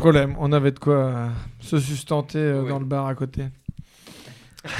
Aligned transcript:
problème, 0.00 0.34
on 0.38 0.50
avait 0.52 0.72
de 0.72 0.78
quoi 0.78 0.94
euh, 0.94 1.28
se 1.60 1.78
sustenter 1.78 2.38
euh, 2.38 2.62
Oui. 2.62 2.68
dans 2.70 2.78
le 2.78 2.84
bar 2.84 3.06
à 3.06 3.14
côté. 3.14 3.44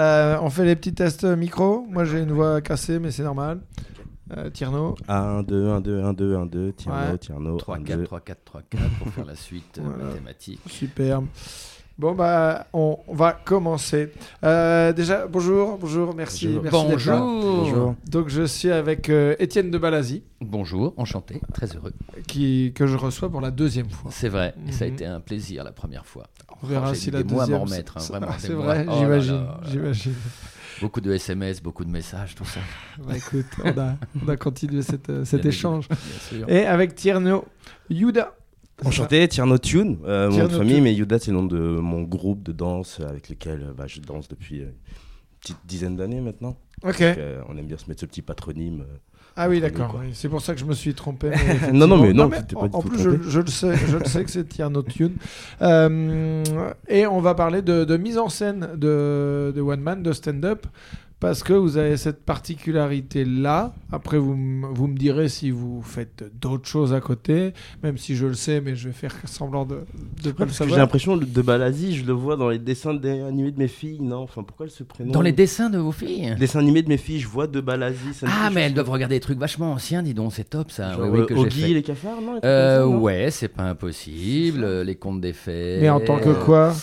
Euh, 0.00 0.36
on 0.42 0.50
fait 0.50 0.64
les 0.64 0.74
petits 0.74 0.92
tests 0.92 1.22
micro. 1.24 1.86
Moi 1.88 2.04
j'ai 2.04 2.18
une 2.18 2.32
voix 2.32 2.60
cassée, 2.60 2.98
mais 2.98 3.12
c'est 3.12 3.22
normal. 3.22 3.60
Euh, 4.36 4.50
Tierno, 4.50 4.96
1, 5.06 5.44
2, 5.44 5.68
1, 5.70 5.80
2, 5.82 6.02
1, 6.02 6.12
2, 6.14 6.36
1, 6.36 6.46
2, 6.46 6.72
Tierno, 6.72 7.12
Ouais. 7.12 7.18
Tierno, 7.18 7.56
3, 7.58 7.76
1, 7.76 7.82
4, 7.84 7.98
2. 7.98 8.04
3, 8.04 8.20
4, 8.20 8.44
3, 8.44 8.62
4 8.70 8.82
pour 8.98 9.08
faire 9.12 9.24
la 9.24 9.36
suite 9.36 9.78
euh, 9.78 9.82
Voilà. 9.84 10.04
mathématique. 10.06 10.60
superbe. 10.66 11.26
Bon 11.96 12.12
bah 12.12 12.66
on, 12.72 12.98
on 13.06 13.14
va 13.14 13.32
commencer. 13.32 14.12
Euh, 14.42 14.92
déjà 14.92 15.28
bonjour, 15.28 15.78
bonjour, 15.78 16.12
merci, 16.12 16.48
Bonjour. 16.48 16.88
merci 16.88 17.06
là. 17.08 17.18
Bonjour. 17.20 17.94
Donc 18.08 18.28
je 18.30 18.42
suis 18.42 18.70
avec 18.72 19.08
euh, 19.10 19.36
Étienne 19.38 19.70
de 19.70 19.78
Balazi, 19.78 20.24
Bonjour, 20.40 20.92
enchanté, 20.96 21.40
très 21.52 21.66
heureux. 21.76 21.92
qui 22.26 22.72
que 22.74 22.88
je 22.88 22.96
reçois 22.96 23.30
pour 23.30 23.40
la 23.40 23.52
deuxième 23.52 23.88
fois. 23.88 24.10
C'est 24.12 24.28
vrai, 24.28 24.54
et 24.68 24.72
ça 24.72 24.86
a 24.86 24.88
Mhm. 24.88 24.94
été 24.94 25.06
un 25.06 25.20
plaisir 25.20 25.62
la 25.62 25.70
première 25.70 26.04
fois. 26.04 26.26
On 26.62 26.66
verra 26.66 26.94
si 26.96 27.12
la 27.12 27.22
des 27.22 27.32
mois 27.32 27.44
à 27.44 27.46
deuxième. 27.46 27.58
m'en 27.60 27.64
remettre, 27.66 27.96
hein, 27.98 28.04
vraiment, 28.08 28.26
c'est 28.38 28.52
vrai. 28.52 28.86
Oh 28.88 28.94
j'imagine. 29.70 30.14
Beaucoup 30.80 31.00
de 31.00 31.12
SMS, 31.12 31.62
beaucoup 31.62 31.84
de 31.84 31.90
messages, 31.90 32.34
tout 32.34 32.44
ça. 32.44 32.58
Bah, 33.06 33.16
écoute, 33.16 33.46
on 33.62 33.68
a, 33.78 33.94
on 34.24 34.28
a 34.28 34.36
continué 34.36 34.82
cette, 34.82 35.08
euh, 35.10 35.24
cet 35.24 35.46
échange. 35.46 35.86
Bien 35.88 35.98
sûr. 36.38 36.48
Et 36.50 36.66
avec 36.66 36.96
Tierno 36.96 37.44
Yuda. 37.88 38.34
Enchanté, 38.84 39.28
Tierno 39.28 39.58
Tune, 39.58 39.98
euh, 40.04 40.30
mon 40.30 40.48
famille, 40.48 40.80
mais 40.80 40.92
Yuda 40.94 41.18
c'est 41.18 41.30
le 41.30 41.36
nom 41.36 41.44
de 41.44 41.58
mon 41.58 42.02
groupe 42.02 42.42
de 42.42 42.52
danse 42.52 43.00
avec 43.00 43.28
lequel 43.28 43.62
euh, 43.62 43.72
bah, 43.76 43.84
je 43.86 44.00
danse 44.00 44.28
depuis 44.28 44.60
euh, 44.60 44.64
une 44.64 44.72
petite 45.40 45.58
dizaine 45.64 45.96
d'années 45.96 46.20
maintenant. 46.20 46.56
Ok. 46.82 46.98
Donc, 47.00 47.18
euh, 47.18 47.40
on 47.48 47.56
aime 47.56 47.66
bien 47.66 47.78
se 47.78 47.86
mettre 47.88 48.00
ce 48.00 48.06
petit 48.06 48.22
patronyme. 48.22 48.84
Ah 49.36 49.48
oui, 49.48 49.60
d'accord. 49.60 49.96
oui. 50.00 50.10
C'est 50.12 50.28
pour 50.28 50.40
ça 50.40 50.54
que 50.54 50.60
je 50.60 50.64
me 50.64 50.74
suis 50.74 50.94
trompé. 50.94 51.30
mais 51.62 51.72
Non, 51.72 51.86
non, 51.88 52.00
mais 52.00 52.12
non, 52.12 52.28
t'es 52.30 52.54
pas 52.54 52.60
en, 52.60 52.68
du 52.68 52.76
en 52.76 52.82
tout 52.82 52.88
plus, 52.88 53.02
je, 53.28 53.40
le 53.40 53.46
sais, 53.48 53.74
je 53.76 53.96
le 53.96 54.04
sais 54.04 54.24
que 54.24 54.30
c'est 54.30 54.44
Tierno 54.48 54.82
Tune. 54.82 55.16
Euh, 55.60 56.42
et 56.88 57.06
on 57.06 57.20
va 57.20 57.34
parler 57.34 57.62
de, 57.62 57.84
de 57.84 57.96
mise 57.96 58.18
en 58.18 58.28
scène 58.28 58.68
de, 58.76 59.52
de 59.54 59.60
One 59.60 59.80
Man, 59.80 60.02
de 60.02 60.12
stand-up. 60.12 60.66
Parce 61.24 61.42
que 61.42 61.54
vous 61.54 61.78
avez 61.78 61.96
cette 61.96 62.22
particularité-là. 62.22 63.72
Après, 63.90 64.18
vous, 64.18 64.36
vous 64.74 64.86
me 64.86 64.94
direz 64.96 65.30
si 65.30 65.50
vous 65.50 65.80
faites 65.82 66.22
d'autres 66.38 66.68
choses 66.68 66.92
à 66.92 67.00
côté, 67.00 67.54
même 67.82 67.96
si 67.96 68.14
je 68.14 68.26
le 68.26 68.34
sais, 68.34 68.60
mais 68.60 68.76
je 68.76 68.88
vais 68.88 68.94
faire 68.94 69.14
semblant 69.24 69.64
de 69.64 69.76
ne 69.76 69.80
pas 69.80 69.84
le 69.84 70.32
Parce 70.34 70.36
que 70.36 70.48
j'ai 70.50 70.58
savoir. 70.58 70.78
l'impression 70.80 71.16
de 71.16 71.42
Balazi, 71.42 71.96
je 71.96 72.04
le 72.04 72.12
vois 72.12 72.36
dans 72.36 72.50
les 72.50 72.58
dessins 72.58 72.92
de- 72.92 73.08
animés 73.26 73.52
de 73.52 73.58
mes 73.58 73.68
filles, 73.68 74.00
non? 74.02 74.18
Enfin, 74.18 74.42
pourquoi 74.42 74.66
elle 74.66 74.72
se 74.72 74.82
prénomme? 74.82 75.12
Dans 75.14 75.22
les 75.22 75.32
dessins 75.32 75.70
de 75.70 75.78
vos 75.78 75.92
filles? 75.92 76.28
Les 76.30 76.34
dessins 76.34 76.58
animés 76.58 76.82
de 76.82 76.88
mes 76.88 76.98
filles, 76.98 77.20
je 77.20 77.28
vois 77.28 77.46
de 77.46 77.60
Balazi. 77.62 78.12
ça 78.12 78.26
Ah, 78.30 78.50
mais 78.52 78.60
elles 78.62 78.74
doivent 78.74 78.90
regarder 78.90 79.14
des 79.16 79.20
trucs 79.20 79.38
vachement 79.38 79.72
anciens, 79.72 80.02
dis 80.02 80.12
donc, 80.12 80.34
c'est 80.34 80.44
top 80.50 80.70
ça. 80.70 80.90
Oui, 80.90 80.96
Genre, 81.06 81.10
oui, 81.10 81.26
que 81.26 81.34
j'ai 81.34 81.40
Oggy 81.40 81.60
fait. 81.62 81.70
et 81.70 81.74
les 81.74 81.82
cafards, 81.82 82.20
non, 82.20 82.38
Euh, 82.44 82.80
ça, 82.80 82.84
non? 82.84 83.00
ouais, 83.00 83.30
c'est 83.30 83.48
pas 83.48 83.62
impossible. 83.62 84.82
Les 84.82 84.96
contes 84.96 85.22
des 85.22 85.32
fées. 85.32 85.78
Mais 85.80 85.88
en 85.88 86.00
tant 86.00 86.18
que 86.18 86.34
quoi? 86.44 86.74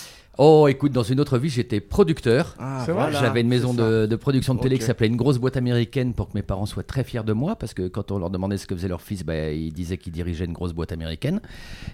Oh, 0.43 0.67
écoute, 0.67 0.91
dans 0.91 1.03
une 1.03 1.19
autre 1.19 1.37
vie, 1.37 1.49
j'étais 1.49 1.79
producteur. 1.79 2.55
Ah, 2.57 2.81
C'est 2.83 2.91
vrai 2.93 3.03
voilà, 3.11 3.19
J'avais 3.21 3.41
une 3.41 3.47
maison 3.47 3.75
de, 3.75 4.07
de 4.07 4.15
production 4.15 4.55
de 4.55 4.59
télé 4.59 4.79
qui 4.79 4.83
s'appelait 4.85 5.05
Une 5.05 5.15
grosse 5.15 5.37
boîte 5.37 5.55
américaine 5.55 6.13
pour 6.15 6.29
que 6.29 6.31
mes 6.33 6.41
parents 6.41 6.65
soient 6.65 6.81
très 6.81 7.03
fiers 7.03 7.21
de 7.23 7.31
moi 7.33 7.55
parce 7.55 7.75
que 7.75 7.87
quand 7.87 8.11
on 8.11 8.17
leur 8.17 8.31
demandait 8.31 8.57
ce 8.57 8.65
que 8.65 8.73
faisait 8.75 8.87
leur 8.87 9.03
fils, 9.03 9.23
bah, 9.23 9.51
ils 9.51 9.71
disaient 9.71 9.97
qu'ils 9.97 10.13
dirigeaient 10.13 10.45
une 10.45 10.53
grosse 10.53 10.73
boîte 10.73 10.91
américaine. 10.93 11.41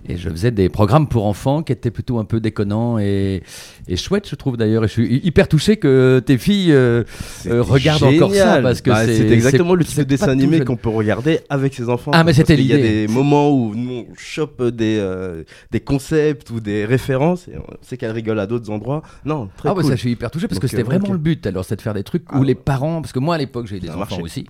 Et 0.08 0.16
je 0.16 0.30
faisais 0.30 0.52
des 0.52 0.70
programmes 0.70 1.10
pour 1.10 1.26
enfants 1.26 1.62
qui 1.62 1.74
étaient 1.74 1.92
plutôt 1.92 2.20
un 2.20 2.24
peu 2.24 2.40
déconnants 2.40 3.00
et, 3.00 3.44
et 3.90 3.98
chouettes, 3.98 4.30
je 4.30 4.36
trouve 4.36 4.56
d'ailleurs. 4.56 4.86
Et 4.86 4.88
je 4.88 4.94
suis 4.94 5.18
hyper 5.26 5.50
touché 5.50 5.76
que 5.76 6.24
tes 6.26 6.38
filles 6.38 6.72
euh, 6.72 7.04
euh, 7.48 7.62
regarde 7.62 8.02
encore 8.04 8.34
ça, 8.34 8.62
parce 8.62 8.80
que 8.80 8.92
Bah, 8.92 9.06
c'est- 9.06 9.28
exactement 9.30 9.76
le 9.76 9.84
type 9.84 9.98
de 10.00 10.04
dessin 10.04 10.30
animé 10.30 10.62
qu'on 10.62 10.78
peut 10.78 10.88
regarder 10.88 11.42
avec 11.50 11.74
ses 11.74 11.90
enfants. 11.90 12.12
Ah, 12.14 12.24
mais 12.24 12.32
c'était 12.32 12.56
qu'il 12.56 12.68
y 12.68 12.72
a 12.72 12.78
l'idée. 12.78 13.08
des 13.08 13.14
moments 13.14 13.52
où 13.52 13.76
nous 13.76 14.06
on 14.10 14.16
chope 14.18 14.64
des, 14.64 15.00
euh, 15.02 15.44
des 15.72 15.82
concepts 15.82 16.50
ou 16.50 16.62
des 16.62 16.86
références 16.86 17.50
et 17.50 17.58
on 17.58 17.64
sait 17.82 17.98
qu'elle 17.98 18.12
à 18.40 18.48
d'autres 18.48 18.70
endroits. 18.72 19.02
Non, 19.26 19.50
très 19.58 19.70
Ah 19.70 19.74
ouais, 19.74 19.82
cool. 19.82 19.90
ça 19.92 19.96
je 19.96 20.02
suis 20.02 20.12
hyper 20.12 20.32
touché 20.32 20.48
parce 20.48 20.60
que 20.60 20.68
c'était 20.68 20.82
euh, 20.82 20.86
vraiment 20.86 21.12
le 21.12 21.18
but 21.18 21.46
alors 21.48 21.66
c'est 21.66 21.76
de 21.76 21.82
faire 21.82 21.94
des 21.94 22.04
trucs 22.04 22.24
Ah 22.30 22.38
où 22.38 22.42
ouais. 22.42 22.48
les 22.48 22.56
parents 22.56 23.02
parce 23.02 23.12
que 23.12 23.20
moi 23.20 23.36
à 23.36 23.38
l'époque 23.38 23.68
j'ai 23.68 23.78
eu 23.78 23.80
des 23.80 23.90
enfants 23.90 24.00
marché. 24.00 24.22
aussi 24.22 24.46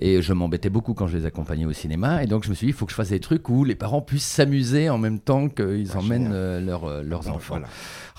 et 0.00 0.22
je 0.22 0.32
m'embêtais 0.32 0.70
beaucoup 0.70 0.94
quand 0.94 1.06
je 1.06 1.16
les 1.18 1.26
accompagnais 1.26 1.64
au 1.66 1.72
cinéma 1.72 2.22
et 2.22 2.26
donc 2.26 2.44
je 2.44 2.50
me 2.50 2.54
suis 2.54 2.66
dit 2.66 2.70
il 2.72 2.76
faut 2.76 2.84
que 2.86 2.92
je 2.92 2.96
fasse 2.96 3.10
des 3.10 3.20
trucs 3.20 3.48
où 3.48 3.64
les 3.64 3.74
parents 3.74 4.00
puissent 4.00 4.26
s'ammuser 4.26 4.88
en 4.90 4.98
même 4.98 5.18
temps 5.18 5.48
qu'ils 5.48 5.90
Ah, 5.94 5.98
emmènent 5.98 6.30
euh, 6.32 6.60
leurs, 6.60 6.84
euh, 6.84 7.02
leurs 7.02 7.20
Donc, 7.24 7.36
enfants. 7.36 7.54
voilà. 7.56 7.66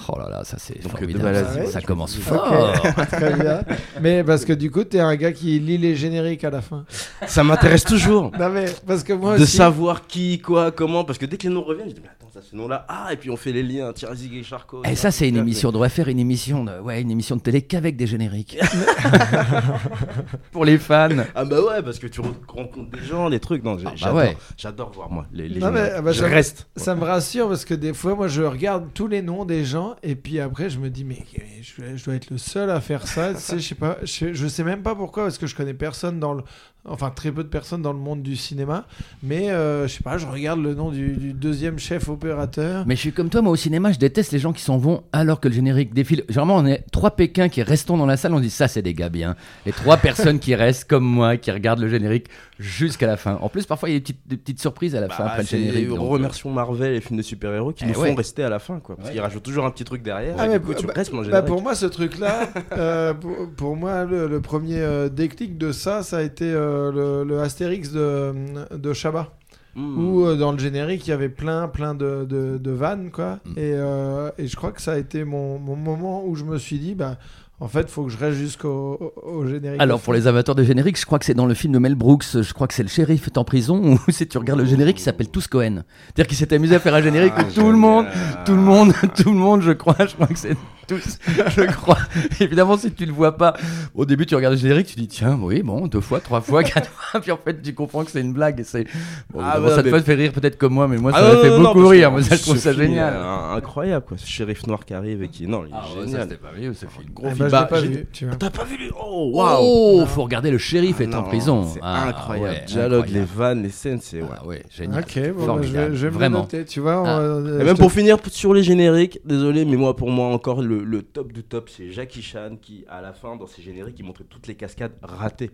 Oh 0.08 0.18
là 0.18 0.29
là, 0.29 0.44
ça 0.46 0.56
c'est 0.59 0.81
formidable. 0.81 1.46
ça, 1.68 1.81
commence 1.81 2.16
fort. 2.16 2.72
Très 3.12 3.34
bien. 3.35 3.62
Mais 4.02 4.24
parce 4.24 4.46
que 4.46 4.53
du 4.53 4.72
coup, 4.72 4.85
t'es 4.85 5.02
un 5.02 5.13
gars 5.18 5.34
qui 5.34 5.59
lit 5.59 5.78
les 5.78 5.94
génériques 5.97 6.46
à 6.46 6.50
la 6.50 6.62
fin. 6.62 6.85
Ça 7.28 7.44
m'intéresse 7.44 7.84
toujours 7.84 8.31
Non 8.40 8.50
mais 8.50 8.66
parce 8.88 9.03
que 9.03 9.12
moi 9.12 9.38
de 9.38 9.44
aussi. 9.44 9.58
savoir 9.58 10.08
qui, 10.08 10.40
quoi, 10.40 10.72
comment. 10.72 11.03
Parce 11.03 11.19
que 11.19 11.25
dès 11.25 11.35
que 11.35 11.44
les 11.47 11.53
noms 11.53 11.63
reviennent, 11.63 11.90
je 11.90 11.96
dis, 11.96 12.02
mais 12.02 12.08
attends, 12.09 12.28
ça 12.42 12.48
ce 12.52 12.56
nom-là. 12.56 12.86
Ah, 12.88 13.10
et 13.12 13.18
puis 13.18 13.30
on 13.30 13.38
fait 13.38 13.52
les 13.52 13.64
liens. 13.64 13.92
Thierry 13.94 14.40
et 14.40 14.44
Charcot. 14.44 14.84
Et 14.86 14.96
ça 14.96 15.12
c'est 15.12 15.28
une 15.30 15.38
émission, 15.38 15.70
on 15.70 15.72
devrait 15.72 15.90
faire 15.90 16.08
une 16.08 16.20
émission 16.20 16.64
de, 16.64 16.80
ouais, 16.80 17.02
une 17.02 17.12
émission 17.12 17.36
de 17.36 17.42
télé 17.42 17.62
qu'avec 17.62 17.96
des 17.98 18.08
génériques. 18.08 18.58
Pour 20.52 20.66
les 20.66 20.78
fans. 20.78 21.10
Ah 21.36 21.46
bah 21.46 21.62
ouais, 21.62 21.82
parce 21.84 22.00
que 22.00 22.08
tu 22.08 22.22
rencontres 22.22 22.90
des 22.92 23.04
gens, 23.06 23.30
des 23.30 23.40
trucs. 23.40 23.64
Non, 23.64 23.78
Ah 23.80 23.84
bah 23.84 23.92
j'adore, 23.96 24.18
ouais. 24.18 24.38
j'adore 24.58 24.92
voir 24.92 25.12
moi 25.12 25.26
les, 25.32 25.48
les 25.48 25.60
Non, 25.60 25.68
gens. 25.68 25.74
mais, 25.74 25.92
ah 25.96 26.02
bah, 26.02 26.12
je 26.12 26.20
ça- 26.22 26.28
reste. 26.28 26.68
Ça 26.76 26.96
me 26.96 27.04
rassure 27.04 27.48
parce 27.50 27.66
que 27.66 27.74
des 27.74 27.94
fois, 27.94 28.16
moi, 28.16 28.28
je 28.28 28.42
regarde 28.42 28.88
tous 28.94 29.08
les 29.08 29.22
noms 29.22 29.46
des 29.46 29.64
gens 29.66 29.96
et 30.04 30.16
puis 30.16 30.40
après, 30.40 30.70
je 30.70 30.80
me 30.80 30.90
dis, 30.90 31.04
mais 31.04 31.18
je, 31.62 31.96
je 31.96 32.04
dois 32.06 32.16
être 32.16 32.30
le 32.30 32.38
seul 32.38 32.70
à 32.70 32.82
faire 32.82 33.08
ça. 33.08 33.34
tu 33.34 33.40
sais, 33.40 33.60
je 33.60 33.68
sais 33.68 33.76
pas, 33.76 33.98
je, 34.04 34.34
je 34.34 34.48
sais 34.48 34.64
même 34.64 34.82
pas 34.82 34.96
pourquoi 34.96 35.24
parce 35.24 35.38
que 35.38 35.48
je 35.48 35.56
connais 35.56 35.74
personne 35.74 36.20
dans 36.20 36.34
le, 36.34 36.44
enfin 36.88 37.12
très 37.12 37.31
peu 37.31 37.44
de 37.44 37.50
personnes 37.50 37.81
dans 37.81 37.94
le 37.94 38.00
monde 38.00 38.22
du 38.23 38.35
cinéma. 38.35 38.85
Mais 39.22 39.50
euh, 39.51 39.88
je 39.88 39.94
sais 39.95 40.03
pas, 40.03 40.17
je 40.17 40.25
regarde 40.25 40.59
le 40.62 40.73
nom 40.73 40.90
du, 40.91 41.13
du 41.13 41.34
deuxième 41.34 41.78
chef 41.78 42.09
opérateur. 42.09 42.84
Mais 42.88 42.95
je 42.95 43.01
suis 43.01 43.12
comme 43.12 43.29
toi, 43.29 43.41
moi 43.41 43.51
au 43.51 43.56
cinéma, 43.56 43.91
je 43.91 44.00
déteste 44.00 44.31
les 44.31 44.40
gens 44.40 44.53
qui 44.53 44.62
s'en 44.63 44.78
vont 44.78 45.03
alors 45.12 45.40
que 45.40 45.47
le 45.47 45.53
générique 45.53 45.94
défile. 45.94 46.23
Généralement, 46.29 46.57
on 46.57 46.66
est 46.66 46.84
trois 46.91 47.12
Pékins 47.12 47.50
qui 47.50 47.62
restons 47.63 47.97
dans 47.97 48.06
la 48.06 48.17
salle, 48.17 48.34
on 48.34 48.40
dit 48.40 48.50
ça, 48.50 48.67
c'est 48.67 48.81
des 48.81 48.94
gars 48.94 49.09
bien. 49.09 49.35
Les 49.66 49.72
trois 49.72 49.97
personnes 50.09 50.40
qui 50.40 50.56
restent 50.56 50.85
comme 50.90 51.03
moi, 51.06 51.38
qui 51.38 51.51
regardent 51.51 51.79
le 51.81 51.90
générique 51.90 52.28
jusqu'à 52.59 53.07
la 53.07 53.17
fin. 53.17 53.38
En 53.41 53.50
plus, 53.50 53.66
parfois, 53.66 53.90
il 53.90 53.94
y 53.94 53.96
a 53.96 54.00
des 54.00 54.03
petites, 54.03 54.28
des 54.28 54.38
petites 54.38 54.59
surprises 54.61 54.96
à 54.96 55.01
la 55.01 55.09
fin 55.09 55.23
Bah, 55.25 55.29
après 55.31 55.44
le 55.44 55.47
générique. 55.47 55.90
donc, 55.90 55.97
euh, 55.97 56.01
remercions 56.01 56.50
Marvel 56.51 56.91
et 56.91 56.96
les 56.96 57.01
films 57.01 57.17
de 57.17 57.23
super-héros 57.23 57.72
qui 57.72 57.84
Eh 57.85 57.88
nous 57.88 57.94
font 57.94 58.16
rester 58.16 58.44
à 58.44 58.50
la 58.50 58.59
fin, 58.59 58.79
quoi. 58.79 58.96
Parce 58.96 59.09
Ouais. 59.09 59.13
qu'ils 59.16 59.22
rajoutent 59.22 59.44
toujours 59.44 59.66
un 59.66 59.72
petit 59.72 59.84
truc 59.85 60.01
derrière. 60.01 60.35
Ah, 60.38 60.47
mais 60.47 60.59
du 60.59 60.66
coup, 60.66 60.73
tu 60.73 60.85
bah- 60.88 60.94
restes 60.96 61.13
mon 61.13 61.22
Bah, 61.23 61.41
pour 61.41 61.61
moi, 61.61 61.75
ce 61.75 61.85
truc-là, 61.85 62.50
euh, 62.73 63.13
pour, 63.13 63.35
pour 63.56 63.75
moi, 63.75 64.06
le, 64.06 64.28
le 64.28 64.41
premier 64.41 64.79
euh, 64.79 65.07
déclic 65.09 65.57
de 65.57 65.72
ça, 65.72 66.03
ça 66.03 66.17
a 66.17 66.22
été 66.22 66.46
euh, 66.51 66.78
le, 66.94 67.23
le 67.23 67.40
Astérix 67.41 67.91
de, 67.91 68.34
de 68.75 68.94
Chabat. 68.94 69.29
Mm. 69.75 69.97
où 70.03 70.25
euh, 70.25 70.35
dans 70.35 70.51
le 70.51 70.57
générique 70.57 71.06
il 71.06 71.12
y 71.12 71.13
avait 71.13 71.29
plein 71.29 71.67
plein 71.67 71.94
de, 71.94 72.25
de, 72.28 72.57
de 72.57 72.72
vannes 72.72 73.12
quoi 73.12 73.38
Mm. 73.45 73.51
et, 73.51 73.72
euh, 73.75 74.31
et 74.40 74.47
je 74.47 74.56
crois 74.56 74.72
que 74.72 74.81
ça 74.81 74.94
a 74.94 74.97
été 74.97 75.23
mon, 75.23 75.59
mon 75.59 75.75
moment 75.75 76.23
où 76.25 76.35
je 76.35 76.44
me 76.44 76.57
suis 76.57 76.79
dit 76.79 76.95
bah 76.95 77.17
en 77.59 77.67
fait 77.67 77.88
faut 77.88 78.03
que 78.06 78.09
je 78.09 78.17
reste 78.17 78.38
jusqu'au 78.40 78.97
au, 79.00 79.13
au 79.41 79.45
générique 79.45 79.79
Alors 79.79 80.00
pour 80.01 80.13
les 80.13 80.25
amateurs 80.25 80.56
de 80.56 80.63
générique, 80.63 81.00
je 81.00 81.06
crois 81.06 81.19
que 81.19 81.25
c'est 81.25 81.35
dans 81.35 81.45
le 81.45 81.53
film 81.53 81.72
de 81.73 81.78
Mel 81.79 81.94
Brooks, 81.94 82.25
je 82.41 82.51
crois 82.53 82.66
que 82.67 82.73
c'est 82.73 82.81
le 82.81 82.90
shérif 82.90 83.28
est 83.28 83.38
en 83.38 83.44
prison, 83.44 83.79
où 84.07 84.11
si 84.11 84.28
tu 84.28 84.40
regardes 84.40 84.59
le 84.59 84.66
générique, 84.66 85.00
il 85.00 85.03
s'appelle 85.03 85.29
Tous 85.29 85.47
Cohen. 85.47 85.84
C'est-à-dire 86.07 86.28
qu'il 86.28 86.38
s'est 86.38 86.51
amusé 86.51 86.73
à 86.75 86.79
faire 86.79 86.96
un 86.96 87.01
générique 87.03 87.34
Ah, 87.38 87.44
où 87.47 87.53
tout 87.53 87.69
le 87.72 87.78
monde, 87.78 88.07
tout 88.47 88.56
le 88.56 88.61
monde, 88.61 88.94
tout 89.16 89.29
le 89.29 89.38
monde, 89.38 89.61
je 89.61 89.72
crois, 89.73 89.97
je 90.07 90.16
crois 90.16 90.28
que 90.28 90.40
c'est 90.40 90.57
tous, 90.90 91.18
je 91.56 91.62
crois. 91.72 91.98
Évidemment, 92.40 92.78
si 92.78 92.92
tu 92.92 93.06
le 93.06 93.12
vois 93.14 93.38
pas, 93.38 93.54
au 93.96 94.06
début 94.06 94.26
tu 94.26 94.36
regardes 94.36 94.56
le 94.56 94.60
générique, 94.60 94.88
tu 94.88 94.96
dis 94.98 95.08
tiens, 95.08 95.38
oui, 95.42 95.62
bon, 95.64 95.88
deux 95.88 96.02
fois, 96.02 96.20
trois 96.20 96.42
fois, 96.42 96.64
quatre 96.64 96.90
fois, 96.90 97.20
puis 97.22 97.32
en 97.32 97.38
fait 97.38 97.62
tu 97.62 97.74
comprends 97.74 98.04
que 98.04 98.12
c'est 98.12 98.22
une 98.22 98.34
blague. 98.34 98.60
Et 98.60 98.64
c'est, 98.64 98.86
bon, 99.32 99.40
Ah, 99.44 99.59
ça 99.70 99.84
mais- 99.84 99.91
te 99.91 100.00
fait 100.02 100.16
rire 100.16 100.32
peut-être 100.34 100.58
comme 100.58 100.74
moi, 100.74 100.88
mais 100.88 100.97
moi 100.97 101.12
ça 101.12 101.20
Ah, 101.22 101.34
m'a 101.36 101.41
fait 101.41 101.50
non, 101.50 101.62
beaucoup 101.74 101.88
rire. 101.88 102.12
Moi 102.12 102.24
ça 102.24 102.36
je 102.36 102.41
trouve 102.41 102.58
ça 102.58 102.74
génial. 102.74 103.14
euh, 103.16 103.56
incroyable, 103.56 104.06
quoi. 104.08 104.18
Ce 104.18 104.28
shérif 104.28 104.66
noir 104.68 104.84
qui 104.86 104.94
arrive 104.94 105.22
et 105.24 105.28
qui. 105.30 105.47
Non, 105.47 105.64
il 105.66 105.70
est 105.72 105.76
Ah 105.76 105.84
ouais, 106.00 106.06
ça 106.08 106.20
génial. 106.22 106.38
pas 106.38 106.52
mieux 106.59 106.74
ce 106.74 106.86
film. 106.88 107.06
Gros 107.14 107.28
Eh 107.32 107.35
film. 107.35 107.50
Bah, 107.50 107.68
vu, 107.82 108.08
vois. 108.26 108.35
T'as 108.35 108.50
pas 108.50 108.64
vu 108.64 108.78
lui 108.78 108.90
Oh, 109.00 109.32
waouh 109.34 109.59
Oh, 110.02 110.06
faut 110.06 110.24
regarder 110.24 110.52
le 110.52 110.58
shérif 110.58 110.96
Ah 111.00 111.03
est 111.03 111.16
en 111.16 111.24
prison. 111.24 111.66
C'est 111.74 111.80
Ah, 111.84 112.08
incroyable. 112.08 112.66
Dialogue, 112.68 113.08
les 113.09 113.24
vannes, 113.24 113.64
les 113.64 113.70
scènes, 113.70 114.00
c'est. 114.02 114.22
ouais. 114.22 114.28
Ah 114.42 114.46
ouais, 114.46 114.64
génial. 114.76 115.00
ok 115.03 115.34
bon, 115.38 115.56
bah, 115.56 115.62
je 115.94 116.08
vais, 116.08 116.12
me 116.12 116.28
noter 116.30 116.66
tu 116.66 116.80
vois 116.80 117.03
Ah. 117.06 117.20
on- 117.22 117.46
Et 117.46 117.50
euh, 117.50 117.64
même 117.66 117.78
pour 117.78 117.92
finir 117.92 118.18
sur 118.32 118.53
les 118.53 118.64
génériques, 118.64 119.20
désolé, 119.26 119.66
mais 119.66 119.76
moi 119.78 119.96
pour 119.96 120.09
moi 120.09 120.28
encore 120.28 120.62
le, 120.62 120.78
le 120.84 121.03
top 121.03 121.31
du 121.31 121.43
top, 121.43 121.70
c'est 121.70 121.91
Jackie 121.91 122.22
Chan 122.22 122.58
qui 122.61 122.85
à 122.87 123.02
la 123.02 123.14
fin 123.14 123.35
dans 123.35 123.47
ses 123.47 123.61
génériques 123.61 123.97
il 123.99 124.05
montrait 124.05 124.26
toutes 124.26 124.47
les 124.47 124.55
cascades 124.55 124.97
ratées. 125.02 125.52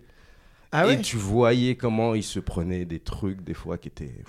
ah 0.72 0.84
et 0.84 0.88
ouais 0.88 1.00
tu 1.02 1.16
voyais 1.16 1.76
comment 1.76 2.14
il 2.14 2.22
se 2.22 2.40
prenait 2.40 2.84
des 2.84 3.00
trucs 3.00 3.42
des 3.42 3.54
fois 3.54 3.78
qui 3.78 3.88
étaient. 3.88 4.24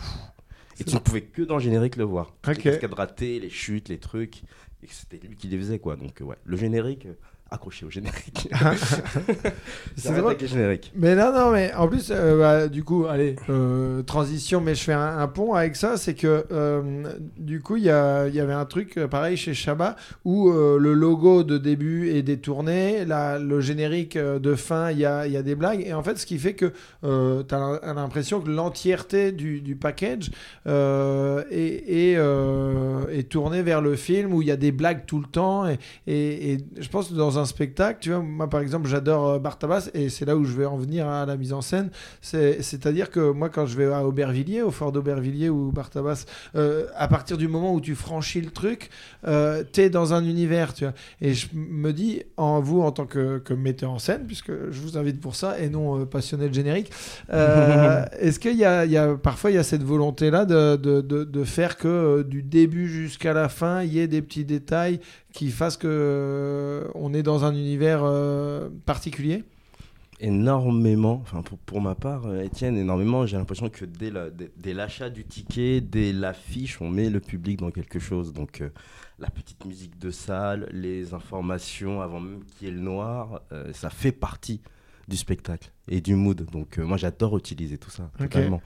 Et 0.80 0.84
tu 0.84 0.94
ne 0.94 1.00
pouvais 1.00 1.22
que 1.22 1.42
dans 1.42 1.56
le 1.56 1.62
générique 1.62 1.96
le 1.96 2.04
voir. 2.04 2.36
Ok. 2.48 2.58
Les 2.58 2.62
cascades 2.62 2.94
ratées, 2.94 3.40
les 3.40 3.50
chutes, 3.50 3.90
les 3.90 3.98
trucs. 3.98 4.44
Et 4.84 4.88
c'était 4.88 5.18
lui 5.26 5.36
qui 5.36 5.48
les 5.48 5.58
faisait 5.58 5.80
quoi. 5.80 5.96
Donc 5.96 6.22
euh, 6.22 6.26
ouais, 6.26 6.36
le 6.46 6.56
générique, 6.56 7.08
accroché 7.50 7.86
au 7.86 7.90
générique. 7.90 8.50
C'est 9.96 10.04
J'arrête 10.04 10.20
drôle. 10.20 10.32
avec 10.32 10.42
les 10.42 10.48
génériques. 10.48 10.92
Mais 10.96 11.16
non, 11.16 11.32
non, 11.34 11.52
mais 11.52 11.74
en 11.74 11.88
plus, 11.88 12.10
euh, 12.12 12.40
bah, 12.40 12.68
du 12.68 12.84
coup, 12.84 13.06
allez, 13.06 13.36
euh, 13.50 14.02
transition, 14.04 14.62
mais 14.62 14.76
je 14.76 14.84
fais 14.84 14.94
un, 14.94 15.20
un 15.20 15.28
pont 15.28 15.54
avec 15.54 15.76
ça, 15.76 15.98
c'est 15.98 16.14
que 16.14 16.46
euh, 16.52 17.04
du 17.38 17.62
coup, 17.62 17.78
il 17.78 17.84
y, 17.84 17.86
y 17.88 17.90
avait 17.90 18.54
un 18.54 18.66
truc 18.66 19.00
pareil 19.10 19.38
chez 19.38 19.54
Shabba 19.54 19.96
où 20.26 20.52
le 20.52 20.94
logo 20.94 21.44
de 21.44 21.58
début 21.58 22.10
est 22.10 22.24
détourné, 22.24 23.06
la, 23.06 23.40
le 23.40 23.62
générique 23.62 24.18
de 24.18 24.56
fin, 24.56 24.92
il 24.92 25.00
y 25.00 25.06
a, 25.06 25.28
y 25.28 25.38
a 25.38 25.42
des 25.44 25.56
blagues, 25.56 25.84
et 25.86 25.94
en 25.94 26.04
fait, 26.04 26.18
ce 26.18 26.26
qui 26.26 26.38
fait 26.38 26.54
que 26.54 26.74
tu 27.02 27.56
as 27.56 27.94
l'impression 27.94 28.42
que 28.42 28.50
l'entièreté 28.50 29.32
du, 29.32 29.62
du 29.62 29.76
package 29.76 30.32
est, 30.66 31.48
est, 31.52 32.18
est 33.18 33.30
tournée 33.30 33.62
vers 33.62 33.82
le 33.82 33.96
film 33.96 34.34
où 34.34 34.42
il 34.42 34.48
y 34.48 34.52
a 34.52 34.58
des 34.58 34.72
blagues 34.72 35.06
tout 35.06 35.20
le 35.20 35.28
temps, 35.28 35.68
et, 35.68 35.78
et, 36.08 36.54
et 36.54 36.58
je 36.80 36.90
pense 36.90 37.10
que 37.10 37.14
dans 37.14 37.37
un 37.38 37.46
spectacle, 37.46 38.00
tu 38.02 38.10
vois, 38.12 38.20
moi 38.22 38.50
par 38.50 38.62
exemple, 38.62 38.88
j'adore 38.88 39.28
euh, 39.30 39.40
Bartabas, 39.40 39.90
et 39.94 40.10
c'est 40.10 40.26
là 40.26 40.36
où 40.36 40.44
je 40.46 40.54
vais 40.54 40.66
en 40.66 40.78
venir 40.78 41.08
à 41.08 41.26
la 41.26 41.38
mise 41.38 41.54
en 41.54 41.62
scène. 41.62 41.90
C'est- 42.22 42.62
C'est-à-dire 42.62 43.10
que 43.12 43.32
moi, 43.32 43.50
quand 43.50 43.66
je 43.66 43.78
vais 43.78 43.86
à 43.92 44.06
Aubervilliers, 44.06 44.62
au 44.62 44.72
fort 44.72 44.92
d'Aubervilliers 44.92 45.50
ou 45.50 45.72
Bartabas, 45.72 46.26
euh, 46.56 46.86
à 46.96 47.08
partir 47.08 47.38
du 47.38 47.48
moment 47.48 47.74
où 47.74 47.82
tu 47.82 47.96
franchis 47.96 48.42
le 48.42 48.52
truc, 48.52 48.90
euh, 49.28 49.64
t'es 49.72 49.90
dans 49.90 50.14
un 50.14 50.24
univers, 50.26 50.74
tu 50.74 50.84
vois. 50.86 50.94
Et 51.22 51.34
je 51.34 51.48
me 51.54 51.92
dis, 51.94 52.24
en 52.38 52.60
vous, 52.60 52.82
en 52.82 52.92
tant 52.92 53.06
que, 53.06 53.38
que 53.40 53.54
metteur 53.54 53.92
en 53.92 54.00
scène, 54.00 54.24
puisque 54.26 54.52
je 54.72 54.80
vous 54.82 54.98
invite 54.98 55.20
pour 55.22 55.36
ça, 55.36 55.60
et 55.60 55.70
non 55.70 56.02
euh, 56.02 56.06
passionné 56.06 56.50
de 56.50 56.54
générique, 56.54 56.92
euh, 57.32 58.06
est-ce 58.20 58.40
qu'il 58.40 58.54
y 58.56 58.58
y 58.58 58.66
a- 58.66 59.16
parfois 59.22 59.52
il 59.52 59.56
y 59.56 59.58
a 59.60 59.64
cette 59.64 59.84
volonté-là 59.84 60.46
de, 60.46 60.76
de, 60.76 61.02
de, 61.02 61.24
de 61.24 61.44
faire 61.44 61.78
que 61.78 62.24
du 62.24 62.44
début 62.44 62.88
jusqu'à 62.88 63.34
la 63.34 63.50
fin, 63.50 63.82
il 63.84 63.94
y 63.94 64.00
ait 64.00 64.08
des 64.08 64.22
petits 64.22 64.46
détails 64.46 65.00
qui 65.38 65.52
fassent 65.52 65.78
que 65.78 65.88
euh, 65.88 66.88
on 66.96 67.14
est 67.14 67.22
dans 67.22 67.46
un 67.46 67.54
univers 67.54 68.02
euh, 68.04 68.70
particulier? 68.88 69.44
Énormément, 70.20 71.20
enfin 71.22 71.44
pour, 71.44 71.60
pour 71.60 71.80
ma 71.80 71.94
part, 71.94 72.26
euh, 72.26 72.42
Étienne, 72.42 72.76
énormément. 72.76 73.28
J'ai 73.28 73.38
l'impression 73.38 73.70
que 73.70 73.86
dès 73.86 74.10
la- 74.10 74.32
dès- 74.32 74.52
dès 74.58 74.74
l'achat 74.74 75.12
du 75.12 75.24
ticket, 75.26 75.80
dès 75.80 76.12
l'affiche, 76.12 76.82
on 76.82 76.90
met 76.90 77.12
le 77.12 77.20
public 77.20 77.60
dans 77.60 77.70
quelque 77.70 78.00
chose. 78.00 78.34
Donc 78.34 78.62
euh, 78.62 78.70
la 79.20 79.30
petite 79.30 79.64
musique 79.66 80.00
de 80.00 80.10
salle, 80.10 80.68
les 80.72 81.14
informations 81.14 82.02
avant 82.02 82.20
même 82.20 82.44
qu'il 82.46 82.68
y 82.68 82.72
ait 82.72 82.74
le 82.74 82.82
noir, 82.82 83.42
euh, 83.52 83.72
ça 83.74 83.92
fait 83.92 84.12
partie 84.12 84.60
du 85.08 85.18
spectacle 85.18 85.72
et 85.88 86.02
du 86.02 86.16
mood. 86.16 86.44
Donc 86.52 86.80
euh, 86.80 86.84
moi 86.84 86.98
j'adore 86.98 87.38
utiliser 87.38 87.78
tout 87.78 87.92
ça. 87.92 88.10
Ok. 88.20 88.30
Totalement. 88.32 88.62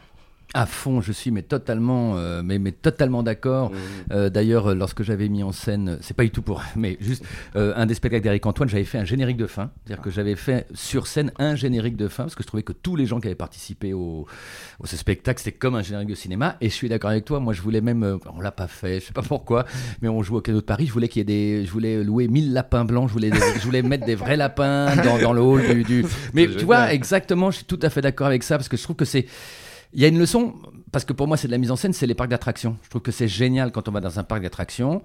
À 0.54 0.66
fond, 0.66 1.00
je 1.00 1.14
suis 1.14 1.32
mais 1.32 1.44
totalement, 1.44 2.18
euh, 2.18 2.42
mais, 2.44 2.60
mais 2.60 2.74
totalement 2.74 3.24
d'accord. 3.24 3.72
Mmh. 3.72 3.76
Euh, 4.12 4.30
D'ailleurs, 4.30 4.68
euh, 4.72 4.76
lorsque 4.76 5.02
j'avais 5.02 5.30
mis 5.30 5.44
en 5.44 5.54
scène, 5.54 5.98
c'est 6.02 6.14
pas 6.14 6.24
du 6.24 6.30
tout 6.30 6.42
pour, 6.42 6.62
mais 6.76 6.98
juste 7.00 7.24
euh, 7.56 7.72
un 7.78 7.86
des 7.86 7.94
spectacles 7.94 8.24
d'Eric 8.24 8.46
Antoine, 8.46 8.68
j'avais 8.68 8.84
fait 8.84 8.98
un 8.98 9.06
générique 9.06 9.38
de 9.38 9.48
fin. 9.48 9.72
C'est-à-dire 9.86 10.04
que 10.04 10.10
j'avais 10.12 10.36
fait 10.36 10.68
sur 10.74 11.08
scène 11.08 11.32
un 11.40 11.56
générique 11.56 11.96
de 11.96 12.10
fin 12.10 12.24
parce 12.24 12.36
que 12.36 12.44
je 12.44 12.48
trouvais 12.48 12.64
que 12.64 12.74
tous 12.74 12.98
les 12.98 13.06
gens 13.06 13.22
qui 13.22 13.28
avaient 13.28 13.36
participé 13.36 13.94
au, 13.94 14.28
au 14.80 14.86
ce 14.86 14.98
spectacle, 14.98 15.40
c'était 15.42 15.58
comme 15.58 15.76
un 15.76 15.82
générique 15.84 16.10
de 16.10 16.16
cinéma. 16.16 16.58
Et 16.60 16.70
je 16.70 16.74
suis 16.76 16.90
d'accord 16.90 17.12
avec 17.12 17.24
toi. 17.24 17.40
Moi, 17.40 17.54
je 17.54 17.62
voulais 17.62 17.80
même, 17.82 18.04
euh, 18.04 18.18
on 18.36 18.42
l'a 18.42 18.52
pas 18.52 18.68
fait, 18.68 19.00
je 19.00 19.06
sais 19.06 19.14
pas 19.14 19.22
pourquoi, 19.22 19.66
mais 20.02 20.10
on 20.10 20.22
joue 20.22 20.36
au 20.36 20.42
cadeau 20.42 20.60
de 20.60 20.66
Paris. 20.66 20.86
Je 20.88 20.92
voulais 20.92 21.08
qu'il 21.08 21.20
y 21.20 21.22
ait 21.22 21.24
des, 21.62 21.66
je 21.66 21.72
voulais 21.72 22.04
louer 22.04 22.28
1000 22.28 22.52
lapins 22.52 22.84
blancs. 22.84 23.08
Je 23.08 23.14
voulais, 23.14 23.30
des- 23.30 23.40
je 23.40 23.64
voulais 23.64 23.82
mettre 23.84 24.06
des 24.06 24.16
vrais 24.16 24.36
lapins 24.36 24.98
dans, 24.98 25.18
dans 25.18 25.32
le 25.34 25.40
hall 25.42 25.62
du. 25.66 25.84
du- 25.84 26.06
Mais 26.34 26.48
tu 26.50 26.66
vois, 26.66 26.94
exactement, 26.94 27.52
je 27.52 27.58
suis 27.58 27.66
tout 27.66 27.80
à 27.82 27.90
fait 27.90 28.02
d'accord 28.02 28.28
avec 28.28 28.44
ça 28.44 28.58
parce 28.58 28.68
que 28.68 28.76
je 28.76 28.84
trouve 28.84 28.98
que 28.98 29.06
c'est 29.06 29.26
il 29.94 30.02
y 30.02 30.06
a 30.06 30.08
une 30.08 30.18
leçon, 30.20 30.54
parce 30.92 31.06
que 31.06 31.14
pour 31.14 31.28
moi 31.28 31.38
c'est 31.38 31.48
de 31.48 31.52
la 31.52 31.58
mise 31.58 31.72
en 31.72 31.76
scène, 31.76 31.94
c'est 31.94 32.08
les 32.08 32.16
parcs 32.16 32.30
d'attractions. 32.30 32.78
Je 32.84 32.90
trouve 32.90 33.02
que 33.02 33.12
c'est 33.12 33.28
génial 33.28 33.72
quand 33.72 33.88
on 33.90 33.92
va 33.92 34.00
dans 34.00 34.20
un 34.20 34.24
parc 34.24 34.42
d'attractions. 34.42 35.02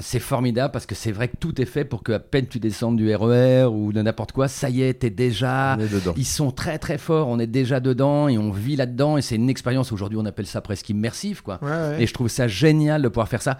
C'est 0.00 0.18
formidable 0.18 0.72
parce 0.72 0.86
que 0.86 0.94
c'est 0.94 1.12
vrai 1.12 1.28
que 1.28 1.36
tout 1.36 1.60
est 1.60 1.66
fait 1.66 1.84
pour 1.84 2.02
qu'à 2.02 2.18
peine 2.18 2.46
tu 2.46 2.58
descendes 2.58 2.96
du 2.96 3.14
RER 3.14 3.64
ou 3.66 3.92
de 3.92 4.02
n'importe 4.02 4.32
quoi, 4.32 4.48
ça 4.48 4.70
y 4.70 4.82
est, 4.82 4.94
t'es 4.94 5.10
déjà... 5.10 5.76
On 5.78 5.82
est 5.82 5.92
dedans. 5.92 6.14
Ils 6.16 6.24
sont 6.26 6.50
très 6.50 6.78
très 6.78 6.98
forts, 6.98 7.28
on 7.28 7.38
est 7.38 7.46
déjà 7.46 7.80
dedans 7.80 8.28
et 8.28 8.36
on 8.38 8.50
vit 8.50 8.76
là-dedans 8.76 9.16
et 9.18 9.22
c'est 9.22 9.36
une 9.36 9.48
expérience, 9.50 9.92
aujourd'hui 9.92 10.18
on 10.20 10.26
appelle 10.26 10.46
ça 10.46 10.60
presque 10.60 10.88
immersive 10.88 11.42
quoi. 11.42 11.58
Ouais, 11.62 11.70
ouais. 11.70 12.02
Et 12.02 12.06
je 12.06 12.12
trouve 12.14 12.28
ça 12.28 12.48
génial 12.48 13.02
de 13.02 13.08
pouvoir 13.08 13.28
faire 13.28 13.42
ça. 13.42 13.58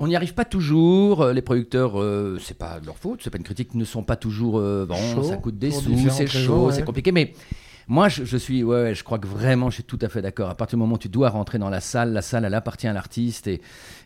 On 0.00 0.08
n'y 0.08 0.16
arrive 0.16 0.34
pas 0.34 0.44
toujours. 0.44 1.22
euh, 1.22 1.32
Les 1.32 1.42
producteurs, 1.42 2.00
euh, 2.00 2.36
c'est 2.42 2.58
pas 2.58 2.80
de 2.80 2.86
leur 2.86 2.98
faute, 2.98 3.20
c'est 3.22 3.30
pas 3.30 3.38
une 3.38 3.44
critique, 3.44 3.74
ne 3.74 3.84
sont 3.84 4.02
pas 4.02 4.16
toujours 4.16 4.58
euh, 4.58 4.86
bon. 4.86 5.22
Ça 5.22 5.36
coûte 5.36 5.56
des 5.56 5.70
sous, 5.70 6.10
c'est 6.10 6.26
chaud, 6.26 6.66
ouais. 6.66 6.72
c'est 6.72 6.84
compliqué. 6.84 7.12
Mais 7.12 7.32
moi, 7.88 8.08
je, 8.08 8.24
je 8.24 8.36
suis, 8.36 8.62
ouais, 8.62 8.82
ouais, 8.82 8.94
je 8.94 9.04
crois 9.04 9.18
que 9.18 9.26
vraiment, 9.26 9.68
je 9.70 9.74
suis 9.76 9.84
tout 9.84 9.98
à 10.02 10.08
fait 10.08 10.22
d'accord. 10.22 10.48
À 10.50 10.54
partir 10.54 10.76
du 10.76 10.80
moment 10.80 10.94
où 10.94 10.98
tu 10.98 11.08
dois 11.08 11.28
rentrer 11.30 11.58
dans 11.58 11.68
la 11.70 11.80
salle, 11.80 12.12
la 12.12 12.22
salle, 12.22 12.44
elle 12.44 12.54
appartient 12.54 12.86
à 12.86 12.92
l'artiste. 12.92 13.46
Et, 13.46 13.60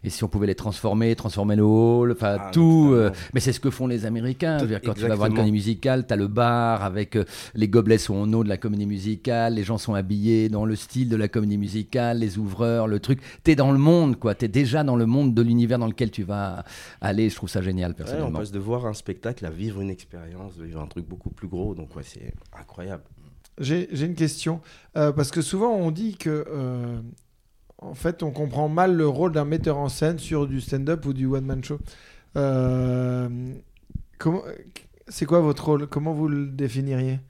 et 0.04 0.10
si 0.10 0.24
on 0.24 0.28
pouvait 0.28 0.46
les 0.46 0.54
transformer, 0.54 1.14
transformer 1.16 1.56
le 1.56 1.64
hall, 1.64 2.12
enfin 2.12 2.36
Ah, 2.40 2.50
tout. 2.52 2.90
euh, 2.92 3.10
mais 3.34 3.40
c'est 3.40 3.52
ce 3.52 3.60
que 3.60 3.70
font 3.70 3.86
les 3.86 4.06
Américains. 4.06 4.58
Je 4.58 4.62
veux 4.64 4.68
dire, 4.70 4.80
quand 4.82 4.94
tu 4.94 5.06
vas 5.06 5.14
voir 5.14 5.28
une 5.28 5.34
comédie 5.34 5.52
musicale, 5.52 6.06
tu 6.06 6.12
as 6.12 6.16
le 6.16 6.28
bar 6.28 6.82
avec 6.82 7.16
euh, 7.16 7.24
les 7.54 7.68
gobelets 7.68 7.98
sont 7.98 8.14
en 8.16 8.32
eau 8.32 8.44
de 8.44 8.48
la 8.48 8.56
comédie 8.56 8.86
musicale, 8.86 9.54
les 9.54 9.64
gens 9.64 9.78
sont 9.78 9.94
habillés 9.94 10.48
dans 10.48 10.64
le 10.64 10.76
style 10.76 11.08
de 11.08 11.16
la 11.16 11.28
comédie 11.28 11.58
musicale, 11.58 12.18
les 12.18 12.38
ouvreurs, 12.38 12.86
le 12.88 13.00
truc. 13.00 13.20
Tu 13.44 13.52
es 13.52 13.56
dans 13.56 13.72
le 13.72 13.78
monde, 13.78 14.18
quoi. 14.18 14.34
Tu 14.34 14.44
es 14.44 14.48
déjà 14.48 14.84
dans 14.84 14.96
le 14.96 15.06
monde 15.06 15.34
de 15.34 15.42
l'univers 15.42 15.78
dans 15.78 15.86
lequel 15.86 16.10
tu 16.10 16.22
vas 16.22 16.64
aller. 17.00 17.28
Je 17.30 17.34
trouve 17.36 17.48
ça 17.48 17.62
génial, 17.62 17.90
Ouais, 17.90 17.94
on 18.00 18.04
personnellement. 18.04 18.38
passe 18.38 18.52
de 18.52 18.58
voir 18.58 18.86
un 18.86 18.92
spectacle 18.94 19.44
à 19.46 19.50
vivre 19.50 19.80
une 19.80 19.90
expérience, 19.90 20.52
vivre 20.58 20.80
un 20.80 20.86
truc 20.86 21.06
beaucoup 21.06 21.30
plus 21.30 21.48
gros. 21.48 21.74
Donc 21.74 21.94
ouais, 21.96 22.02
c'est 22.04 22.32
incroyable. 22.58 23.02
J'ai 23.58 24.04
une 24.04 24.14
question. 24.14 24.60
Euh, 24.96 25.12
parce 25.12 25.30
que 25.30 25.42
souvent, 25.42 25.72
on 25.72 25.90
dit 25.90 26.16
que. 26.16 26.44
euh, 26.48 27.00
en 27.80 27.94
fait, 27.94 28.22
on 28.22 28.32
comprend 28.32 28.68
mal 28.68 28.96
le 28.96 29.06
rôle 29.06 29.32
d'un 29.32 29.44
metteur 29.44 29.76
en 29.78 29.88
scène 29.88 30.18
sur 30.18 30.46
du 30.48 30.60
stand-up 30.60 31.06
ou 31.06 31.12
du 31.12 31.26
one-man 31.26 31.62
show. 31.62 31.78
Euh, 32.36 33.28
C'est 35.06 35.26
quoi 35.26 35.40
votre 35.40 35.64
rôle? 35.64 35.86
Comment 35.86 36.12
vous 36.12 36.28
le 36.28 36.46
définiriez? 36.46 37.20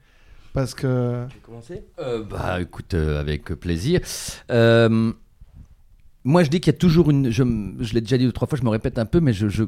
Parce 0.53 0.73
que. 0.73 1.25
Tu 1.29 1.35
veux 1.35 1.41
commencer? 1.45 1.83
Bah 1.97 2.59
écoute, 2.61 2.93
avec 2.95 3.45
plaisir. 3.45 4.01
Moi, 6.25 6.43
je 6.43 6.49
dis 6.49 6.59
qu'il 6.59 6.73
y 6.73 6.75
a 6.75 6.77
toujours 6.77 7.09
une. 7.09 7.29
Je, 7.29 7.43
l'ai 7.93 8.01
déjà 8.01 8.17
dit 8.17 8.25
deux 8.25 8.31
trois 8.33 8.47
fois, 8.47 8.57
je 8.57 8.63
me 8.63 8.69
répète 8.69 8.99
un 8.99 9.05
peu, 9.05 9.19
mais 9.21 9.31
je, 9.33 9.63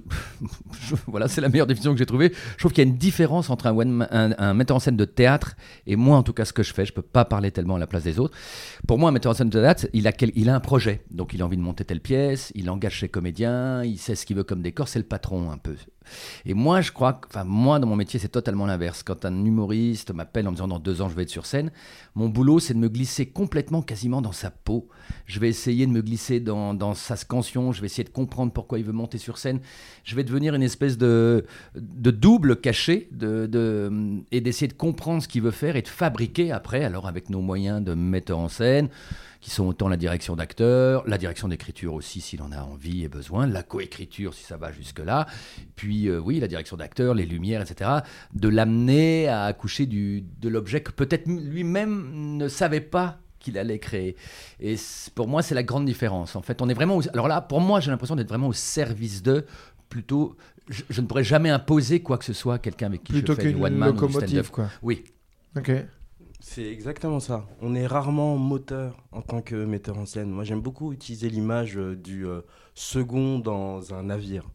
voilà, 1.07 1.27
c'est 1.27 1.41
la 1.41 1.49
meilleure 1.49 1.67
définition 1.67 1.93
que 1.93 1.97
j'ai 1.99 2.05
trouvée. 2.05 2.33
Je 2.53 2.57
trouve 2.57 2.73
qu'il 2.73 2.83
y 2.83 2.87
a 2.87 2.89
une 2.89 2.97
différence 2.97 3.49
entre 3.49 3.67
un, 3.67 4.01
un 4.37 4.53
metteur 4.53 4.75
en 4.77 4.79
scène 4.79 4.97
de 4.97 5.05
théâtre 5.05 5.55
et 5.87 5.95
moi, 5.95 6.17
en 6.17 6.23
tout 6.23 6.33
cas, 6.33 6.43
ce 6.45 6.53
que 6.53 6.63
je 6.63 6.73
fais. 6.73 6.85
Je 6.85 6.93
peux 6.93 7.01
pas 7.01 7.23
parler 7.25 7.51
tellement 7.51 7.75
à 7.75 7.79
la 7.79 7.87
place 7.87 8.03
des 8.03 8.19
autres. 8.19 8.37
Pour 8.87 8.97
moi, 8.99 9.09
un 9.09 9.13
metteur 9.13 9.31
en 9.31 9.35
scène 9.35 9.49
de 9.49 9.59
théâtre, 9.59 9.87
il 9.93 10.07
a, 10.07 10.11
quel- 10.11 10.33
il 10.35 10.49
a 10.49 10.55
un 10.55 10.59
projet. 10.59 11.03
Donc, 11.09 11.33
il 11.33 11.41
a 11.41 11.45
envie 11.45 11.57
de 11.57 11.61
monter 11.61 11.85
telle 11.85 12.01
pièce, 12.01 12.51
il 12.53 12.69
engage 12.69 12.99
ses 12.99 13.09
comédiens, 13.09 13.83
il 13.83 13.97
sait 13.97 14.15
ce 14.15 14.25
qu'il 14.25 14.35
veut 14.35 14.43
comme 14.43 14.61
décor, 14.61 14.87
c'est 14.87 14.99
le 14.99 15.05
patron 15.05 15.51
un 15.51 15.57
peu. 15.57 15.75
Et 16.45 16.53
moi, 16.53 16.81
je 16.81 16.91
crois 16.91 17.13
que, 17.13 17.27
enfin, 17.27 17.43
moi, 17.43 17.79
dans 17.79 17.87
mon 17.87 17.95
métier, 17.95 18.19
c'est 18.19 18.29
totalement 18.29 18.65
l'inverse. 18.65 19.03
Quand 19.03 19.25
un 19.25 19.45
humoriste 19.45 20.13
m'appelle 20.13 20.47
en 20.47 20.51
me 20.51 20.55
disant 20.55 20.67
dans 20.67 20.79
deux 20.79 21.01
ans, 21.01 21.09
je 21.09 21.15
vais 21.15 21.23
être 21.23 21.29
sur 21.29 21.45
scène, 21.45 21.71
mon 22.15 22.29
boulot, 22.29 22.59
c'est 22.59 22.73
de 22.73 22.79
me 22.79 22.89
glisser 22.89 23.27
complètement, 23.27 23.81
quasiment 23.81 24.21
dans 24.21 24.31
sa 24.31 24.51
peau. 24.51 24.89
Je 25.25 25.39
vais 25.39 25.49
essayer 25.49 25.85
de 25.85 25.91
me 25.91 26.01
glisser 26.01 26.39
dans, 26.39 26.93
sa 26.93 27.15
scansion, 27.15 27.71
je 27.71 27.81
vais 27.81 27.87
essayer 27.87 28.03
de 28.03 28.09
comprendre 28.09 28.51
pourquoi 28.51 28.79
il 28.79 28.85
veut 28.85 28.91
monter 28.91 29.17
sur 29.17 29.37
scène. 29.37 29.59
Je 30.03 30.15
vais 30.15 30.23
devenir 30.23 30.55
une 30.55 30.63
espèce 30.63 30.97
de, 30.97 31.45
de 31.75 32.11
double 32.11 32.59
caché 32.59 33.09
et 34.31 34.41
d'essayer 34.41 34.67
de 34.67 34.73
comprendre 34.73 35.23
ce 35.23 35.27
qu'il 35.27 35.41
veut 35.41 35.51
faire 35.51 35.75
et 35.75 35.81
de 35.81 35.87
fabriquer 35.87 36.51
après, 36.51 36.83
alors 36.83 37.07
avec 37.07 37.29
nos 37.29 37.41
moyens 37.41 37.83
de 37.83 37.93
metteur 37.93 38.39
en 38.39 38.49
scène, 38.49 38.89
qui 39.41 39.49
sont 39.49 39.65
autant 39.65 39.89
la 39.89 39.97
direction 39.97 40.35
d'acteur, 40.35 41.03
la 41.07 41.17
direction 41.17 41.47
d'écriture 41.47 41.93
aussi 41.95 42.21
s'il 42.21 42.41
en 42.43 42.51
a 42.51 42.61
envie 42.61 43.03
et 43.03 43.07
besoin, 43.09 43.47
la 43.47 43.63
coécriture 43.63 44.33
si 44.35 44.43
ça 44.43 44.55
va 44.55 44.71
jusque-là, 44.71 45.25
puis 45.75 46.07
euh, 46.07 46.19
oui, 46.19 46.39
la 46.39 46.47
direction 46.47 46.77
d'acteur, 46.77 47.15
les 47.15 47.25
lumières, 47.25 47.61
etc., 47.61 47.89
de 48.33 48.47
l'amener 48.47 49.27
à 49.27 49.45
accoucher 49.45 49.87
du, 49.87 50.23
de 50.39 50.47
l'objet 50.47 50.81
que 50.81 50.91
peut-être 50.91 51.27
lui-même 51.27 52.37
ne 52.37 52.47
savait 52.47 52.81
pas 52.81 53.17
qu'il 53.39 53.57
allait 53.57 53.79
créer. 53.79 54.15
Et 54.59 54.75
pour 55.15 55.27
moi, 55.27 55.41
c'est 55.41 55.55
la 55.55 55.63
grande 55.63 55.85
différence. 55.85 56.35
En 56.35 56.43
fait, 56.43 56.61
on 56.61 56.69
est 56.69 56.75
vraiment... 56.75 56.97
au- 56.97 57.09
alors 57.11 57.27
là, 57.27 57.41
pour 57.41 57.59
moi, 57.59 57.79
j'ai 57.79 57.89
l'impression 57.89 58.15
d'être 58.15 58.29
vraiment 58.29 58.47
au 58.49 58.53
service 58.53 59.23
de, 59.23 59.45
plutôt... 59.89 60.35
Je, 60.69 60.83
je 60.91 61.01
ne 61.01 61.07
pourrais 61.07 61.23
jamais 61.23 61.49
imposer 61.49 62.01
quoi 62.01 62.19
que 62.19 62.25
ce 62.25 62.33
soit 62.33 62.53
à 62.53 62.59
quelqu'un 62.59 62.85
avec 62.85 63.03
qui 63.03 63.13
Plutôt 63.13 63.33
je 63.33 63.41
fais 63.41 63.51
du 63.51 63.59
one 63.59 63.73
man 63.73 63.89
ou 63.89 63.93
du 63.93 63.97
stand-up. 63.97 64.13
locomotive, 64.21 64.51
quoi. 64.51 64.69
Oui, 64.83 65.03
Ok. 65.57 65.71
C'est 66.41 66.65
exactement 66.65 67.19
ça. 67.19 67.45
On 67.61 67.75
est 67.75 67.85
rarement 67.85 68.35
moteur 68.37 68.97
en 69.11 69.21
tant 69.21 69.41
que 69.41 69.55
metteur 69.63 69.97
en 69.97 70.05
scène. 70.05 70.31
Moi, 70.31 70.43
j'aime 70.43 70.61
beaucoup 70.61 70.91
utiliser 70.91 71.29
l'image 71.29 71.77
euh, 71.77 71.95
du 71.95 72.25
euh, 72.25 72.41
second 72.73 73.37
dans 73.39 73.93
un 73.93 74.03
navire. 74.03 74.49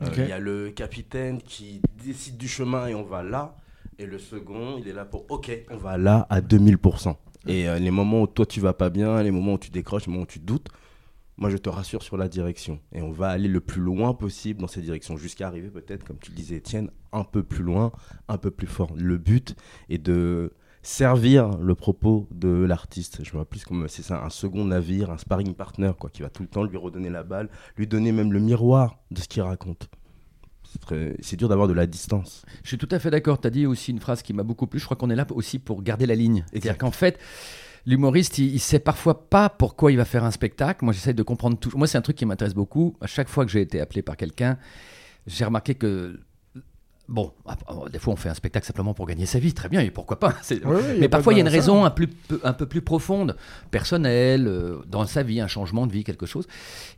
Euh, 0.00 0.06
Il 0.16 0.28
y 0.28 0.32
a 0.32 0.38
le 0.38 0.70
capitaine 0.70 1.40
qui 1.42 1.82
décide 2.02 2.38
du 2.38 2.48
chemin 2.48 2.86
et 2.86 2.94
on 2.94 3.02
va 3.04 3.22
là. 3.22 3.56
Et 3.98 4.06
le 4.06 4.18
second, 4.18 4.78
il 4.78 4.88
est 4.88 4.92
là 4.92 5.04
pour 5.04 5.26
OK, 5.30 5.50
on 5.70 5.76
va 5.76 5.98
là 5.98 6.26
à 6.30 6.40
2000%. 6.40 7.14
Et 7.46 7.68
euh, 7.68 7.78
les 7.78 7.90
moments 7.90 8.22
où 8.22 8.26
toi 8.26 8.46
tu 8.46 8.60
vas 8.60 8.72
pas 8.72 8.90
bien, 8.90 9.22
les 9.22 9.30
moments 9.30 9.54
où 9.54 9.58
tu 9.58 9.70
décroches, 9.70 10.06
les 10.06 10.12
moments 10.12 10.24
où 10.24 10.26
tu 10.26 10.38
doutes, 10.38 10.68
moi 11.36 11.50
je 11.50 11.56
te 11.56 11.68
rassure 11.68 12.02
sur 12.02 12.16
la 12.16 12.28
direction. 12.28 12.78
Et 12.92 13.02
on 13.02 13.10
va 13.10 13.28
aller 13.28 13.48
le 13.48 13.60
plus 13.60 13.80
loin 13.82 14.14
possible 14.14 14.60
dans 14.60 14.68
cette 14.68 14.84
direction, 14.84 15.16
jusqu'à 15.16 15.48
arriver 15.48 15.68
peut-être, 15.68 16.04
comme 16.04 16.18
tu 16.18 16.30
le 16.30 16.36
disais 16.36 16.56
Étienne, 16.56 16.90
un 17.12 17.24
peu 17.24 17.42
plus 17.42 17.64
loin, 17.64 17.92
un 18.28 18.38
peu 18.38 18.50
plus 18.50 18.66
fort. 18.66 18.92
Le 18.96 19.18
but 19.18 19.56
est 19.88 19.98
de 19.98 20.52
servir 20.88 21.58
le 21.58 21.74
propos 21.74 22.26
de 22.30 22.48
l'artiste. 22.48 23.18
Je 23.22 23.30
vois 23.32 23.44
plus 23.44 23.64
comme 23.64 23.86
c'est 23.88 24.02
ça, 24.02 24.24
un 24.24 24.30
second 24.30 24.64
navire, 24.64 25.10
un 25.10 25.18
sparring 25.18 25.52
partner, 25.54 25.92
quoi, 25.98 26.08
qui 26.08 26.22
va 26.22 26.30
tout 26.30 26.42
le 26.42 26.48
temps 26.48 26.64
lui 26.64 26.78
redonner 26.78 27.10
la 27.10 27.22
balle, 27.22 27.50
lui 27.76 27.86
donner 27.86 28.10
même 28.10 28.32
le 28.32 28.40
miroir 28.40 28.98
de 29.10 29.20
ce 29.20 29.28
qu'il 29.28 29.42
raconte. 29.42 29.88
C'est 30.64 30.80
très- 30.80 31.16
C'est 31.20 31.36
dur 31.36 31.48
d'avoir 31.50 31.68
de 31.68 31.74
la 31.74 31.86
distance. 31.86 32.44
Je 32.62 32.68
suis 32.68 32.78
tout 32.78 32.88
à 32.90 32.98
fait 32.98 33.10
d'accord. 33.10 33.38
Tu 33.40 33.46
as 33.46 33.50
dit 33.50 33.66
aussi 33.66 33.90
une 33.90 34.00
phrase 34.00 34.22
qui 34.22 34.32
m'a 34.32 34.42
beaucoup 34.42 34.66
plu. 34.66 34.78
Je 34.80 34.84
crois 34.86 34.96
qu'on 34.96 35.10
est 35.10 35.14
là 35.16 35.26
aussi 35.32 35.58
pour 35.58 35.82
garder 35.82 36.06
la 36.06 36.14
ligne. 36.14 36.44
C'est-à-dire 36.50 36.78
qu'en 36.78 36.90
fait, 36.90 37.18
l'humoriste, 37.84 38.38
il, 38.38 38.54
il 38.54 38.58
sait 38.58 38.78
parfois 38.78 39.28
pas 39.28 39.50
pourquoi 39.50 39.92
il 39.92 39.98
va 39.98 40.04
faire 40.06 40.24
un 40.24 40.30
spectacle. 40.30 40.84
Moi, 40.84 40.94
j'essaie 40.94 41.14
de 41.14 41.22
comprendre 41.22 41.58
tout. 41.58 41.70
Moi, 41.76 41.86
c'est 41.86 41.98
un 41.98 42.02
truc 42.02 42.16
qui 42.16 42.24
m'intéresse 42.26 42.54
beaucoup. 42.54 42.96
À 43.02 43.06
chaque 43.06 43.28
fois 43.28 43.44
que 43.44 43.50
j'ai 43.50 43.60
été 43.60 43.78
appelé 43.80 44.00
par 44.02 44.16
quelqu'un, 44.16 44.56
j'ai 45.26 45.44
remarqué 45.44 45.74
que. 45.74 46.18
Bon, 47.08 47.32
ah, 47.46 47.56
ah, 47.66 47.74
des 47.90 47.98
fois 47.98 48.12
on 48.12 48.16
fait 48.16 48.28
un 48.28 48.34
spectacle 48.34 48.66
simplement 48.66 48.92
pour 48.92 49.06
gagner 49.06 49.24
sa 49.24 49.38
vie, 49.38 49.54
très 49.54 49.70
bien, 49.70 49.80
et 49.80 49.90
pourquoi 49.90 50.18
pas 50.20 50.28
a 50.28 50.42
Mais 51.00 51.08
parfois 51.08 51.32
il 51.32 51.36
y 51.36 51.38
a 51.38 51.42
une 51.42 51.48
raison 51.48 51.84
un, 51.86 51.90
plus, 51.90 52.06
peu- 52.06 52.38
un 52.44 52.52
peu 52.52 52.66
plus 52.66 52.82
profonde, 52.82 53.34
personnelle, 53.70 54.46
euh, 54.46 54.78
dans 54.86 55.06
sa 55.06 55.22
vie, 55.22 55.40
un 55.40 55.46
changement 55.46 55.86
de 55.86 55.92
vie, 55.92 56.04
quelque 56.04 56.26
chose. 56.26 56.46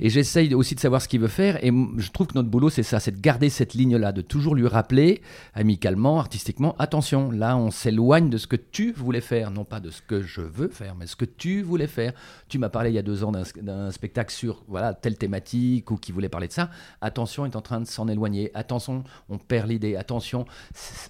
Et 0.01 0.11
j'essaye 0.11 0.53
aussi 0.55 0.75
de 0.75 0.81
savoir 0.81 1.01
ce 1.01 1.07
qu'il 1.09 1.21
veut 1.21 1.29
faire. 1.29 1.63
Et 1.65 1.71
je 1.99 2.11
trouve 2.11 2.27
que 2.27 2.35
notre 2.35 2.49
boulot, 2.49 2.71
c'est 2.71 2.83
ça, 2.83 2.99
c'est 2.99 3.13
de 3.13 3.21
garder 3.21 3.51
cette 3.51 3.75
ligne-là, 3.75 4.11
de 4.13 4.21
toujours 4.21 4.55
lui 4.55 4.67
rappeler, 4.67 5.21
amicalement, 5.55 6.19
artistiquement, 6.19 6.75
attention, 6.79 7.31
là, 7.31 7.57
on 7.57 7.71
s'éloigne 7.71 8.31
de 8.31 8.39
ce 8.39 8.47
que 8.47 8.57
tu 8.57 8.93
voulais 8.93 9.21
faire, 9.21 9.51
non 9.51 9.65
pas 9.65 9.79
de 9.79 9.91
ce 9.91 10.03
que 10.03 10.23
je 10.23 10.41
veux 10.41 10.69
faire, 10.69 10.95
mais 10.97 11.07
ce 11.07 11.17
que 11.17 11.25
tu 11.25 11.63
voulais 11.63 11.87
faire. 11.87 12.13
Tu 12.49 12.59
m'as 12.59 12.69
parlé 12.69 12.91
il 12.91 12.95
y 12.95 12.99
a 12.99 13.03
deux 13.03 13.23
ans 13.23 13.33
d'un 13.33 13.91
spectacle 13.93 14.33
sur 14.33 14.65
voilà 14.67 14.93
telle 14.95 15.17
thématique 15.17 15.91
ou 15.91 15.97
qui 15.97 16.11
voulait 16.11 16.29
parler 16.29 16.49
de 16.49 16.53
ça. 16.53 16.71
Attention, 17.01 17.47
il 17.47 17.51
est 17.53 17.57
en 17.57 17.61
train 17.63 17.81
de 17.81 17.87
s'en 17.87 18.09
éloigner. 18.09 18.51
Attention, 18.55 19.05
on 19.29 19.39
perd 19.39 19.69
l'idée. 19.69 19.97
Attention, 20.01 20.47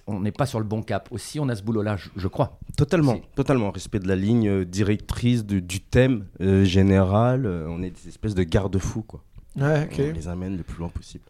on 0.05 0.19
n'est 0.19 0.31
pas 0.33 0.45
sur 0.45 0.59
le 0.59 0.65
bon 0.65 0.83
cap. 0.83 1.07
Aussi, 1.11 1.39
on 1.39 1.47
a 1.49 1.55
ce 1.55 1.63
boulot-là, 1.63 1.95
je, 1.97 2.09
je 2.15 2.27
crois. 2.27 2.59
Totalement, 2.77 3.15
Si. 3.15 3.21
totalement. 3.35 3.71
Respect 3.71 3.99
de 3.99 4.07
la 4.07 4.15
ligne 4.17 4.47
euh, 4.49 4.65
directrice 4.65 5.45
du, 5.45 5.61
du 5.61 5.79
thème 5.79 6.25
euh, 6.41 6.65
général. 6.65 7.45
euh, 7.45 7.65
on 7.69 7.81
est 7.81 7.91
des 7.91 8.09
espèces 8.09 8.35
de 8.35 8.43
garde-fous, 8.43 9.03
quoi. 9.03 9.23
Ouais. 9.57 9.89
On 9.97 10.13
les 10.13 10.27
amène 10.27 10.57
le 10.57 10.63
plus 10.63 10.77
loin 10.79 10.89
possible. 10.89 11.23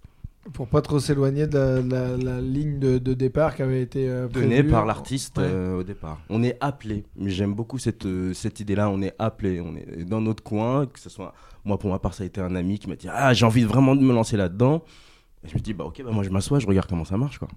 Pour 0.53 0.67
pas 0.67 0.81
trop 0.81 0.99
s'éloigner 0.99 1.45
de 1.45 1.55
la, 1.57 1.81
la- 1.81 2.17
la 2.17 2.41
ligne 2.41 2.79
de, 2.79 2.97
de 2.97 3.13
départ 3.13 3.55
qui 3.55 3.61
avait 3.61 3.81
été 3.83 4.09
euh, 4.09 4.27
Donné 4.27 4.55
prévue. 4.55 4.71
par 4.71 4.87
l'artiste 4.87 5.37
Ouais. 5.37 5.43
euh, 5.45 5.77
au 5.79 5.83
départ. 5.83 6.19
On 6.29 6.41
est 6.41 6.57
appelé. 6.61 7.03
Mais 7.15 7.29
J'aime 7.29 7.53
beaucoup 7.53 7.77
cette, 7.77 8.07
euh, 8.07 8.33
cette 8.33 8.59
idée-là. 8.59 8.89
On 8.89 9.03
est 9.03 9.13
appelé. 9.19 9.61
On 9.61 9.75
est 9.75 10.03
dans 10.03 10.19
notre 10.19 10.41
coin. 10.41 10.87
Que 10.87 10.99
ce 10.99 11.11
soit 11.11 11.35
moi, 11.63 11.77
pour 11.77 11.91
ma 11.91 11.99
part, 11.99 12.15
ça 12.15 12.23
a 12.23 12.25
été 12.25 12.41
un 12.41 12.55
ami 12.55 12.79
qui 12.79 12.89
m'a 12.89 12.95
dit 12.95 13.07
Ah, 13.11 13.33
j'ai 13.35 13.45
envie 13.45 13.63
vraiment 13.63 13.95
de 13.95 14.01
me 14.01 14.13
lancer 14.13 14.35
là-dedans. 14.35 14.81
Et 15.43 15.47
je 15.49 15.55
me 15.55 15.59
dis 15.59 15.73
Bah, 15.73 15.85
ok, 15.85 16.01
bah, 16.03 16.11
moi, 16.11 16.23
je 16.23 16.29
m'assois, 16.29 16.59
je 16.59 16.67
regarde 16.67 16.87
comment 16.87 17.05
ça 17.05 17.17
marche, 17.17 17.39
quoi. 17.39 17.47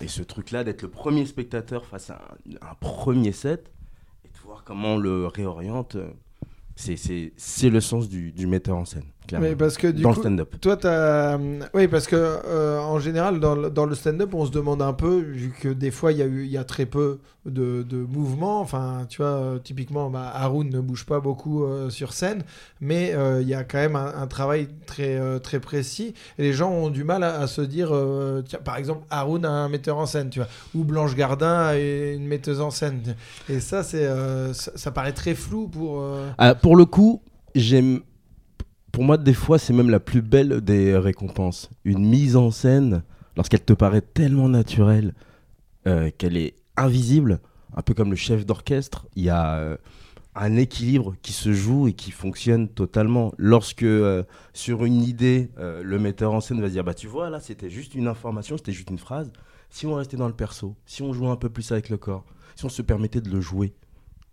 Et 0.00 0.08
ce 0.08 0.22
truc-là, 0.22 0.64
d'être 0.64 0.82
le 0.82 0.88
premier 0.90 1.26
spectateur 1.26 1.84
face 1.86 2.10
à 2.10 2.20
un, 2.62 2.68
un 2.70 2.74
premier 2.74 3.32
set 3.32 3.72
et 4.24 4.28
de 4.28 4.38
voir 4.44 4.64
comment 4.64 4.94
on 4.94 4.98
le 4.98 5.26
réoriente, 5.26 5.96
euh, 5.96 6.10
c'est- 6.76 6.96
c'est 6.96 7.32
c'est 7.36 7.70
le 7.70 7.80
sens 7.80 8.08
du, 8.08 8.32
du 8.32 8.46
metteur 8.46 8.76
en 8.76 8.84
scène. 8.84 9.04
Mais 9.40 9.56
parce 9.56 9.78
que 9.78 9.86
du 9.86 10.02
Dans 10.02 10.10
le 10.10 10.14
coup, 10.14 10.20
stand-up. 10.22 10.54
toi, 10.60 10.76
t'as. 10.76 11.38
Oui, 11.74 11.88
parce 11.88 12.06
que 12.06 12.16
euh, 12.16 12.78
en 12.80 12.98
général, 12.98 13.40
dans 13.40 13.54
le, 13.54 13.70
dans 13.70 13.86
le 13.86 13.94
stand-up, 13.94 14.34
on 14.34 14.44
se 14.44 14.50
demande 14.50 14.82
un 14.82 14.92
peu, 14.92 15.18
vu 15.20 15.54
que 15.58 15.68
des 15.68 15.90
fois, 15.90 16.12
il 16.12 16.18
y, 16.18 16.22
a 16.22 16.26
eu- 16.26 16.44
il 16.44 16.50
y 16.50 16.58
a 16.58 16.64
très 16.64 16.84
peu 16.86 17.18
de, 17.46 17.82
de 17.82 17.96
mouvements. 17.96 18.60
Enfin, 18.60 19.06
tu 19.08 19.18
vois, 19.22 19.30
euh, 19.30 19.58
typiquement, 19.58 20.10
bah, 20.10 20.30
Haroun 20.34 20.68
ne 20.68 20.80
bouge 20.80 21.06
pas 21.06 21.20
beaucoup 21.20 21.64
euh, 21.64 21.88
sur 21.88 22.12
scène, 22.12 22.42
mais 22.80 23.14
euh, 23.14 23.40
il 23.40 23.48
y 23.48 23.54
a 23.54 23.64
quand 23.64 23.78
même 23.78 23.96
un, 23.96 24.12
un 24.16 24.26
travail 24.26 24.68
très, 24.86 25.16
euh, 25.18 25.38
très 25.38 25.60
précis. 25.60 26.12
Et 26.38 26.42
les 26.42 26.52
gens 26.52 26.70
ont 26.70 26.90
du 26.90 27.04
mal 27.04 27.22
à, 27.22 27.40
à 27.40 27.46
se 27.46 27.62
dire, 27.62 27.88
euh, 27.92 28.42
tiens, 28.46 28.60
par 28.62 28.76
exemple, 28.76 29.06
Haroun 29.08 29.44
a 29.46 29.50
un 29.50 29.68
metteur 29.70 29.96
en 29.98 30.06
scène, 30.06 30.28
tu 30.30 30.40
vois, 30.40 30.48
ou 30.74 30.84
Blanche 30.84 31.14
Gardin 31.14 31.58
a 31.68 31.76
une 31.78 32.26
metteuse 32.26 32.60
en 32.60 32.70
scène. 32.70 33.00
Et 33.48 33.60
ça, 33.60 33.82
c'est, 33.82 34.04
euh, 34.06 34.52
ça, 34.52 34.72
ça 34.74 34.90
paraît 34.90 35.12
très 35.12 35.34
flou 35.34 35.68
pour. 35.68 36.00
euh, 36.02 36.28
Ah, 36.38 36.54
pour 36.54 36.76
le 36.76 36.84
coup, 36.84 37.22
j'aime. 37.54 38.00
Pour 38.92 39.04
moi, 39.04 39.16
des 39.16 39.32
fois, 39.32 39.58
c'est 39.58 39.72
même 39.72 39.88
la 39.88 40.00
plus 40.00 40.20
belle 40.20 40.60
des 40.60 40.94
récompenses. 40.98 41.70
Une 41.86 42.06
mise 42.06 42.36
en 42.36 42.50
scène, 42.50 43.02
lorsqu'elle 43.38 43.64
te 43.64 43.72
paraît 43.72 44.02
tellement 44.02 44.50
naturelle 44.50 45.14
euh, 45.86 46.10
qu'elle 46.18 46.36
est 46.36 46.56
invisible, 46.76 47.40
un 47.74 47.80
peu 47.80 47.94
comme 47.94 48.10
le 48.10 48.16
chef 48.16 48.44
d'orchestre, 48.44 49.06
il 49.16 49.22
y 49.24 49.30
a 49.30 49.54
euh, 49.54 49.78
un 50.34 50.56
équilibre 50.58 51.14
qui 51.22 51.32
se 51.32 51.54
joue 51.54 51.88
et 51.88 51.94
qui 51.94 52.10
fonctionne 52.10 52.68
totalement. 52.68 53.32
Lorsque, 53.38 53.82
euh, 53.82 54.24
sur 54.52 54.84
une 54.84 55.02
idée, 55.02 55.48
le 55.56 55.98
metteur 55.98 56.34
en 56.34 56.42
scène 56.42 56.60
va 56.60 56.68
dire 56.68 56.84
Bah, 56.84 56.92
tu 56.92 57.06
vois, 57.06 57.30
là, 57.30 57.40
c'était 57.40 57.70
juste 57.70 57.94
une 57.94 58.08
information, 58.08 58.58
c'était 58.58 58.72
juste 58.72 58.90
une 58.90 58.98
phrase. 58.98 59.32
Si 59.70 59.86
on 59.86 59.94
restait 59.94 60.18
dans 60.18 60.28
le 60.28 60.34
perso, 60.34 60.76
si 60.84 61.00
on 61.00 61.14
jouait 61.14 61.28
un 61.28 61.36
peu 61.36 61.48
plus 61.48 61.72
avec 61.72 61.88
le 61.88 61.96
corps, 61.96 62.26
si 62.56 62.66
on 62.66 62.68
se 62.68 62.82
permettait 62.82 63.22
de 63.22 63.30
le 63.30 63.40
jouer, 63.40 63.72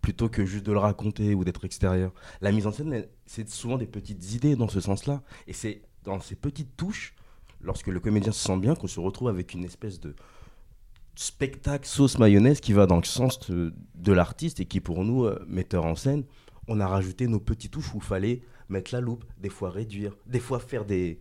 plutôt 0.00 0.28
que 0.28 0.44
juste 0.46 0.64
de 0.66 0.72
le 0.72 0.78
raconter 0.78 1.34
ou 1.34 1.44
d'être 1.44 1.64
extérieur. 1.64 2.12
La 2.40 2.52
mise 2.52 2.66
en 2.66 2.72
scène, 2.72 3.04
c'est 3.26 3.48
souvent 3.48 3.76
des 3.78 3.86
petites 3.86 4.32
idées 4.32 4.56
dans 4.56 4.68
ce 4.68 4.80
sens-là. 4.80 5.22
Et 5.46 5.52
c'est 5.52 5.82
dans 6.04 6.20
ces 6.20 6.34
petites 6.36 6.76
touches, 6.76 7.14
lorsque 7.60 7.88
le 7.88 8.00
comédien 8.00 8.32
se 8.32 8.42
sent 8.42 8.56
bien, 8.58 8.74
qu'on 8.74 8.86
se 8.86 9.00
retrouve 9.00 9.28
avec 9.28 9.52
une 9.54 9.64
espèce 9.64 10.00
de 10.00 10.14
spectacle 11.16 11.86
sauce 11.86 12.18
mayonnaise 12.18 12.60
qui 12.60 12.72
va 12.72 12.86
dans 12.86 12.96
le 12.96 13.04
sens 13.04 13.38
de, 13.50 13.74
de 13.94 14.12
l'artiste 14.12 14.60
et 14.60 14.64
qui, 14.64 14.80
pour 14.80 15.04
nous, 15.04 15.24
euh, 15.24 15.44
metteur 15.48 15.84
en 15.84 15.94
scène, 15.94 16.24
on 16.68 16.80
a 16.80 16.86
rajouté 16.86 17.26
nos 17.26 17.40
petites 17.40 17.72
touches 17.72 17.92
où 17.94 17.98
il 17.98 18.02
fallait 18.02 18.42
mettre 18.68 18.94
la 18.94 19.00
loupe, 19.00 19.24
des 19.38 19.48
fois 19.50 19.70
réduire, 19.70 20.16
des 20.26 20.38
fois 20.40 20.60
faire 20.60 20.84
des, 20.84 21.18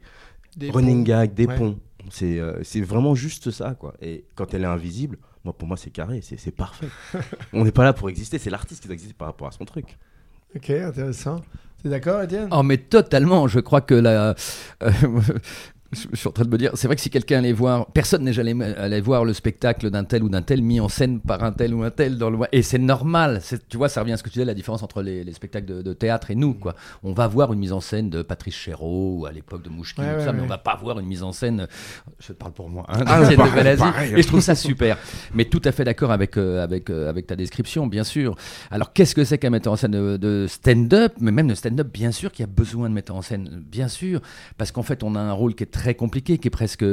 des 0.56 0.70
running 0.72 1.04
gags, 1.04 1.34
des 1.34 1.48
Ouais. 1.48 1.58
ponts. 1.58 1.80
C'est 2.10 2.40
euh, 2.40 2.64
c'est 2.64 2.82
vraiment 2.82 3.14
juste 3.14 3.52
ça, 3.52 3.74
quoi. 3.76 3.94
Et 4.02 4.26
quand 4.36 4.54
elle 4.54 4.62
est 4.64 4.68
invisible, 4.68 5.18
moi, 5.50 5.58
pour 5.58 5.68
moi, 5.68 5.78
c'est 5.78 5.90
carré, 5.90 6.22
c'est 6.22 6.38
c'est 6.38 6.52
parfait. 6.52 6.88
on 7.54 7.64
n'est 7.64 7.72
pas 7.72 7.84
là 7.84 7.94
pour 7.94 8.10
exister, 8.10 8.38
c'est 8.38 8.50
l'artiste 8.50 8.82
qui 8.82 8.88
doit 8.88 8.94
exister 8.94 9.16
par 9.18 9.28
rapport 9.28 9.48
à 9.48 9.52
son 9.52 9.66
truc. 9.66 9.98
Ok, 10.56 10.70
intéressant. 10.70 11.42
T'es 11.82 11.90
d'accord, 11.90 12.22
Étienne? 12.22 12.50
Oh, 12.52 12.62
mais 12.64 12.78
totalement. 12.78 13.48
Je 13.48 13.60
crois 13.60 13.82
que 13.82 13.96
la. 13.96 14.36
euh, 14.84 14.92
je 15.92 16.08
je 16.12 16.16
suis 16.18 16.28
en 16.28 16.32
train 16.32 16.44
de 16.46 16.50
me 16.50 16.58
dire, 16.58 16.72
c'est 16.76 16.88
vrai 16.88 16.96
que 16.96 17.02
si 17.02 17.10
quelqu'un 17.10 17.40
allait 17.40 17.52
voir, 17.54 17.88
personne 17.88 18.24
n'est 18.24 18.34
jamais 18.34 18.64
allé 18.76 19.02
voir 19.02 19.26
le 19.26 19.34
spectacle 19.34 19.90
d'un 19.90 20.04
tel 20.04 20.24
ou 20.24 20.30
d'un 20.30 20.42
tel 20.44 20.62
mis 20.62 20.80
en 20.80 20.88
scène 20.90 21.20
par 21.20 21.44
un 21.44 21.52
tel 21.52 21.74
ou 21.74 21.82
un 21.84 21.90
tel 21.92 22.18
dans 22.18 22.30
le 22.30 22.38
et 22.52 22.62
c'est 22.62 22.78
normal. 22.78 23.42
Tu 23.70 23.78
vois, 23.78 23.90
ça 23.90 24.02
revient 24.02 24.14
à 24.14 24.18
ce 24.18 24.24
que 24.24 24.30
tu 24.30 24.34
disais, 24.34 24.46
la 24.46 24.54
différence 24.54 24.84
entre 24.84 25.02
les, 25.02 25.24
les 25.24 25.34
spectacles 25.34 25.66
de, 25.66 25.82
de 25.82 25.94
théâtre 25.94 26.30
et 26.32 26.36
nous, 26.36 26.54
quoi. 26.54 26.76
On 27.04 27.14
va 27.14 27.28
voir 27.28 27.52
une 27.54 27.60
mise 27.60 27.74
en 27.74 27.82
scène 27.82 28.10
de 28.10 28.22
Patrice 28.22 28.56
Chéreau 28.56 29.20
ou 29.20 29.26
à 29.26 29.32
l'époque 29.32 29.64
de 29.64 29.70
Ouais, 29.70 29.76
ouais, 30.06 30.26
ça, 30.26 30.34
mais 30.34 30.42
on 30.42 30.46
va 30.48 30.58
pas 30.58 30.76
voir 30.76 31.00
une 31.00 31.06
mise 31.08 31.24
en 31.24 31.32
scène. 31.32 31.68
Je 32.20 32.34
parle 32.34 32.52
pour 32.52 32.70
moi. 32.70 32.86
Hein, 32.90 33.04
Ah, 33.08 33.22
d'Étienne 33.22 33.38
pareil, 33.38 33.78
pareil. 33.78 34.14
et 34.18 34.22
je 34.22 34.28
trouve 34.28 34.42
ça 34.42 34.56
super. 34.56 34.98
Mais 35.34 35.46
tout 35.46 35.62
à 35.64 35.72
fait 35.72 35.86
d'accord 35.86 36.12
avec 36.12 36.38
euh, 36.38 36.62
avec 36.64 36.90
euh, 36.90 37.10
avec 37.10 37.28
ta 37.28 37.36
description, 37.36 37.88
bien 37.88 38.04
sûr. 38.04 38.36
Alors, 38.72 38.94
qu'est-ce 38.94 39.16
que 39.16 39.24
c'est 39.24 39.38
qu'un 39.38 39.50
metteur 39.50 39.74
en 39.74 39.76
scène 39.78 39.92
de, 39.92 40.18
de 40.18 40.46
stand-up? 40.48 41.14
Mais 41.20 41.32
même 41.32 41.48
de 41.48 41.56
stand-up, 41.56 41.88
bien 41.92 42.12
sûr 42.12 42.32
qu'il 42.32 42.44
y 42.44 42.50
a 42.50 42.52
besoin 42.52 42.90
de 42.90 42.94
metteur 42.94 43.16
en 43.16 43.22
scène, 43.22 43.64
bien 43.72 43.88
sûr. 43.88 44.22
Parce 44.58 44.72
qu'en 44.72 44.84
fait, 44.84 45.02
on 45.04 45.16
a 45.16 45.20
un 45.20 45.32
rôle 45.32 45.56
qui 45.56 45.64
est 45.64 45.68
très 45.68 45.79
compliqué, 45.96 46.38
qui 46.38 46.48
est 46.48 46.52
presque. 46.52 46.86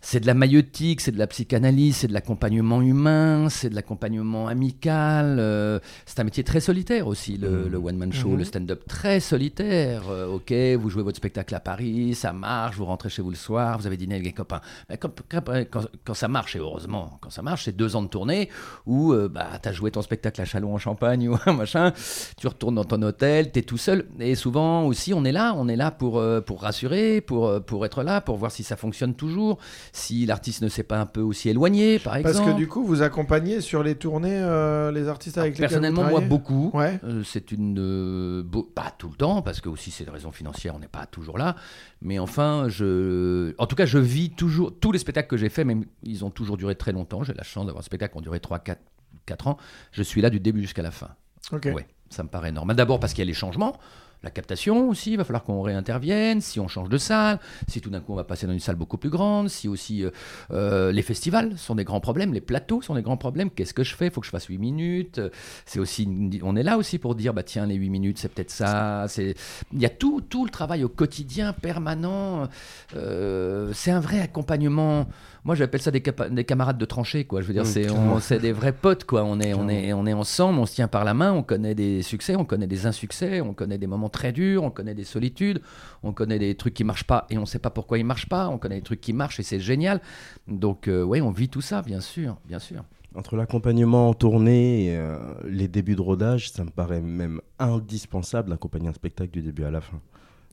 C'est 0.00 0.20
de 0.20 0.26
la 0.26 0.34
maïotique, 0.34 1.00
c'est 1.00 1.10
de 1.10 1.18
la 1.18 1.26
psychanalyse, 1.26 1.96
c'est 1.96 2.06
de 2.06 2.12
l'accompagnement 2.12 2.80
humain, 2.80 3.48
c'est 3.50 3.68
de 3.68 3.74
l'accompagnement 3.74 4.46
amical. 4.46 5.38
euh, 5.40 5.80
c'est 6.06 6.20
un 6.20 6.24
métier 6.24 6.44
très 6.44 6.60
solitaire 6.60 7.08
aussi, 7.08 7.36
le, 7.36 7.68
le 7.68 7.78
one-man 7.78 8.12
show, 8.12 8.36
le 8.36 8.44
stand-up 8.44 8.84
très 8.86 9.18
solitaire. 9.20 10.02
Euh, 10.08 10.26
ok, 10.28 10.52
vous 10.80 10.88
jouez 10.88 11.02
votre 11.02 11.16
spectacle 11.16 11.52
à 11.54 11.60
Paris, 11.60 12.14
ça 12.14 12.32
marche, 12.32 12.76
vous 12.76 12.84
rentrez 12.84 13.08
chez 13.08 13.22
vous 13.22 13.30
le 13.30 13.36
soir, 13.36 13.76
vous 13.78 13.86
avez 13.88 13.96
dîné 13.96 14.14
avec 14.14 14.24
des 14.24 14.32
copains. 14.32 14.60
Mais 14.88 14.98
quand, 14.98 15.10
quand- 15.28 15.42
quand- 15.70 15.88
quand 16.04 16.14
ça 16.14 16.28
marche, 16.28 16.54
et 16.54 16.60
heureusement, 16.60 17.18
quand 17.20 17.30
ça 17.30 17.42
marche, 17.42 17.64
c'est 17.64 17.76
deux 17.76 17.96
ans 17.96 18.02
de 18.02 18.08
tournée 18.08 18.48
où 18.86 19.12
euh, 19.12 19.28
bah, 19.28 19.48
tu 19.60 19.68
as 19.68 19.72
joué 19.72 19.90
ton 19.90 20.02
spectacle 20.02 20.40
à 20.40 20.44
Chalon 20.44 20.74
en 20.74 20.78
Champagne 20.78 21.28
ou 21.28 21.36
un 21.46 21.52
machin, 21.54 21.92
tu 22.36 22.46
retournes 22.46 22.76
dans 22.76 22.84
ton 22.84 23.02
hôtel, 23.02 23.50
tu 23.50 23.58
es 23.58 23.62
tout 23.62 23.78
seul. 23.78 24.06
Et 24.20 24.36
souvent 24.36 24.84
aussi, 24.84 25.12
on 25.12 25.24
est 25.24 25.32
là, 25.32 25.54
on 25.56 25.66
est 25.68 25.76
là 25.76 25.90
pour, 25.90 26.22
pour 26.46 26.62
rassurer, 26.62 27.20
pour, 27.20 27.62
pour 27.64 27.84
être 27.84 28.04
là, 28.04 28.20
pour 28.20 28.36
voir 28.36 28.52
si 28.52 28.62
ça 28.62 28.76
fonctionne 28.76 29.14
toujours, 29.14 29.58
si 29.92 30.26
l'artiste 30.26 30.62
ne 30.62 30.68
s'est 30.68 30.82
pas 30.82 30.98
un 31.00 31.06
peu 31.06 31.20
aussi 31.20 31.48
éloigné, 31.48 31.98
par 31.98 32.16
exemple. 32.16 32.36
Parce 32.38 32.50
que 32.50 32.56
du 32.56 32.68
coup, 32.68 32.84
vous 32.84 33.02
accompagnez 33.02 33.60
sur 33.60 33.82
les 33.82 33.94
tournées 33.94 34.38
euh, 34.40 34.90
les 34.92 35.08
artistes 35.08 35.38
avec 35.38 35.52
lesquels 35.52 35.66
vous 35.68 35.70
Personnellement, 35.80 36.08
moi, 36.10 36.20
beaucoup. 36.20 36.70
Ouais. 36.74 37.00
Euh, 37.04 37.22
c'est 37.24 37.52
une. 37.52 37.76
euh, 37.78 38.42
beau- 38.42 38.62
pas 38.62 38.92
tout 38.96 39.08
le 39.08 39.16
temps, 39.16 39.42
parce 39.42 39.60
que 39.60 39.68
aussi 39.68 39.90
c'est 39.90 40.04
des 40.04 40.10
raisons 40.10 40.32
financières, 40.32 40.74
on 40.74 40.78
n'est 40.78 40.88
pas 40.88 41.06
toujours 41.06 41.38
là. 41.38 41.56
Mais 42.02 42.18
enfin, 42.18 42.66
je. 42.68 43.54
En 43.58 43.66
tout 43.66 43.76
cas, 43.76 43.86
je 43.86 43.98
vis 43.98 44.30
toujours. 44.30 44.72
Tous 44.78 44.92
les 44.92 44.98
spectacles 44.98 45.28
que 45.28 45.36
j'ai 45.36 45.48
faits, 45.48 45.66
même 45.66 45.84
ils 46.02 46.24
ont 46.24 46.30
toujours 46.30 46.56
duré 46.56 46.74
très 46.74 46.92
longtemps. 46.92 47.22
J'ai 47.22 47.34
la 47.34 47.42
chance 47.42 47.66
d'avoir 47.66 47.80
un 47.80 47.84
spectacle 47.84 48.12
qui 48.12 48.18
ont 48.18 48.22
duré 48.22 48.40
3, 48.40 48.58
4, 48.60 48.80
4 49.26 49.46
ans. 49.48 49.56
Je 49.92 50.02
suis 50.02 50.20
là 50.20 50.30
du 50.30 50.40
début 50.40 50.60
jusqu'à 50.62 50.82
la 50.82 50.90
fin. 50.90 51.08
Ok. 51.52 51.68
Ouais, 51.74 51.86
ça 52.10 52.22
me 52.22 52.28
paraît 52.28 52.52
normal. 52.52 52.76
D'abord 52.76 53.00
parce 53.00 53.12
qu'il 53.14 53.22
y 53.24 53.26
a 53.26 53.30
les 53.30 53.34
changements. 53.34 53.76
La 54.24 54.30
captation 54.30 54.88
aussi, 54.88 55.12
il 55.12 55.16
va 55.16 55.22
falloir 55.24 55.44
qu'on 55.44 55.62
réintervienne, 55.62 56.40
si 56.40 56.58
on 56.58 56.66
change 56.66 56.88
de 56.88 56.98
salle, 56.98 57.38
si 57.68 57.80
tout 57.80 57.88
d'un 57.88 58.00
coup 58.00 58.12
on 58.12 58.16
va 58.16 58.24
passer 58.24 58.48
dans 58.48 58.52
une 58.52 58.58
salle 58.58 58.74
beaucoup 58.74 58.98
plus 58.98 59.10
grande, 59.10 59.48
si 59.48 59.68
aussi 59.68 60.04
euh, 60.04 60.10
euh, 60.50 60.90
les 60.90 61.02
festivals 61.02 61.56
sont 61.56 61.76
des 61.76 61.84
grands 61.84 62.00
problèmes, 62.00 62.34
les 62.34 62.40
plateaux 62.40 62.82
sont 62.82 62.96
des 62.96 63.02
grands 63.02 63.16
problèmes, 63.16 63.48
qu'est-ce 63.48 63.74
que 63.74 63.84
je 63.84 63.94
fais 63.94 64.06
Il 64.06 64.10
faut 64.10 64.20
que 64.20 64.26
je 64.26 64.32
fasse 64.32 64.46
8 64.46 64.58
minutes. 64.58 65.18
Euh, 65.18 65.30
C'est 65.66 65.78
aussi, 65.78 66.08
on 66.42 66.56
est 66.56 66.64
là 66.64 66.78
aussi 66.78 66.98
pour 66.98 67.14
dire, 67.14 67.32
bah 67.32 67.44
tiens, 67.44 67.66
les 67.66 67.76
8 67.76 67.90
minutes, 67.90 68.18
c'est 68.18 68.28
peut-être 68.28 68.50
ça. 68.50 69.06
C'est, 69.08 69.34
il 69.72 69.80
y 69.80 69.86
a 69.86 69.90
tout, 69.90 70.20
tout 70.20 70.44
le 70.44 70.50
travail 70.50 70.82
au 70.82 70.88
quotidien, 70.88 71.52
permanent. 71.52 72.48
C'est 72.92 73.90
un 73.90 74.00
vrai 74.00 74.20
accompagnement. 74.20 75.06
Moi, 75.48 75.54
j'appelle 75.54 75.80
ça 75.80 75.90
des, 75.90 76.02
camarades 76.02 76.76
de 76.76 76.84
tranchée, 76.84 77.24
quoi. 77.24 77.40
Je 77.40 77.46
veux 77.46 77.54
dire, 77.54 77.64
c'est, 77.64 78.38
des 78.38 78.52
vrais 78.52 78.74
potes, 78.74 79.04
quoi. 79.04 79.24
On 79.24 79.40
est, 79.40 79.54
on 79.54 79.66
est, 79.66 79.94
on 79.94 80.04
est 80.04 80.12
ensemble, 80.12 80.58
on 80.58 80.66
se 80.66 80.74
tient 80.74 80.88
par 80.88 81.06
la 81.06 81.14
main, 81.14 81.32
on 81.32 81.42
connaît 81.42 81.74
des 81.74 82.02
succès, 82.02 82.36
on 82.36 82.44
connaît 82.44 82.66
des 82.66 82.84
insuccès, 82.84 83.40
on 83.40 83.54
connaît 83.54 83.78
des 83.78 83.86
moments 83.86 84.10
très 84.10 84.30
durs, 84.32 84.62
on 84.62 84.70
connaît 84.70 84.92
des 84.92 85.04
solitudes, 85.04 85.62
on 86.02 86.12
connaît 86.12 86.38
des 86.38 86.54
trucs 86.54 86.74
qui 86.74 86.84
marchent 86.84 87.06
pas 87.06 87.26
et 87.30 87.38
on 87.38 87.46
sait 87.46 87.60
pas 87.60 87.70
pourquoi 87.70 87.96
ils 87.96 88.04
marchent 88.04 88.28
pas, 88.28 88.50
on 88.50 88.58
connaît 88.58 88.74
des 88.74 88.82
trucs 88.82 89.00
qui 89.00 89.14
marchent 89.14 89.40
et 89.40 89.42
c'est 89.42 89.58
génial. 89.58 90.02
Donc 90.48 90.86
euh, 90.86 91.02
ouais, 91.02 91.22
on 91.22 91.30
vit 91.30 91.48
tout 91.48 91.62
ça, 91.62 91.80
bien 91.80 92.02
sûr, 92.02 92.36
bien 92.44 92.58
sûr. 92.58 92.84
Entre 93.14 93.36
l'accompagnement 93.36 94.10
en 94.10 94.12
tournée 94.12 94.88
et 94.88 94.96
euh, 94.98 95.16
les 95.46 95.66
débuts 95.66 95.96
de 95.96 96.02
rodage, 96.02 96.50
ça 96.50 96.62
me 96.62 96.68
paraît 96.68 97.00
même 97.00 97.40
indispensable 97.58 98.50
d'accompagner 98.50 98.88
un 98.88 98.92
spectacle 98.92 99.30
du 99.30 99.40
début 99.40 99.64
à 99.64 99.70
la 99.70 99.80
fin. 99.80 99.98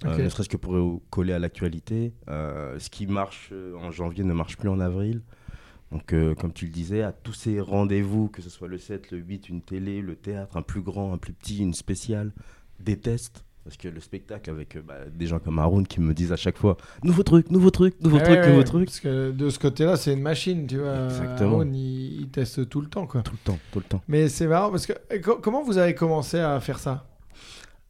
Euh, 0.04 0.18
ne 0.18 0.28
serait-ce 0.30 0.50
que 0.50 0.58
pour 0.58 0.76
euh, 0.76 1.00
coller 1.10 1.32
à 1.34 1.40
l'actualité. 1.40 2.14
Euh, 2.30 2.78
ce 2.80 2.90
qui 2.90 3.08
marche 3.08 3.54
en 3.80 3.92
janvier 3.92 4.24
ne 4.26 4.34
marche 4.34 4.58
plus 4.58 4.68
en 4.70 4.80
avril. 4.82 5.22
Donc, 5.92 6.12
euh, 6.14 6.36
comme 6.36 6.52
tu 6.52 6.66
le 6.66 6.72
disais, 6.72 7.02
à 7.04 7.14
tous 7.14 7.32
ces 7.34 7.62
rendez-vous, 7.62 8.28
que 8.28 8.42
ce 8.42 8.50
soit 8.50 8.68
le 8.68 8.78
7, 8.78 9.12
le 9.12 9.20
8, 9.20 9.48
une 9.50 9.62
télé, 9.62 10.02
le 10.02 10.16
théâtre, 10.16 10.58
un 10.58 10.62
plus 10.64 10.82
grand, 10.82 11.14
un 11.14 11.18
plus 11.18 11.32
petit, 11.32 11.60
une 11.60 11.74
spéciale, 11.74 12.34
des 12.80 12.98
tests. 12.98 13.46
Parce 13.64 13.78
que 13.78 13.88
le 13.88 14.00
spectacle, 14.00 14.50
avec 14.52 14.76
euh, 14.76 14.82
bah, 14.86 14.96
des 15.12 15.26
gens 15.28 15.40
comme 15.40 15.58
Haroun 15.58 15.88
qui 15.88 16.00
me 16.02 16.14
disent 16.14 16.32
à 16.32 16.36
chaque 16.36 16.58
fois 16.58 16.78
Nouveau 17.04 17.24
truc, 17.24 17.50
nouveau 17.50 17.72
truc, 17.72 17.96
nouveau 18.02 18.18
Ouais, 18.18 18.24
truc, 18.24 18.36
ouais, 18.38 18.46
nouveau 18.48 18.58
ouais, 18.60 18.64
truc. 18.64 18.86
Parce 18.86 19.00
que 19.00 19.32
de 19.32 19.50
ce 19.50 19.58
côté-là, 19.58 19.96
c'est 19.96 20.14
une 20.14 20.22
machine, 20.22 20.68
tu 20.68 20.78
vois. 20.78 21.06
Exactement. 21.06 21.60
Aaron, 21.62 21.72
il, 21.74 22.22
il 22.22 22.30
teste 22.30 22.68
tout 22.70 22.82
le 22.82 22.88
temps, 22.88 23.08
quoi. 23.08 23.22
Tout 23.22 23.32
le 23.34 23.38
temps, 23.54 23.60
tout 23.72 23.80
le 23.80 23.86
temps. 23.86 24.02
Mais 24.08 24.28
c'est 24.30 24.46
marrant 24.48 24.70
parce 24.72 24.86
que 24.86 24.94
co- 25.20 25.38
comment 25.42 25.64
vous 25.64 25.78
avez 25.80 25.96
commencé 25.96 26.38
à 26.38 26.60
faire 26.60 26.78
ça? 26.80 27.08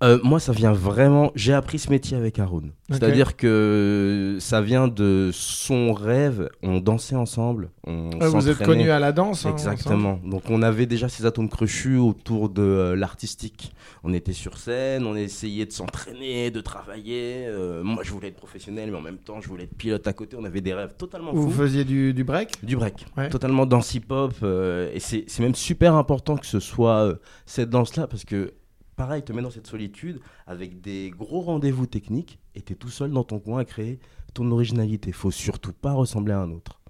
Euh, 0.05 0.19
moi, 0.24 0.39
ça 0.39 0.51
vient 0.51 0.71
vraiment. 0.71 1.31
J'ai 1.35 1.53
appris 1.53 1.79
ce 1.79 1.89
métier 1.89 2.15
avec 2.15 2.38
Haroun. 2.39 2.71
C'est-à-dire 2.91 3.35
que 3.35 4.38
ça 4.39 4.62
vient 4.62 4.88
de 4.88 5.31
son 5.33 5.93
rêve. 5.93 6.50
On 6.62 6.79
dansait 6.79 7.15
ensemble. 7.15 7.71
On 7.88 8.12
Ouais, 8.19 8.27
Vous 8.27 8.47
êtes 8.50 8.63
connus 8.63 8.91
à 8.91 9.00
la 9.00 9.12
danse 9.12 9.45
hein, 9.45 9.51
Exactement. 9.51 10.19
Donc, 10.24 10.43
on 10.50 10.62
avait 10.62 10.85
déjà 10.85 11.09
ces 11.09 11.25
atomes 11.25 11.50
crochus 11.50 11.97
autour 11.97 12.50
de 12.50 12.62
euh, 12.62 12.95
l'artistique. 12.95 13.74
On 14.03 14.13
était 14.13 14.33
sur 14.33 14.57
scène, 14.57 15.05
on 15.05 15.15
essayait 15.15 15.65
de 15.65 15.71
s'entraîner, 15.71 16.51
de 16.51 16.62
travailler. 16.62 17.45
Euh, 17.47 17.83
moi, 17.83 18.03
je 18.03 18.12
voulais 18.12 18.27
être 18.27 18.35
professionnel, 18.38 18.91
mais 18.91 18.97
en 18.97 19.01
même 19.01 19.17
temps, 19.17 19.41
je 19.41 19.47
voulais 19.47 19.63
être 19.63 19.75
pilote 19.75 20.05
à 20.07 20.13
côté. 20.13 20.38
On 20.39 20.43
avait 20.45 20.62
des 20.62 20.74
rêves 20.74 20.93
totalement 20.97 21.31
fous. 21.31 21.41
Vous 21.41 21.51
faisiez 21.51 21.83
du, 21.83 22.13
du 22.13 22.24
break? 22.24 22.63
Du 22.63 22.75
break, 22.75 23.05
Ouais. 23.17 23.29
totalement 23.29 23.65
danse 23.65 23.93
hip-hop. 23.95 24.33
et 24.43 25.00
c'est 25.00 25.24
c'est 25.27 25.41
même 25.41 25.55
super 25.55 25.95
important 25.95 26.38
que 26.38 26.45
ce 26.45 26.59
soit 26.59 27.17
cette 27.45 27.69
danse-là 27.69 28.07
parce 28.07 28.24
que, 28.25 28.53
pareil, 28.96 29.24
te 29.24 29.34
met 29.34 29.42
dans 29.42 29.52
cette 29.52 29.68
solitude 29.68 30.20
avec 30.48 30.82
des 30.82 31.12
gros 31.12 31.42
rendez-vous 31.42 31.86
techniques 31.86 32.40
et 32.56 32.62
tu 32.62 32.74
es 32.74 32.75
tout 32.75 32.90
seul 32.90 33.12
dans 33.12 33.24
ton 33.24 33.40
coin 33.40 33.60
à 33.60 33.66
créer 33.66 34.00
ton 34.34 34.52
originalité. 34.52 35.12
faut 35.12 35.32
surtout 35.32 35.74
pas 35.74 35.94
ressembler 35.94 36.34
à 36.34 36.40
un 36.40 36.52
autre. 36.52 36.82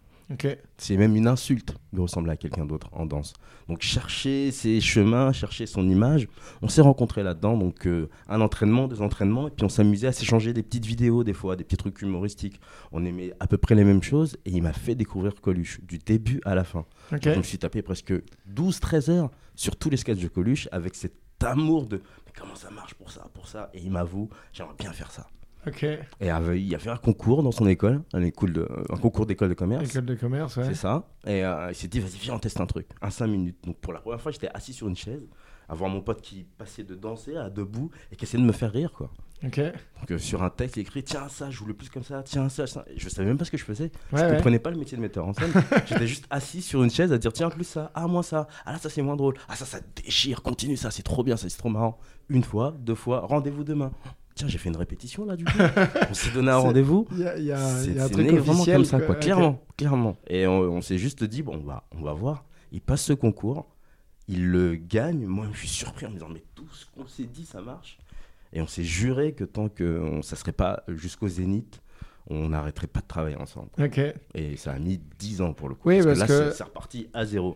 C'est 0.78 0.98
même 0.98 1.16
une 1.16 1.28
insulte 1.28 1.76
de 1.94 2.02
ressembler 2.02 2.32
à 2.32 2.38
quelqu'un 2.38 2.66
d'autre 2.66 2.90
en 2.94 3.06
danse. 3.06 3.34
Donc 3.68 3.82
chercher 3.82 4.52
ses 4.52 4.82
chemins, 4.82 5.32
chercher 5.32 5.68
son 5.68 5.88
image. 5.88 6.28
On 6.62 6.68
s'est 6.68 6.82
rencontrés 6.82 7.22
là-dedans, 7.22 7.58
donc 7.58 7.86
euh, 7.86 8.10
un 8.28 8.42
entraînement, 8.42 8.88
deux 8.88 9.02
entraînements, 9.02 9.48
et 9.48 9.52
puis 9.52 9.66
on 9.66 9.70
s'amusait 9.70 10.08
à 10.08 10.12
s'échanger 10.12 10.54
des 10.54 10.64
petites 10.64 10.86
vidéos 10.86 11.24
des 11.24 11.34
fois, 11.34 11.56
des 11.56 11.64
petits 11.64 11.78
trucs 11.78 12.02
humoristiques. 12.02 12.60
On 12.92 13.06
aimait 13.06 13.34
à 13.40 13.46
peu 13.46 13.58
près 13.58 13.76
les 13.76 13.84
mêmes 13.84 14.02
choses, 14.02 14.38
et 14.46 14.52
il 14.52 14.64
m'a 14.64 14.74
fait 14.74 14.96
découvrir 14.96 15.36
Coluche, 15.36 15.80
du 15.84 16.00
début 16.00 16.42
à 16.44 16.56
la 16.56 16.64
fin. 16.64 16.86
Ok. 17.12 17.22
Je 17.24 17.38
me 17.38 17.44
suis 17.44 17.60
tapé 17.60 17.84
presque 17.84 18.14
12-13 18.52 19.12
heures 19.12 19.32
sur 19.56 19.76
tous 19.76 19.92
les 19.92 19.98
sketchs 19.98 20.22
de 20.22 20.28
Coluche 20.28 20.68
avec 20.72 20.96
cet 20.96 21.14
amour 21.46 21.86
de 21.86 21.98
mais 22.26 22.32
comment 22.38 22.56
ça 22.56 22.70
marche 22.72 22.94
pour 22.96 23.12
ça, 23.12 23.28
pour 23.34 23.48
ça? 23.48 23.70
Et 23.74 23.82
il 23.82 23.92
m'avoue, 23.92 24.30
j'aimerais 24.54 24.76
bien 24.78 24.92
faire 24.92 25.12
ça. 25.12 25.28
Ok. 25.68 25.84
Et 25.84 26.00
il 26.22 26.76
a 26.76 26.80
fait 26.80 26.90
un 26.92 26.98
concours 26.98 27.42
dans 27.42 27.52
son 27.52 27.66
école, 27.66 28.04
un, 28.14 28.22
école 28.22 28.54
de- 28.54 28.68
un 28.90 28.98
concours 28.98 29.26
d'école 29.26 29.50
de 29.50 29.56
commerce. 29.56 29.90
École 29.90 30.06
de 30.06 30.14
commerce, 30.16 30.58
ouais. 30.58 30.66
C'est 30.66 30.76
ça. 30.76 31.08
Et 31.26 31.44
euh, 31.44 31.70
il 31.72 31.76
s'est 31.76 31.88
dit, 31.88 32.00
vas-y, 32.00 32.20
viens, 32.20 32.36
on 32.36 32.40
teste 32.40 32.60
un 32.62 32.68
truc. 32.68 32.88
Un 33.02 33.10
5 33.10 33.26
minutes. 33.28 33.58
Donc 33.64 33.78
pour 33.78 33.92
la 33.92 34.00
première 34.00 34.22
fois, 34.22 34.32
j'étais 34.32 34.50
assis 34.54 34.74
sur 34.74 34.88
une 34.88 34.96
chaise, 34.96 35.28
à 35.68 35.74
voir 35.74 35.90
mon 35.90 36.02
pote 36.02 36.22
qui 36.22 36.44
passait 36.58 36.84
de 36.84 36.94
danser 36.94 37.36
à 37.36 37.50
debout 37.50 37.90
et 38.12 38.16
qui 38.16 38.26
essayait 38.26 38.42
de 38.44 38.48
me 38.48 38.54
faire 38.54 38.72
rire, 38.72 38.92
quoi. 38.92 39.10
Donc 39.44 39.60
euh, 39.60 40.18
sur 40.18 40.44
un 40.44 40.50
texte, 40.50 40.78
écrit, 40.78 41.04
tiens, 41.04 41.28
ça, 41.30 41.50
je 41.52 41.56
joue 41.58 41.66
le 41.66 41.74
plus 41.74 41.90
comme 41.90 42.04
ça, 42.04 42.24
tiens, 42.24 42.50
ça, 42.50 42.66
ça. 42.68 42.86
Je 42.96 43.10
savais 43.10 43.28
même 43.28 43.38
pas 43.38 43.46
ce 43.46 43.52
que 43.52 43.58
je 43.58 43.64
faisais. 43.66 43.92
Ouais, 44.12 44.20
je 44.20 44.24
ouais. 44.26 44.36
comprenais 44.36 44.60
pas 44.60 44.72
le 44.72 44.78
métier 44.78 44.98
de 44.98 45.02
metteur 45.02 45.28
en 45.28 45.34
scène. 45.34 45.52
J'étais 45.86 46.08
juste 46.08 46.26
assis 46.30 46.62
sur 46.62 46.84
une 46.84 46.90
chaise 46.90 47.12
à 47.12 47.18
dire, 47.18 47.32
tiens, 47.34 47.50
plus 47.50 47.64
ça, 47.66 47.92
ah, 47.94 48.08
moins 48.08 48.24
ça, 48.24 48.48
ah 48.66 48.72
là, 48.72 48.80
ça, 48.80 48.90
c'est 48.90 49.02
moins 49.02 49.16
drôle, 49.16 49.36
ah, 49.48 49.56
ça, 49.56 49.66
ça 49.66 49.80
déchire, 50.04 50.42
continue 50.42 50.78
ça, 50.78 50.90
c'est 50.90 51.04
trop 51.04 51.24
bien, 51.24 51.38
ça, 51.38 51.50
c'est 51.50 51.58
trop 51.58 51.70
marrant. 51.70 52.00
Une 52.30 52.44
fois, 52.44 52.74
deux 52.80 52.96
fois, 52.96 53.20
rendez-vous 53.22 53.64
demain. 53.64 53.92
Tiens, 54.36 54.48
j'ai 54.48 54.58
fait 54.58 54.70
une 54.70 54.78
répétition 54.78 55.26
là, 55.26 55.36
du 55.36 55.46
coup. 55.46 55.52
on 56.10 56.14
s'est 56.14 56.32
donné 56.32 56.52
un 56.52 56.58
rendez-vous. 56.58 57.08
Il 57.12 57.20
y 57.20 57.28
a, 57.28 57.38
y 57.38 57.52
a- 57.52 57.82
y 57.84 57.86
C'est 57.94 58.00
a 58.00 58.06
un 58.06 58.10
truc 58.10 58.28
vraiment 58.32 58.66
comme 58.66 58.86
ça, 58.86 59.00
quoi, 59.00 59.16
Ok. 59.16 59.22
clairement, 59.22 59.62
clairement. 59.78 60.18
Et 60.28 60.48
on, 60.48 60.60
on 60.60 60.82
s'est 60.82 60.98
juste 60.98 61.24
dit, 61.24 61.44
bon, 61.44 61.56
on 61.62 61.66
va, 61.66 61.84
on 61.96 62.02
va 62.02 62.14
voir. 62.14 62.46
Il 62.72 62.82
passe 62.82 63.04
ce 63.04 63.14
concours, 63.14 63.68
il 64.28 64.48
le 64.48 64.76
gagne. 64.76 65.26
Moi, 65.26 65.46
je 65.54 65.60
suis 65.60 65.68
surpris 65.68 66.06
en 66.06 66.10
me 66.10 66.16
disant, 66.16 66.30
mais 66.34 66.44
tout 66.56 66.68
ce 66.74 66.86
qu'on 66.88 67.08
s'est 67.08 67.26
dit, 67.26 67.46
ça 67.46 67.62
marche. 67.62 67.98
Et 68.56 68.62
on 68.62 68.68
s'est 68.68 68.84
juré 68.84 69.34
que 69.34 69.44
tant 69.44 69.70
que 69.70 70.00
on, 70.00 70.22
ça 70.24 70.36
serait 70.36 70.52
pas 70.54 70.84
jusqu'au 70.88 71.28
zénith, 71.28 71.82
on 72.28 72.50
n'arrêterait 72.50 72.88
pas 72.88 73.02
de 73.02 73.06
travailler 73.08 73.36
ensemble. 73.36 73.70
Et 74.34 74.56
ça 74.58 74.72
a 74.72 74.80
mis 74.80 74.98
10 75.20 75.42
ans 75.42 75.54
pour 75.54 75.70
le 75.70 75.76
coup. 75.76 75.90
Oui, 75.90 76.02
parce, 76.02 76.18
parce 76.20 76.32
que 76.32 76.34
là, 76.38 76.50
que- 76.50 76.56
c'est 76.56 76.64
reparti 76.64 77.08
à 77.14 77.26
zéro. 77.26 77.56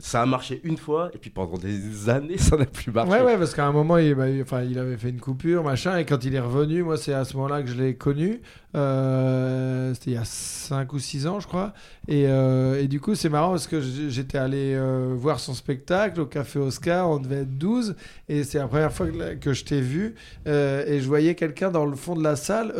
Ça 0.00 0.22
a 0.22 0.26
marché 0.26 0.60
une 0.64 0.76
fois, 0.76 1.10
et 1.14 1.18
puis 1.18 1.30
pendant 1.30 1.58
des 1.58 2.08
années, 2.08 2.38
ça 2.38 2.56
n'a 2.56 2.66
plus 2.66 2.92
marché. 2.92 3.10
Ouais, 3.12 3.22
ouais, 3.22 3.36
parce 3.38 3.54
qu'à 3.54 3.66
un 3.66 3.72
moment, 3.72 3.98
il, 3.98 4.14
bah, 4.14 4.28
il- 4.28 4.78
avait 4.78 4.96
fait 4.96 5.10
une 5.10 5.20
coupure, 5.20 5.64
machin, 5.64 5.96
et 5.98 6.04
quand 6.04 6.24
il 6.24 6.34
est 6.34 6.40
revenu, 6.40 6.82
moi, 6.82 6.96
c'est 6.96 7.12
à 7.12 7.24
ce 7.24 7.36
moment-là 7.36 7.62
que 7.62 7.68
je 7.68 7.74
l'ai 7.74 7.94
connu. 7.96 8.40
Euh, 8.74 9.94
C'était 9.94 10.10
il 10.10 10.14
y 10.14 10.18
a 10.18 10.24
5 10.24 10.92
ou 10.92 10.98
6 10.98 11.26
ans, 11.26 11.40
je 11.40 11.46
crois. 11.46 11.72
Et, 12.06 12.26
euh, 12.26 12.80
et 12.82 12.86
du 12.86 13.00
coup, 13.00 13.14
c'est 13.14 13.30
marrant 13.30 13.50
parce 13.50 13.66
que 13.66 13.80
j'étais 13.80 14.36
allé 14.38 14.74
euh, 14.74 15.14
voir 15.16 15.40
son 15.40 15.54
spectacle 15.54 16.20
au 16.20 16.26
Café 16.26 16.58
Oscar, 16.58 17.08
on 17.08 17.18
devait 17.18 17.42
être 17.42 17.56
12, 17.56 17.96
et 18.28 18.44
c'est 18.44 18.58
la 18.58 18.68
première 18.68 18.92
fois 18.92 19.06
que, 19.40 19.52
je 19.52 19.64
t'ai 19.64 19.80
vu, 19.80 20.14
et 20.46 21.00
je 21.00 21.06
voyais 21.06 21.34
quelqu'un 21.34 21.70
dans 21.70 21.86
le 21.86 21.96
fond 21.96 22.14
de 22.14 22.22
la 22.22 22.36
salle 22.36 22.72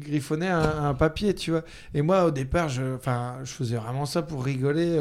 griffonner 0.00 0.48
un, 0.48 0.94
papier, 0.94 1.34
tu 1.34 1.50
vois. 1.50 1.62
Et 1.94 2.02
moi, 2.02 2.24
au 2.24 2.30
départ, 2.30 2.68
je, 2.68 2.82
je 3.44 3.50
faisais 3.50 3.76
vraiment 3.76 4.06
ça 4.06 4.22
pour 4.22 4.44
rigoler, 4.44 4.96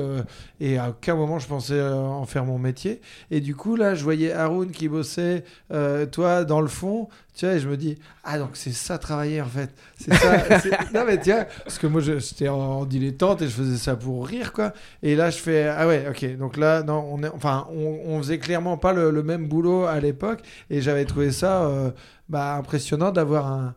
et 0.59 0.77
à 0.77 0.89
aucun 0.89 1.15
moment 1.15 1.39
je 1.39 1.47
pensais 1.47 1.60
euh, 1.71 1.93
en 1.95 2.25
faire 2.25 2.45
mon 2.45 2.57
métier. 2.57 2.99
Et 3.29 3.39
du 3.41 3.55
coup, 3.55 3.75
là, 3.75 3.93
je 3.93 4.03
voyais 4.03 4.33
Haroun 4.33 4.71
qui 4.71 4.87
bossait, 4.89 5.43
euh, 5.71 6.05
toi, 6.07 6.43
dans 6.43 6.61
le 6.61 6.67
fond, 6.67 7.07
tu 7.35 7.45
vois, 7.45 7.55
et 7.55 7.59
je 7.59 7.69
me 7.69 7.77
dis, 7.77 7.97
ah, 8.23 8.39
donc 8.39 8.51
c'est 8.53 8.71
ça 8.71 8.97
travailler, 8.97 9.41
en 9.41 9.45
fait. 9.47 9.69
C'est 9.99 10.13
ça. 10.15 10.59
c'est- 10.59 10.93
non, 10.93 11.03
mais 11.05 11.19
vois, 11.31 11.45
parce 11.63 11.77
que 11.77 11.87
moi, 11.87 12.01
j'étais 12.01 12.47
en, 12.49 12.55
en 12.59 12.85
dilettante 12.85 13.41
et 13.43 13.45
je 13.47 13.53
faisais 13.53 13.77
ça 13.77 13.95
pour 13.95 14.25
rire, 14.25 14.53
quoi. 14.53 14.73
Et 15.03 15.15
là, 15.15 15.29
je 15.29 15.37
fais, 15.37 15.67
ah 15.67 15.87
ouais, 15.87 16.07
ok. 16.09 16.37
Donc 16.37 16.57
là, 16.57 16.81
non, 16.83 17.05
on 17.11 17.21
est, 17.23 17.29
enfin, 17.29 17.67
on, 17.71 17.99
on 18.05 18.17
faisait 18.19 18.39
clairement 18.39 18.77
pas 18.77 18.93
le, 18.93 19.11
le 19.11 19.23
même 19.23 19.47
boulot 19.47 19.85
à 19.85 19.99
l'époque. 19.99 20.39
Et 20.69 20.81
j'avais 20.81 21.05
trouvé 21.05 21.31
ça 21.31 21.63
euh, 21.65 21.91
bah, 22.29 22.55
impressionnant 22.55 23.11
d'avoir 23.11 23.47
un. 23.47 23.75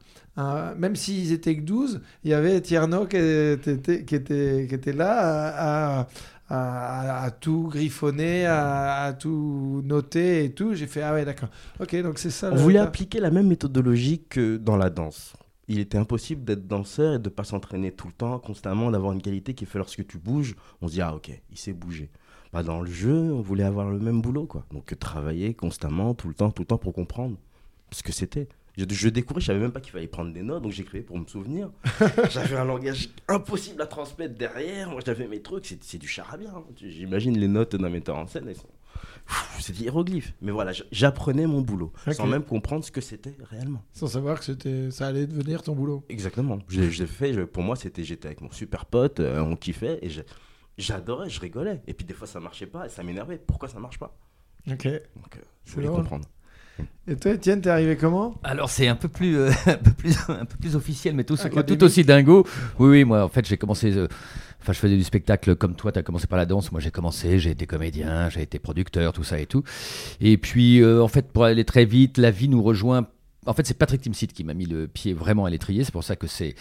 même 0.76 0.96
s'ils 0.96 1.32
étaient 1.32 1.54
que 1.56 1.60
12, 1.62 2.00
il 2.24 2.30
y 2.30 2.34
avait 2.34 2.60
Tierno 2.60 3.06
qui 3.06 3.16
était, 3.16 4.04
qui 4.04 4.14
était, 4.16 4.66
qui 4.68 4.74
était 4.74 4.92
là 4.92 5.12
à, 5.12 6.00
à- 6.00 6.06
à- 6.48 7.22
à 7.24 7.30
tout 7.30 7.68
griffonner, 7.70 8.46
à, 8.46 9.04
à 9.04 9.12
tout 9.12 9.82
noter 9.84 10.44
et 10.44 10.52
tout. 10.52 10.74
J'ai 10.74 10.86
fait, 10.86 11.02
ah 11.02 11.14
ouais, 11.14 11.24
d'accord. 11.24 11.48
Ok, 11.80 11.94
donc 12.02 12.18
c'est 12.18 12.30
ça. 12.30 12.50
On 12.52 12.56
voulait 12.56 12.78
appliquer 12.78 13.20
la 13.20 13.30
même 13.30 13.46
méthodologie 13.48 14.22
que 14.28 14.56
dans 14.56 14.76
la 14.76 14.90
danse. 14.90 15.34
Il 15.66 15.78
était 15.78 15.96
impossible 15.96 16.44
d'être 16.44 16.66
danseur 16.66 17.14
et 17.14 17.18
de 17.18 17.28
pas 17.30 17.44
s'entraîner 17.44 17.90
tout 17.90 18.06
le 18.06 18.12
temps, 18.12 18.38
constamment, 18.38 18.90
d'avoir 18.90 19.12
une 19.12 19.22
qualité 19.22 19.54
qui 19.54 19.64
fait 19.64 19.78
lorsque 19.78 20.06
tu 20.06 20.18
bouges, 20.18 20.56
on 20.82 20.88
se 20.88 20.92
dit 20.92 21.00
ah 21.00 21.14
ok, 21.14 21.30
il 21.50 21.56
sait 21.58 21.72
bouger. 21.72 22.10
Bah, 22.52 22.62
dans 22.62 22.80
le 22.82 22.90
jeu, 22.90 23.32
on 23.32 23.40
voulait 23.40 23.64
avoir 23.64 23.88
le 23.90 23.98
même 23.98 24.20
boulot 24.20 24.46
quoi. 24.46 24.64
Donc 24.72 24.96
travailler 24.98 25.54
constamment, 25.54 26.14
tout 26.14 26.28
le 26.28 26.34
temps, 26.34 26.50
tout 26.50 26.62
le 26.62 26.66
temps 26.66 26.76
pour 26.78 26.92
comprendre 26.92 27.36
ce 27.90 28.02
que 28.02 28.12
c'était. 28.12 28.48
Je, 28.76 28.84
je 28.90 29.08
découvrais, 29.08 29.40
je 29.40 29.46
savais 29.46 29.60
même 29.60 29.70
pas 29.72 29.80
qu'il 29.80 29.92
fallait 29.92 30.06
prendre 30.08 30.32
des 30.32 30.42
notes, 30.42 30.62
donc 30.62 30.72
j'écrivais 30.72 31.04
pour 31.04 31.16
me 31.18 31.26
souvenir. 31.26 31.70
j'avais 32.30 32.56
un 32.56 32.64
langage 32.64 33.08
impossible 33.28 33.80
à 33.82 33.86
transmettre 33.86 34.34
derrière. 34.36 34.90
Moi, 34.90 35.00
j'avais 35.04 35.28
mes 35.28 35.40
trucs, 35.40 35.76
c'est 35.80 35.98
du 35.98 36.08
charabia. 36.08 36.50
hein. 36.56 36.64
J'imagine 36.76 37.38
les 37.38 37.46
notes 37.48 37.76
d'un 37.76 37.88
metteur 37.88 38.16
en 38.16 38.26
scène, 38.26 38.46
elles 38.48 38.56
sont. 38.56 38.68
Pff, 39.26 39.56
C'est 39.60 39.72
des 39.72 39.84
hiéroglyphes. 39.84 40.34
Mais 40.42 40.50
voilà, 40.52 40.72
j'apprenais 40.92 41.46
mon 41.46 41.60
boulot 41.62 41.92
sans 42.12 42.26
même 42.26 42.42
comprendre 42.44 42.84
ce 42.84 42.90
que 42.90 43.00
c'était 43.00 43.36
réellement. 43.50 43.82
Sans 43.92 44.06
savoir 44.08 44.38
que 44.38 44.44
c'était, 44.44 44.90
ça 44.90 45.06
allait 45.06 45.26
devenir 45.26 45.62
ton 45.62 45.74
boulot. 45.74 46.04
Exactement. 46.08 46.58
L'ai 46.70 46.90
fait, 47.06 47.32
je- 47.32 47.40
pour 47.42 47.62
moi, 47.62 47.76
c'était 47.76 48.02
j'étais 48.04 48.26
avec 48.26 48.40
mon 48.40 48.50
super 48.50 48.86
pote, 48.86 49.20
euh, 49.20 49.38
on 49.40 49.56
kiffait 49.56 49.98
et 50.02 50.10
j'adorais, 50.78 51.30
je 51.30 51.40
rigolais. 51.40 51.80
Et 51.86 51.94
puis 51.94 52.04
des 52.04 52.14
fois, 52.14 52.26
ça 52.26 52.40
marchait 52.40 52.66
pas 52.66 52.86
et 52.86 52.88
ça 52.88 53.02
m'énervait. 53.02 53.38
Pourquoi 53.38 53.68
ça 53.68 53.78
marche 53.78 53.98
pas? 53.98 54.16
Ok. 54.70 54.84
Donc, 54.84 55.36
euh, 55.36 55.40
je 55.64 55.74
voulais 55.74 55.86
comprendre. 55.96 56.26
Et 57.06 57.16
toi, 57.16 57.32
Étienne, 57.32 57.60
t'es 57.60 57.68
arrivé 57.68 57.96
comment? 57.96 58.34
Alors 58.42 58.70
c'est 58.70 58.88
un 58.88 58.96
peu 58.96 59.08
plus, 59.08 59.36
euh, 59.36 59.50
un 59.66 59.74
peu 59.74 59.90
plus, 59.90 60.16
un 60.28 60.46
peu 60.46 60.56
plus 60.58 60.74
officiel, 60.74 61.14
mais 61.14 61.24
tout, 61.24 61.36
Ah, 61.42 61.62
tout 61.62 61.84
aussi 61.84 62.02
dingo. 62.02 62.46
Oui, 62.78 62.88
oui, 62.88 63.04
moi 63.04 63.24
en 63.24 63.28
fait 63.28 63.46
j'ai 63.46 63.58
commencé, 63.58 63.92
euh, 63.94 64.08
enfin 64.62 64.72
je 64.72 64.78
faisais 64.78 64.96
du 64.96 65.04
spectacle 65.04 65.54
comme 65.54 65.76
toi, 65.76 65.92
tu 65.92 65.98
as 65.98 66.02
commencé 66.02 66.26
par 66.26 66.38
la 66.38 66.46
danse, 66.46 66.72
moi 66.72 66.80
j'ai 66.80 66.90
commencé, 66.90 67.38
j'ai 67.38 67.50
été 67.50 67.66
comédien, 67.66 68.30
j'ai 68.30 68.40
été 68.40 68.58
producteur, 68.58 69.12
tout 69.12 69.22
ça 69.24 69.38
et 69.38 69.44
tout. 69.44 69.62
Et 70.20 70.38
puis 70.38 70.80
euh, 70.80 71.02
en 71.02 71.08
fait 71.08 71.30
pour 71.30 71.44
aller 71.44 71.64
très 71.64 71.84
vite, 71.84 72.16
la 72.16 72.30
vie 72.30 72.48
nous 72.48 72.62
rejoint 72.62 73.06
en 73.46 73.52
fait, 73.54 73.66
c'est 73.66 73.74
Patrick 73.78 74.00
Timsit 74.02 74.28
qui 74.32 74.44
m'a 74.44 74.54
mis 74.54 74.66
le 74.66 74.86
pied 74.86 75.12
vraiment 75.12 75.44
à 75.44 75.50
l'étrier. 75.50 75.84
C'est 75.84 75.92
pour 75.92 76.04
ça 76.04 76.16
que 76.16 76.26
c'est 76.26 76.54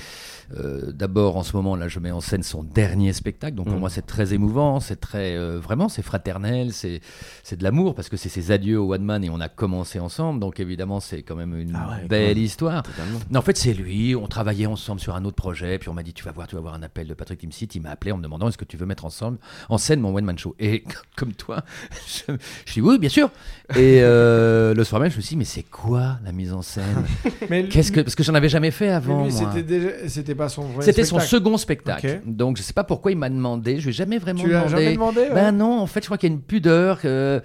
euh, 0.58 0.92
d'abord 0.92 1.38
en 1.38 1.44
ce 1.44 1.56
moment 1.56 1.76
là, 1.76 1.88
je 1.88 2.00
mets 2.00 2.12
en 2.12 2.22
scène 2.22 2.44
son 2.44 2.64
dernier 2.64 3.14
spectacle. 3.14 3.56
Donc 3.56 3.68
pour 3.68 3.76
Mm. 3.76 3.80
moi, 3.80 3.90
c'est 3.90 4.06
très 4.06 4.34
émouvant, 4.34 4.80
c'est 4.80 4.98
très 5.00 5.36
euh, 5.36 5.60
vraiment, 5.60 5.90
c'est 5.90 6.02
fraternel, 6.02 6.74
c'est 6.74 7.02
c'est 7.44 7.58
de 7.58 7.64
l'amour 7.64 7.96
parce 7.96 8.10
que 8.10 8.18
c'est 8.18 8.30
ses 8.30 8.52
adieux 8.52 8.80
au 8.80 8.94
One 8.94 9.04
Man 9.04 9.24
et 9.24 9.30
on 9.30 9.40
a 9.40 9.50
commencé 9.50 10.00
ensemble. 10.00 10.40
Donc 10.40 10.60
évidemment, 10.60 11.00
c'est 11.00 11.24
quand 11.24 11.36
même 11.36 11.56
une 11.58 11.76
Ah 11.76 11.98
ouais, 12.02 12.08
belle 12.08 12.38
histoire. 12.38 12.84
Totalement. 12.84 13.20
En 13.36 13.42
fait, 13.42 13.58
c'est 13.58 13.74
lui. 13.74 14.16
On 14.16 14.28
travaillait 14.28 14.66
ensemble 14.66 15.00
sur 15.00 15.16
un 15.16 15.26
autre 15.26 15.36
projet. 15.36 15.78
Puis 15.80 15.90
on 15.90 15.94
m'a 15.94 16.04
dit, 16.04 16.14
tu 16.14 16.24
vas 16.24 16.32
voir, 16.32 16.48
tu 16.48 16.56
vas 16.56 16.62
voir 16.62 16.74
un 16.74 16.84
appel 16.84 17.08
de 17.08 17.14
Patrick 17.14 17.40
Timsit. 17.40 17.70
Il 17.76 17.82
m'a 17.82 17.90
appelé 17.92 18.12
en 18.12 18.18
me 18.18 18.24
demandant, 18.24 18.48
est-ce 18.48 18.58
que 18.58 18.66
tu 18.66 18.78
veux 18.78 18.86
mettre 18.86 19.06
ensemble 19.06 19.38
en 19.70 19.78
scène 19.78 20.00
mon 20.00 20.14
one 20.16 20.26
man 20.26 20.38
show? 20.38 20.56
Et 20.60 20.84
comme 21.16 21.34
toi, 21.34 21.64
je, 22.08 22.34
je 22.66 22.74
dis 22.74 22.82
oui, 22.82 22.98
bien 23.00 23.10
sûr. 23.10 23.30
Et 23.76 24.00
euh, 24.02 24.74
le 24.74 24.84
soir 24.84 25.02
même, 25.02 25.12
je 25.12 25.18
me 25.18 25.22
suis 25.22 25.30
dit, 25.36 25.38
mais 25.38 25.46
c'est 25.46 25.64
quoi 25.64 26.20
la 26.24 26.32
mise 26.32 26.54
en 26.54 26.62
scène 26.62 26.73
Mais 27.50 27.66
Qu'est-ce 27.66 27.92
que 27.92 28.02
parce 28.02 28.16
que 28.16 28.24
j'en 28.24 28.34
avais 28.34 28.50
jamais 28.50 28.72
fait 28.72 28.90
avant. 28.90 29.30
c'était 29.30 29.64
déjà, 29.64 29.90
c'était 30.08 30.36
pas 30.36 30.50
son. 30.50 30.66
C'était 30.82 31.04
son 31.04 31.20
second 31.20 31.58
spectacle. 31.58 32.22
Donc 32.26 32.58
je 32.58 32.62
sais 32.62 32.74
pas 32.74 32.84
pourquoi 32.84 33.12
il 33.12 33.18
m'a 33.18 33.30
demandé. 33.30 33.78
Je 33.80 33.84
lui 33.84 33.90
ai 33.90 33.94
jamais 33.94 34.18
vraiment 34.18 34.42
Tu 34.44 34.50
demandé. 34.50 34.70
jamais 34.70 34.94
demandé 34.94 35.20
ouais 35.22 35.34
Ben 35.34 35.52
non, 35.52 35.80
en 35.80 35.88
fait, 35.88 36.02
je 36.02 36.06
crois 36.06 36.18
qu'il 36.18 36.30
y 36.30 36.34
a 36.34 36.36
une 36.36 36.42
pudeur. 36.42 37.00
que- 37.02 37.42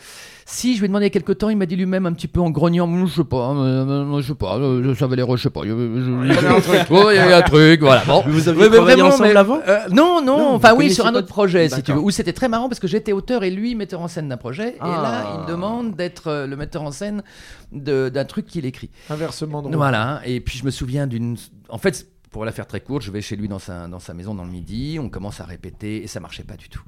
Si, 0.51 0.75
je 0.75 0.79
lui 0.81 0.87
ai 0.87 0.89
demandé 0.89 1.05
il 1.05 1.09
y 1.09 1.11
a 1.11 1.11
quelque 1.11 1.33
temps, 1.35 1.51
il 1.51 1.59
m'a 1.59 1.67
dit 1.67 1.77
lui-même 1.77 2.07
un 2.07 2.13
petit 2.15 2.27
peu 2.27 2.41
en 2.41 2.49
grognant, 2.49 2.89
je 3.07 3.13
sais 3.17 3.23
pas, 3.25 3.53
je 3.55 4.23
sais 4.27 4.35
pas, 4.35 4.59
ça 4.99 5.05
avait 5.05 5.17
l'air, 5.17 5.37
je 5.37 5.43
sais 5.43 5.51
pas, 5.51 5.61
il 5.65 5.69
y 5.69 5.73
avait- 5.73 6.01
je- 6.01 6.25
Il 6.25 6.33
y 6.35 6.39
avait 6.39 6.49
un 6.49 6.61
truc. 6.63 6.81
Oh, 6.91 7.09
il 7.11 7.17
y 7.17 7.19
a 7.19 7.29
eu 7.29 7.33
un 7.35 7.43
truc, 7.43 7.81
voilà. 7.81 8.03
Bon. 8.07 8.23
Mais 8.27 8.33
vous 8.33 8.39
mais 8.39 8.55
travaillé 8.55 8.81
vraiment, 8.81 9.09
ensemble 9.09 9.29
mais- 9.29 9.37
avant 9.37 9.61
euh, 9.69 9.79
Non, 9.93 10.23
non, 10.25 10.39
Non, 10.39 10.55
enfin 10.55 10.73
oui, 10.75 10.91
sur 10.91 11.07
un 11.07 11.15
autre 11.15 11.27
projet, 11.29 11.69
si 11.69 11.83
tu 11.83 11.93
veux, 11.93 11.99
où 12.01 12.11
c'était 12.11 12.33
très 12.33 12.49
marrant 12.49 12.71
parce 12.71 12.81
que 12.81 12.89
j'étais 12.89 13.13
auteur 13.13 13.45
et 13.45 13.51
lui 13.51 13.75
metteur 13.75 14.01
en 14.01 14.09
scène 14.09 14.31
d'un 14.31 14.39
projet, 14.39 14.77
et 14.77 14.79
là, 14.81 15.23
Ah. 15.27 15.35
il 15.35 15.43
me 15.43 15.47
demande 15.49 15.95
d'être 15.97 16.29
euh, 16.29 16.47
le 16.47 16.57
metteur 16.57 16.81
en 16.83 16.93
scène 16.93 17.23
d'un 17.71 18.25
truc 18.25 18.47
qu'il 18.47 18.65
écrit. 18.65 18.89
Inversement. 19.11 19.61
Voilà, 19.71 20.23
et 20.25 20.41
puis 20.41 20.57
je 20.59 20.65
me 20.65 20.71
souviens 20.71 21.07
d'une. 21.07 21.37
En 21.69 21.77
fait, 21.77 22.07
pour 22.31 22.45
la 22.45 22.53
faire 22.53 22.67
très 22.67 22.81
courte, 22.81 23.03
je 23.03 23.11
vais 23.11 23.21
chez 23.21 23.37
lui 23.37 23.49
dans 23.49 23.59
sa, 23.59 23.89
maison 24.15 24.35
dans 24.35 24.45
le 24.45 24.51
midi, 24.51 24.99
on 25.01 25.09
commence 25.09 25.41
à 25.41 25.45
répéter 25.45 26.03
et 26.03 26.07
ça 26.07 26.21
marchait 26.21 26.45
pas 26.45 26.57
du 26.57 26.69
tout. 26.69 26.83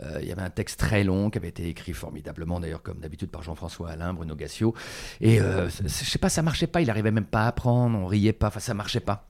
Euh, 0.00 0.18
Il 0.22 0.28
y 0.28 0.32
avait 0.32 0.42
un 0.42 0.50
texte 0.50 0.78
très 0.78 1.04
long 1.04 1.30
qui 1.30 1.38
avait 1.38 1.48
été 1.48 1.68
écrit 1.68 1.92
formidablement, 1.92 2.60
d'ailleurs, 2.60 2.82
comme 2.82 3.00
d'habitude 3.00 3.30
par 3.30 3.42
Jean-François 3.42 3.90
Alain, 3.90 4.14
Bruno 4.14 4.34
Gassio. 4.34 4.74
Et 5.20 5.40
euh, 5.40 5.68
je 5.68 5.88
sais 5.88 6.18
pas, 6.18 6.28
ça 6.28 6.42
marchait 6.42 6.66
pas, 6.66 6.80
il 6.80 6.90
arrivait 6.90 7.10
même 7.10 7.24
pas 7.24 7.42
à 7.42 7.48
apprendre, 7.48 7.98
on 7.98 8.06
riait 8.06 8.32
pas, 8.32 8.48
enfin 8.48 8.60
ça 8.60 8.74
marchait 8.74 9.00
pas. 9.00 9.28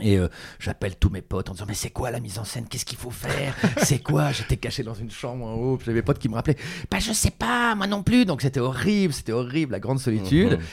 Et 0.00 0.18
euh, 0.18 0.28
j'appelle 0.58 0.96
tous 0.96 1.10
mes 1.10 1.22
potes 1.22 1.50
en 1.50 1.52
disant 1.52 1.66
mais 1.68 1.74
c'est 1.74 1.90
quoi 1.90 2.10
la 2.10 2.20
mise 2.20 2.38
en 2.38 2.44
scène? 2.44 2.66
Qu'est-ce 2.68 2.84
qu'il 2.84 2.98
faut 2.98 3.10
faire? 3.10 3.54
C'est 3.82 4.00
quoi? 4.00 4.32
J'étais 4.32 4.56
caché 4.56 4.82
dans 4.82 4.94
une 4.94 5.10
chambre 5.10 5.44
en 5.44 5.54
haut, 5.54 5.76
puis 5.76 5.86
j'avais 5.86 5.98
mes 5.98 6.02
potes 6.02 6.18
qui 6.18 6.28
me 6.28 6.34
rappelaient 6.34 6.56
bah 6.90 6.98
je 6.98 7.12
sais 7.12 7.30
pas, 7.30 7.74
moi 7.74 7.86
non 7.86 8.02
plus. 8.02 8.24
Donc 8.24 8.42
c'était 8.42 8.60
horrible, 8.60 9.12
c'était 9.12 9.32
horrible, 9.32 9.72
la 9.72 9.80
grande 9.80 10.00
solitude. 10.00 10.52
Mhm. 10.52 10.64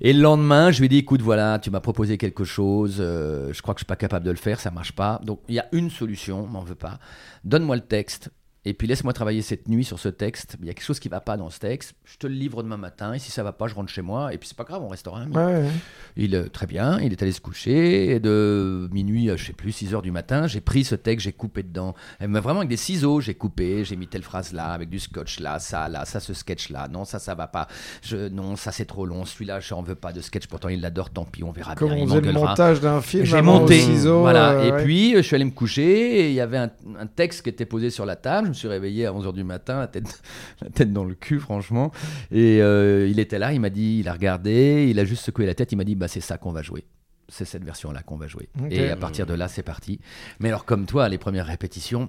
Et 0.00 0.12
le 0.12 0.20
lendemain, 0.20 0.70
je 0.70 0.78
lui 0.78 0.86
ai 0.86 0.88
dit 0.88 0.98
écoute, 0.98 1.22
voilà, 1.22 1.58
tu 1.58 1.70
m'as 1.70 1.80
proposé 1.80 2.18
quelque 2.18 2.44
chose, 2.44 2.98
euh, 3.00 3.52
je 3.52 3.62
crois 3.62 3.74
que 3.74 3.78
je 3.80 3.84
suis 3.84 3.88
pas 3.88 3.96
capable 3.96 4.24
de 4.24 4.30
le 4.30 4.36
faire, 4.36 4.60
ça 4.60 4.70
marche 4.70 4.92
pas. 4.92 5.20
Donc 5.24 5.40
il 5.48 5.54
y 5.54 5.60
a 5.60 5.66
une 5.72 5.90
solution, 5.90 6.46
m'en 6.46 6.62
veux 6.62 6.74
pas. 6.74 6.98
Donne-moi 7.44 7.76
le 7.76 7.82
texte. 7.82 8.30
Et 8.68 8.74
puis 8.74 8.86
laisse-moi 8.86 9.14
travailler 9.14 9.40
cette 9.40 9.66
nuit 9.68 9.84
sur 9.84 9.98
ce 9.98 10.08
texte. 10.10 10.56
Il 10.60 10.66
y 10.66 10.70
a 10.70 10.74
quelque 10.74 10.84
chose 10.84 11.00
qui 11.00 11.08
va 11.08 11.20
pas 11.20 11.38
dans 11.38 11.48
ce 11.48 11.58
texte. 11.58 11.94
Je 12.04 12.18
te 12.18 12.26
le 12.26 12.34
livre 12.34 12.62
demain 12.62 12.76
matin. 12.76 13.14
Et 13.14 13.18
si 13.18 13.30
ça 13.30 13.42
va 13.42 13.52
pas, 13.52 13.66
je 13.66 13.74
rentre 13.74 13.90
chez 13.90 14.02
moi. 14.02 14.34
Et 14.34 14.38
puis 14.38 14.46
c'est 14.48 14.56
pas 14.56 14.64
grave, 14.64 14.82
on 14.82 14.88
restera 14.88 15.22
amis. 15.22 15.34
Ouais, 15.34 15.42
ouais. 15.44 15.70
Il, 16.16 16.34
euh, 16.34 16.48
très 16.48 16.66
bien, 16.66 17.00
il 17.00 17.12
est 17.12 17.22
allé 17.22 17.32
se 17.32 17.40
coucher, 17.40 18.10
et 18.10 18.20
de 18.20 18.88
minuit 18.92 19.30
à, 19.30 19.36
je 19.36 19.46
sais 19.46 19.52
plus, 19.52 19.72
6 19.72 19.94
heures 19.94 20.02
du 20.02 20.10
matin, 20.10 20.46
j'ai 20.46 20.60
pris 20.60 20.84
ce 20.84 20.96
texte, 20.96 21.24
j'ai 21.24 21.32
coupé 21.32 21.62
dedans. 21.62 21.94
Et, 22.20 22.26
mais 22.26 22.40
vraiment 22.40 22.58
avec 22.60 22.68
des 22.68 22.76
ciseaux, 22.76 23.20
j'ai 23.20 23.34
coupé, 23.34 23.84
j'ai 23.84 23.96
mis 23.96 24.08
telle 24.08 24.22
phrase 24.22 24.52
là, 24.52 24.66
avec 24.72 24.88
du 24.90 24.98
scotch 24.98 25.38
là, 25.40 25.58
ça 25.60 25.88
là, 25.88 26.04
ça 26.04 26.18
ce 26.20 26.34
sketch 26.34 26.70
là, 26.70 26.88
non, 26.88 27.04
ça 27.04 27.18
ça 27.18 27.34
va 27.34 27.46
pas, 27.46 27.68
je, 28.02 28.28
non, 28.28 28.56
ça 28.56 28.72
c'est 28.72 28.84
trop 28.84 29.06
long, 29.06 29.24
celui-là, 29.24 29.60
je 29.60 29.72
n'en 29.72 29.82
veux 29.82 29.94
pas 29.94 30.12
de 30.12 30.20
sketch, 30.20 30.46
pourtant 30.48 30.68
il 30.68 30.80
l'adore, 30.80 31.10
tant 31.10 31.24
pis, 31.24 31.44
on 31.44 31.52
verra 31.52 31.74
Comme 31.76 31.90
bien, 31.90 31.98
on 31.98 32.00
il 32.02 32.08
faisait 32.08 32.20
le 32.20 32.32
montage 32.32 32.80
d'un 32.80 33.00
film. 33.00 33.24
J'ai 33.24 33.38
au 33.38 33.42
monté, 33.42 33.80
ciseau, 33.80 34.20
voilà. 34.20 34.50
euh, 34.52 34.64
et 34.68 34.72
ouais. 34.72 34.84
puis 34.84 35.14
je 35.14 35.20
suis 35.20 35.36
allé 35.36 35.44
me 35.44 35.50
coucher. 35.52 36.20
Et 36.20 36.28
il 36.28 36.34
y 36.34 36.40
avait 36.40 36.58
un, 36.58 36.70
un 36.98 37.06
texte 37.06 37.42
qui 37.42 37.48
était 37.50 37.64
posé 37.64 37.90
sur 37.90 38.04
la 38.04 38.16
table. 38.16 38.46
Je 38.46 38.48
me 38.50 38.54
suis 38.58 38.68
réveillé 38.68 39.06
à 39.06 39.12
11h 39.12 39.32
du 39.32 39.44
matin, 39.44 39.78
la 39.78 39.86
tête, 39.86 40.22
la 40.60 40.70
tête 40.70 40.92
dans 40.92 41.04
le 41.04 41.14
cul, 41.14 41.40
franchement. 41.40 41.92
Et 42.30 42.60
euh, 42.62 43.08
il 43.08 43.18
était 43.20 43.38
là, 43.38 43.52
il 43.52 43.60
m'a 43.60 43.70
dit, 43.70 43.98
il 44.00 44.08
a 44.08 44.12
regardé, 44.12 44.86
il 44.90 44.98
a 44.98 45.04
juste 45.04 45.24
secoué 45.24 45.46
la 45.46 45.54
tête. 45.54 45.72
Il 45.72 45.76
m'a 45.76 45.84
dit, 45.84 45.94
bah 45.94 46.08
c'est 46.08 46.20
ça 46.20 46.38
qu'on 46.38 46.52
va 46.52 46.62
jouer. 46.62 46.84
C'est 47.30 47.44
cette 47.44 47.62
version-là 47.62 48.02
qu'on 48.02 48.16
va 48.16 48.26
jouer. 48.26 48.48
Et 48.70 48.88
à 48.88 48.96
partir 48.96 49.26
de 49.26 49.34
là, 49.34 49.48
c'est 49.48 49.62
parti. 49.62 50.00
Mais 50.40 50.48
alors, 50.48 50.64
comme 50.64 50.86
toi, 50.86 51.10
les 51.10 51.18
premières 51.18 51.44
répétitions, 51.46 52.08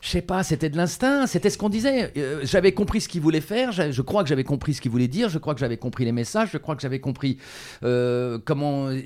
je 0.00 0.08
sais 0.08 0.22
pas, 0.22 0.44
c'était 0.44 0.70
de 0.70 0.76
l'instinct, 0.76 1.26
c'était 1.26 1.50
ce 1.50 1.58
qu'on 1.58 1.68
disait. 1.68 2.12
Euh, 2.16 2.40
j'avais 2.44 2.70
compris 2.72 3.00
ce 3.00 3.08
qu'il 3.08 3.20
voulait 3.20 3.40
faire, 3.40 3.72
je 3.72 4.02
crois 4.02 4.22
que 4.22 4.28
j'avais 4.28 4.44
compris 4.44 4.74
ce 4.74 4.80
qu'il 4.80 4.92
voulait 4.92 5.08
dire, 5.08 5.28
je 5.28 5.38
crois 5.38 5.54
que 5.54 5.60
j'avais 5.60 5.76
compris 5.76 6.04
les 6.04 6.12
messages, 6.12 6.50
je 6.52 6.58
crois 6.58 6.76
que 6.76 6.82
j'avais 6.82 7.00
compris 7.00 7.38
euh, 7.82 8.38
comment. 8.44 8.86
euh, 8.86 9.02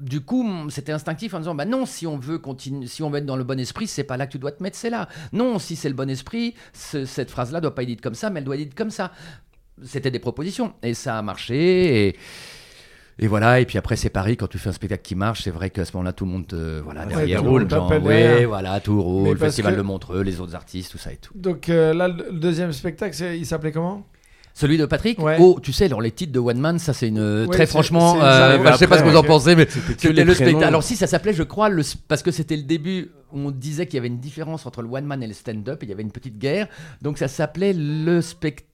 Du 0.00 0.22
coup, 0.22 0.44
c'était 0.70 0.90
instinctif 0.92 1.34
en 1.34 1.38
disant 1.38 1.54
bah 1.54 1.66
non, 1.66 1.86
si 1.86 2.06
on 2.08 2.18
veut 2.18 2.38
continuer, 2.38 2.88
si 2.88 3.04
on 3.04 3.10
veut 3.10 3.18
être 3.18 3.26
dans 3.26 3.36
le 3.36 3.44
bon 3.44 3.60
esprit, 3.60 3.86
c'est 3.86 4.02
pas 4.04 4.16
là 4.16 4.26
que 4.26 4.32
tu 4.32 4.38
dois 4.40 4.50
te 4.50 4.60
mettre, 4.62 4.76
c'est 4.76 4.90
là. 4.90 5.08
Non, 5.32 5.60
si 5.60 5.76
c'est 5.76 5.88
le 5.88 5.94
bon 5.94 6.10
esprit, 6.10 6.54
ce- 6.72 7.04
cette 7.04 7.30
phrase-là 7.30 7.60
doit 7.60 7.74
pas 7.76 7.82
être 7.82 7.88
dite 7.88 8.00
comme 8.00 8.14
ça, 8.16 8.28
mais 8.30 8.40
elle 8.40 8.44
doit 8.44 8.56
être 8.56 8.62
dite 8.62 8.74
comme 8.74 8.90
ça. 8.90 9.12
C'était 9.84 10.10
des 10.10 10.18
propositions 10.18 10.74
et 10.82 10.94
ça 10.94 11.16
a 11.18 11.22
marché. 11.22 12.08
Et, 12.08 12.16
et 13.18 13.26
voilà, 13.28 13.60
et 13.60 13.64
puis 13.66 13.78
après 13.78 13.96
c'est 13.96 14.10
pareil, 14.10 14.36
quand 14.36 14.46
tu 14.46 14.58
fais 14.58 14.68
un 14.68 14.72
spectacle 14.72 15.02
qui 15.02 15.14
marche, 15.14 15.42
c'est 15.42 15.50
vrai 15.50 15.70
qu'à 15.70 15.84
ce 15.84 15.92
moment-là, 15.94 16.12
tout 16.12 16.24
le 16.26 16.30
monde 16.32 16.46
te, 16.46 16.80
voilà, 16.80 17.02
Ouais, 17.06 17.08
derrière 17.14 17.38
tout 17.38 17.44
le 17.44 17.50
roule, 17.50 17.70
genre, 17.70 17.90
ouais, 17.90 17.98
derrière. 18.00 18.48
voilà, 18.48 18.80
tout 18.80 19.00
roule, 19.02 19.30
le 19.30 19.36
festival 19.36 19.72
que- 19.74 19.78
de 19.78 19.82
Montreux, 19.82 20.22
les 20.22 20.40
autres 20.40 20.54
artistes, 20.54 20.92
tout 20.92 20.98
ça 20.98 21.12
et 21.12 21.16
tout. 21.16 21.32
Donc 21.34 21.68
euh, 21.68 21.94
là, 21.94 22.08
le 22.08 22.30
deuxième 22.32 22.72
spectacle, 22.72 23.16
il 23.34 23.46
s'appelait 23.46 23.72
comment? 23.72 24.06
Celui 24.58 24.78
de 24.78 24.86
Patrick? 24.86 25.18
Ouais. 25.18 25.36
Oh, 25.38 25.58
tu 25.62 25.70
sais, 25.74 25.84
alors 25.84 26.00
les 26.00 26.12
titres 26.12 26.32
de 26.32 26.38
One 26.38 26.58
Man, 26.58 26.78
ça 26.78 26.94
c'est 26.94 27.08
une. 27.08 27.42
Ouais, 27.44 27.46
très 27.48 27.66
franchement, 27.66 28.14
c'est- 28.14 28.22
euh, 28.22 28.72
je 28.72 28.76
sais 28.78 28.86
pas 28.86 28.96
ce 28.98 29.02
que 29.02 29.08
vous 29.10 29.16
en 29.16 29.22
pensez, 29.22 29.54
mais 29.54 29.66
c'était 29.68 30.24
le 30.24 30.32
spectacle. 30.34 30.64
Alors 30.64 30.82
si 30.82 30.96
ça 30.96 31.06
s'appelait, 31.06 31.34
je 31.34 31.42
crois, 31.42 31.68
le, 31.68 31.82
parce 32.08 32.22
que 32.22 32.30
c'était 32.30 32.56
le 32.56 32.62
début 32.62 33.10
où 33.32 33.38
on 33.40 33.50
disait 33.50 33.84
qu'il 33.86 33.96
y 33.96 33.98
avait 33.98 34.08
une 34.08 34.18
différence 34.18 34.64
entre 34.64 34.80
le 34.80 34.88
One 34.88 35.04
Man 35.04 35.22
et 35.22 35.26
le 35.26 35.34
stand-up, 35.34 35.80
il 35.82 35.90
y 35.90 35.92
avait 35.92 36.02
une 36.02 36.10
petite 36.12 36.38
guerre. 36.38 36.68
Donc 37.02 37.18
ça 37.18 37.28
s'appelait 37.28 37.74
le 37.74 38.22
spectacle 38.22 38.64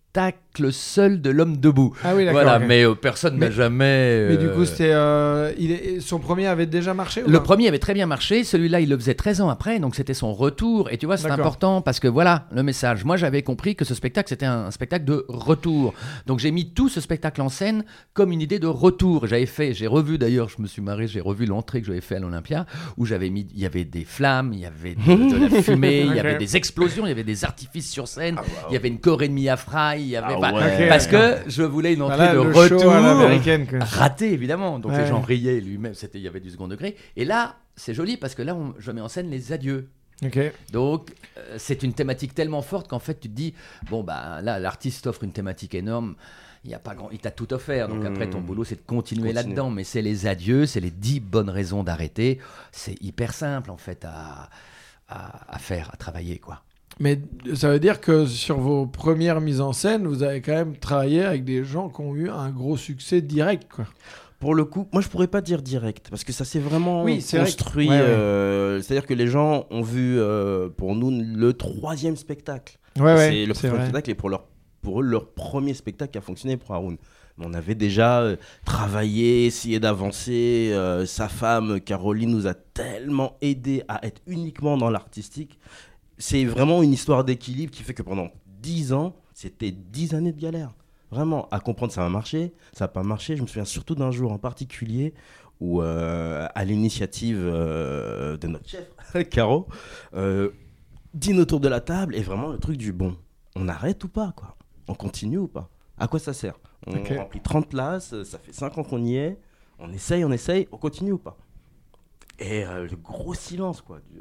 seul 0.71 1.21
de 1.21 1.31
l'homme 1.31 1.57
debout. 1.57 1.95
Ah 2.05 2.15
oui. 2.15 2.27
Voilà, 2.31 2.59
mais 2.59 2.85
euh, 2.85 2.95
personne 2.95 3.39
n'a 3.39 3.47
Mais- 3.49 3.53
jamais. 3.53 4.27
Mais 4.29 4.37
du 4.37 4.47
euh, 4.47 4.55
coup, 4.55 4.65
c'était, 4.65 4.93
euh, 4.93 5.53
il 5.59 5.71
est, 5.73 6.01
son 6.01 6.19
premier 6.19 6.47
avait 6.47 6.67
déjà 6.67 6.95
marché 6.95 7.23
ou 7.23 7.29
Le 7.31 7.43
premier 7.43 7.69
avait 7.69 7.79
très 7.79 7.95
bien 7.95 8.07
marché, 8.07 8.45
celui-là 8.45 8.81
il 8.81 8.89
le 8.89 8.97
faisait 8.97 9.15
13 9.15 9.41
ans 9.41 9.49
après, 9.49 9.79
donc 9.81 9.95
c'était 9.95 10.15
son 10.15 10.33
retour. 10.33 10.91
Et 10.91 10.99
tu 10.99 11.07
vois, 11.07 11.17
c'est 11.17 11.31
important 11.31 11.81
parce 11.83 12.01
que 12.01 12.09
voilà 12.09 12.47
le 12.53 12.63
message. 12.63 13.05
Moi 13.05 13.17
j'avais 13.17 13.43
compris 13.43 13.77
que 13.77 13.85
ce 13.85 13.95
spectacle 13.95 14.29
c'était 14.29 14.47
un, 14.47 14.67
un 14.67 14.71
spectacle 14.71 15.05
de 15.05 15.25
retour. 15.29 15.95
Donc 16.27 16.39
j'ai 16.39 16.51
mis 16.51 16.71
tout 16.71 16.89
ce 16.89 17.01
spectacle 17.01 17.41
en 17.43 17.49
scène 17.49 17.85
comme 18.13 18.33
une 18.33 18.41
idée 18.41 18.59
de 18.59 18.67
retour. 18.67 19.27
J'avais 19.27 19.47
fait, 19.47 19.75
j'ai 19.75 19.87
revu 19.87 20.19
d'ailleurs, 20.19 20.49
je 20.49 20.61
me 20.63 20.67
suis 20.67 20.83
marré, 20.83 21.07
j'ai 21.07 21.21
revu 21.21 21.47
l'entrée 21.47 21.81
que 21.81 21.87
j'avais 21.87 22.01
fait 22.01 22.17
à 22.17 22.21
l'Olympia 22.21 22.67
où 22.97 23.07
j'avais 23.07 23.31
mis, 23.31 23.47
il 23.55 23.61
y 23.61 23.67
avait 23.67 23.85
des 23.85 24.05
flammes, 24.05 24.53
il 24.53 24.61
y 24.61 24.67
avait 24.67 24.95
de, 24.95 25.47
de 25.49 25.55
la 25.55 25.63
fumée, 25.63 26.03
il 26.07 26.15
y 26.15 26.21
avait 26.21 26.37
des 26.39 26.57
explosions, 26.57 27.07
il 27.07 27.09
y 27.09 27.13
avait 27.13 27.25
des 27.25 27.45
artifices 27.45 27.91
sur 27.91 28.09
scène, 28.09 28.37
il 28.71 28.75
y 28.75 28.77
avait 28.77 28.89
une 28.89 29.01
choré 29.01 29.29
de 29.29 29.33
Mia 29.33 29.57
Fry, 29.57 30.01
il 30.01 30.09
y 30.09 30.17
avait 30.17 30.35
Ah 30.37 30.39
bah, 30.51 30.59
ouais. 30.59 30.89
Parce 30.89 31.07
que 31.07 31.37
je 31.47 31.63
voulais 31.63 31.95
une 31.95 32.03
entrée 32.03 32.17
Voilà, 32.17 32.33
de 32.35 32.39
retour 32.39 32.81
show 32.83 32.91
à 32.91 33.01
l'américaine. 33.01 33.67
quoi. 33.67 33.79
raté 33.81 34.33
évidemment 34.33 34.79
donc 34.79 34.93
Ouais. 34.93 35.03
les 35.03 35.07
gens 35.07 35.21
riaient 35.21 35.61
lui-même 35.61 35.95
c'était 35.95 36.19
il 36.19 36.25
y 36.25 36.29
avait 36.29 36.41
du 36.41 36.51
second 36.51 36.69
degré 36.69 36.97
et 37.17 37.25
là 37.25 37.57
c'est 37.77 37.95
joli 37.95 38.17
parce 38.17 38.35
que 38.35 38.43
là 38.43 38.55
on- 38.55 38.75
je 38.79 38.91
mets 38.91 39.01
en 39.01 39.09
scène 39.09 39.31
les 39.31 39.53
adieux 39.53 39.89
Ok. 40.25 40.39
donc 40.73 41.11
euh, 41.39 41.57
c'est 41.59 41.83
une 41.83 41.95
thématique 41.95 42.35
tellement 42.35 42.63
forte 42.63 42.89
qu'en 42.89 42.99
fait 42.99 43.19
tu 43.21 43.29
te 43.29 43.35
dis 43.35 43.55
bon 43.91 44.03
bah 44.05 44.41
là 44.43 44.59
l'artiste 44.59 45.07
offre 45.07 45.25
une 45.25 45.33
thématique 45.33 45.75
énorme 45.75 46.15
il 46.65 46.71
y 46.71 46.75
a 46.75 46.79
pas 46.79 46.95
grand 46.95 47.11
il 47.11 47.19
t'a 47.19 47.31
tout 47.33 47.53
offert 47.53 47.89
donc 47.89 48.03
Mmh. 48.03 48.07
après 48.07 48.31
ton 48.31 48.41
boulot 48.41 48.63
c'est 48.65 48.77
de 48.77 48.83
continuer 48.87 49.33
Continuer. 49.33 49.33
là-dedans 49.43 49.71
mais 49.71 49.83
c'est 49.85 50.03
les 50.03 50.27
adieux 50.27 50.67
c'est 50.67 50.79
les 50.81 50.91
dix 50.93 51.19
bonnes 51.19 51.51
raisons 51.51 51.83
d'arrêter 51.83 52.39
c'est 52.71 53.01
hyper 53.03 53.33
simple 53.35 53.71
en 53.71 53.77
fait 53.77 54.05
à, 54.05 54.49
à, 55.09 55.55
à 55.55 55.59
faire 55.59 55.91
à 55.93 55.97
travailler 55.97 56.39
quoi 56.39 56.63
Mais 57.01 57.21
ça 57.55 57.71
veut 57.71 57.81
dire 57.81 58.01
que 58.01 58.27
sur 58.27 58.59
vos 58.59 58.87
premières 58.87 59.41
mises 59.41 59.61
en 59.61 59.73
scène, 59.73 60.07
vous 60.07 60.23
avez 60.23 60.41
quand 60.43 60.53
même 60.53 60.77
travaillé 60.77 61.23
avec 61.25 61.45
des 61.45 61.65
gens 61.65 61.89
qui 61.89 62.01
ont 62.01 62.15
eu 62.15 62.29
un 62.31 62.51
gros 62.51 62.77
succès 62.77 63.21
direct. 63.23 63.71
Quoi. 63.75 63.87
Pour 64.39 64.55
le 64.55 64.65
coup, 64.65 64.89
moi 64.93 65.01
je 65.03 65.09
pourrais 65.09 65.29
pas 65.29 65.41
dire 65.41 65.63
direct 65.63 66.09
parce 66.11 66.25
que 66.25 66.33
ça 66.33 66.45
s'est 66.45 66.59
vraiment 66.59 67.05
Oui, 67.05 67.21
c'est 67.21 67.39
vrai 67.39 67.47
que- 67.47 67.53
construit. 67.53 67.89
ouais. 67.89 67.97
euh, 67.97 68.81
C'est-à-dire 68.83 69.07
que 69.07 69.15
les 69.15 69.27
gens 69.29 69.67
ont 69.71 69.83
vu 69.83 70.19
euh, 70.19 70.69
pour 70.69 70.95
nous 70.97 71.11
le 71.11 71.53
troisième 71.55 72.17
spectacle. 72.17 72.79
Ouais, 72.99 73.17
c'est 73.31 73.47
le 73.47 73.55
troisième 73.55 73.81
spectacle 73.83 74.11
et 74.11 74.15
pour 74.15 74.29
leur 74.29 74.45
pour 74.83 75.01
eux 75.01 75.05
leur 75.05 75.29
premier 75.31 75.75
spectacle 75.75 76.11
qui 76.11 76.19
a 76.19 76.23
fonctionné 76.23 76.57
pour 76.57 76.75
Haroun. 76.75 76.97
On 77.39 77.55
avait 77.55 77.77
déjà 77.77 78.21
euh, 78.21 78.37
travaillé, 78.65 79.47
essayé 79.47 79.79
d'avancer. 79.81 80.71
euh, 80.73 81.07
sa 81.07 81.29
femme 81.29 81.81
Caroline 81.81 82.31
nous 82.31 82.47
a 82.49 82.55
tellement 82.55 83.37
aidé 83.41 83.83
à 83.89 84.05
être 84.05 84.21
uniquement 84.27 84.77
dans 84.77 84.91
l'artistique. 84.91 85.59
C'est 86.23 86.45
vraiment 86.45 86.85
une 86.85 86.93
histoire 86.93 87.25
d'équilibre 87.25 87.73
qui 87.73 87.83
fait 87.83 87.95
que 87.95 88.03
pendant 88.03 88.31
10 88.61 88.93
ans, 88.93 89.17
c'était 89.35 89.73
10 89.73 90.15
années 90.15 90.31
de 90.31 90.41
galère. 90.41 90.73
Vraiment, 91.11 91.49
à 91.51 91.59
comprendre 91.59 91.93
ça 91.93 92.01
va 92.01 92.09
marcher, 92.11 92.53
ça 92.73 92.85
va 92.85 92.89
pas 92.89 93.03
marcher. 93.03 93.37
Je 93.37 93.43
me 93.43 93.49
souviens 93.49 93.65
surtout 93.65 93.97
d'un 93.97 94.13
jour 94.13 94.31
en 94.31 94.39
particulier 94.39 95.15
où, 95.59 95.83
euh, 95.83 96.47
à 96.55 96.65
l'initiative 96.65 97.41
euh, 97.43 98.37
de 98.37 98.47
notre 98.47 98.69
chef, 98.69 98.89
Caro, 99.31 99.67
euh, 100.15 100.51
dîne 101.13 101.41
autour 101.41 101.59
de 101.59 101.67
la 101.67 101.81
table 101.81 102.15
et 102.15 102.23
vraiment 102.23 102.51
le 102.53 102.59
truc 102.59 102.77
du 102.77 102.93
bon, 102.93 103.17
on 103.57 103.67
arrête 103.67 104.05
ou 104.05 104.09
pas 104.09 104.33
quoi? 104.37 104.57
On 104.87 104.95
continue 104.95 105.39
ou 105.39 105.49
pas? 105.49 105.71
À 105.99 106.07
quoi 106.07 106.21
ça 106.21 106.33
sert? 106.33 106.55
On 106.87 107.01
Ok. 107.01 107.15
remplit 107.19 107.41
30 107.41 107.69
places, 107.69 108.23
ça 108.23 108.39
fait 108.39 108.53
5 108.53 108.79
ans 108.79 108.85
qu'on 108.85 109.03
y 109.05 109.17
est, 109.17 109.41
On 109.81 109.93
essaye, 109.93 110.25
on 110.25 110.31
essaye, 110.31 110.69
on 110.71 110.77
continue 110.77 111.11
ou 111.11 111.19
pas? 111.19 111.37
Et 112.39 112.63
le 112.65 112.97
gros 112.97 113.35
silence, 113.35 113.81
quoi. 113.81 113.99
du, 114.09 114.21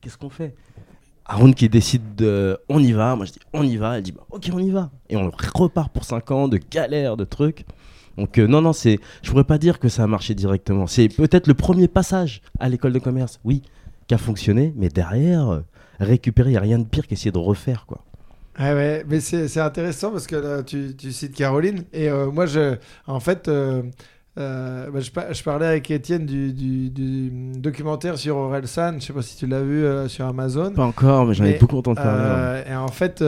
Qu'est-ce 0.00 0.16
qu'on 0.16 0.30
fait? 0.30 0.54
Haroun 1.26 1.54
qui 1.54 1.68
décide 1.68 2.14
de 2.16 2.58
on 2.68 2.80
y 2.80 2.92
va, 2.92 3.16
moi 3.16 3.24
je 3.24 3.32
dis 3.32 3.38
on 3.52 3.62
y 3.62 3.76
va, 3.76 3.96
elle 3.96 4.02
dit 4.02 4.12
bah, 4.12 4.26
ok 4.30 4.50
on 4.52 4.58
y 4.58 4.70
va. 4.70 4.90
Et 5.08 5.16
on 5.16 5.30
repart 5.54 5.92
pour 5.92 6.04
5 6.04 6.30
ans 6.30 6.48
de 6.48 6.58
galère, 6.70 7.16
de 7.16 7.24
trucs. 7.24 7.64
Donc 8.16 8.38
euh, 8.38 8.46
non, 8.46 8.60
non, 8.60 8.72
c'est, 8.72 8.98
je 9.22 9.30
pourrais 9.30 9.44
pas 9.44 9.58
dire 9.58 9.78
que 9.78 9.88
ça 9.88 10.04
a 10.04 10.06
marché 10.06 10.34
directement. 10.34 10.86
C'est 10.86 11.08
peut-être 11.08 11.46
le 11.46 11.54
premier 11.54 11.88
passage 11.88 12.42
à 12.60 12.68
l'école 12.68 12.92
de 12.92 12.98
commerce, 12.98 13.40
oui, 13.44 13.62
qui 14.06 14.14
a 14.14 14.18
fonctionné, 14.18 14.72
mais 14.76 14.88
derrière, 14.88 15.48
euh, 15.48 15.60
récupérer, 15.98 16.50
il 16.50 16.52
n'y 16.52 16.58
a 16.58 16.60
rien 16.60 16.78
de 16.78 16.84
pire 16.84 17.06
qu'essayer 17.06 17.32
de 17.32 17.38
refaire, 17.38 17.86
quoi. 17.86 18.04
Ouais, 18.60 18.72
ouais, 18.72 19.04
mais 19.08 19.18
c'est 19.18 19.48
c'est 19.48 19.60
intéressant 19.60 20.12
parce 20.12 20.28
que 20.28 20.36
là, 20.36 20.62
tu, 20.62 20.94
tu 20.96 21.10
cites 21.10 21.34
Caroline 21.34 21.84
et 21.92 22.08
euh, 22.08 22.30
moi, 22.30 22.46
je, 22.46 22.76
en 23.08 23.18
fait, 23.18 23.50
euh, 24.38 24.90
bah, 24.90 25.00
je, 25.00 25.10
pa- 25.10 25.32
je 25.32 25.42
parlais 25.42 25.66
avec 25.66 25.90
Étienne 25.90 26.26
du, 26.26 26.52
du- 26.52 26.90
du 26.90 27.30
documentaire 27.58 28.18
sur 28.18 28.36
Orelsan. 28.36 28.94
Je 28.98 29.06
sais 29.06 29.12
pas 29.12 29.22
si 29.22 29.36
tu 29.36 29.46
l'as 29.46 29.62
vu 29.62 29.84
euh, 29.84 30.08
sur 30.08 30.26
Amazon. 30.26 30.72
Pas 30.72 30.84
encore, 30.84 31.26
mais 31.26 31.34
j'en 31.34 31.44
ai 31.44 31.58
beaucoup 31.58 31.78
entendu 31.78 31.96
parler. 31.96 32.22
Euh, 32.24 32.62
et 32.70 32.74
en 32.74 32.88
fait, 32.88 33.22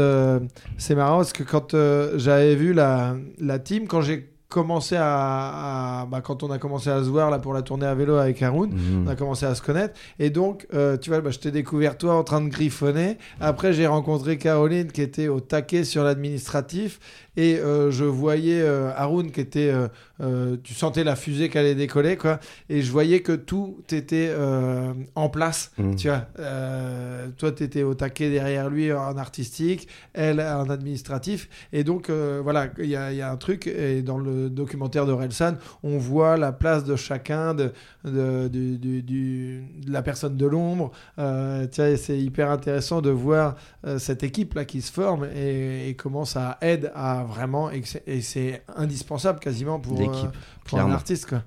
c'est 0.78 0.94
marrant 0.94 1.18
parce 1.18 1.32
que 1.32 1.42
quand 1.44 1.76
j'avais 2.16 2.54
vu 2.56 2.72
la, 2.72 3.14
la 3.40 3.58
team, 3.58 3.86
quand 3.86 4.00
j'ai 4.00 4.30
commencé 4.48 4.94
à, 4.96 6.02
à- 6.02 6.06
bah, 6.06 6.20
quand 6.22 6.42
on 6.44 6.50
a 6.52 6.58
commencé 6.58 6.88
à 6.88 7.02
se 7.02 7.08
voir 7.08 7.30
là 7.30 7.38
pour 7.40 7.52
la 7.52 7.62
tournée 7.62 7.84
à 7.86 7.94
vélo 7.96 8.14
avec 8.14 8.40
Haroun, 8.42 8.70
Mhm. 8.72 9.04
on 9.06 9.10
a 9.10 9.16
commencé 9.16 9.44
à 9.44 9.54
se 9.56 9.60
connaître. 9.62 9.94
Et 10.20 10.30
donc, 10.30 10.66
euh, 10.72 10.96
tu 10.96 11.10
vois, 11.10 11.20
bah, 11.20 11.30
je 11.30 11.38
t'ai 11.40 11.50
découvert 11.50 11.98
toi 11.98 12.14
en 12.14 12.22
train 12.24 12.40
de 12.40 12.48
griffonner. 12.48 13.18
Après, 13.40 13.72
j'ai 13.72 13.86
rencontré 13.88 14.38
Caroline 14.38 14.92
qui 14.92 15.02
était 15.02 15.26
au 15.28 15.40
taquet 15.40 15.82
sur 15.84 16.04
l'administratif. 16.04 17.00
Et 17.36 17.58
euh, 17.58 17.90
je 17.90 18.04
voyais 18.04 18.60
euh, 18.62 18.90
Haroun 18.96 19.30
qui 19.30 19.40
était. 19.40 19.70
euh, 19.70 19.88
euh, 20.22 20.56
tu 20.62 20.72
sentais 20.72 21.04
la 21.04 21.14
fusée 21.16 21.50
qui 21.50 21.58
allait 21.58 21.74
décoller, 21.74 22.16
quoi. 22.16 22.40
Et 22.70 22.80
je 22.80 22.90
voyais 22.90 23.20
que 23.20 23.32
tout 23.32 23.76
était 23.92 24.32
en 25.14 25.28
place. 25.28 25.72
Mhm. 25.78 25.96
Tu 25.96 26.08
vois, 26.08 26.26
toi, 27.36 27.52
tu 27.52 27.62
étais 27.62 27.82
au 27.82 27.94
taquet 27.94 28.30
derrière 28.30 28.70
lui 28.70 28.92
en 28.92 29.16
artistique, 29.18 29.88
elle 30.14 30.40
en 30.40 30.70
administratif. 30.70 31.48
Et 31.72 31.84
donc, 31.84 32.08
voilà, 32.10 32.68
il 32.78 32.86
y, 32.86 32.90
y 32.92 32.96
a 32.96 33.30
un 33.30 33.36
truc. 33.36 33.66
Et 33.66 34.00
dans 34.02 34.16
le 34.18 34.48
documentaire 34.48 35.04
de 35.04 35.12
Relsan, 35.12 35.56
on 35.82 35.98
voit 35.98 36.36
la 36.38 36.52
place 36.52 36.84
de 36.84 36.96
chacun, 36.96 37.52
de, 37.54 37.72
de, 38.04 38.48
du- 38.48 38.78
du- 38.78 39.02
du- 39.02 39.64
de 39.86 39.92
la 39.92 40.02
personne 40.02 40.36
de 40.38 40.46
l'ombre. 40.46 40.92
C'est 41.72 42.18
hyper 42.18 42.50
intéressant 42.50 43.02
de 43.02 43.10
voir 43.10 43.56
cette 43.98 44.22
équipe-là 44.22 44.64
qui 44.64 44.80
se 44.80 44.90
forme 44.90 45.26
et, 45.34 45.90
et 45.90 45.94
comment 45.94 46.24
ça 46.24 46.56
aide 46.62 46.90
à 46.94 47.25
vraiment. 47.26 47.70
Et 47.70 47.82
c'est- 48.22 48.62
indispensable 48.76 49.38
quasiment 49.40 49.78
pour, 49.80 50.00
euh, 50.00 50.06
pour 50.64 50.78
un 50.78 50.90
artiste. 50.92 51.26
Quoi. 51.26 51.42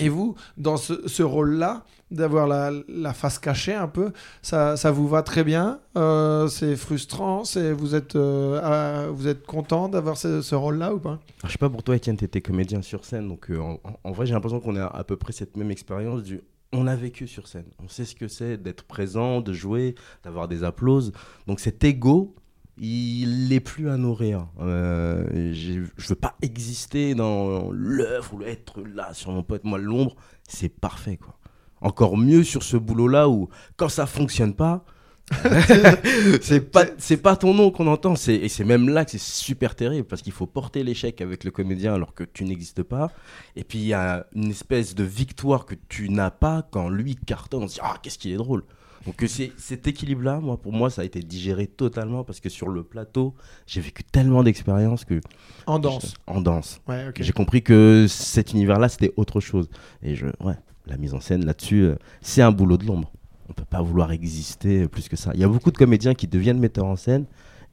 Et 0.00 0.08
vous, 0.08 0.36
dans 0.56 0.76
ce, 0.76 1.06
ce 1.08 1.22
rôle-là, 1.22 1.84
d'avoir 2.10 2.46
la, 2.48 2.72
la 2.88 3.12
face 3.12 3.38
cachée 3.38 3.74
un 3.74 3.86
peu, 3.86 4.12
ça, 4.42 4.76
ça 4.76 4.90
vous 4.90 5.06
va 5.08 5.22
très 5.22 5.44
bien 5.44 5.78
Euh, 5.96 6.48
C'est 6.48 6.74
frustrant 6.76 7.44
c'est, 7.44 7.72
vous, 7.72 7.94
êtes, 7.94 8.16
euh, 8.16 8.60
ah, 8.62 9.10
vous 9.12 9.26
êtes 9.28 9.46
content 9.46 9.88
d'avoir 9.88 10.16
ce, 10.16 10.42
ce 10.42 10.54
rôle-là 10.56 10.92
ou 10.94 10.98
pas? 10.98 11.10
Alors, 11.10 11.20
je 11.46 11.52
sais 11.52 11.58
pas 11.58 11.70
pour 11.70 11.82
toi, 11.84 11.94
Étienne, 11.96 12.16
tu 12.16 12.24
étais 12.24 12.40
comédien 12.40 12.82
sur 12.82 13.04
scène, 13.04 13.28
donc 13.28 13.50
euh, 13.50 13.60
en 14.04 14.12
vrai, 14.12 14.26
j'ai 14.26 14.32
l'impression 14.34 14.60
qu'on 14.60 14.76
a 14.76 14.86
à 14.86 15.04
peu 15.04 15.16
près 15.16 15.32
cette 15.32 15.56
même 15.56 15.70
expérience 15.70 16.22
du. 16.22 16.40
On 16.72 16.86
a 16.86 16.94
vécu 16.94 17.26
sur 17.26 17.48
scène, 17.48 17.66
on 17.84 17.88
sait 17.88 18.04
ce 18.04 18.14
que 18.14 18.28
c'est 18.28 18.56
d'être 18.56 18.84
présent, 18.84 19.40
de 19.40 19.52
jouer, 19.52 19.96
d'avoir 20.24 20.46
des 20.46 20.62
applauses. 20.62 21.12
Donc 21.48 21.58
cet 21.60 21.82
ego, 21.84 22.34
il 22.82 23.52
est 23.52 23.60
plus 23.60 23.90
à 23.90 23.98
nourrir. 23.98 24.48
Euh, 24.60 25.52
je 25.52 25.80
veux 26.08 26.14
pas 26.14 26.34
exister 26.40 27.14
dans 27.14 27.70
l'œuvre 27.70 28.34
ou 28.34 28.42
être 28.42 28.80
là 28.82 29.12
sur 29.12 29.32
mon 29.32 29.42
pote. 29.42 29.64
Moi, 29.64 29.78
l'ombre, 29.78 30.16
c'est 30.48 30.70
parfait, 30.70 31.18
quoi. 31.18 31.36
Encore 31.82 32.16
mieux 32.16 32.42
sur 32.42 32.62
ce 32.62 32.78
boulot-là 32.78 33.28
où, 33.28 33.48
quand 33.76 33.90
ça 33.90 34.06
fonctionne 34.06 34.54
pas, 34.54 34.84
c'est 36.40 36.72
pas 36.72 36.86
c'est 36.98 37.16
pas 37.16 37.36
ton 37.36 37.54
nom 37.54 37.70
qu'on 37.70 37.86
entend 37.86 38.14
et 38.26 38.48
c'est 38.48 38.64
même 38.64 38.88
là 38.88 39.04
que 39.04 39.12
c'est 39.12 39.20
super 39.20 39.76
terrible 39.76 40.04
parce 40.04 40.22
qu'il 40.22 40.32
faut 40.32 40.46
porter 40.46 40.82
l'échec 40.82 41.20
avec 41.20 41.44
le 41.44 41.52
comédien 41.52 41.94
alors 41.94 42.14
que 42.14 42.24
tu 42.24 42.42
n'existes 42.42 42.82
pas 42.82 43.12
et 43.54 43.62
puis 43.62 43.78
il 43.78 43.86
y 43.86 43.94
a 43.94 44.26
une 44.34 44.50
espèce 44.50 44.96
de 44.96 45.04
victoire 45.04 45.66
que 45.66 45.76
tu 45.88 46.10
n'as 46.10 46.32
pas 46.32 46.66
quand 46.72 46.88
lui 46.88 47.14
cartonne 47.14 47.62
on 47.62 47.68
se 47.68 47.74
dit 47.74 47.80
ah 47.80 47.94
qu'est-ce 48.02 48.18
qu'il 48.18 48.32
est 48.32 48.36
drôle 48.36 48.64
donc 49.06 49.24
cet 49.56 49.86
équilibre 49.86 50.22
là 50.22 50.40
moi 50.40 50.56
pour 50.60 50.72
moi 50.72 50.90
ça 50.90 51.02
a 51.02 51.04
été 51.04 51.20
digéré 51.20 51.66
totalement 51.66 52.22
parce 52.24 52.40
que 52.40 52.48
sur 52.48 52.68
le 52.68 52.82
plateau 52.82 53.34
j'ai 53.66 53.80
vécu 53.80 54.04
tellement 54.04 54.42
d'expériences 54.42 55.04
que 55.04 55.20
En 55.66 55.78
danse. 55.78 56.14
en 56.26 56.40
danse 56.40 56.80
Ouais, 56.86 57.10
j'ai 57.18 57.32
compris 57.32 57.62
que 57.62 58.06
cet 58.08 58.52
univers 58.52 58.78
là 58.78 58.88
c'était 58.88 59.12
autre 59.16 59.40
chose 59.40 59.68
et 60.02 60.14
je 60.16 60.26
ouais 60.40 60.56
la 60.86 60.96
mise 60.96 61.14
en 61.14 61.20
scène 61.20 61.44
là-dessus 61.44 61.82
euh, 61.82 61.96
c'est 62.20 62.42
un 62.42 62.52
boulot 62.52 62.76
de 62.76 62.86
l'ombre 62.86 63.10
on 63.50 63.52
peut 63.52 63.64
pas 63.64 63.82
vouloir 63.82 64.12
exister 64.12 64.86
plus 64.86 65.08
que 65.08 65.16
ça. 65.16 65.32
Il 65.34 65.40
y 65.40 65.44
a 65.44 65.48
beaucoup 65.48 65.72
de 65.72 65.76
comédiens 65.76 66.14
qui 66.14 66.28
deviennent 66.28 66.60
metteurs 66.60 66.86
en 66.86 66.94
scène 66.96 67.26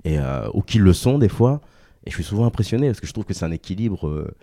et 0.03 0.17
euh, 0.17 0.49
ou 0.53 0.61
qui 0.63 0.79
le 0.79 0.91
sont 0.91 1.19
des 1.19 1.29
fois. 1.29 1.61
Et 2.05 2.09
je 2.09 2.15
suis 2.15 2.23
souvent 2.23 2.45
impressionné 2.45 2.87
parce 2.87 2.99
que 2.99 3.05
je 3.05 3.13
trouve 3.13 3.25
que 3.25 3.33
c'est 3.35 3.45
un 3.45 3.51
équilibre 3.51 4.07
euh, 4.07 4.33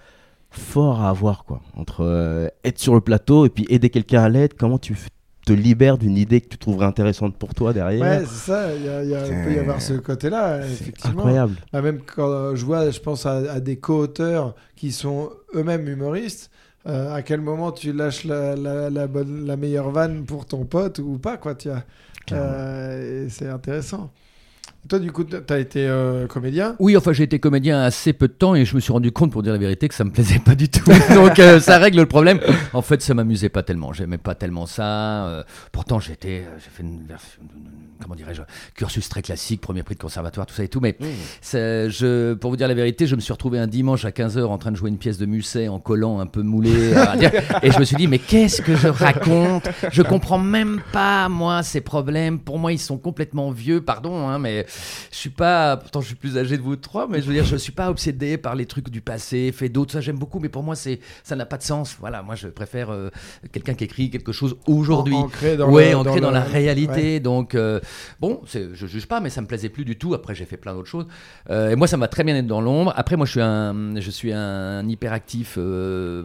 fort 0.50 1.00
à 1.00 1.08
avoir 1.08 1.44
quoi 1.44 1.60
entre 1.74 2.02
euh, 2.02 2.48
être 2.62 2.78
sur 2.78 2.94
le 2.94 3.00
plateau 3.00 3.46
et 3.46 3.48
puis 3.48 3.66
aider 3.68 3.90
quelqu'un 3.90 4.22
à 4.22 4.28
l'aide. 4.28 4.54
Comment 4.54 4.78
tu 4.78 4.94
te 5.44 5.52
libères 5.52 5.98
d'une 5.98 6.16
idée 6.16 6.40
que 6.40 6.48
tu 6.48 6.58
trouverais 6.58 6.86
intéressante 6.86 7.36
pour 7.36 7.54
toi 7.54 7.72
derrière. 7.72 8.00
Ouais, 8.02 8.24
c'est 8.26 8.50
ça. 8.50 8.74
Il 8.74 9.44
peut 9.44 9.52
y 9.52 9.58
avoir 9.58 9.80
ce 9.82 9.94
côté-là, 9.94 10.66
effectivement. 10.66 11.18
incroyable. 11.20 11.54
Bah, 11.72 11.82
même 11.82 12.00
quand 12.00 12.28
euh, 12.30 12.54
je 12.56 12.64
vois, 12.64 12.90
je 12.90 13.00
pense 13.00 13.26
à, 13.26 13.38
à 13.52 13.60
des 13.60 13.76
co-auteurs 13.78 14.54
qui 14.76 14.92
sont 14.92 15.30
eux-mêmes 15.54 15.88
humoristes. 15.88 16.50
euh, 16.86 17.14
à 17.14 17.22
quel 17.22 17.40
moment 17.40 17.72
tu 17.72 17.92
lâches 17.92 18.24
la, 18.24 18.56
la, 18.56 18.90
la 18.90 19.06
bonne, 19.06 19.46
la 19.46 19.56
meilleure 19.56 19.90
vanne 19.90 20.24
pour 20.24 20.44
ton 20.46 20.64
pote 20.66 20.98
ou 20.98 21.18
pas, 21.18 21.36
quoi, 21.36 21.54
tu. 21.54 21.68
Euh, 22.32 23.26
et 23.26 23.28
c'est 23.30 23.48
intéressant. 23.48 24.10
Toi, 24.86 24.98
du 24.98 25.12
coup, 25.12 25.24
t'as 25.24 25.58
été 25.58 25.86
euh, 25.86 26.26
comédien? 26.26 26.76
Oui, 26.78 26.94
enfin, 26.94 27.14
j'ai 27.14 27.22
été 27.24 27.38
comédien 27.38 27.80
assez 27.80 28.12
peu 28.12 28.28
de 28.28 28.34
temps 28.34 28.54
et 28.54 28.66
je 28.66 28.74
me 28.74 28.80
suis 28.80 28.92
rendu 28.92 29.12
compte, 29.12 29.32
pour 29.32 29.42
dire 29.42 29.52
la 29.54 29.58
vérité, 29.58 29.88
que 29.88 29.94
ça 29.94 30.04
me 30.04 30.10
plaisait 30.10 30.40
pas 30.40 30.54
du 30.54 30.68
tout. 30.68 30.84
Donc, 31.14 31.38
euh, 31.38 31.58
ça 31.58 31.78
règle 31.78 32.00
le 32.00 32.06
problème. 32.06 32.38
En 32.74 32.82
fait, 32.82 33.00
ça 33.00 33.14
m'amusait 33.14 33.48
pas 33.48 33.62
tellement. 33.62 33.94
J'aimais 33.94 34.18
pas 34.18 34.34
tellement 34.34 34.66
ça. 34.66 35.26
Euh, 35.26 35.42
pourtant, 35.72 36.00
j'étais, 36.00 36.44
euh, 36.46 36.58
j'ai 36.62 36.68
fait 36.70 36.82
une 36.82 37.02
version, 37.06 37.40
comment 38.02 38.14
dirais-je, 38.14 38.42
cursus 38.74 39.08
très 39.08 39.22
classique, 39.22 39.62
premier 39.62 39.82
prix 39.82 39.94
de 39.94 40.00
conservatoire, 40.00 40.44
tout 40.46 40.54
ça 40.54 40.64
et 40.64 40.68
tout. 40.68 40.80
Mais 40.80 40.96
Mmh. 41.00 41.06
je, 41.88 42.34
pour 42.34 42.50
vous 42.50 42.56
dire 42.58 42.68
la 42.68 42.74
vérité, 42.74 43.06
je 43.06 43.16
me 43.16 43.20
suis 43.20 43.32
retrouvé 43.32 43.58
un 43.58 43.66
dimanche 43.66 44.04
à 44.04 44.10
15h 44.10 44.44
en 44.44 44.58
train 44.58 44.70
de 44.70 44.76
jouer 44.76 44.90
une 44.90 44.98
pièce 44.98 45.16
de 45.16 45.24
Musset 45.24 45.68
en 45.68 45.78
collant 45.80 46.20
un 46.20 46.26
peu 46.26 46.42
moulé. 46.42 46.90
dire- 47.18 47.32
et 47.62 47.70
je 47.70 47.78
me 47.78 47.84
suis 47.84 47.96
dit, 47.96 48.06
mais 48.06 48.18
qu'est-ce 48.18 48.60
que 48.60 48.76
je 48.76 48.88
raconte? 48.88 49.66
Je 49.90 50.02
comprends 50.02 50.38
même 50.38 50.82
pas, 50.92 51.30
moi, 51.30 51.62
ces 51.62 51.80
problèmes. 51.80 52.38
Pour 52.38 52.58
moi, 52.58 52.70
ils 52.72 52.78
sont 52.78 52.98
complètement 52.98 53.50
vieux, 53.50 53.80
pardon, 53.80 54.28
hein, 54.28 54.38
mais 54.38 54.66
je 55.10 55.16
suis 55.16 55.30
pas. 55.30 55.76
Pourtant, 55.76 56.00
je 56.00 56.06
suis 56.06 56.14
plus 56.14 56.36
âgé 56.38 56.56
de 56.56 56.62
vous 56.62 56.76
trois, 56.76 57.06
mais 57.08 57.20
je 57.20 57.26
veux 57.26 57.32
dire, 57.34 57.44
je 57.44 57.56
suis 57.56 57.72
pas 57.72 57.90
obsédé 57.90 58.36
par 58.38 58.54
les 58.54 58.66
trucs 58.66 58.90
du 58.90 59.00
passé, 59.00 59.52
fait 59.52 59.68
d'autres. 59.68 59.92
Ça, 59.92 60.00
j'aime 60.00 60.18
beaucoup, 60.18 60.38
mais 60.40 60.48
pour 60.48 60.62
moi, 60.62 60.74
c'est 60.76 61.00
ça 61.22 61.36
n'a 61.36 61.46
pas 61.46 61.56
de 61.58 61.62
sens. 61.62 61.96
Voilà, 62.00 62.22
moi, 62.22 62.34
je 62.34 62.48
préfère 62.48 62.90
euh, 62.90 63.10
quelqu'un 63.52 63.74
qui 63.74 63.84
écrit 63.84 64.10
quelque 64.10 64.32
chose 64.32 64.56
aujourd'hui. 64.66 65.14
Ancré 65.14 65.56
dans, 65.56 65.70
ouais, 65.70 65.90
le- 65.90 65.96
ancré 65.98 66.20
dans, 66.20 66.28
le- 66.28 66.34
la 66.34 66.42
réalité. 66.42 67.14
Ouais. 67.14 67.20
Donc, 67.20 67.54
euh, 67.54 67.80
bon, 68.20 68.40
je 68.46 68.86
juge 68.86 69.06
pas, 69.06 69.20
mais 69.20 69.30
ça 69.30 69.40
me 69.40 69.46
plaisait 69.46 69.68
plus 69.68 69.84
du 69.84 69.96
tout. 69.96 70.14
Après, 70.14 70.34
j'ai 70.34 70.44
fait 70.44 70.56
plein 70.56 70.74
d'autres 70.74 70.88
choses. 70.88 71.06
Euh, 71.50 71.70
et 71.70 71.76
moi, 71.76 71.86
ça 71.86 71.96
m'a 71.96 72.08
très 72.08 72.24
bien 72.24 72.36
être 72.36 72.46
dans 72.46 72.60
l'ombre. 72.60 72.92
Après, 72.96 73.16
moi, 73.16 73.26
je 73.26 73.30
suis 73.32 73.40
un, 73.40 74.00
je 74.00 74.10
suis 74.10 74.32
un 74.32 74.86
hyperactif 74.88 75.58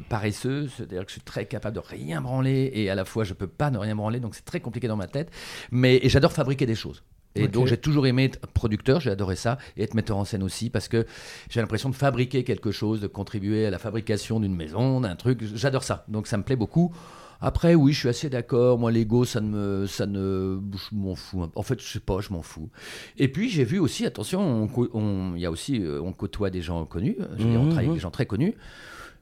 paresseux. 0.09 0.67
C'est-à-dire 0.75 1.01
que 1.03 1.07
je 1.09 1.13
suis 1.13 1.21
très 1.21 1.45
capable 1.45 1.75
de 1.75 1.81
rien 1.81 2.21
branler 2.21 2.71
et 2.73 2.89
à 2.89 2.95
la 2.95 3.05
fois, 3.05 3.23
je 3.23 3.33
peux 3.33 3.47
pas 3.47 3.69
ne 3.71 3.77
rien 3.77 3.95
branler. 3.95 4.19
Donc, 4.19 4.35
c'est 4.35 4.45
très 4.45 4.59
compliqué 4.59 4.87
dans 4.87 4.95
ma 4.97 5.07
tête. 5.07 5.29
Mais 5.71 5.99
et 6.01 6.09
j'adore 6.09 6.31
fabriquer 6.33 6.65
des 6.65 6.75
choses. 6.75 7.03
Et 7.35 7.47
donc 7.47 7.67
j'ai 7.67 7.77
toujours 7.77 8.07
aimé 8.07 8.25
être 8.25 8.39
producteur, 8.47 8.99
j'ai 8.99 9.11
adoré 9.11 9.35
ça, 9.35 9.57
et 9.77 9.83
être 9.83 9.93
metteur 9.93 10.17
en 10.17 10.25
scène 10.25 10.43
aussi, 10.43 10.69
parce 10.69 10.87
que 10.87 11.05
j'ai 11.49 11.61
l'impression 11.61 11.89
de 11.89 11.95
fabriquer 11.95 12.43
quelque 12.43 12.71
chose, 12.71 12.99
de 13.01 13.07
contribuer 13.07 13.65
à 13.65 13.69
la 13.69 13.77
fabrication 13.79 14.39
d'une 14.39 14.55
maison, 14.55 15.01
d'un 15.01 15.15
truc. 15.15 15.39
J'adore 15.55 15.83
ça, 15.83 16.05
donc 16.07 16.27
ça 16.27 16.37
me 16.37 16.43
plaît 16.43 16.55
beaucoup. 16.55 16.93
Après, 17.41 17.73
oui, 17.73 17.93
je 17.93 17.99
suis 17.99 18.09
assez 18.09 18.29
d'accord. 18.29 18.77
Moi, 18.79 18.91
l'ego, 18.91 19.23
ça 19.23 19.39
ne 19.39 19.47
me, 19.47 19.85
ça 19.87 20.05
ne, 20.05 20.59
je 20.75 20.93
m'en 20.93 21.15
fous. 21.15 21.45
En 21.55 21.61
fait, 21.63 21.79
je 21.81 21.87
sais 21.87 22.01
pas, 22.01 22.19
je 22.19 22.33
m'en 22.33 22.41
fous. 22.41 22.69
Et 23.17 23.29
puis, 23.29 23.47
j'ai 23.47 23.63
vu 23.63 23.79
aussi, 23.79 24.05
attention, 24.05 24.67
on 24.93 25.35
il 25.35 25.41
y 25.41 25.45
a 25.45 25.51
aussi, 25.51 25.81
euh, 25.81 26.01
on 26.01 26.11
côtoie 26.11 26.49
des 26.49 26.61
gens 26.61 26.83
connus. 26.85 27.15
Je 27.37 27.43
veux 27.45 27.49
dire, 27.49 27.61
on 27.61 27.63
Mhm. 27.63 27.69
travaille 27.69 27.85
avec 27.85 27.95
des 27.95 28.01
gens 28.01 28.11
très 28.11 28.25
connus. 28.25 28.55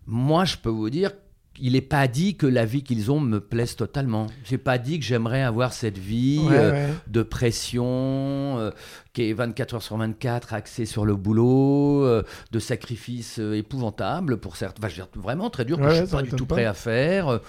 Moi, 0.07 0.45
je 0.45 0.57
peux 0.57 0.69
vous 0.69 0.89
dire, 0.89 1.11
il 1.59 1.73
n'est 1.73 1.81
pas 1.81 2.07
dit 2.07 2.35
que 2.35 2.45
la 2.47 2.65
vie 2.65 2.83
qu'ils 2.83 3.11
ont 3.11 3.19
me 3.19 3.39
plaise 3.39 3.75
totalement. 3.75 4.27
J'ai 4.43 4.57
pas 4.57 4.77
dit 4.77 4.99
que 4.99 5.05
j'aimerais 5.05 5.41
avoir 5.43 5.73
cette 5.73 5.97
vie 5.97 6.39
Ouais, 6.39 6.55
euh, 6.55 6.71
ouais. 6.89 6.93
de 7.07 7.23
pression, 7.23 7.85
euh, 7.87 8.71
qui 9.13 9.29
est 9.29 9.33
24 9.33 9.75
heures 9.75 9.81
sur 9.83 9.97
24, 9.97 10.53
axé 10.53 10.85
sur 10.85 11.05
le 11.05 11.15
boulot, 11.15 12.03
euh, 12.05 12.23
de 12.51 12.59
sacrifices 12.59 13.39
épouvantables 13.39 14.37
pour 14.37 14.55
certains. 14.55 14.79
Enfin, 14.79 14.89
je 14.89 15.01
veux 15.01 15.07
dire, 15.07 15.21
vraiment 15.21 15.49
très 15.49 15.65
dur, 15.65 15.77
que 15.77 15.83
Ouais, 15.83 15.95
je 15.95 16.03
suis 16.05 16.11
pas 16.15 16.21
du 16.21 16.29
tout 16.31 16.45
pas. 16.45 16.55
prêt 16.55 16.65
à 16.65 16.73
faire. 16.73 17.39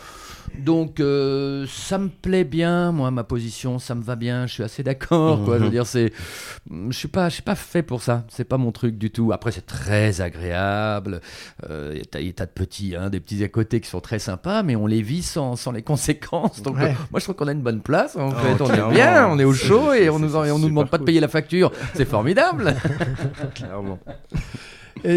Donc, 0.59 0.98
euh, 1.01 1.66
ça 1.68 1.98
me 1.98 2.09
plaît 2.09 2.44
bien, 2.44 2.90
moi, 2.92 3.11
ma 3.11 3.22
position, 3.24 3.79
ça 3.79 3.94
me 3.94 4.03
va 4.03 4.16
bien, 4.16 4.46
je 4.46 4.55
suis 4.55 4.62
assez 4.62 4.83
d'accord, 4.83 5.44
quoi. 5.44 5.55
Je 5.55 5.61
veux 5.61 5.66
Mhm. 5.66 5.70
dire, 5.72 5.87
c'est. 5.87 6.12
Je 6.90 6.96
suis 6.96 7.09
pas, 7.09 7.29
je 7.29 7.35
suis 7.35 7.42
pas 7.42 7.55
fait 7.55 7.83
pour 7.83 8.03
ça, 8.03 8.24
c'est 8.29 8.44
pas 8.44 8.59
mon 8.59 8.72
truc 8.72 8.98
du 8.98 9.11
tout. 9.11 9.33
Après, 9.33 9.53
c'est 9.53 9.66
très 9.66 10.20
agréable. 10.20 11.20
Euh, 11.70 11.98
t'as 12.11 12.20
des 12.20 12.33
tas 12.33 12.46
de 12.46 12.51
petits, 12.51 12.94
hein, 12.96 13.09
des 13.11 13.20
petits 13.20 13.42
à 13.44 13.48
côté 13.48 13.81
qui 13.81 13.88
sont 13.88 14.01
très 14.01 14.18
sympas, 14.18 14.62
mais 14.62 14.74
on 14.77 14.87
les 14.87 15.03
vit 15.03 15.22
sans, 15.22 15.55
sans 15.57 15.72
les 15.72 15.83
conséquences. 15.83 16.62
Donc, 16.62 16.77
Ouais. 16.77 16.90
euh, 16.90 16.94
moi, 17.11 17.20
je 17.20 17.24
trouve 17.24 17.37
qu'on 17.37 17.48
a 17.48 17.53
une 17.53 17.62
bonne 17.62 17.81
place. 17.81 18.16
En 18.16 18.29
Oh, 18.29 18.33
fait, 18.33 18.61
on 18.62 18.70
est 18.90 18.94
bien, 18.94 19.29
on 19.29 19.38
est 19.38 19.44
au 19.44 19.53
chaud 19.55 19.92
et 19.92 20.11
on 20.11 20.18
nous, 20.18 20.35
on 20.37 20.59
nous 20.59 20.68
demande 20.68 20.90
pas 20.90 20.98
de 20.98 21.05
payer 21.05 21.20
la 21.20 21.29
facture. 21.29 21.70
C'est 21.94 22.05
formidable. 22.05 22.74
Clairement. 23.55 23.98
Et, 25.04 25.16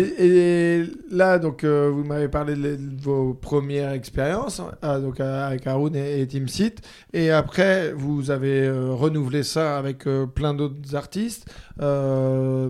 et 0.80 0.84
là, 1.10 1.40
donc, 1.40 1.64
euh, 1.64 1.90
vous 1.94 2.04
m'avez 2.04 2.28
parlé 2.28 2.56
de, 2.56 2.76
de 2.76 3.02
vos 3.02 3.34
premières 3.34 3.92
expériences 3.92 4.62
ah, 4.82 5.00
donc, 5.00 5.20
euh, 5.20 5.48
avec 5.48 5.66
Haroun 5.68 5.96
et, 5.96 6.22
et 6.22 6.28
Team 6.28 6.48
Seat. 6.48 6.82
Et 7.14 7.32
après, 7.32 7.94
vous 7.94 8.32
avez 8.32 8.68
euh, 8.68 8.92
renouvelé 8.94 9.44
ça 9.44 9.78
avec 9.78 10.08
euh, 10.08 10.26
plein 10.26 10.54
d'autres 10.54 10.96
artistes. 10.96 11.50
Euh, 11.82 12.70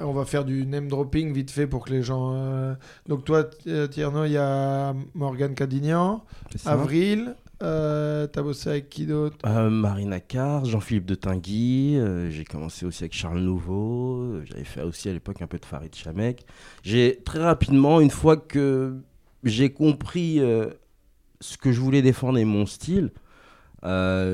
on 0.00 0.12
va 0.12 0.24
faire 0.24 0.44
du 0.44 0.66
name 0.66 0.88
dropping 0.88 1.32
vite 1.32 1.50
fait 1.50 1.66
pour 1.66 1.84
que 1.84 1.90
les 1.90 2.02
gens. 2.02 2.32
euh, 2.34 2.74
Donc, 3.08 3.24
toi, 3.24 3.44
Tierno, 3.90 4.24
il 4.24 4.32
y 4.32 4.36
a 4.36 4.94
Morgan 5.14 5.54
Cadignan. 5.54 6.24
Avril. 6.64 7.34
Euh, 7.62 8.26
T'as 8.26 8.42
bossé 8.42 8.70
avec 8.70 8.88
qui 8.88 9.06
d'autre? 9.06 9.36
Euh, 9.46 9.70
Marina 9.70 10.18
Carr, 10.18 10.64
Jean-Philippe 10.64 11.06
de 11.06 11.14
Tinguy, 11.14 11.96
euh, 11.96 12.28
j'ai 12.30 12.44
commencé 12.44 12.84
aussi 12.84 13.04
avec 13.04 13.12
Charles 13.14 13.38
Nouveau, 13.38 14.22
euh, 14.22 14.44
j'avais 14.46 14.64
fait 14.64 14.82
aussi 14.82 15.08
à 15.08 15.12
l'époque 15.12 15.40
un 15.42 15.46
peu 15.46 15.58
de 15.58 15.64
Farid 15.64 15.94
Chamek. 15.94 16.44
J'ai 16.82 17.20
très 17.24 17.38
rapidement, 17.38 18.00
une 18.00 18.10
fois 18.10 18.36
que 18.36 18.96
j'ai 19.44 19.70
compris 19.70 20.40
ce 21.40 21.56
que 21.56 21.72
je 21.72 21.80
voulais 21.80 22.02
défendre 22.02 22.38
et 22.38 22.44
mon 22.44 22.66
style, 22.66 23.10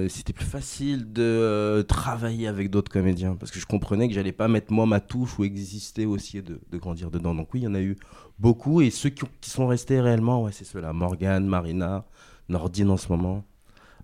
c'était 0.09 0.33
plus 0.35 0.45
facile 0.45 1.13
de 1.13 1.85
travailler 1.89 2.47
avec 2.47 2.71
d'autres 2.71 2.91
comédiens 2.91 3.37
parce 3.37 3.51
que 3.51 3.59
je 3.59 3.67
comprenais 3.67 4.09
que 4.09 4.15
j'allais 4.15 4.33
pas 4.33 4.49
mettre 4.49 4.73
moi 4.73 4.87
ma 4.87 5.01
touche 5.01 5.39
ou 5.39 5.45
exister 5.45 6.05
aussi 6.07 6.39
et 6.39 6.43
de, 6.43 6.61
grandir 6.75 7.11
dedans. 7.11 7.35
Donc 7.35 7.53
oui, 7.55 7.61
il 7.61 7.65
y 7.65 7.69
en 7.69 7.75
a 7.75 7.81
eu 7.81 7.97
beaucoup 8.39 8.81
et 8.81 8.91
ceux 8.91 9.11
qui 9.11 9.51
sont 9.51 9.67
restés 9.67 10.01
réellement, 10.01 10.43
ouais, 10.43 10.53
c'est 10.53 10.65
ceux-là. 10.65 10.93
Morgane, 10.93 11.47
Marina, 11.47 12.05
Nordine 12.49 12.91
en 12.91 12.97
ce 12.97 13.09
moment. 13.09 13.45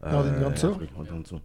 Euh, 0.06 0.10
Nordine 0.12 0.34
Ganso 0.42 0.76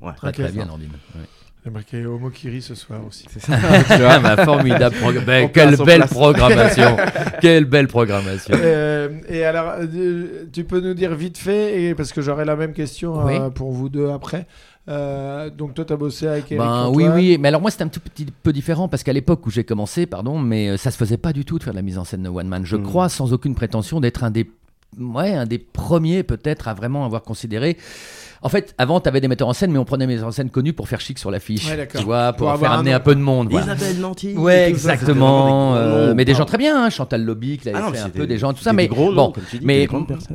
ouais. 0.01 0.13
Très, 0.17 0.31
très 0.31 0.51
bien, 0.51 0.65
Nordine. 0.65 0.89
Ouais. 1.15 1.21
J'ai 1.63 1.71
marqué 1.71 2.05
Homo 2.05 2.29
Kiri 2.29 2.61
ce 2.61 2.73
soir 2.73 3.01
aussi. 3.05 3.25
C'est 3.29 3.41
ça, 3.41 3.53
tu 3.89 4.01
vois. 4.01 4.11
Ah, 4.13 4.19
bah, 4.19 4.45
formidable. 4.45 4.95
ben, 5.25 5.49
quelle 5.51 5.75
belle 5.77 6.05
programmation. 6.05 6.95
quelle 7.41 7.65
belle 7.65 7.87
programmation. 7.87 8.55
Euh, 8.57 9.09
et 9.27 9.43
alors, 9.43 9.73
euh, 9.79 10.45
tu 10.53 10.63
peux 10.63 10.79
nous 10.79 10.93
dire 10.93 11.13
vite 11.15 11.37
fait, 11.37 11.81
et, 11.83 11.95
parce 11.95 12.13
que 12.13 12.21
j'aurai 12.21 12.45
la 12.45 12.55
même 12.55 12.73
question 12.73 13.25
Oui. 13.25 13.35
euh, 13.37 13.49
pour 13.49 13.71
vous 13.73 13.89
deux 13.89 14.09
après. 14.09 14.47
Euh, 14.87 15.49
donc, 15.49 15.73
toi, 15.73 15.83
tu 15.85 15.93
as 15.93 15.97
bossé 15.97 16.27
avec 16.27 16.51
Eric 16.51 16.57
Ben, 16.63 16.89
oui, 16.93 17.05
oui, 17.13 17.37
mais 17.39 17.49
alors 17.49 17.61
moi 17.61 17.69
c'était 17.71 17.83
un 17.83 17.89
tout 17.89 17.99
petit 17.99 18.25
peu 18.25 18.51
différent 18.53 18.87
parce 18.87 19.03
qu'à 19.03 19.13
l'époque 19.13 19.45
où 19.45 19.51
j'ai 19.51 19.63
commencé, 19.65 20.05
pardon, 20.05 20.39
mais 20.39 20.69
euh, 20.69 20.77
ça 20.77 20.89
se 20.91 20.97
faisait 20.97 21.17
pas 21.17 21.31
du 21.33 21.45
tout 21.45 21.59
de 21.59 21.63
faire 21.63 21.73
de 21.73 21.77
la 21.77 21.83
mise 21.83 21.97
en 21.99 22.05
scène 22.05 22.23
de 22.23 22.29
one 22.29 22.47
man. 22.47 22.65
Je 22.65 22.77
Mm. 22.77 22.83
crois, 22.83 23.09
sans 23.09 23.31
aucune 23.33 23.53
prétention, 23.53 23.99
d'être 23.99 24.23
un 24.23 24.31
des, 24.31 24.49
ouais, 24.99 25.33
un 25.33 25.45
des 25.45 25.59
premiers 25.59 26.23
peut-être 26.23 26.67
à 26.67 26.73
vraiment 26.73 27.05
avoir 27.05 27.23
considéré. 27.23 27.77
En 28.41 28.49
fait, 28.49 28.73
avant, 28.77 28.99
tu 29.01 29.09
avais 29.09 29.21
des 29.21 29.27
metteurs 29.27 29.47
en 29.47 29.53
scène, 29.53 29.71
mais 29.71 29.77
on 29.79 29.85
prenait 29.85 30.07
des 30.07 30.13
metteurs 30.13 30.29
en 30.29 30.31
scène 30.31 30.49
connus 30.49 30.73
pour 30.73 30.87
faire 30.87 31.01
chic 31.01 31.19
sur 31.19 31.29
l'affiche. 31.31 31.69
Ouais, 31.69 31.77
d'accord. 31.77 31.99
tu 32.01 32.05
vois, 32.05 32.33
pour, 32.33 32.55
faire 32.57 32.71
amener 32.71 32.93
un 32.93 32.99
peu 32.99 33.15
de 33.15 33.19
monde. 33.19 33.49
voilà. 33.51 33.73
Isabelle 33.75 33.99
Nanty. 33.99 34.33
Ouais, 34.37 34.69
exactement. 34.69 35.41
vraiment 35.43 35.73
des 35.75 35.79
gros 35.79 35.97
euh, 36.09 36.13
mais 36.15 36.25
des 36.25 36.33
gens 36.35 36.45
très 36.45 36.57
bien, 36.57 36.83
hein, 36.85 36.89
Chantal 36.89 37.23
Lobby, 37.23 37.57
qui 37.57 37.69
avait 37.69 37.77
Ah 37.77 37.81
non, 37.87 37.91
fait 37.91 37.99
un 37.99 38.09
peu 38.09 38.27
des 38.27 38.37
gens, 38.37 38.53
tout 38.53 38.61
ça. 38.61 38.73
Mais 38.73 38.87
gros 38.87 39.07
bon, 39.09 39.15
noms, 39.15 39.31
comme 39.31 39.43
tu 39.49 39.59
dis, 39.59 39.65
mais 39.65 39.87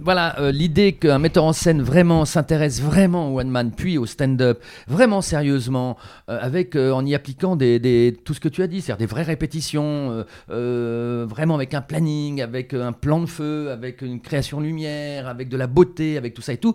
voilà, 0.02 0.38
euh, 0.40 0.52
l'idée 0.52 0.92
qu'un 0.92 1.18
metteur 1.18 1.44
en 1.44 1.52
scène 1.52 1.82
vraiment 1.82 2.24
s'intéresse 2.24 2.80
vraiment 2.82 3.32
au 3.32 3.40
one 3.40 3.48
man, 3.48 3.70
puis 3.74 3.98
au 3.98 4.06
stand-up, 4.06 4.62
vraiment 4.88 5.20
sérieusement, 5.22 5.96
euh, 6.28 6.38
avec 6.40 6.76
euh, 6.76 6.92
en 6.92 7.04
y 7.06 7.14
appliquant 7.14 7.56
des, 7.56 7.78
des- 7.78 8.16
tout 8.24 8.34
ce 8.34 8.40
que 8.40 8.48
tu 8.48 8.62
as 8.62 8.66
dit, 8.66 8.80
c'est-à-dire 8.80 9.06
des 9.06 9.10
vraies 9.10 9.22
répétitions, 9.22 10.10
euh, 10.10 10.24
euh, 10.50 11.26
vraiment 11.28 11.54
avec 11.54 11.74
un 11.74 11.80
planning, 11.80 12.42
avec 12.42 12.74
un 12.74 12.92
plan 12.92 13.20
de 13.20 13.26
feu, 13.26 13.70
avec 13.70 14.02
une 14.02 14.20
création 14.20 14.60
lumière, 14.60 15.28
avec 15.28 15.48
de 15.48 15.56
la 15.56 15.66
beauté, 15.66 16.16
avec 16.16 16.34
tout 16.34 16.42
ça 16.42 16.52
et 16.52 16.58
tout. 16.58 16.74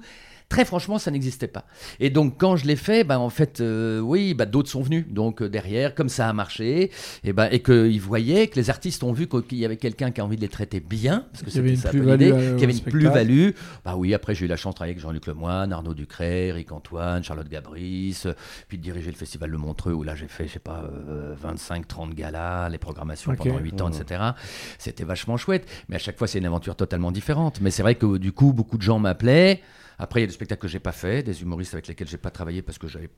Très 0.50 0.66
franchement, 0.66 0.98
ça 0.98 1.12
n'existait 1.12 1.48
pas. 1.48 1.66
Et 2.00 2.10
donc, 2.10 2.40
quand 2.40 2.56
je 2.56 2.66
l'ai 2.66 2.76
fait, 2.76 3.04
bah, 3.04 3.20
en 3.20 3.30
fait, 3.30 3.62
euh, 3.62 4.00
oui, 4.00 4.34
bah, 4.34 4.48
d'autres 4.48 4.70
sont 4.70 4.82
venus. 4.82 5.06
Donc, 5.08 5.44
euh, 5.44 5.48
derrière, 5.48 5.94
comme 5.94 6.10
ça 6.10 6.28
a 6.28 6.34
marché, 6.34 6.90
et, 7.24 7.34
bah, 7.34 7.54
et 7.54 7.62
qu'ils 7.62 8.02
voyaient, 8.02 8.48
que 8.48 8.56
les 8.56 8.72
artistes 8.72 9.04
ont 9.04 9.14
vu 9.14 9.28
qu'il 9.28 9.60
y 9.60 9.66
avait 9.66 9.78
quelqu'un 9.78 10.10
qui 10.10 10.22
a 10.22 10.26
envie 10.26 10.38
de 10.38 10.42
les 10.42 10.48
traiter 10.50 10.80
bien, 10.80 11.26
parce 11.32 11.44
que 11.44 11.52
c'était 11.52 11.70
une 11.70 11.76
ça 11.76 11.92
l'idée, 11.92 12.32
euh, 12.32 12.54
qu'il 12.54 12.62
y 12.62 12.64
avait 12.64 12.74
une 12.74 12.84
plus-value. 12.84 13.50
Bah 13.86 13.94
oui, 13.96 14.16
après, 14.16 14.34
j'ai 14.34 14.46
eu 14.46 14.48
la 14.48 14.56
chance 14.56 14.74
de 14.74 14.78
travailler 14.78 14.94
avec 14.94 15.04
Jean-Luc 15.04 15.28
Lemoyne, 15.28 15.72
Arnaud 15.72 15.94
Ducret, 15.94 16.48
Eric 16.48 16.72
Antoine, 16.72 17.24
Charlotte 17.24 17.48
Gabris, 17.48 18.24
puis 18.68 18.80
de 18.80 18.84
diriger 18.84 19.12
le 19.12 19.18
festival 19.18 19.52
de 19.52 19.58
Montreux, 19.58 19.94
où 19.94 20.02
là, 20.02 20.16
j'ai 20.16 20.28
fait, 20.28 20.48
je 20.48 20.54
sais 20.54 20.60
pas, 20.60 20.84
euh, 20.84 21.36
25, 21.40 21.88
30 21.88 22.16
galas, 22.16 22.70
les 22.70 22.80
programmations 22.80 23.36
pendant 23.36 23.60
8 23.60 23.82
ans, 23.82 23.92
etc. 23.92 24.32
C'était 24.80 25.04
vachement 25.04 25.38
chouette. 25.38 25.70
Mais 25.90 25.98
à 25.98 26.00
chaque 26.00 26.18
fois, 26.18 26.28
c'est 26.28 26.40
une 26.40 26.48
aventure 26.48 26.76
totalement 26.76 27.12
différente. 27.12 27.62
Mais 27.62 27.70
c'est 27.70 27.84
vrai 27.84 27.94
que 27.94 28.18
du 28.18 28.32
coup, 28.32 28.52
beaucoup 28.52 28.78
de 28.78 28.82
gens 28.82 28.98
m'appelaient. 28.98 29.62
Après, 30.00 30.22
il 30.22 30.24
y 30.24 30.26
a 30.26 30.28
des 30.28 30.34
spectacles 30.34 30.62
que 30.62 30.68
j'ai 30.70 30.80
pas 30.80 30.94
fait, 30.94 31.24
des 31.24 31.42
humoristes 31.42 31.74
avec 31.74 31.88
lesquels 31.88 32.08
j'ai 32.08 32.18
pas 32.18 32.32
travaillé 32.32 32.62
parce 32.62 32.78
que 32.78 32.88
j'avais, 32.88 33.10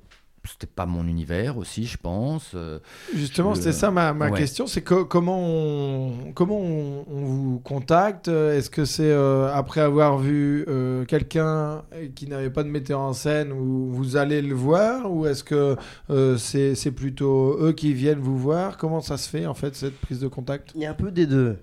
c'était 0.50 0.66
pas 0.66 0.88
mon 0.88 1.06
univers 1.08 1.58
aussi, 1.60 1.86
je 1.86 1.98
pense. 1.98 2.54
Euh, 2.56 2.80
Justement, 3.14 3.54
Je- 3.54 3.60
c'était 3.60 3.72
ça 3.72 3.92
ma, 3.92 4.14
ma 4.14 4.30
ouais. 4.32 4.40
question, 4.40 4.66
c'est 4.66 4.82
que, 4.82 5.04
comment, 5.04 5.40
on, 5.40 6.32
comment 6.34 6.58
on, 6.60 7.06
on 7.08 7.24
vous 7.26 7.60
contacte? 7.60 8.28
Est-ce 8.30 8.72
que 8.72 8.86
c'est 8.86 9.04
euh, 9.12 9.54
après 9.54 9.82
avoir 9.82 10.18
vu 10.18 10.66
euh, 10.68 11.06
quelqu'un 11.06 11.84
qui 12.16 12.26
n'avait 12.28 12.50
pas 12.50 12.64
de 12.64 12.70
metteur 12.70 13.00
en 13.00 13.14
scène 13.14 13.52
où 13.52 13.92
vous 13.94 14.16
allez 14.18 14.42
le 14.42 14.56
voir 14.56 15.14
Ou 15.14 15.28
est-ce 15.28 15.44
que 15.44 15.76
euh, 16.10 16.38
c'est 16.38 16.74
c'est 16.74 16.92
plutôt 16.92 17.58
eux 17.64 17.74
qui 17.74 17.94
viennent 17.94 18.18
vous 18.20 18.40
voir? 18.40 18.78
Comment 18.78 19.02
ça 19.02 19.18
se 19.18 19.30
fait 19.30 19.46
en 19.46 19.54
fait 19.54 19.76
cette 19.76 20.00
prise 20.02 20.20
de 20.20 20.28
contact? 20.28 20.72
Il 20.74 20.82
y 20.82 20.88
a 20.88 20.90
un 20.90 20.96
peu 20.96 21.12
des 21.12 21.28
deux. 21.28 21.58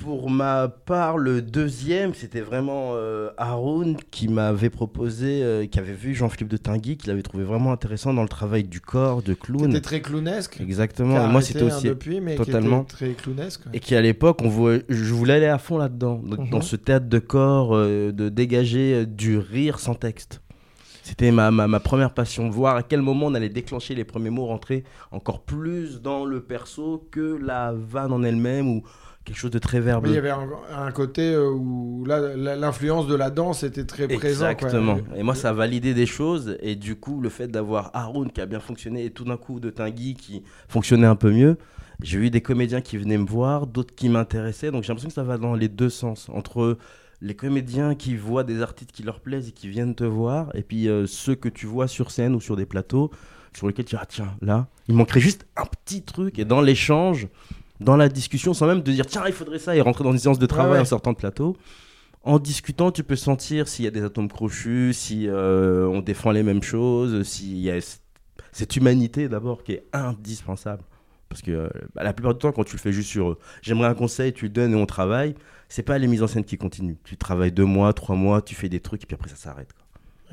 Pour 0.00 0.30
ma 0.30 0.68
part, 0.68 1.18
le 1.18 1.42
deuxième, 1.42 2.14
c'était 2.14 2.40
vraiment 2.40 2.92
euh, 2.94 3.30
Haroun 3.36 3.96
qui 4.10 4.28
m'avait 4.28 4.70
proposé, 4.70 5.42
euh, 5.42 5.66
qui 5.66 5.78
avait 5.80 5.92
vu 5.92 6.14
Jean-Philippe 6.14 6.48
de 6.48 6.56
Tinguy, 6.56 6.96
qu'il 6.96 7.10
avait 7.10 7.22
trouvé 7.22 7.42
vraiment 7.44 7.72
intéressant 7.72 8.14
dans 8.14 8.22
le 8.22 8.28
travail 8.28 8.62
du 8.64 8.80
corps, 8.80 9.22
de 9.22 9.34
clown. 9.34 9.64
C'était 9.66 9.80
très 9.80 10.00
clownesque. 10.00 10.60
Exactement. 10.60 11.18
qui 11.18 11.24
Et 11.24 11.28
moi, 11.32 11.42
c'était 11.42 11.62
hein, 11.62 11.66
aussi. 11.66 11.88
depuis, 11.88 12.20
mais 12.20 12.36
totalement. 12.36 12.84
qui 12.84 12.94
était 13.04 13.14
très 13.14 13.22
clownesque. 13.22 13.62
Et 13.72 13.80
qui 13.80 13.94
à 13.96 14.00
l'époque, 14.00 14.40
on 14.42 14.48
voulait, 14.48 14.84
je 14.88 15.12
voulais 15.12 15.34
aller 15.34 15.46
à 15.46 15.58
fond 15.58 15.78
là-dedans, 15.78 16.20
dans, 16.24 16.42
Mhm. 16.44 16.50
dans 16.50 16.60
ce 16.60 16.76
théâtre 16.76 17.06
de 17.08 17.18
corps, 17.18 17.74
euh, 17.74 18.12
de 18.12 18.28
dégager 18.28 18.94
euh, 18.94 19.04
du 19.06 19.36
rire 19.36 19.80
sans 19.80 19.94
texte. 19.94 20.40
C'était 21.02 21.30
ma, 21.32 21.50
ma, 21.50 21.66
ma 21.66 21.80
première 21.80 22.12
passion, 22.14 22.50
voir 22.50 22.76
à 22.76 22.82
quel 22.82 23.00
moment 23.02 23.26
on 23.26 23.34
allait 23.34 23.48
déclencher 23.48 23.94
les 23.94 24.04
premiers 24.04 24.30
mots, 24.30 24.44
rentrer 24.46 24.84
encore 25.10 25.40
plus 25.42 26.02
dans 26.02 26.24
le 26.24 26.40
perso 26.42 27.08
que 27.10 27.38
la 27.42 27.72
vanne 27.74 28.12
en 28.12 28.22
elle-même 28.22 28.68
ou 28.68 28.82
quelque 29.28 29.38
chose 29.38 29.50
de 29.50 29.58
très 29.58 29.78
Mais 29.78 29.84
verbeux. 29.86 30.08
il 30.08 30.14
y 30.14 30.18
avait 30.18 30.30
un, 30.30 30.48
un 30.74 30.90
côté 30.90 31.32
euh, 31.32 31.50
où 31.50 32.04
l'influence 32.06 33.06
de 33.06 33.14
la 33.14 33.30
danse 33.30 33.62
était 33.62 33.84
très 33.84 34.06
présente. 34.08 34.24
Exactement. 34.24 34.98
Et 35.14 35.22
moi, 35.22 35.34
ça 35.34 35.50
a 35.50 35.52
validé 35.52 35.94
des 35.94 36.06
choses. 36.06 36.56
Et 36.60 36.74
du 36.74 36.96
coup, 36.96 37.20
le 37.20 37.28
fait 37.28 37.48
d'avoir 37.48 37.90
Haroun 37.94 38.30
qui 38.30 38.40
a 38.40 38.46
bien 38.46 38.60
fonctionné 38.60 39.04
et 39.04 39.10
tout 39.10 39.24
d'un 39.24 39.36
coup 39.36 39.60
de 39.60 39.70
Tinguy 39.70 40.14
qui 40.14 40.42
fonctionnait 40.68 41.06
un 41.06 41.16
peu 41.16 41.30
mieux, 41.30 41.58
j'ai 42.02 42.18
eu 42.18 42.30
des 42.30 42.40
comédiens 42.40 42.80
qui 42.80 42.96
venaient 42.96 43.18
me 43.18 43.26
voir, 43.26 43.66
d'autres 43.66 43.94
qui 43.94 44.08
m'intéressaient. 44.08 44.70
Donc 44.70 44.82
j'ai 44.82 44.88
l'impression 44.88 45.08
que 45.08 45.14
ça 45.14 45.24
va 45.24 45.36
dans 45.38 45.54
les 45.54 45.68
deux 45.68 45.90
sens. 45.90 46.28
Entre 46.32 46.78
les 47.20 47.34
comédiens 47.34 47.94
qui 47.94 48.16
voient 48.16 48.44
des 48.44 48.62
artistes 48.62 48.92
qui 48.92 49.02
leur 49.02 49.20
plaisent 49.20 49.48
et 49.48 49.52
qui 49.52 49.68
viennent 49.68 49.94
te 49.94 50.04
voir, 50.04 50.50
et 50.54 50.62
puis 50.62 50.88
euh, 50.88 51.06
ceux 51.06 51.34
que 51.34 51.48
tu 51.48 51.66
vois 51.66 51.88
sur 51.88 52.10
scène 52.10 52.34
ou 52.34 52.40
sur 52.40 52.56
des 52.56 52.66
plateaux 52.66 53.10
sur 53.56 53.66
lesquels 53.66 53.84
tu 53.86 53.96
dis, 53.96 54.00
ah 54.00 54.06
tiens, 54.06 54.36
là, 54.40 54.68
il 54.88 54.94
manquerait 54.94 55.20
juste 55.20 55.46
un 55.56 55.64
petit 55.64 56.02
truc. 56.02 56.38
Et 56.38 56.44
dans 56.44 56.60
l'échange, 56.60 57.28
dans 57.80 57.96
la 57.96 58.08
discussion, 58.08 58.54
sans 58.54 58.66
même 58.66 58.82
te 58.82 58.90
dire, 58.90 59.06
tiens, 59.06 59.24
il 59.26 59.32
faudrait 59.32 59.58
ça, 59.58 59.76
et 59.76 59.80
rentrer 59.80 60.04
dans 60.04 60.12
une 60.12 60.18
séance 60.18 60.38
de 60.38 60.46
travail 60.46 60.74
ouais. 60.74 60.80
en 60.80 60.84
sortant 60.84 61.12
de 61.12 61.18
plateau 61.18 61.56
en 62.22 62.38
discutant, 62.38 62.90
tu 62.90 63.04
peux 63.04 63.16
sentir 63.16 63.68
s'il 63.68 63.84
y 63.84 63.88
a 63.88 63.90
des 63.90 64.02
atomes 64.02 64.28
crochus, 64.28 64.92
si 64.92 65.28
euh, 65.28 65.86
on 65.86 66.00
défend 66.00 66.30
les 66.30 66.42
mêmes 66.42 66.62
choses, 66.62 67.22
s'il 67.26 67.58
y 67.58 67.70
a 67.70 67.78
cette 68.52 68.76
humanité 68.76 69.28
d'abord 69.28 69.62
qui 69.62 69.72
est 69.72 69.84
indispensable. 69.92 70.82
Parce 71.28 71.42
que 71.42 71.50
euh, 71.50 71.68
bah, 71.94 72.02
la 72.02 72.12
plupart 72.12 72.34
du 72.34 72.38
temps, 72.38 72.52
quand 72.52 72.64
tu 72.64 72.76
le 72.76 72.80
fais 72.80 72.92
juste 72.92 73.08
sur 73.08 73.30
euh, 73.30 73.38
j'aimerais 73.62 73.88
un 73.88 73.94
conseil, 73.94 74.32
tu 74.32 74.46
le 74.46 74.50
donnes 74.50 74.72
et 74.72 74.76
on 74.76 74.86
travaille, 74.86 75.34
c'est 75.68 75.82
pas 75.82 75.98
les 75.98 76.06
mises 76.06 76.22
en 76.22 76.26
scène 76.26 76.44
qui 76.44 76.56
continuent. 76.56 76.96
Tu 77.04 77.16
travailles 77.16 77.52
deux 77.52 77.64
mois, 77.64 77.92
trois 77.92 78.16
mois, 78.16 78.42
tu 78.42 78.54
fais 78.54 78.68
des 78.68 78.80
trucs 78.80 79.04
et 79.04 79.06
puis 79.06 79.14
après 79.14 79.30
ça 79.30 79.36
s'arrête. 79.36 79.70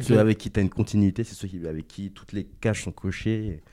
Ceux 0.01 0.19
avec 0.19 0.38
qui 0.38 0.51
tu 0.51 0.60
as 0.60 0.63
une 0.63 0.69
continuité, 0.69 1.23
c'est 1.23 1.36
ceux 1.36 1.47
avec 1.65 1.88
qui 1.88 2.12
toutes 2.12 2.34
les 2.34 2.43
caches 2.43 2.84
sont 2.84 2.91
cochées. 2.91 3.45
et 3.45 3.63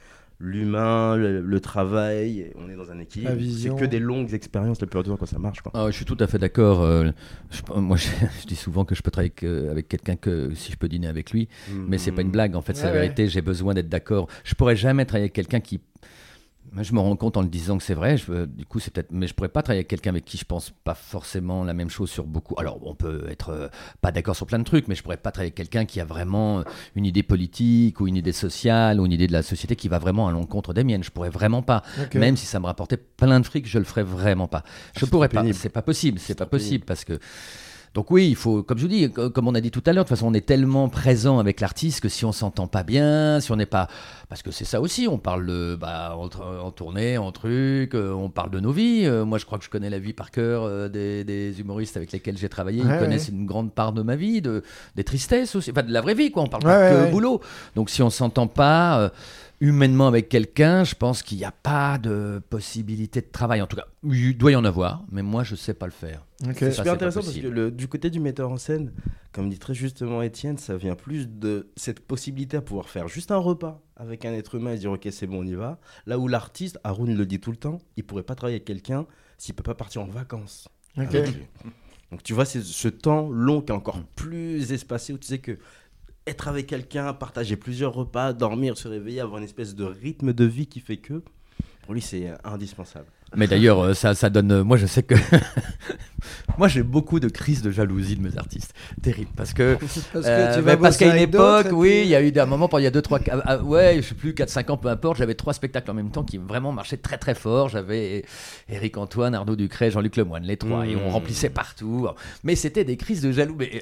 l'humain, 0.42 1.16
le, 1.16 1.40
le 1.40 1.61
travail, 1.61 2.52
on 2.57 2.68
est 2.68 2.74
dans 2.74 2.90
un 2.90 2.98
équilibre. 2.98 3.33
C'est 3.57 3.74
que 3.76 3.85
des 3.85 4.00
longues 4.00 4.35
expériences 4.35 4.81
la 4.81 4.87
plupart 4.87 5.05
du 5.05 5.11
temps 5.11 5.16
quand 5.16 5.26
ça 5.26 5.38
marche. 5.38 5.61
Quoi. 5.61 5.70
Ah, 5.74 5.87
je 5.90 5.94
suis 5.96 6.05
tout 6.05 6.16
à 6.20 6.26
fait 6.26 6.38
d'accord. 6.38 6.83
euh, 6.83 7.11
je- 7.50 7.62
moi, 7.81 7.96
je, 7.98 8.09
je 8.40 8.46
dis 8.46 8.57
souvent 8.57 8.85
que 8.85 8.94
je 8.94 9.02
peux 9.02 9.11
travailler 9.11 9.31
que- 9.31 9.70
avec 9.70 9.88
quelqu'un 9.88 10.16
que 10.16 10.52
si 10.55 10.72
je 10.72 10.76
peux 10.76 10.88
dîner 10.88 11.07
avec 11.07 11.31
lui, 11.31 11.48
mais 11.87 11.96
c'est 11.98 12.12
pas 12.12 12.22
une 12.22 12.31
blague. 12.31 12.57
En 12.57 12.61
fait, 12.61 12.74
c'est 12.76 12.87
Ouais, 12.87 12.92
la 12.92 13.00
vérité. 13.00 13.28
J'ai 13.28 13.40
besoin 13.42 13.72
d'être 13.74 13.88
d'accord. 13.88 14.26
Je 14.44 14.55
pourrais 14.55 14.76
jamais 14.76 15.05
travailler 15.05 15.25
avec 15.25 15.33
quelqu'un 15.33 15.60
qui. 15.60 15.81
Je 16.81 16.92
me 16.94 17.00
rends 17.00 17.16
compte 17.16 17.37
en 17.37 17.42
le 17.42 17.48
disant 17.48 17.77
que 17.77 17.85
c'est 17.85 17.94
vrai. 17.94 18.16
Je, 18.16 18.46
du 18.46 18.64
coup, 18.64 18.81
c'est 18.81 18.90
peut-être. 18.92 19.12
Mais 19.12 19.27
je 19.27 19.35
pourrais 19.35 19.48
pas 19.48 19.62
travailler 19.62 19.81
avec 19.81 19.88
quelqu'un 19.88 20.10
avec 20.10 20.25
qui 20.25 20.38
je 20.38 20.44
pense 20.44 20.70
pas 20.70 20.94
forcément 20.94 21.64
la 21.64 21.75
même 21.75 21.90
chose 21.90 22.10
sur 22.10 22.25
beaucoup. 22.25 22.54
Alors, 22.58 22.79
on 22.87 22.94
peut 22.94 23.27
être 23.29 23.50
euh, 23.50 23.68
pas 24.00 24.10
d'accord 24.10 24.37
sur 24.37 24.46
plein 24.46 24.58
de 24.58 24.64
trucs, 24.64 24.88
mais 24.88 24.94
je 24.94 25.02
pourrais 25.02 25.18
pas 25.18 25.33
travailler 25.33 25.48
avec 25.48 25.56
quelqu'un 25.56 25.85
qui 25.85 26.00
a 26.00 26.04
vraiment 26.04 26.60
euh, 26.60 26.62
une 26.94 27.04
idée 27.04 27.23
politique 27.23 28.00
ou 28.00 28.06
une 28.06 28.16
idée 28.16 28.33
sociale 28.33 29.00
ou 29.00 29.06
une 29.06 29.12
idée 29.12 29.27
de 29.27 29.33
la 29.33 29.42
société 29.42 29.77
qui 29.77 29.88
va 29.88 29.98
vraiment 29.98 30.29
à 30.29 30.33
l'encontre 30.33 30.73
des 30.73 30.85
miennes. 30.85 31.04
Je 31.04 31.10
pourrais 31.10 31.31
vraiment 31.31 31.62
pas. 31.62 31.83
Même 32.14 32.37
si 32.37 32.46
ça 32.46 32.58
me 32.58 32.66
rapportait 32.66 32.96
plein 32.96 33.38
de 33.38 33.44
fric, 33.46 33.66
je 33.66 33.79
le 33.79 33.85
ferais 33.85 34.04
vraiment 34.04 34.48
pas. 34.48 34.62
Je 34.94 35.00
c'est 35.00 35.10
pourrais 35.10 35.29
pas. 35.29 35.44
C'est 35.52 35.68
pas 35.68 35.83
possible. 35.83 36.18
C'est 36.18 36.38
pas 36.38 36.46
possible 36.46 36.85
parce 36.85 37.04
que. 37.04 37.18
Donc 37.94 38.10
oui, 38.10 38.28
il 38.28 38.36
faut, 38.36 38.62
comme 38.62 38.78
je 38.78 38.82
vous 38.84 38.88
dis, 38.88 39.10
co- 39.10 39.28
comme 39.28 39.48
on 39.48 39.54
a 39.54 39.60
dit 39.60 39.70
tout 39.70 39.82
à 39.84 39.92
l'heure, 39.92 40.04
de 40.04 40.08
toute 40.08 40.16
façon, 40.16 40.28
on 40.30 40.34
est 40.34 40.46
tellement 40.46 40.88
présent 40.88 41.38
avec 41.38 41.60
l'artiste 41.60 42.00
que 42.00 42.08
si 42.08 42.24
on 42.24 42.32
s'entend 42.32 42.66
pas 42.66 42.84
bien, 42.84 43.38
si 43.40 43.52
on 43.52 43.56
n'est 43.56 43.66
pas, 43.66 43.86
parce 44.30 44.40
que 44.42 44.50
c'est 44.50 44.64
ça 44.64 44.80
aussi, 44.80 45.06
on 45.08 45.18
parle 45.18 45.44
de, 45.46 45.76
bah, 45.78 46.16
en, 46.16 46.30
en 46.64 46.70
tournée, 46.70 47.18
en 47.18 47.32
truc, 47.32 47.94
euh, 47.94 48.12
on 48.12 48.30
parle 48.30 48.50
de 48.50 48.60
nos 48.60 48.72
vies. 48.72 49.02
Euh, 49.04 49.26
moi, 49.26 49.36
je 49.36 49.44
crois 49.44 49.58
que 49.58 49.64
je 49.64 49.68
connais 49.70 49.90
la 49.90 49.98
vie 49.98 50.14
par 50.14 50.30
cœur 50.30 50.62
euh, 50.64 50.88
des, 50.88 51.22
des 51.24 51.60
humoristes 51.60 51.98
avec 51.98 52.12
lesquels 52.12 52.38
j'ai 52.38 52.48
travaillé. 52.48 52.82
Ouais, 52.82 52.88
Ils 52.94 52.98
connaissent 52.98 53.28
une 53.28 53.44
grande 53.44 53.72
part 53.72 53.92
de 53.92 54.00
ma 54.00 54.16
vie, 54.16 54.40
de, 54.40 54.62
des 54.96 55.04
tristesses 55.04 55.54
aussi, 55.54 55.70
enfin 55.70 55.82
de 55.82 55.92
la 55.92 56.00
vraie 56.00 56.14
vie, 56.14 56.30
quoi. 56.30 56.44
On 56.44 56.46
parle 56.48 56.64
Ouais, 56.64 56.72
pas 56.72 56.88
que 57.06 57.10
boulot. 57.10 57.42
Donc 57.76 57.90
si 57.90 58.00
on 58.02 58.08
s'entend 58.08 58.46
pas. 58.46 59.00
euh, 59.00 59.08
Humainement 59.63 60.08
avec 60.08 60.29
quelqu'un, 60.29 60.83
je 60.83 60.96
pense 60.96 61.23
qu'il 61.23 61.38
n'y 61.38 61.44
a 61.44 61.52
pas 61.52 61.96
de 61.96 62.42
possibilité 62.50 63.21
de 63.21 63.27
travail. 63.31 63.63
En 63.63 63.69
tout 63.69 63.77
cas, 63.77 63.87
il 64.02 64.37
doit 64.37 64.50
y 64.50 64.56
en 64.56 64.65
avoir, 64.65 65.04
mais 65.13 65.23
moi, 65.23 65.44
je 65.44 65.54
sais 65.54 65.73
pas 65.73 65.87
le 65.87 65.92
faire. 65.92 66.27
Ok. 66.44 66.56
C'est 66.58 66.73
super 66.73 66.94
intéressant 66.94 67.21
parce 67.21 67.33
que 67.37 67.46
le- 67.46 67.71
du 67.71 67.87
côté 67.87 68.10
du 68.10 68.19
metteur 68.19 68.50
en 68.50 68.56
scène, 68.56 68.92
comme 69.31 69.48
dit 69.48 69.60
très 69.60 69.73
justement 69.73 70.21
Étienne, 70.21 70.58
ça 70.58 70.77
vient 70.77 70.96
plus 70.96 71.29
de 71.29 71.71
cette 71.77 72.00
possibilité 72.00 72.56
à 72.56 72.60
pouvoir 72.60 72.88
faire 72.88 73.06
juste 73.06 73.31
un 73.31 73.37
repas 73.37 73.81
avec 73.96 74.25
un 74.25 74.33
être 74.33 74.56
humain 74.56 74.73
et 74.73 74.77
se 74.77 74.81
dire 74.81 74.90
ok 74.90 75.06
c'est 75.13 75.29
bon 75.29 75.42
on 75.42 75.46
y 75.46 75.54
va. 75.54 75.79
Là 76.06 76.19
où 76.19 76.27
l'artiste, 76.27 76.81
Haroun 76.83 77.15
le 77.17 77.25
dit 77.25 77.38
tout 77.38 77.52
le 77.52 77.56
temps, 77.56 77.79
il 77.96 78.02
pourrait 78.02 78.25
pas 78.25 78.35
travailler 78.35 78.56
avec 78.56 78.65
quelqu'un 78.65 79.06
s'il 79.38 79.54
peut 79.54 79.63
pas 79.63 79.77
partir 79.77 80.02
en 80.02 80.06
vacances. 80.06 80.67
Donc 82.10 82.23
tu 82.25 82.33
vois 82.35 82.44
c'est 82.44 82.63
ce 82.63 82.88
temps 82.88 83.31
long 83.31 83.63
qui 83.63 83.71
est 83.73 83.75
encore 83.75 84.02
plus 84.17 84.73
espacé 84.73 85.13
où 85.13 85.19
tu 85.19 85.29
sais 85.29 85.38
que 85.38 85.56
être 86.27 86.48
avec 86.48 86.66
quelqu'un, 86.66 87.12
partager 87.12 87.56
plusieurs 87.56 87.94
repas, 87.94 88.33
dormir, 88.33 88.77
se 88.77 88.88
réveiller, 88.88 89.20
avoir 89.20 89.38
une 89.38 89.44
espèce 89.44 89.75
de 89.75 89.85
rythme 89.85 90.33
de 90.33 90.44
vie 90.44 90.66
qui 90.66 90.81
fait 90.81 90.98
que 90.98 91.23
pour 91.83 91.94
lui 91.94 92.00
c'est 92.00 92.33
indispensable. 92.44 93.08
Mais 93.37 93.46
d'ailleurs, 93.46 93.80
euh, 93.80 93.94
ça, 93.94 94.14
ça 94.14 94.30
donne. 94.30 94.50
euh, 94.52 94.64
Moi, 94.64 94.76
je 94.76 94.87
sais 94.87 95.02
que. 95.02 95.14
moi, 96.58 96.68
j'ai 96.68 96.83
beaucoup 96.83 97.18
de 97.20 97.28
crises 97.28 97.62
de 97.62 97.70
jalousie 97.70 98.16
de 98.16 98.22
mes 98.22 98.37
artistes. 98.37 98.74
Terrible. 99.02 99.30
Parce 99.37 99.52
que. 99.52 99.74
Parce 100.12 100.26
euh, 100.26 100.62
parce 100.62 100.76
bosser 100.78 100.98
qu'à 101.06 101.16
une 101.16 101.22
époque, 101.22 101.68
oui, 101.72 102.02
il 102.04 102.08
y 102.08 102.14
a 102.14 102.20
eu 102.20 102.33
un 102.37 102.46
moment, 102.46 102.68
il 102.78 102.85
y 102.85 102.87
a 102.87 102.90
2-3. 102.90 103.20
ah, 103.30 103.40
ah, 103.44 103.58
ouais, 103.58 103.96
je 104.02 104.08
sais 104.08 104.14
plus, 104.14 104.33
4-5 104.33 104.70
ans, 104.72 104.76
peu 104.76 104.88
importe, 104.88 105.16
j'avais 105.18 105.35
trois 105.35 105.52
spectacles 105.54 105.90
en 105.90 105.94
même 105.94 106.10
temps 106.10 106.24
qui 106.24 106.37
vraiment 106.38 106.72
marchaient 106.72 106.96
très 106.98 107.16
très 107.18 107.35
fort. 107.35 107.68
J'avais 107.68 108.24
Eric 108.68 108.96
Antoine, 108.98 109.35
Arnaud 109.35 109.56
Ducret, 109.56 109.90
Jean-Luc 109.90 110.16
Lemoyne, 110.16 110.44
les 110.44 110.56
trois. 110.56 110.87
Et 110.87 110.96
on 110.96 111.08
Mmh. 111.08 111.12
remplissait 111.12 111.50
partout. 111.50 112.06
Mais 112.44 112.54
c'était 112.54 112.85
des 112.85 112.96
crises 112.96 113.22
de 113.22 113.33
jalousie. 113.33 113.80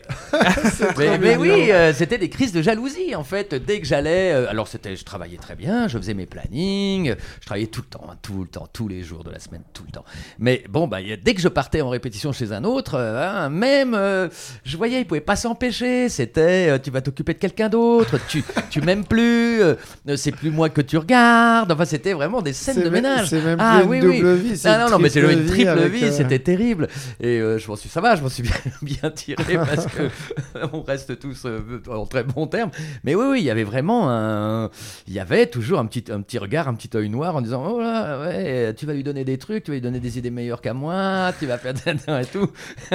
Mais, 0.98 1.36
oui, 1.38 1.70
euh, 1.72 1.92
c'était 1.92 2.18
des 2.18 2.28
crises 2.30 2.52
de 2.52 2.62
jalousie 2.62 3.14
en 3.14 3.24
fait. 3.24 3.54
Dès 3.54 3.80
que 3.80 3.86
j'allais, 3.86 4.32
euh, 4.32 4.48
alors 4.48 4.68
c'était, 4.68 4.96
je 4.96 5.04
travaillais 5.04 5.36
très 5.38 5.56
bien, 5.56 5.88
je 5.88 5.98
faisais 5.98 6.14
mes 6.14 6.26
plannings, 6.26 7.14
je 7.40 7.46
travaillais 7.46 7.66
tout 7.66 7.82
le 7.82 7.86
temps, 7.88 8.06
hein, 8.10 8.16
tout 8.22 8.42
le 8.42 8.48
temps, 8.48 8.68
tous 8.72 8.88
les 8.88 9.02
jours 9.02 9.24
de 9.24 9.30
la 9.30 9.38
semaine, 9.40 9.62
tout 9.72 9.82
le 9.86 9.92
temps. 9.92 10.04
Mais 10.38 10.64
bon, 10.68 10.86
bah, 10.88 11.00
y 11.00 11.12
a- 11.12 11.16
dès 11.16 11.34
que 11.34 11.40
je 11.40 11.48
partais 11.48 11.80
en 11.80 11.88
répétition 11.88 12.32
chez 12.32 12.52
un 12.52 12.64
autre, 12.64 12.94
euh, 12.94 13.28
hein, 13.28 13.48
même, 13.50 13.94
euh, 13.94 14.28
je 14.64 14.76
voyais, 14.76 15.00
il 15.00 15.06
pouvait 15.06 15.20
pas 15.20 15.36
s'empêcher. 15.36 16.08
C'était, 16.08 16.68
euh, 16.70 16.78
tu 16.78 16.90
vas 16.90 17.00
t'occuper 17.00 17.34
de 17.34 17.38
quelqu'un 17.38 17.68
d'autre, 17.68 18.18
tu, 18.28 18.44
tu 18.70 18.80
m'aimes 18.80 19.04
plus, 19.04 19.62
euh, 19.62 19.74
c'est 20.16 20.32
plus 20.32 20.50
moi 20.50 20.68
que 20.68 20.80
tu 20.80 20.96
regardes. 20.98 21.72
Enfin, 21.72 21.84
c'était 21.84 22.12
vraiment 22.12 22.42
des 22.42 22.52
scènes 22.52 22.76
de 22.76 22.82
même- 22.84 22.92
ménage. 22.92 23.28
C'est 23.28 23.42
même 23.42 23.58
Ah, 23.60 23.80
plus 23.80 23.88
oui, 23.88 23.98
une 23.98 24.06
oui. 24.06 24.38
vie. 24.52 24.60
Ah 24.64 24.84
non, 24.84 24.90
non, 24.90 24.98
mais 24.98 25.08
c'est 25.08 25.20
une 25.20 25.46
triple 25.46 25.86
vie, 25.88 26.12
c'était 26.12 26.38
terrible. 26.38 26.88
Et 27.20 27.38
je 27.38 27.68
m'en 27.68 27.76
suis, 27.76 27.88
ça 27.88 28.00
va, 28.00 28.16
je 28.16 28.22
m'en 28.22 28.28
suis 28.28 28.42
bien, 28.42 28.52
bien 28.82 29.10
tiré 29.10 29.54
parce 29.54 29.86
que 29.86 30.08
on 30.72 30.82
reste 30.82 31.18
tous 31.18 31.46
en 31.90 32.06
très 32.06 32.24
bons 32.24 32.46
termes. 32.46 32.70
Mais 33.04 33.14
oui, 33.14 33.24
oui, 33.32 33.38
il 33.40 33.44
y 33.44 33.50
avait 33.50 33.64
vraiment 33.64 34.10
un, 34.10 34.70
il 35.06 35.14
y 35.14 35.20
avait 35.20 35.46
toujours 35.46 35.78
un 35.78 35.86
petit, 35.86 36.04
un 36.12 36.20
petit 36.22 36.38
regard, 36.38 36.68
un 36.68 36.74
petit 36.74 36.90
œil 36.96 37.08
noir 37.08 37.36
en 37.36 37.40
disant, 37.40 37.64
oh 37.66 37.80
là, 37.80 38.20
ouais, 38.20 38.74
tu 38.74 38.86
vas 38.86 38.92
lui 38.92 39.02
donner 39.02 39.24
des 39.24 39.29
trucs, 39.38 39.64
tu 39.64 39.70
vas 39.70 39.74
lui 39.76 39.80
donner 39.80 40.00
des 40.00 40.18
idées 40.18 40.30
meilleures 40.30 40.60
qu'à 40.60 40.74
moi, 40.74 41.32
tu 41.38 41.46
vas 41.46 41.58
faire 41.58 41.74
et 42.20 42.24
tout. 42.26 42.50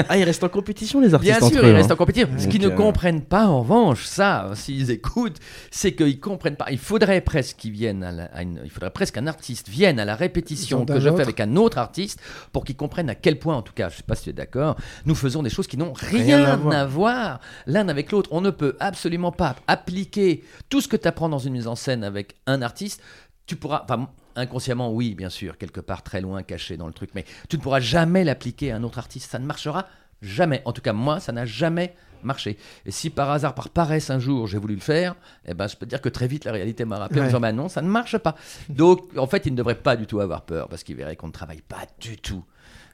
Ah 0.10 0.18
ils 0.18 0.24
restent 0.24 0.44
en 0.44 0.50
compétition 0.50 1.00
les 1.02 1.14
artistes 1.14 1.40
Bien 1.40 1.48
sûr, 1.50 1.64
ils 1.64 1.70
eux, 1.70 1.74
restent 1.74 1.92
hein. 1.92 1.94
en 1.94 1.98
compétition. 1.98 2.30
Ce 2.38 2.48
qu'ils 2.48 2.62
ne 2.62 2.68
euh, 2.68 2.76
comprennent 2.76 3.22
pas, 3.24 3.48
en 3.48 3.60
revanche, 3.62 4.06
ça, 4.06 4.52
s'ils 4.56 4.92
écoutent, 4.92 5.38
c'est 5.72 5.94
qu'ils 5.94 6.20
comprennent 6.20 6.56
pas. 6.56 6.68
Il 6.72 6.78
faudrait 6.78 7.22
presque 7.22 7.58
qu'ils 7.58 7.72
viennent 7.72 8.04
à, 8.04 8.12
la- 8.12 8.26
à 8.26 8.42
une- 8.42 8.62
il 8.64 8.70
faudrait 8.70 8.92
presque 8.92 9.16
qu'un 9.16 9.28
artiste 9.28 9.70
vienne 9.70 10.00
à 10.00 10.06
la 10.06 10.16
répétition 10.16 10.86
que 10.86 11.00
je 11.00 11.08
autre. 11.10 11.18
fais 11.18 11.24
avec 11.24 11.40
un 11.40 11.56
autre 11.56 11.78
artiste 11.78 12.20
pour 12.52 12.64
qu'ils 12.66 12.76
comprennent 12.76 13.10
à 13.10 13.16
quel 13.16 13.40
point, 13.40 13.56
en 13.56 13.62
tout 13.62 13.74
cas, 13.74 13.90
je 13.90 13.98
sais 13.98 14.04
pas 14.04 14.16
si 14.16 14.24
tu 14.26 14.30
es 14.30 14.34
d'accord, 14.34 14.76
nous 15.06 15.16
faisons 15.16 15.44
des 15.44 15.50
choses 15.50 15.68
qui 15.68 15.78
n'ont 15.78 15.94
rien, 15.94 16.38
Rien 16.38 16.44
à 16.46 16.56
voir. 16.56 16.76
à 16.76 16.86
voir 16.86 17.40
l'un 17.68 17.88
avec 17.90 18.12
l'autre. 18.12 18.30
On 18.32 18.42
ne 18.42 18.50
peut 18.52 18.76
absolument 18.80 19.32
pas 19.32 19.56
appliquer 19.68 20.44
tout 20.70 20.82
ce 20.82 20.88
que 20.88 20.98
tu 20.98 21.08
apprends 21.08 21.30
dans 21.30 21.40
une 21.40 21.54
mise 21.54 21.68
en 21.68 21.76
scène 21.76 22.04
avec 22.04 22.36
un 22.48 22.62
artiste. 22.62 23.02
Tu 23.46 23.56
pourras, 23.56 23.84
enfin, 23.84 24.10
inconsciemment, 24.36 24.92
oui, 24.94 25.16
bien 25.16 25.30
sûr, 25.30 25.58
quelque 25.58 25.80
part 25.82 26.04
très 26.04 26.22
loin, 26.22 26.44
caché 26.44 26.78
dans 26.78 26.88
le 26.88 26.94
truc, 26.94 27.12
mais 27.16 27.26
tu 27.50 27.58
ne 27.58 27.62
pourras 27.62 27.80
jamais 27.80 28.24
l'appliquer 28.24 28.72
à 28.72 28.78
un 28.78 28.84
autre 28.84 28.98
artiste. 28.98 29.30
Ça 29.32 29.40
ne 29.40 29.46
marchera 29.46 29.88
jamais. 30.22 30.62
En 30.66 30.74
tout 30.74 30.82
cas, 30.82 30.94
moi, 30.94 31.20
ça 31.20 31.32
n'a 31.32 31.46
jamais 31.46 31.96
marché. 32.24 32.58
Et 32.86 32.92
si 32.92 33.10
par 33.12 33.30
hasard, 33.30 33.54
par 33.54 33.70
paresse, 33.70 34.10
un 34.10 34.18
jour, 34.20 34.48
j'ai 34.48 34.58
voulu 34.58 34.74
le 34.76 34.82
faire, 34.82 35.16
eh 35.48 35.54
ben, 35.54 35.68
je 35.68 35.76
peux 35.76 35.86
te 35.86 35.90
dire 35.92 36.02
que 36.02 36.10
très 36.10 36.28
vite, 36.28 36.46
la 36.46 36.52
réalité 36.52 36.84
m'a 36.86 36.98
rappelé 36.98 37.20
en 37.20 37.24
Ouais. 37.24 37.30
disant, 37.30 37.40
bah 37.40 37.52
non, 37.52 37.70
ça 37.70 37.82
ne 37.84 37.88
marche 37.88 38.18
pas. 38.18 38.36
Donc, 38.70 39.16
en 39.18 39.28
fait, 39.28 39.46
il 39.46 39.52
ne 39.52 39.58
devrait 39.58 39.76
pas 39.76 39.96
du 39.96 40.08
tout 40.08 40.20
avoir 40.20 40.42
peur, 40.44 40.68
parce 40.68 40.84
qu'il 40.84 40.96
verrait 40.96 41.16
qu'on 41.16 41.28
ne 41.28 41.32
travaille 41.34 41.62
pas 41.62 41.86
du 42.02 42.18
tout 42.18 42.44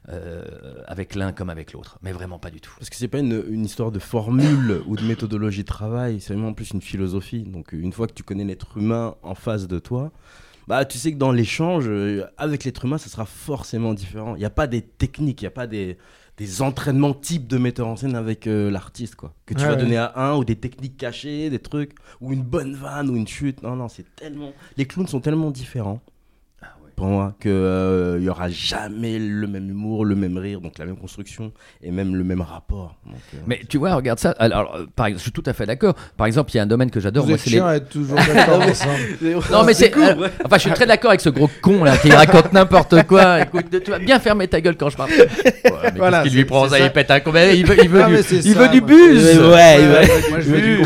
euh, 0.09 0.43
avec 0.87 1.15
l'un 1.15 1.31
comme 1.31 1.49
avec 1.49 1.73
l'autre. 1.73 1.97
Mais 2.01 2.11
vraiment 2.11 2.39
pas 2.39 2.49
du 2.49 2.59
tout. 2.59 2.73
Parce 2.77 2.89
que 2.89 2.95
c'est 2.95 3.07
pas 3.07 3.19
une, 3.19 3.43
une 3.49 3.63
histoire 3.65 3.91
de 3.91 3.99
formule 3.99 4.81
ou 4.87 4.95
de 4.97 5.03
méthodologie 5.03 5.61
de 5.61 5.67
travail, 5.67 6.19
c'est 6.19 6.33
vraiment 6.33 6.53
plus 6.53 6.71
une 6.71 6.81
philosophie. 6.81 7.43
Donc 7.43 7.71
une 7.71 7.93
fois 7.93 8.07
que 8.07 8.13
tu 8.13 8.23
connais 8.23 8.43
l'être 8.43 8.77
humain 8.77 9.15
en 9.21 9.35
face 9.35 9.67
de 9.67 9.79
toi, 9.79 10.11
bah 10.67 10.85
tu 10.85 10.97
sais 10.97 11.11
que 11.11 11.17
dans 11.17 11.31
l'échange 11.31 11.85
euh, 11.87 12.25
avec 12.37 12.63
l'être 12.63 12.85
humain, 12.85 12.97
ça 12.97 13.09
sera 13.09 13.25
forcément 13.25 13.93
différent. 13.93 14.35
Il 14.35 14.39
n'y 14.39 14.45
a 14.45 14.49
pas 14.49 14.67
des 14.67 14.81
techniques, 14.81 15.41
il 15.41 15.45
n'y 15.45 15.47
a 15.49 15.51
pas 15.51 15.67
des, 15.67 15.97
des 16.37 16.61
entraînements 16.61 17.13
types 17.13 17.47
de 17.47 17.57
metteur 17.57 17.87
en 17.87 17.95
scène 17.95 18.15
avec 18.15 18.47
euh, 18.47 18.69
l'artiste 18.71 19.15
quoi. 19.15 19.33
Que 19.45 19.53
tu 19.53 19.61
Ouais, 19.61 19.67
vas 19.67 19.73
ouais. 19.75 19.81
donner 19.81 19.97
à 19.97 20.13
un 20.15 20.35
ou 20.37 20.45
des 20.45 20.55
techniques 20.55 20.97
cachées, 20.97 21.49
des 21.49 21.59
trucs 21.59 21.93
ou 22.21 22.31
une 22.33 22.43
bonne 22.43 22.73
vanne 22.75 23.09
ou 23.09 23.15
une 23.15 23.27
chute. 23.27 23.61
Non 23.63 23.75
non, 23.75 23.87
c'est 23.89 24.05
tellement 24.15 24.53
les 24.77 24.85
clowns 24.85 25.07
sont 25.07 25.19
tellement 25.21 25.51
différents. 25.51 26.01
Pour 27.01 27.09
moi, 27.09 27.33
qu'il 27.41 28.19
n'y 28.19 28.29
aura 28.29 28.49
jamais 28.49 29.17
le 29.17 29.47
même 29.47 29.67
humour, 29.67 30.05
le 30.05 30.13
même 30.13 30.37
rire, 30.37 30.61
donc 30.61 30.77
la 30.77 30.85
même 30.85 30.97
construction 30.97 31.51
et 31.81 31.89
même 31.89 32.15
le 32.15 32.23
même 32.23 32.41
rapport. 32.41 32.95
Donc, 33.07 33.15
euh, 33.33 33.37
Mais 33.47 33.59
tu 33.67 33.79
vois, 33.79 33.95
regarde 33.95 34.19
ça. 34.19 34.35
Alors, 34.37 34.75
euh, 34.75 34.85
par 34.95 35.07
exemple, 35.07 35.17
je 35.17 35.23
suis 35.23 35.31
tout 35.31 35.41
à 35.47 35.53
fait 35.53 35.65
d'accord. 35.65 35.95
Par 36.15 36.27
exemple, 36.27 36.51
il 36.53 36.57
y 36.57 36.59
a 36.59 36.61
un 36.61 36.67
domaine 36.67 36.91
que 36.91 36.99
j'adore. 36.99 37.23
Vous 37.23 37.29
Moi, 37.29 37.39
êtes 37.39 37.43
c'est 37.43 37.49
les... 37.49 37.59
à 37.59 37.77
être 37.77 37.89
toujours 37.89 38.17
d'accord 38.17 38.61
ensemble. 38.69 38.99
Non, 39.51 39.63
mais 39.63 39.73
c'est. 39.73 39.97
euh, 39.97 40.27
enfin, 40.45 40.57
je 40.57 40.61
suis 40.61 40.71
très 40.73 40.85
d'accord 40.85 41.09
avec 41.09 41.21
ce 41.21 41.29
gros 41.29 41.49
con 41.63 41.83
là 41.83 41.97
qui 41.97 42.11
raconte 42.11 42.53
n'importe 42.53 43.01
quoi. 43.07 43.41
Écoute, 43.41 43.65
tu 43.83 43.89
vas 43.89 43.97
bien 43.97 44.19
fermer 44.19 44.47
ta 44.47 44.61
gueule 44.61 44.77
quand 44.77 44.91
je 44.91 44.97
parle. 44.97 45.09
Ouais, 45.09 45.25
mais 45.65 45.91
Voilà, 45.97 46.19
qu'est-ce 46.21 46.29
qu'il 46.29 46.37
lui 46.37 46.45
prend 46.45 46.69
ça. 46.69 46.77
Il 46.77 46.91
pète 46.91 47.09
un 47.09 47.19
con. 47.19 47.31
Mais 47.31 47.57
Il 47.57 47.65
veut, 47.65 47.83
il 47.83 47.89
veut 47.89 48.03
Ah, 48.03 48.09
du, 48.09 48.17
il 48.17 48.53
ça, 48.53 48.59
veut 48.59 48.69
du 48.69 48.81
buzz. 48.81 49.39
Ouais, 49.39 49.47
ouais. 49.49 50.07
Moi, 50.29 50.39
je 50.39 50.51
veux 50.51 50.61
du. 50.61 50.81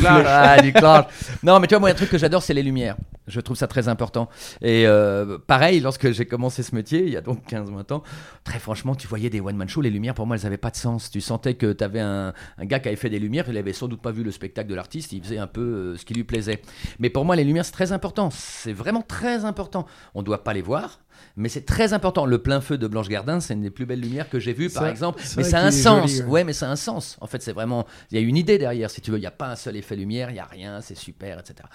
Non, 1.43 1.59
mais 1.59 1.67
tu 1.67 1.73
vois, 1.73 1.79
moi, 1.81 1.89
un 1.89 1.93
truc 1.93 2.09
que 2.09 2.17
j'adore, 2.17 2.41
c'est 2.41 2.53
les 2.53 2.63
lumières. 2.63 2.95
Je 3.27 3.39
trouve 3.41 3.57
ça 3.57 3.67
très 3.67 3.87
important. 3.87 4.29
Et 4.61 4.85
euh, 4.85 5.37
pareil, 5.47 5.79
lorsque 5.79 6.04
j'ai 6.11 6.25
commencé 6.25 6.63
ce 6.63 6.75
métier, 6.75 7.03
il 7.03 7.09
y 7.09 7.17
a 7.17 7.21
donc 7.21 7.47
15-20 7.49 7.93
ans, 7.93 8.03
très 8.43 8.59
franchement, 8.59 8.95
tu 8.95 9.07
voyais 9.07 9.29
des 9.29 9.41
one-man 9.41 9.67
shows, 9.67 9.81
les 9.81 9.89
lumières, 9.89 10.13
pour 10.13 10.27
moi, 10.27 10.35
elles 10.35 10.43
n'avaient 10.43 10.57
pas 10.57 10.71
de 10.71 10.75
sens. 10.75 11.09
Tu 11.09 11.21
sentais 11.21 11.55
que 11.55 11.73
tu 11.73 11.83
avais 11.83 11.99
un, 11.99 12.33
un 12.57 12.65
gars 12.65 12.79
qui 12.79 12.87
avait 12.87 12.97
fait 12.97 13.09
des 13.09 13.19
lumières, 13.19 13.45
il 13.49 13.57
avait 13.57 13.73
sans 13.73 13.87
doute 13.87 14.01
pas 14.01 14.11
vu 14.11 14.23
le 14.23 14.31
spectacle 14.31 14.69
de 14.69 14.75
l'artiste, 14.75 15.11
il 15.13 15.21
faisait 15.21 15.37
un 15.37 15.47
peu 15.47 15.61
euh, 15.61 15.97
ce 15.97 16.05
qui 16.05 16.13
lui 16.13 16.23
plaisait. 16.23 16.61
Mais 16.99 17.09
pour 17.09 17.25
moi, 17.25 17.35
les 17.35 17.43
lumières, 17.43 17.65
c'est 17.65 17.71
très 17.71 17.91
important. 17.91 18.29
C'est 18.31 18.73
vraiment 18.73 19.01
très 19.01 19.45
important. 19.45 19.85
On 20.13 20.21
ne 20.21 20.25
doit 20.25 20.43
pas 20.43 20.53
les 20.53 20.61
voir. 20.61 20.99
Mais 21.37 21.49
c'est 21.49 21.65
très 21.65 21.93
important. 21.93 22.25
Le 22.25 22.37
plein 22.37 22.61
feu 22.61 22.77
de 22.77 22.87
Blanche 22.87 23.09
Gardin, 23.09 23.39
c'est 23.39 23.53
une 23.53 23.61
des 23.61 23.69
plus 23.69 23.85
belles 23.85 23.99
lumières 23.99 24.29
que 24.29 24.39
j'ai 24.39 24.53
vues, 24.53 24.69
par 24.69 24.87
exemple. 24.87 25.21
Mais 25.37 25.43
ça 25.43 25.59
a 25.59 25.65
un 25.65 25.71
sens. 25.71 26.09
joli, 26.09 26.21
ouais. 26.21 26.29
ouais. 26.29 26.43
mais 26.43 26.53
ça 26.53 26.67
a 26.67 26.71
un 26.71 26.75
sens. 26.75 27.17
En 27.21 27.27
fait, 27.27 27.41
c'est 27.41 27.53
vraiment. 27.53 27.85
Il 28.11 28.19
y 28.19 28.23
a 28.23 28.25
une 28.25 28.37
idée 28.37 28.57
derrière, 28.57 28.89
si 28.89 29.01
tu 29.01 29.11
veux. 29.11 29.17
Il 29.17 29.21
n'y 29.21 29.27
a 29.27 29.31
pas 29.31 29.49
un 29.49 29.55
seul 29.55 29.75
effet 29.75 29.95
lumière, 29.95 30.29
il 30.29 30.33
n'y 30.33 30.39
a 30.39 30.45
rien, 30.45 30.81
c'est 30.81 30.95
super, 30.95 31.39
etc. 31.39 31.67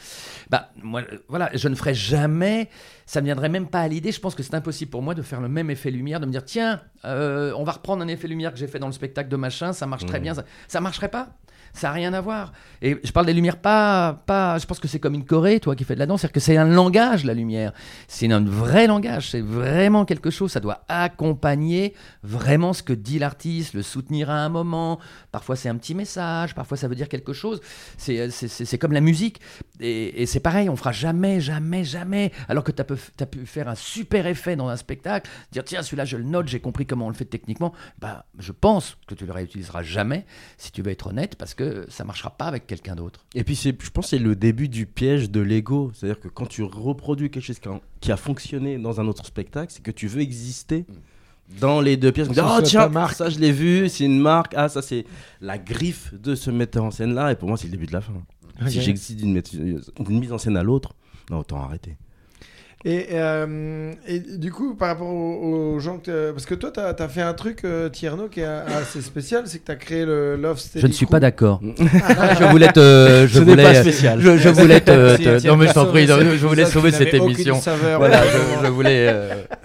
Bah, 0.48 0.70
moi, 0.82 1.02
euh, 1.02 1.18
voilà, 1.28 1.50
je 1.54 1.68
ne 1.68 1.74
ferai 1.74 1.94
jamais. 1.94 2.68
Ça 3.06 3.20
ne 3.20 3.24
me 3.24 3.26
viendrait 3.26 3.48
même 3.48 3.66
pas 3.66 3.80
à 3.80 3.88
l'idée. 3.88 4.12
Je 4.12 4.20
pense 4.20 4.34
que 4.34 4.42
c'est 4.42 4.54
impossible 4.54 4.90
pour 4.90 5.02
moi 5.02 5.14
de 5.14 5.22
faire 5.22 5.40
le 5.40 5.48
même 5.48 5.70
effet 5.70 5.90
lumière, 5.90 6.20
de 6.20 6.26
me 6.26 6.32
dire 6.32 6.44
tiens, 6.44 6.80
euh, 7.04 7.52
on 7.56 7.64
va 7.64 7.72
reprendre 7.72 8.02
un 8.02 8.08
effet 8.08 8.28
lumière 8.28 8.52
que 8.52 8.58
j'ai 8.58 8.68
fait 8.68 8.78
dans 8.78 8.86
le 8.86 8.92
spectacle 8.92 9.28
de 9.28 9.36
machin, 9.36 9.72
ça 9.72 9.86
marche 9.86 10.06
très 10.06 10.20
bien. 10.20 10.34
Ça, 10.34 10.44
ça 10.68 10.80
marcherait 10.80 11.08
pas? 11.08 11.30
Ça 11.72 11.88
n'a 11.88 11.94
rien 11.94 12.12
à 12.14 12.20
voir. 12.20 12.52
Et 12.82 12.98
je 13.02 13.12
parle 13.12 13.26
des 13.26 13.32
lumières 13.32 13.58
pas, 13.58 14.22
pas. 14.26 14.58
Je 14.58 14.66
pense 14.66 14.78
que 14.78 14.88
c'est 14.88 14.98
comme 14.98 15.14
une 15.14 15.24
Corée, 15.24 15.60
toi 15.60 15.76
qui 15.76 15.84
fais 15.84 15.94
de 15.94 15.98
la 15.98 16.06
danse, 16.06 16.20
c'est-à-dire 16.22 16.34
que 16.34 16.40
c'est 16.40 16.56
un 16.56 16.66
langage, 16.66 17.24
la 17.24 17.34
lumière. 17.34 17.72
C'est 18.08 18.30
un 18.30 18.44
vrai 18.44 18.86
langage. 18.86 19.30
C'est 19.30 19.40
vraiment 19.40 20.04
quelque 20.04 20.30
chose. 20.30 20.52
Ça 20.52 20.60
doit 20.60 20.84
accompagner 20.88 21.94
vraiment 22.22 22.72
ce 22.72 22.82
que 22.82 22.92
dit 22.92 23.18
l'artiste, 23.18 23.74
le 23.74 23.82
soutenir 23.82 24.30
à 24.30 24.38
un 24.44 24.48
moment. 24.48 24.98
Parfois 25.32 25.56
c'est 25.56 25.68
un 25.68 25.76
petit 25.76 25.94
message, 25.94 26.54
parfois 26.54 26.76
ça 26.76 26.88
veut 26.88 26.94
dire 26.94 27.08
quelque 27.08 27.32
chose. 27.32 27.60
C'est 27.96 28.30
c'est 28.30 28.78
comme 28.78 28.92
la 28.92 29.00
musique. 29.00 29.40
Et, 29.80 30.26
c'est 30.26 30.40
pareil, 30.40 30.68
on 30.68 30.76
fera 30.76 30.92
jamais, 30.92 31.40
jamais, 31.40 31.84
jamais. 31.84 32.32
Alors 32.48 32.64
que 32.64 32.72
tu 32.72 32.82
as, 32.82 33.26
pu 33.26 33.46
faire 33.46 33.68
un 33.68 33.74
super 33.74 34.26
effet 34.26 34.56
dans 34.56 34.68
un 34.68 34.76
spectacle, 34.76 35.30
dire 35.52 35.64
tiens, 35.64 35.82
celui-là 35.82 36.04
je 36.04 36.16
le 36.16 36.24
note, 36.24 36.48
j'ai 36.48 36.60
compris 36.60 36.86
comment 36.86 37.06
on 37.06 37.10
le 37.10 37.14
fait 37.14 37.24
techniquement. 37.24 37.72
Bah, 37.98 38.26
je 38.38 38.52
pense 38.52 38.96
que 39.06 39.14
tu 39.14 39.26
le 39.26 39.32
réutiliseras 39.32 39.82
jamais, 39.82 40.26
si 40.58 40.72
tu 40.72 40.82
veux 40.82 40.90
être 40.90 41.08
honnête, 41.08 41.36
parce 41.36 41.54
que 41.54 41.59
ça 41.88 42.04
marchera 42.04 42.30
pas 42.30 42.46
avec 42.46 42.66
quelqu'un 42.66 42.94
d'autre. 42.94 43.24
Et 43.34 43.44
puis, 43.44 43.56
c'est- 43.56 43.76
je 43.82 43.90
pense 43.90 44.06
que 44.06 44.10
c'est 44.10 44.18
le 44.18 44.36
début 44.36 44.68
du 44.68 44.86
piège 44.86 45.30
de 45.30 45.40
l'ego. 45.40 45.90
C'est-à-dire 45.94 46.20
que 46.20 46.28
quand 46.28 46.46
tu 46.46 46.62
reproduis 46.62 47.30
quelque 47.30 47.44
chose 47.44 47.58
qui 47.58 47.68
a, 47.68 47.80
qui 48.00 48.12
a 48.12 48.16
fonctionné 48.16 48.78
dans 48.78 49.00
un 49.00 49.06
autre 49.08 49.24
spectacle, 49.26 49.72
c'est 49.72 49.82
que 49.82 49.90
tu 49.90 50.06
veux 50.06 50.20
exister 50.20 50.84
dans 51.60 51.80
les 51.80 51.96
deux 51.96 52.12
pièces. 52.12 52.28
Que 52.28 52.40
oh 52.40 52.62
tiens, 52.62 52.88
marque. 52.88 53.14
ça 53.16 53.28
je 53.30 53.38
l'ai 53.38 53.52
vu, 53.52 53.88
c'est 53.88 54.04
une 54.04 54.20
marque. 54.20 54.54
Ah, 54.56 54.68
ça 54.68 54.82
c'est 54.82 55.04
la 55.40 55.58
griffe 55.58 56.14
de 56.14 56.34
ce 56.34 56.50
metteur 56.50 56.84
en 56.84 56.90
scène-là. 56.90 57.32
Et 57.32 57.36
pour 57.36 57.48
moi, 57.48 57.56
c'est 57.56 57.66
le 57.66 57.72
début 57.72 57.86
de 57.86 57.92
la 57.92 58.00
fin. 58.00 58.12
Si 58.68 58.80
j'existe 58.82 59.18
d'une 59.18 59.40
mise 60.20 60.32
en 60.32 60.38
scène 60.38 60.56
à 60.56 60.62
l'autre, 60.62 60.94
non, 61.30 61.38
autant 61.38 61.62
arrêter. 61.62 61.96
Et, 62.86 63.08
euh, 63.12 63.92
et 64.08 64.20
du 64.20 64.50
coup, 64.50 64.74
par 64.74 64.88
rapport 64.88 65.08
aux, 65.08 65.74
aux 65.74 65.80
gens 65.80 65.98
que 65.98 66.06
t'as- 66.28 66.32
Parce 66.32 66.46
que 66.46 66.54
toi, 66.54 66.70
tu 66.72 66.80
as, 66.80 67.08
fait 67.08 67.20
un 67.20 67.34
truc, 67.34 67.58
euh, 67.64 67.90
Tierno, 67.90 68.28
qui 68.28 68.40
est 68.40 68.44
assez 68.44 69.02
spécial, 69.02 69.42
c'est 69.44 69.58
que 69.58 69.66
tu 69.66 69.72
as 69.72 69.76
créé 69.76 70.06
le 70.06 70.36
Love 70.36 70.58
Steady 70.58 70.80
Je 70.80 70.86
ne 70.86 70.92
suis 70.92 71.04
Crew. 71.04 71.10
pas 71.12 71.20
d'accord. 71.20 71.60
je 71.62 72.44
voulais 72.50 72.72
te. 72.72 73.26
Je 73.28 73.34
Ce 73.38 73.44
voulais, 73.44 73.62
pas 73.64 73.74
spécial. 73.82 74.18
Je, 74.22 74.34
je 74.38 74.48
voulais 74.48 74.80
te. 74.80 74.90
Si, 75.16 75.24
te- 75.24 75.28
Étienne 75.28 75.52
non, 75.52 75.58
mais 75.58 75.66
je 75.68 75.72
t'en 75.74 75.86
prie, 75.86 76.06
c'est 76.06 76.36
je 76.38 76.46
voulais 76.46 76.64
sauver 76.64 76.90
cette 76.90 77.12
émission. 77.12 77.60
saveur, 77.60 77.98
Voilà, 77.98 78.22
je, 78.24 78.64
je 78.66 78.70
voulais. 78.70 79.08
euh, 79.10 79.34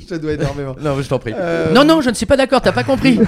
je 0.00 0.06
te 0.06 0.14
dois 0.14 0.34
énormément. 0.34 0.76
Non, 0.80 0.94
mais 0.94 1.02
je 1.02 1.08
t'en 1.08 1.18
prie. 1.18 1.32
Euh, 1.36 1.72
Non, 1.72 1.84
non, 1.84 2.00
je 2.00 2.10
ne 2.10 2.14
suis 2.14 2.26
pas 2.26 2.36
d'accord, 2.36 2.60
t'as 2.62 2.70
pas 2.70 2.84
compris. 2.84 3.18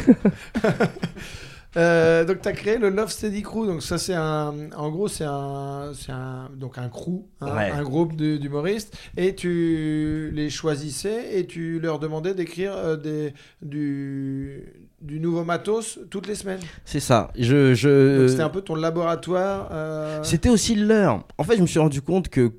Euh, 1.77 2.25
donc 2.25 2.43
tu 2.43 2.49
as 2.49 2.53
créé 2.53 2.79
le 2.79 2.89
Love 2.91 3.11
Steady 3.11 3.43
Crew. 3.43 3.67
Donc 3.67 3.83
ça 3.83 3.97
c'est 3.97 4.15
un, 4.15 4.55
en 4.77 4.91
gros 4.91 5.07
c'est 5.09 5.25
un, 5.25 5.93
c'est 5.95 6.11
un, 6.13 6.51
donc 6.57 6.79
un 6.79 6.89
crew, 6.89 7.27
hein, 7.41 7.55
Ouais. 7.57 7.71
un 7.71 7.83
groupe 7.83 8.17
d'humoristes. 8.17 8.97
Et 9.17 9.35
tu 9.35 10.31
les 10.35 10.51
choisissais 10.51 11.39
et 11.39 11.47
tu 11.47 11.79
leur 11.79 11.99
demandais 12.01 12.35
d'écrire 12.35 12.73
euh, 12.75 12.97
des, 12.97 13.35
du, 13.63 14.65
du 15.01 15.21
nouveau 15.21 15.45
matos 15.45 16.01
toutes 16.11 16.27
les 16.27 16.35
semaines. 16.35 16.61
C'est 16.85 17.01
ça. 17.01 17.31
Je, 17.39 17.75
je... 17.75 18.19
Donc 18.21 18.31
c'était 18.31 18.43
un 18.43 18.49
peu 18.49 18.63
ton 18.63 18.75
laboratoire. 18.75 19.69
euh, 19.71 20.23
C'était 20.25 20.49
aussi 20.49 20.75
l'heure. 20.75 21.25
En 21.39 21.45
fait, 21.45 21.57
je 21.57 21.63
me 21.63 21.67
suis 21.69 21.79
rendu 21.79 22.03
compte 22.03 22.29
que, 22.29 22.53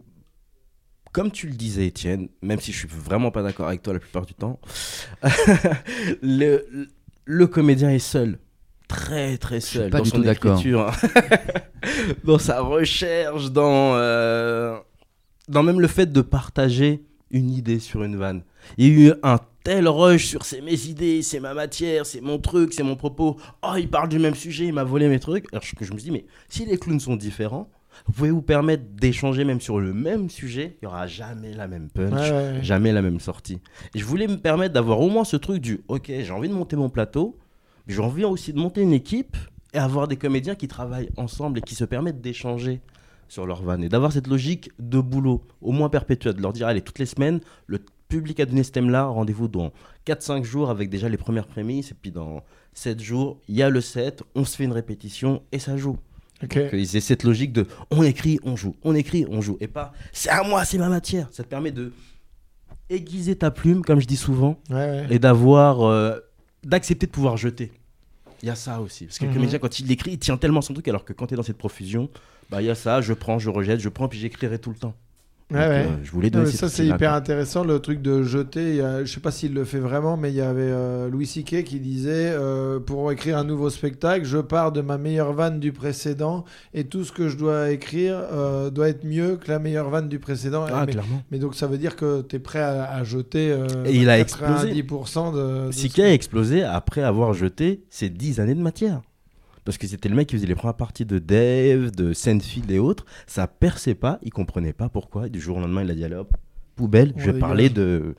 comme 1.12 1.32
tu 1.32 1.48
le 1.48 1.54
disais, 1.56 1.88
Étienne, 1.88 2.30
même 2.42 2.62
si 2.62 2.72
je 2.72 2.78
suis 2.78 2.88
vraiment 2.88 3.32
pas 3.32 3.44
d'accord 3.44 3.68
avec 3.68 3.82
toi 3.82 3.92
la 3.92 4.00
plupart 4.00 4.26
du 4.26 4.34
temps, 4.34 4.60
le, 6.22 6.88
le 7.26 7.48
comédien 7.48 7.90
est 7.90 8.00
seul. 8.00 8.40
Très, 8.92 9.38
très 9.38 9.62
seul. 9.62 9.90
pas 9.90 10.00
dans 10.00 10.04
du 10.04 10.10
son 10.10 10.18
tout 10.18 10.24
d'accord. 10.24 10.60
écriture, 10.60 10.92
dans 12.26 12.38
sa 12.38 12.60
recherche, 12.60 13.50
dans, 13.52 13.96
euh, 13.96 14.78
dans 15.48 15.64
même 15.64 15.80
le 15.80 15.88
fait 15.88 16.12
de 16.12 16.20
partager 16.22 17.06
une 17.32 17.50
idée 17.52 17.80
sur 17.80 18.04
une 18.04 18.18
vanne. 18.18 18.44
Il 18.78 18.86
y 18.88 18.90
a 18.90 19.10
eu 19.10 19.14
un 19.24 19.40
tel 19.64 19.88
rush 19.88 20.26
sur 20.26 20.44
c'est 20.44 20.60
mes 20.60 20.88
idées, 20.88 21.22
c'est 21.22 21.40
ma 21.40 21.54
matière, 21.54 22.06
c'est 22.06 22.20
mon 22.20 22.38
truc, 22.38 22.74
c'est 22.74 22.84
mon 22.84 22.98
propos. 22.98 23.38
Oh, 23.64 23.76
il 23.78 23.90
parle 23.90 24.10
du 24.10 24.20
même 24.20 24.36
sujet, 24.36 24.66
il 24.66 24.74
m'a 24.74 24.84
volé 24.84 25.08
mes 25.08 25.20
trucs. 25.20 25.46
Alors 25.54 25.64
que 25.64 25.86
je 25.86 25.94
me 25.94 25.98
dis, 25.98 26.12
mais 26.12 26.26
si 26.50 26.66
les 26.66 26.78
clowns 26.78 27.00
sont 27.00 27.16
différents, 27.16 27.70
vous 28.08 28.14
pouvez 28.14 28.32
vous 28.32 28.42
permettre 28.42 28.84
d'échanger 28.94 29.46
même 29.46 29.62
sur 29.62 29.80
le 29.80 29.94
même 29.94 30.30
sujet, 30.30 30.78
il 30.82 30.86
n'y 30.86 30.88
aura 30.88 31.08
jamais 31.08 31.54
la 31.54 31.68
même 31.68 31.90
punch, 31.90 32.14
ouais, 32.14 32.20
ouais, 32.20 32.32
ouais. 32.32 32.60
jamais 32.64 32.92
la 32.92 33.02
même 33.02 33.20
sortie. 33.22 33.62
Et 33.96 34.00
je 34.00 34.06
voulais 34.06 34.28
me 34.28 34.38
permettre 34.38 34.74
d'avoir 34.74 35.00
au 35.00 35.10
moins 35.10 35.24
ce 35.24 35.38
truc 35.38 35.62
du, 35.62 35.82
ok, 35.88 36.08
j'ai 36.08 36.32
envie 36.32 36.50
de 36.50 36.54
monter 36.54 36.76
mon 36.76 36.90
plateau, 36.90 37.38
j'ai 37.92 38.02
envie 38.02 38.24
aussi 38.26 38.54
de 38.54 38.60
monter 38.60 38.82
une 38.82 38.94
équipe 38.94 39.38
et 39.74 39.78
avoir 39.78 40.08
des 40.08 40.18
comédiens 40.18 40.56
qui 40.56 40.68
travaillent 40.68 41.10
ensemble 41.18 41.60
et 41.60 41.62
qui 41.62 41.76
se 41.76 41.86
permettent 41.86 42.22
d'échanger 42.22 42.82
sur 43.28 43.46
leur 43.46 43.62
vanne 43.64 43.84
et 43.84 43.90
d'avoir 43.90 44.12
cette 44.12 44.28
logique 44.28 44.72
de 44.80 45.00
boulot, 45.00 45.42
au 45.62 45.72
moins 45.72 45.88
perpétuelle, 45.90 46.34
de 46.34 46.42
leur 46.42 46.52
dire, 46.54 46.68
allez, 46.68 46.82
toutes 46.82 47.00
les 47.00 47.06
semaines, 47.06 47.40
le 47.68 47.80
public 48.10 48.42
a 48.42 48.46
donné 48.46 48.64
ce 48.64 48.72
thème-là, 48.72 49.06
rendez-vous 49.06 49.48
dans 49.48 49.72
4-5 50.06 50.44
jours 50.44 50.70
avec 50.70 50.90
déjà 50.90 51.08
les 51.08 51.16
premières 51.16 51.48
prémices, 51.48 51.92
et 51.92 51.94
puis 51.94 52.12
dans 52.12 52.44
7 52.74 53.00
jours, 53.02 53.40
il 53.48 53.56
y 53.56 53.64
a 53.64 53.70
le 53.70 53.80
set, 53.80 54.24
on 54.36 54.44
se 54.44 54.58
fait 54.58 54.66
une 54.66 54.74
répétition 54.74 55.42
et 55.54 55.60
ça 55.60 55.78
joue. 55.78 55.98
Ok. 56.44 56.70
Qu'ils 56.72 56.98
aient 56.98 57.00
cette 57.00 57.24
logique 57.24 57.54
de 57.54 57.68
on 57.90 58.04
écrit, 58.04 58.40
on 58.44 58.58
joue, 58.58 58.76
on 58.84 58.96
écrit, 58.96 59.26
on 59.30 59.40
joue, 59.42 59.56
et 59.62 59.68
pas 59.70 59.94
c'est 60.12 60.30
à 60.30 60.44
moi, 60.44 60.66
c'est 60.66 60.78
ma 60.80 60.90
matière. 60.90 61.30
Ça 61.32 61.44
te 61.44 61.48
permet 61.48 61.72
de 61.72 61.94
aiguiser 62.90 63.38
ta 63.38 63.52
plume, 63.52 63.84
comme 63.84 64.02
je 64.02 64.08
dis 64.08 64.18
souvent, 64.18 64.60
Ouais, 64.70 64.76
ouais. 64.76 65.08
et 65.12 65.20
d'avoir 65.20 65.82
euh, 65.84 66.18
d'accepter 66.64 67.06
de 67.06 67.12
pouvoir 67.12 67.38
jeter. 67.38 67.72
Il 68.44 68.48
y 68.48 68.50
a 68.50 68.56
ça 68.56 68.82
aussi. 68.82 69.06
Parce 69.06 69.20
que 69.20 69.26
le 69.26 69.30
Mhm. 69.30 69.36
comédien, 69.36 69.60
quand 69.60 69.80
il 69.80 69.92
écrit, 69.92 70.12
il 70.14 70.20
tient 70.20 70.38
tellement 70.38 70.62
son 70.62 70.74
truc, 70.74 70.88
alors 70.88 71.06
que 71.06 71.14
quand 71.14 71.28
tu 71.28 71.34
es 71.34 71.38
dans 71.38 71.44
cette 71.44 71.58
profusion, 71.58 72.10
bah, 72.50 72.62
il 72.62 72.66
y 72.66 72.70
a 72.70 72.76
ça, 72.76 73.00
je 73.02 73.14
prends, 73.14 73.38
je 73.40 73.50
rejette, 73.50 73.80
je 73.80 73.90
prends, 73.90 74.08
puis 74.08 74.20
j'écrirai 74.20 74.58
tout 74.60 74.72
le 74.72 74.76
temps. 74.78 74.96
Ouais, 75.52 75.58
Donc, 75.60 75.70
ouais. 75.70 75.86
euh, 75.86 76.04
je 76.04 76.12
voulais 76.12 76.30
donner 76.30 76.46
ça 76.48 76.70
c'est 76.70 76.86
hyper 76.86 77.14
intéressant 77.14 77.64
le 77.64 77.80
truc 77.80 78.02
de 78.02 78.24
jeter. 78.24 78.82
A- 78.82 79.04
je 79.04 79.12
sais 79.14 79.20
pas 79.20 79.32
s'il 79.32 79.54
le 79.54 79.66
fait 79.66 79.80
vraiment, 79.80 80.16
mais 80.18 80.30
il 80.32 80.36
y 80.36 80.42
avait 80.42 80.62
euh, 80.64 81.10
Louis 81.10 81.26
C.K. 81.26 81.64
qui 81.64 81.80
disait 81.80 82.32
euh, 82.34 82.80
pour 82.80 83.12
écrire 83.12 83.38
un 83.38 83.44
nouveau 83.44 83.70
spectacle, 83.70 84.26
je 84.26 84.38
pars 84.38 84.72
de 84.72 84.82
ma 84.82 84.98
meilleure 84.98 85.34
vanne 85.34 85.60
du 85.60 85.72
précédent 85.72 86.46
et 86.74 86.86
tout 86.86 87.04
ce 87.04 87.12
que 87.12 87.28
je 87.28 87.38
dois 87.38 87.72
écrire 87.72 88.18
doit 88.72 88.88
être 88.90 89.04
mieux 89.06 89.36
que 89.36 89.50
la 89.52 89.60
meilleure 89.60 89.90
vanne 89.90 90.08
du 90.10 90.20
précédent. 90.20 90.66
Ah, 90.72 90.86
mais, 90.86 90.94
clairement. 90.94 91.22
mais 91.32 91.38
donc 91.40 91.56
ça 91.56 91.68
veut 91.68 91.78
dire 91.78 91.96
que 91.96 92.22
tu 92.22 92.38
es 92.38 92.40
prêt 92.40 92.62
à, 92.62 92.86
à 92.92 93.04
jeter 93.04 93.56
Et 93.86 93.96
il 93.96 94.10
a 94.10 94.20
explosé. 94.20 94.70
90% 94.74 95.34
de. 95.34 95.70
de 95.98 96.02
a 96.02 96.14
explosé 96.14 96.64
après 96.64 97.02
avoir 97.04 97.34
jeté 97.34 97.84
ses 97.90 98.10
10 98.10 98.40
années 98.40 98.56
de 98.56 98.62
matière. 98.62 99.02
Parce 99.66 99.78
que 99.78 99.86
c'était 99.88 100.10
le 100.10 100.16
mec 100.16 100.28
qui 100.28 100.36
faisait 100.36 100.48
les 100.48 100.56
premières 100.56 100.76
parties 100.76 101.06
de 101.06 101.20
Dave, 101.20 101.92
de 101.92 102.14
Seinfeld 102.14 102.70
et 102.72 102.80
autres. 102.80 103.06
Ça 103.28 103.48
perçait 103.48 103.96
pas, 103.96 104.20
il 104.24 104.32
comprenait 104.32 104.74
pas 104.74 104.90
pourquoi. 104.90 105.28
Et 105.28 105.30
du 105.30 105.40
jour 105.40 105.58
au 105.58 105.60
lendemain, 105.60 105.84
il 105.84 105.92
a 105.92 105.96
dit 105.96 106.04
allez 106.04 106.16
hop, 106.16 106.36
poubelle, 106.76 107.14
je 107.18 107.30
vais 107.30 107.40
parler 107.40 107.70
de 107.70 108.16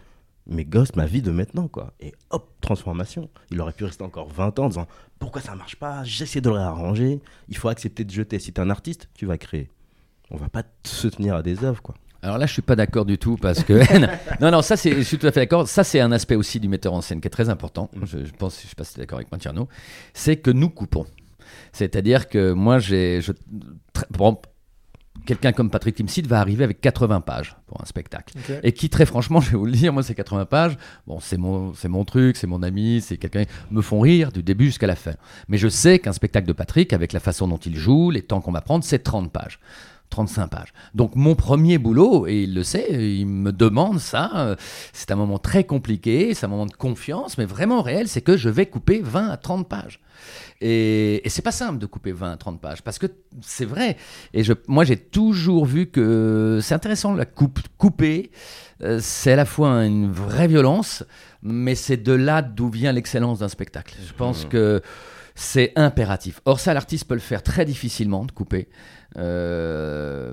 mes 0.48 0.64
gosses, 0.64 0.94
ma 0.96 1.06
vie 1.06 1.22
de 1.22 1.30
maintenant. 1.30 1.68
quoi. 1.68 1.92
Et 2.00 2.12
hop, 2.30 2.48
transformation. 2.60 3.28
Il 3.50 3.60
aurait 3.60 3.72
pu 3.72 3.84
rester 3.84 4.04
encore 4.04 4.28
20 4.28 4.58
ans 4.60 4.64
en 4.66 4.68
disant 4.68 4.86
pourquoi 5.18 5.40
ça 5.40 5.54
marche 5.54 5.76
pas, 5.76 6.04
j'essaie 6.04 6.40
de 6.40 6.48
le 6.48 6.56
réarranger. 6.56 7.20
Il 7.48 7.56
faut 7.56 7.68
accepter 7.68 8.04
de 8.04 8.10
jeter. 8.10 8.38
Si 8.38 8.52
t'es 8.52 8.60
un 8.60 8.70
artiste, 8.70 9.08
tu 9.14 9.26
vas 9.26 9.38
créer. 9.38 9.68
On 10.30 10.36
va 10.36 10.48
pas 10.48 10.62
se 10.84 11.08
tenir 11.08 11.34
à 11.34 11.42
des 11.42 11.64
œuvres. 11.64 11.82
quoi. 11.82 11.94
Alors 12.22 12.38
là, 12.38 12.46
je 12.46 12.52
suis 12.52 12.62
pas 12.62 12.76
d'accord 12.76 13.04
du 13.04 13.18
tout 13.18 13.36
parce 13.36 13.64
que 13.64 13.80
non, 14.40 14.52
non, 14.52 14.62
ça 14.62 14.76
c'est, 14.76 14.92
je 14.94 15.00
suis 15.02 15.18
tout 15.18 15.26
à 15.26 15.32
fait 15.32 15.40
d'accord. 15.40 15.66
Ça 15.68 15.82
c'est 15.82 15.98
un 15.98 16.12
aspect 16.12 16.36
aussi 16.36 16.60
du 16.60 16.68
metteur 16.68 16.92
en 16.92 17.00
scène 17.02 17.20
qui 17.20 17.26
est 17.26 17.30
très 17.32 17.48
important. 17.50 17.90
Je, 18.04 18.24
je 18.24 18.32
pense, 18.32 18.62
je 18.62 18.68
sais 18.68 18.74
pas 18.76 18.84
si 18.84 18.94
tu 18.94 19.00
es 19.00 19.02
d'accord 19.02 19.18
avec 19.18 19.30
moi, 19.32 19.38
Tierno, 19.40 19.68
c'est 20.14 20.36
que 20.36 20.52
nous 20.52 20.70
coupons. 20.70 21.04
C'est-à-dire 21.72 22.28
que 22.28 22.52
moi, 22.52 22.78
j'ai, 22.78 23.20
je, 23.20 23.32
très- 23.92 24.06
bon, 24.10 24.38
quelqu'un 25.26 25.52
comme 25.52 25.70
Patrick 25.70 25.94
Timsit 25.94 26.26
va 26.26 26.40
arriver 26.40 26.64
avec 26.64 26.80
80 26.80 27.20
pages 27.20 27.56
pour 27.66 27.80
un 27.80 27.84
spectacle. 27.84 28.34
Et 28.62 28.72
qui, 28.72 28.88
très 28.90 29.06
franchement, 29.06 29.40
je 29.42 29.50
vais 29.52 29.56
vous 29.56 29.66
le 29.66 29.72
dire, 29.72 29.92
moi, 29.92 30.02
ces 30.02 30.14
80 30.14 30.46
pages, 30.46 30.76
bon, 31.06 31.20
c'est 31.20 31.38
mon, 31.38 31.74
c'est 31.74 31.88
mon 31.88 32.04
truc, 32.04 32.36
c'est 32.36 32.46
mon 32.46 32.62
ami, 32.62 33.00
c'est 33.00 33.16
quelqu'un, 33.16 33.44
me 33.70 33.80
font 33.82 34.00
rire 34.00 34.32
du 34.32 34.42
début 34.42 34.66
jusqu'à 34.66 34.86
la 34.86 34.96
fin. 34.96 35.14
Mais 35.48 35.58
je 35.58 35.68
sais 35.68 35.98
qu'un 35.98 36.12
spectacle 36.12 36.46
de 36.46 36.52
Patrick, 36.52 36.92
avec 36.92 37.12
la 37.12 37.20
façon 37.20 37.48
dont 37.48 37.58
il 37.58 37.76
joue, 37.76 38.10
les 38.10 38.22
temps 38.22 38.40
qu'on 38.40 38.52
va 38.52 38.60
prendre, 38.60 38.84
c'est 38.84 38.98
30 39.00 39.32
pages. 39.32 39.58
35 40.12 40.46
pages. 40.48 40.72
Donc 40.94 41.16
mon 41.16 41.34
premier 41.34 41.78
boulot, 41.78 42.26
et 42.28 42.42
il 42.44 42.54
le 42.54 42.62
sait, 42.62 42.86
il 42.90 43.26
me 43.26 43.50
demande 43.50 43.98
ça, 43.98 44.30
euh, 44.36 44.56
c'est 44.92 45.10
un 45.10 45.16
moment 45.16 45.38
très 45.38 45.64
compliqué, 45.64 46.34
c'est 46.34 46.46
un 46.46 46.48
moment 46.50 46.66
de 46.66 46.72
confiance, 46.72 47.38
mais 47.38 47.44
vraiment 47.46 47.82
réel, 47.82 48.06
c'est 48.08 48.20
que 48.20 48.36
je 48.36 48.48
vais 48.48 48.66
couper 48.66 49.00
20 49.02 49.28
à 49.30 49.36
30 49.36 49.68
pages. 49.68 50.00
Et, 50.60 51.26
et 51.26 51.28
c'est 51.28 51.42
pas 51.42 51.50
simple 51.50 51.78
de 51.78 51.86
couper 51.86 52.12
20 52.12 52.32
à 52.32 52.36
30 52.36 52.60
pages, 52.60 52.82
parce 52.82 52.98
que 52.98 53.06
c'est 53.40 53.64
vrai. 53.64 53.96
Et 54.34 54.44
je, 54.44 54.52
moi 54.68 54.84
j'ai 54.84 54.96
toujours 54.96 55.64
vu 55.66 55.86
que 55.86 56.60
c'est 56.62 56.74
intéressant, 56.74 57.14
la 57.14 57.24
coupe, 57.26 57.58
couper, 57.78 58.30
euh, 58.82 58.98
c'est 59.02 59.32
à 59.32 59.36
la 59.36 59.44
fois 59.44 59.84
une 59.84 60.10
vraie 60.12 60.46
violence, 60.48 61.04
mais 61.42 61.74
c'est 61.74 61.96
de 61.96 62.12
là 62.12 62.42
d'où 62.42 62.68
vient 62.68 62.92
l'excellence 62.92 63.40
d'un 63.40 63.48
spectacle. 63.48 63.96
Je 64.06 64.12
pense 64.12 64.44
Mhm. 64.44 64.50
que 64.50 64.82
c'est 65.34 65.72
impératif. 65.76 66.40
Or 66.44 66.60
ça, 66.60 66.74
l'artiste 66.74 67.06
peut 67.06 67.14
le 67.14 67.20
faire 67.20 67.42
très 67.42 67.64
difficilement, 67.64 68.24
de 68.24 68.32
couper. 68.32 68.68
Euh, 69.18 70.32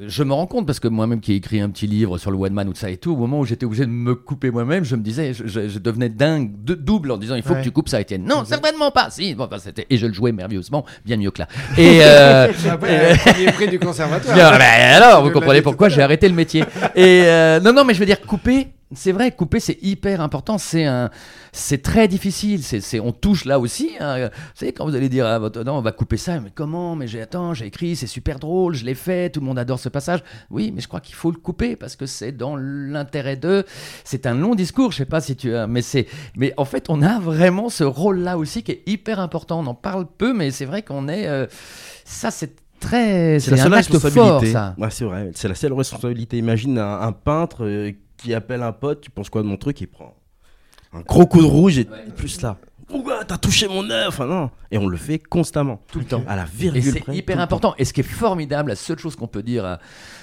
je 0.00 0.22
me 0.22 0.32
rends 0.32 0.46
compte 0.46 0.66
parce 0.66 0.80
que 0.80 0.88
moi-même 0.88 1.20
qui 1.20 1.32
ai 1.32 1.36
écrit 1.36 1.60
un 1.60 1.68
petit 1.70 1.86
livre 1.86 2.16
sur 2.18 2.30
le 2.30 2.38
one 2.38 2.52
man 2.54 2.68
ou 2.68 2.72
de 2.72 2.76
ça 2.78 2.88
et 2.90 2.96
tout, 2.96 3.12
au 3.12 3.16
moment 3.16 3.38
où 3.40 3.44
j'étais 3.44 3.66
obligé 3.66 3.84
de 3.84 3.90
me 3.90 4.14
couper 4.14 4.50
moi-même, 4.50 4.82
je 4.84 4.96
me 4.96 5.02
disais, 5.02 5.34
je, 5.34 5.46
je- 5.46 5.68
je 5.68 5.78
devenais 5.78 6.08
dingue, 6.08 6.52
de, 6.64 6.74
double 6.74 7.10
en 7.10 7.18
disant 7.18 7.34
il 7.34 7.42
faut 7.42 7.52
Ouais. 7.52 7.58
que 7.60 7.64
tu 7.64 7.70
coupes 7.70 7.88
ça, 7.90 8.00
Étienne. 8.00 8.24
Non, 8.24 8.44
certainement 8.46 8.90
pas. 8.90 9.10
Si, 9.10 9.34
bon, 9.34 9.48
c'était 9.58 9.86
et 9.90 9.98
je 9.98 10.06
le 10.06 10.14
jouais 10.14 10.32
merveilleusement, 10.32 10.84
bien 11.04 11.16
mieux 11.18 11.30
que 11.30 11.40
là. 11.40 11.48
Et 11.76 12.00
euh, 12.02 12.48
Après, 12.70 13.14
prix 13.52 13.68
du 13.68 13.78
conservatoire. 13.78 14.34
Bien, 14.34 14.50
ben 14.52 14.62
alors, 15.02 15.22
vous 15.22 15.30
comprenez 15.30 15.60
pourquoi 15.62 15.88
j'ai 15.90 16.00
arrêté 16.02 16.28
le 16.28 16.34
métier. 16.34 16.64
Et 16.94 17.22
euh, 17.26 17.60
non, 17.60 17.72
non, 17.74 17.84
mais 17.84 17.92
je 17.94 17.98
veux 18.00 18.06
dire, 18.06 18.20
couper, 18.22 18.68
c'est 18.94 19.12
vrai, 19.12 19.32
couper, 19.32 19.60
c'est 19.60 19.78
hyper 19.82 20.20
important. 20.20 20.58
C'est 20.58 20.84
un, 20.84 21.10
c'est 21.52 21.82
très 21.82 22.08
difficile. 22.08 22.62
C'est, 22.62 23.00
on 23.00 23.12
touche 23.12 23.44
là 23.44 23.58
aussi. 23.58 23.90
hein. 24.00 24.28
Vous 24.28 24.30
savez, 24.54 24.72
quand 24.72 24.84
vous 24.84 24.94
allez 24.94 25.08
dire 25.08 25.26
à 25.26 25.38
votre, 25.38 25.62
non, 25.64 25.74
on 25.78 25.80
va 25.82 25.92
couper 25.92 26.16
ça, 26.16 26.40
mais 26.40 26.50
comment 26.54 26.96
Mais 26.96 27.06
j'ai, 27.06 27.20
attends, 27.22 27.54
j'ai 27.54 27.66
écrit, 27.66 27.96
c'est 27.96 28.06
super 28.06 28.38
drôle, 28.38 28.74
je 28.74 28.84
l'ai 28.84 28.94
fait, 28.94 29.30
tout 29.30 29.40
le 29.40 29.46
monde 29.46 29.58
adore 29.58 29.78
ce 29.78 29.88
passage. 29.88 30.20
Oui, 30.50 30.72
mais 30.74 30.80
je 30.80 30.88
crois 30.88 31.00
qu'il 31.00 31.14
faut 31.14 31.30
le 31.30 31.38
couper 31.38 31.76
parce 31.76 31.96
que 31.96 32.06
c'est 32.06 32.32
dans 32.32 32.56
l'intérêt 32.56 33.36
d'eux. 33.36 33.64
C'est 34.04 34.26
un 34.26 34.34
long 34.34 34.54
discours, 34.54 34.92
je 34.92 34.98
sais 34.98 35.04
pas 35.04 35.20
si 35.20 35.36
tu 35.36 35.54
as, 35.54 35.66
mais 35.66 35.82
c'est, 35.82 36.06
mais 36.36 36.52
en 36.56 36.64
fait, 36.64 36.90
on 36.90 37.02
a 37.02 37.18
vraiment 37.18 37.68
ce 37.68 37.84
rôle-là 37.84 38.38
aussi 38.38 38.62
qui 38.62 38.72
est 38.72 38.82
hyper 38.86 39.20
important. 39.20 39.60
On 39.60 39.66
en 39.66 39.74
parle 39.74 40.06
peu, 40.18 40.32
mais 40.32 40.50
c'est 40.50 40.64
vrai 40.64 40.82
qu'on 40.82 41.08
est, 41.08 41.26
euh, 41.26 41.46
ça, 42.04 42.30
c'est 42.30 42.56
très, 42.80 43.38
C'est 43.38 43.52
la 43.52 43.56
seule 43.58 43.74
responsabilité. 43.74 44.54
Ouais, 44.76 44.90
c'est 44.90 45.04
vrai, 45.04 45.30
c'est 45.34 45.48
la 45.48 45.54
seule 45.54 45.72
responsabilité. 45.72 46.36
Imagine 46.38 46.78
un, 46.78 47.00
un 47.02 47.12
peintre 47.12 47.64
euh, 47.64 47.92
qui 48.22 48.34
appelle 48.34 48.62
un 48.62 48.72
pote, 48.72 49.00
tu 49.00 49.10
penses 49.10 49.30
quoi 49.30 49.42
de 49.42 49.46
mon 49.46 49.56
truc 49.56 49.80
Il 49.80 49.86
prend 49.88 50.16
un 50.92 51.00
gros 51.00 51.26
coup 51.26 51.40
de 51.40 51.46
rouge 51.46 51.78
et 51.78 51.86
plus 52.16 52.40
là. 52.42 52.58
Ouah, 52.90 53.24
t'as 53.24 53.38
touché 53.38 53.68
mon 53.68 53.88
œuf? 53.90 54.08
Enfin 54.08 54.26
non. 54.26 54.50
Et 54.70 54.76
on 54.76 54.86
le 54.86 54.98
fait 54.98 55.18
constamment. 55.18 55.80
Tout 55.90 56.00
le 56.00 56.04
temps. 56.04 56.22
À 56.28 56.36
la 56.36 56.44
Et 56.44 56.46
virgule 56.52 57.02
c'est 57.06 57.14
hyper 57.14 57.40
important. 57.40 57.74
Et 57.78 57.86
ce 57.86 57.92
qui 57.94 58.00
est 58.00 58.04
formidable, 58.04 58.68
la 58.68 58.76
seule 58.76 58.98
chose 58.98 59.16
qu'on 59.16 59.28
peut 59.28 59.42
dire 59.42 59.64
à 59.64 59.78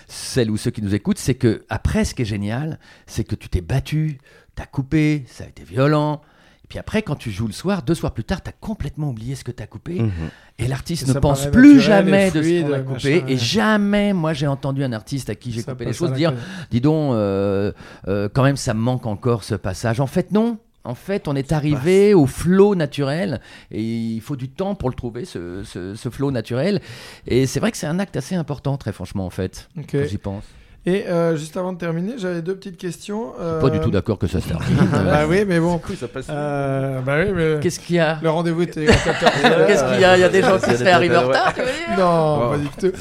celles 0.07 0.51
ou 0.51 0.57
ceux 0.57 0.69
qui 0.69 0.83
nous 0.83 0.93
écoutent, 0.93 1.17
c'est 1.17 1.33
que 1.35 1.65
après, 1.69 2.05
ce 2.05 2.13
qui 2.13 2.21
est 2.21 2.25
génial, 2.25 2.79
c'est 3.07 3.23
que 3.23 3.35
tu 3.35 3.49
t'es 3.49 3.61
battu, 3.61 4.19
t'as 4.55 4.67
coupé, 4.67 5.23
ça 5.27 5.45
a 5.45 5.47
été 5.47 5.63
violent. 5.63 6.21
Et 6.69 6.73
puis 6.73 6.77
après, 6.77 7.01
quand 7.01 7.15
tu 7.15 7.31
joues 7.31 7.47
le 7.47 7.53
soir, 7.53 7.81
deux 7.81 7.95
soirs 7.95 8.13
plus 8.13 8.23
tard, 8.23 8.43
t'as 8.43 8.51
complètement 8.51 9.09
oublié 9.09 9.33
ce 9.33 9.43
que 9.43 9.49
t'as 9.49 9.65
coupé. 9.65 10.01
Mhm. 10.03 10.11
Et 10.59 10.67
l'artiste 10.67 11.07
ne 11.07 11.19
pense 11.19 11.47
plus 11.47 11.79
jamais 11.79 12.29
de 12.29 12.43
ce 12.43 12.61
qu'on 12.61 12.67
a 12.67 12.77
machin, 12.77 12.83
coupé. 12.83 13.23
ouais. 13.23 13.33
Et 13.33 13.37
jamais, 13.37 14.13
moi, 14.13 14.33
j'ai 14.33 14.45
entendu 14.45 14.83
un 14.83 14.93
artiste 14.93 15.31
à 15.31 15.35
qui 15.35 15.51
j'ai 15.51 15.63
coupé 15.63 15.85
les 15.85 15.93
choses 15.93 16.13
dire 16.13 16.31
dis 16.69 16.79
donc, 16.79 17.13
euh, 17.15 17.71
euh, 18.07 18.29
quand 18.31 18.43
même, 18.43 18.55
ça 18.55 18.75
me 18.75 18.81
manque 18.81 19.07
encore 19.07 19.43
ce 19.43 19.55
passage. 19.55 19.99
En 19.99 20.05
fait, 20.05 20.31
non. 20.31 20.59
En 20.83 20.93
fait, 20.93 21.27
on 21.27 21.35
est 21.35 21.51
arrivé 21.51 22.13
au 22.13 22.27
flot 22.27 22.75
naturel 22.75 23.41
et 23.71 23.81
il 23.83 24.21
faut 24.21 24.35
du 24.35 24.47
temps 24.49 24.75
pour 24.75 24.89
le 24.89 24.95
trouver, 24.95 25.25
ce, 25.25 25.63
ce, 25.63 25.95
ce 25.95 26.09
flot 26.09 26.29
naturel. 26.29 26.81
Et 27.25 27.47
c'est 27.47 27.59
vrai 27.59 27.71
que 27.71 27.77
c'est 27.77 27.87
un 27.87 27.97
acte 27.99 28.15
assez 28.15 28.35
important, 28.35 28.77
très 28.77 28.93
franchement, 28.93 29.25
en 29.25 29.29
fait, 29.31 29.69
j'y 29.91 30.17
pense. 30.19 30.43
Et 30.89 31.05
euh, 31.07 31.35
juste 31.35 31.55
avant 31.55 31.71
de 31.71 31.77
terminer, 31.77 32.13
j'avais 32.17 32.41
deux 32.41 32.55
petites 32.55 32.77
questions. 32.77 33.33
euh, 33.39 33.61
Pas 33.61 33.69
du 33.69 33.79
tout 33.79 33.91
d'accord 33.91 34.17
que 34.17 34.25
ça 34.25 34.39
se 34.41 34.47
termine. 34.47 34.65
Bah 34.91 35.25
oui, 35.29 35.43
mais 35.47 35.59
bon. 35.59 35.79
Ça 35.99 36.07
passe. 36.07 36.25
Euh, 36.31 36.99
bah 37.01 37.17
oui, 37.19 37.31
mais 37.35 37.59
Qu'est-ce 37.61 37.79
qu'il 37.79 37.97
y 37.97 37.99
a 37.99 38.17
le 38.23 38.29
rendez-vous 38.31 38.63
était 38.63 38.87
à 38.89 38.91
14h. 38.93 39.67
Qu'est-ce 39.67 39.83
qu'il 39.91 40.01
y 40.01 40.03
a? 40.05 40.17
Il 40.17 40.21
y 40.21 40.23
a 40.23 40.29
des 40.29 40.41
gens 40.41 40.57
qui 40.57 40.65
Il 40.65 40.71
y 40.71 40.73
a 40.73 40.73
se 40.73 40.77
des 40.79 40.85
fait 40.85 40.91
arriver 40.91 41.15
en 41.17 41.27
retard, 41.27 41.53
tu 41.53 41.59
veux 41.61 41.67
dire? 41.67 41.97
Non, 41.99 42.49
pas 42.51 42.57
du 42.57 42.69
tout. 42.69 42.97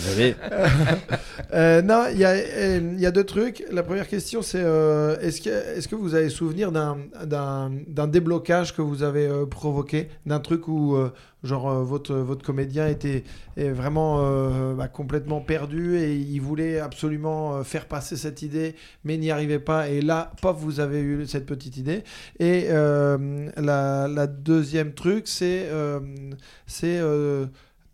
Euh, 1.54 1.80
non, 1.80 2.04
il 2.12 2.18
y, 2.18 2.24
a, 2.24 2.30
euh, 2.30 2.92
il 2.94 3.00
y 3.00 3.06
a 3.06 3.10
deux 3.10 3.24
trucs. 3.24 3.64
La 3.70 3.82
première 3.82 4.06
question, 4.06 4.42
c'est 4.42 4.62
euh, 4.62 5.18
est-ce 5.20 5.88
que, 5.88 5.94
vous 5.94 6.14
avez 6.14 6.28
souvenir 6.28 6.72
d'un- 6.72 8.06
déblocage 8.06 8.74
que 8.74 8.82
vous 8.82 9.02
avez 9.02 9.28
provoqué? 9.50 10.08
D'un 10.26 10.40
truc 10.40 10.68
où, 10.68 10.96
genre, 11.42 11.84
votre, 11.84 12.34
comédien 12.44 12.86
était 12.86 13.24
vraiment 13.56 14.74
bah, 14.74 14.88
complètement 14.88 15.40
perdu 15.40 15.96
et 15.96 16.14
il 16.14 16.40
voulait 16.40 16.80
absolument 16.80 17.62
faire 17.64 17.86
passer 17.86 18.16
cette 18.16 18.42
idée, 18.42 18.74
mais 19.04 19.16
n'y 19.16 19.30
arrivait 19.30 19.58
pas. 19.58 19.88
Et 19.88 20.02
là, 20.02 20.32
paf, 20.42 20.56
vous 20.58 20.80
avez 20.80 21.00
eu 21.00 21.26
cette 21.26 21.46
petite 21.46 21.76
idée. 21.76 22.04
Et 22.38 22.68
la, 22.68 24.26
deuxième 24.26 24.92
truc, 24.92 25.26
c'est 25.28 25.68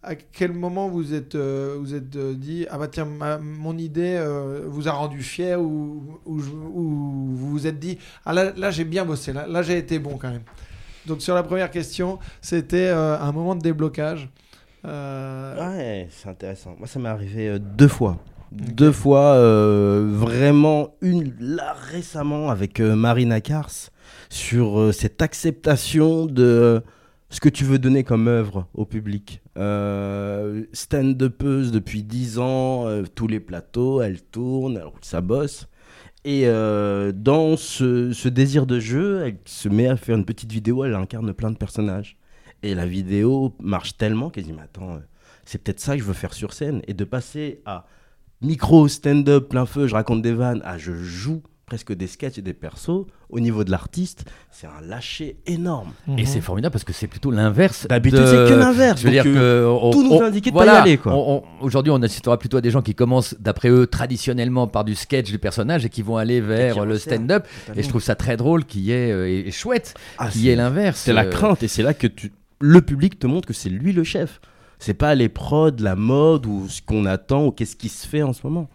à 0.05 0.15
quel 0.15 0.53
moment 0.53 0.89
vous 0.89 1.15
êtes 1.15 1.35
euh, 1.35 1.77
vous 1.81 1.95
êtes 1.95 2.15
euh, 2.17 2.35
dit 2.35 2.67
ah 2.71 2.79
bah 2.79 2.89
tiens 2.89 3.05
ma- 3.07 3.39
mon 3.39 3.77
idée 3.79 4.17
euh, 4.19 4.63
vous 4.67 4.87
a 4.89 4.93
rendu 4.93 5.23
fier 5.23 5.61
ou, 5.61 6.21
ou, 6.27 6.39
ou 6.39 7.31
vous 7.35 7.51
vous 7.51 7.67
êtes 7.67 7.79
dit 7.79 7.99
ah 8.25 8.33
là, 8.33 8.53
là 8.57 8.71
j'ai 8.71 8.85
bien 8.85 9.05
bossé 9.05 9.33
là, 9.33 9.47
là 9.47 9.63
j'ai 9.63 9.79
été 9.79 9.99
bon 9.99 10.17
quand 10.19 10.31
même 10.31 10.43
donc 11.07 11.23
sur 11.23 11.35
la 11.35 11.43
première 11.43 11.71
question 11.71 12.19
c'était 12.41 12.89
un 12.91 13.33
moment 13.33 13.55
de 13.55 13.63
déblocage 13.63 14.29
Ouais, 14.85 16.09
c'est 16.11 16.29
intéressant. 16.29 16.75
Moi, 16.79 16.87
ça 16.87 16.99
m'est 16.99 17.09
arrivé 17.09 17.59
deux 17.59 17.89
fois. 17.89 18.19
Deux 18.53 18.93
fois, 18.93 19.39
vraiment, 20.03 20.91
une 21.01 21.33
là 21.41 21.75
récemment 21.91 22.51
avec 22.51 22.81
Marina 22.81 23.41
Kars 23.41 23.71
sur 24.29 24.93
cette 24.93 25.23
acceptation 25.23 26.27
de 26.27 26.83
ce 27.35 27.41
que 27.41 27.49
tu 27.49 27.65
veux 27.65 27.81
donner 27.81 28.05
comme 28.05 28.29
œuvre 28.29 28.69
au 28.75 28.87
public. 28.87 29.43
Euh, 29.59 30.67
Stand-upeuse 30.73 31.73
depuis 31.73 32.05
10 32.05 32.39
ans, 32.39 32.87
euh, 32.87 33.03
tous 33.13 33.27
les 33.27 33.41
plateaux, 33.41 34.01
elle 34.01 34.23
tourne, 34.23 34.77
elle 34.77 34.85
roule 34.87 35.01
sa 35.03 35.21
bosse. 35.21 35.67
Et 36.25 36.43
euh, 36.47 37.11
dans 37.11 37.57
ce, 37.57 38.13
ce 38.13 38.29
désir 38.29 38.67
de 38.67 38.79
jeu, 38.79 39.23
elle 39.27 39.39
se 39.47 39.69
met 39.69 39.89
à 39.89 39.97
faire 39.97 40.17
une 40.17 40.25
petite 40.25 40.53
vidéo, 40.53 40.85
elle 40.85 40.95
incarne 40.95 41.35
plein 41.35 41.51
de 41.51 41.57
personnages. 41.57 42.19
Et 42.63 42.73
la 42.77 42.87
vidéo 42.87 43.57
marche 43.61 43.97
tellement 43.97 44.31
qu'elle 44.31 44.45
dit, 44.45 44.53
mais 44.53 44.63
attends, 44.63 45.01
c'est 45.45 45.61
peut-être 45.61 45.81
ça 45.81 45.97
que 45.97 46.03
je 46.03 46.07
veux 46.07 46.15
faire 46.15 46.35
sur 46.35 46.53
scène. 46.53 46.83
Et 46.87 46.95
de 46.95 47.03
passer 47.03 47.63
à 47.67 47.89
micro, 48.43 48.87
stand-up, 48.87 49.49
plein 49.49 49.67
feu, 49.67 49.89
je 49.89 49.95
raconte 49.95 50.23
des 50.23 50.35
vannes, 50.35 50.63
à 50.65 50.79
je 50.79 50.95
joue 50.95 51.43
presque 51.67 51.95
des 51.95 52.07
sketchs 52.07 52.37
et 52.39 52.43
des 52.43 52.53
persos, 52.53 53.07
au 53.31 53.41
niveau 53.41 53.65
de 53.65 53.71
l'artiste, 53.71 54.27
c'est 54.51 54.67
un 54.67 54.87
lâcher 54.87 55.39
énorme. 55.47 55.93
Mhm. 56.07 56.19
Et 56.19 56.27
c'est 56.27 56.41
formidable 56.43 56.73
parce 56.73 56.85
que 56.85 56.93
c'est 56.93 57.07
plutôt 57.07 57.31
l'inverse. 57.31 57.87
D'habitude, 57.89 58.19
de- 58.21 58.27
c'est 58.27 58.53
que 58.55 58.59
l'inverse. 58.59 59.01
Je 59.01 59.07
veux 59.07 59.13
dire 59.13 59.25
euh, 59.27 59.65
que 59.65 59.67
on- 59.85 59.91
tout 59.91 60.03
nous 60.03 60.11
on- 60.13 60.23
indiquait 60.23 60.51
de 60.51 60.55
pas 60.57 60.65
voilà, 60.65 60.79
y 60.87 60.93
aller, 60.93 61.01
Aujourd'hui, 61.61 61.91
on 61.91 62.03
assistera 62.03 62.39
plutôt 62.39 62.59
à 62.59 62.61
des 62.61 62.71
gens 62.71 62.83
qui 62.83 62.95
commencent, 62.95 63.35
d'après 63.41 63.71
eux, 63.71 63.87
traditionnellement 63.87 64.67
par 64.67 64.85
du 64.85 64.95
sketch 64.95 65.31
du 65.31 65.39
personnage 65.39 65.85
et 65.87 65.89
qui 65.89 66.03
vont 66.03 66.17
aller 66.19 66.41
vers 66.41 66.75
qui 66.75 66.81
le 66.87 66.99
stand-up. 66.99 67.47
Et 67.75 67.83
je 67.83 67.89
trouve 67.89 68.03
ça 68.03 68.15
très 68.15 68.37
drôle 68.37 68.65
qu'il 68.67 68.83
y 68.83 68.93
ait 68.93 69.11
euh, 69.11 69.27
et, 69.29 69.49
et 69.49 69.51
chouette 69.51 69.95
Ah, 70.19 70.29
qu'il 70.29 70.43
y 70.43 70.45
c'est- 70.45 70.51
ait 70.51 70.57
l'inverse. 70.57 71.01
C'est 71.01 71.13
la 71.15 71.25
Euh, 71.25 71.31
crainte 71.31 71.63
et 71.63 71.69
c'est 71.69 71.83
là 71.83 71.95
que 71.95 72.07
tu... 72.07 72.33
le 72.61 72.81
public 72.83 73.19
te 73.19 73.27
montre 73.27 73.49
que 73.49 73.55
c'est 73.55 73.71
lui 73.71 73.93
le 73.93 74.05
chef. 74.05 74.41
C'est 74.79 74.93
pas 74.95 75.15
les 75.15 75.31
prods, 75.31 75.71
la 75.79 75.97
mode 75.97 76.45
ou 76.47 76.69
ce 76.69 76.83
qu'on 76.83 77.07
attend 77.07 77.47
ou 77.47 77.53
qu'est-ce 77.53 77.75
qui 77.77 77.89
se 77.89 78.07
fait 78.07 78.23
en 78.23 78.35
ce 78.35 78.41
moment. 78.45 78.69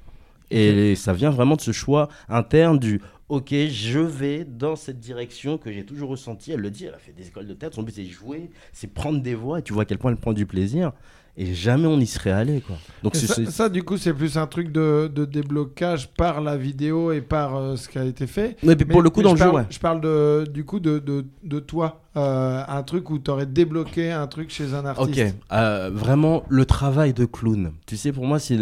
Et 0.52 0.96
ça 0.96 1.14
vient 1.14 1.30
vraiment 1.30 1.56
de 1.56 1.62
ce 1.62 1.72
choix 1.72 2.10
interne 2.28 2.80
du 2.80 3.02
ok, 3.30 3.54
je 3.70 4.00
vais 4.00 4.44
dans 4.44 4.76
cette 4.76 5.00
direction 5.00 5.58
que 5.60 5.72
j'ai 5.72 5.86
toujours 5.86 6.10
ressenti. 6.10 6.52
Elle 6.52 6.62
le 6.62 6.72
dit, 6.72 6.86
elle 6.86 6.96
a 6.96 6.98
fait 6.98 7.12
des 7.14 7.28
écoles 7.28 7.46
de 7.46 7.54
théâtre. 7.54 7.76
Son 7.76 7.84
but 7.84 7.94
c'est 7.96 8.06
jouer, 8.06 8.50
c'est 8.74 8.92
prendre 8.92 9.22
des 9.22 9.36
voix 9.36 9.60
et 9.60 9.62
tu 9.62 9.74
vois 9.74 9.84
à 9.84 9.86
quel 9.86 10.00
point 10.00 10.10
elle 10.12 10.18
prend 10.18 10.34
du 10.34 10.46
plaisir. 10.48 10.92
Et 11.38 11.54
jamais 11.54 11.86
on 11.86 12.00
y 12.00 12.08
serait 12.08 12.32
allé 12.32 12.60
quoi. 12.60 12.76
Donc 13.04 13.16
ça, 13.16 13.70
du 13.70 13.84
coup 13.84 13.96
c'est 13.98 14.14
plus 14.14 14.36
un 14.38 14.48
truc 14.48 14.72
de, 14.74 15.10
de 15.14 15.24
déblocage 15.24 16.10
par 16.14 16.42
la 16.42 16.58
vidéo 16.58 17.12
et 17.14 17.22
par 17.22 17.56
euh, 17.56 17.76
ce 17.78 17.88
qui 17.88 17.98
a 17.98 18.04
été 18.04 18.28
fait 18.28 18.58
Mais 18.64 18.76
pour 18.76 18.98
Mais- 18.98 19.04
le 19.04 19.10
coup 19.10 19.22
dans 19.22 19.34
le 19.34 19.38
jeu, 19.38 19.50
ouais. 19.50 19.64
je 19.70 19.80
parle 19.80 20.02
de, 20.02 20.44
du 20.52 20.66
coup 20.66 20.80
de, 20.82 20.98
de, 21.00 21.26
de 21.44 21.60
toi 21.60 22.02
Euh, 22.18 22.64
un 22.68 22.82
truc 22.84 23.10
où 23.12 23.20
tu 23.20 23.30
aurais 23.32 23.46
débloqué 23.46 24.12
un 24.12 24.26
truc 24.28 24.50
chez 24.50 24.74
un 24.74 24.84
artiste 24.86 25.20
Ok, 25.28 25.34
euh, 25.54 25.90
vraiment 25.94 26.44
le 26.50 26.66
travail 26.66 27.14
de 27.14 27.24
clown. 27.26 27.72
Tu 27.86 27.96
sais, 27.96 28.12
pour 28.12 28.26
moi, 28.26 28.40
c'est 28.40 28.58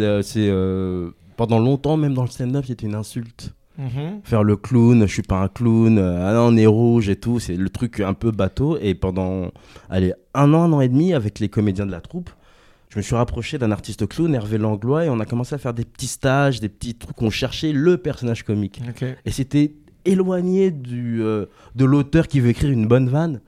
pendant 1.38 1.60
longtemps, 1.60 1.96
même 1.96 2.14
dans 2.14 2.24
le 2.24 2.28
stand-up, 2.28 2.64
c'était 2.66 2.84
une 2.84 2.96
insulte. 2.96 3.54
Mhm. 3.78 4.22
Faire 4.24 4.42
le 4.42 4.56
clown, 4.56 5.06
je 5.06 5.12
suis 5.12 5.22
pas 5.22 5.40
un 5.40 5.46
clown, 5.46 5.96
euh, 5.96 6.28
ah 6.28 6.34
non, 6.34 6.52
on 6.52 6.56
est 6.56 6.66
rouge 6.66 7.08
et 7.08 7.14
tout, 7.14 7.38
c'est 7.38 7.54
le 7.54 7.70
truc 7.70 8.00
un 8.00 8.12
peu 8.12 8.32
bateau. 8.32 8.76
Et 8.80 8.94
pendant, 8.94 9.52
allez, 9.88 10.12
un 10.34 10.52
an, 10.52 10.64
un 10.64 10.72
an 10.72 10.80
et 10.80 10.88
demi, 10.88 11.14
avec 11.14 11.38
les 11.38 11.48
comédiens 11.48 11.86
de 11.86 11.92
la 11.92 12.00
troupe, 12.00 12.28
je 12.88 12.98
me 12.98 13.02
suis 13.02 13.14
rapproché 13.14 13.56
d'un 13.56 13.70
artiste 13.70 14.08
clown, 14.08 14.34
Hervé 14.34 14.58
Langlois, 14.58 15.04
et 15.04 15.08
on 15.10 15.20
a 15.20 15.26
commencé 15.26 15.54
à 15.54 15.58
faire 15.58 15.74
des 15.74 15.84
petits 15.84 16.08
stages, 16.08 16.58
des 16.58 16.68
petits 16.68 16.96
trucs, 16.96 17.22
on 17.22 17.30
cherchait 17.30 17.70
le 17.70 17.98
personnage 17.98 18.42
comique. 18.42 18.80
Et 19.24 19.30
c'était 19.30 19.74
éloigné 20.04 20.72
du, 20.72 21.22
euh, 21.22 21.46
de 21.76 21.84
l'auteur 21.84 22.26
qui 22.26 22.40
veut 22.40 22.48
écrire 22.48 22.70
une 22.70 22.88
bonne 22.88 23.08
vanne. 23.08 23.40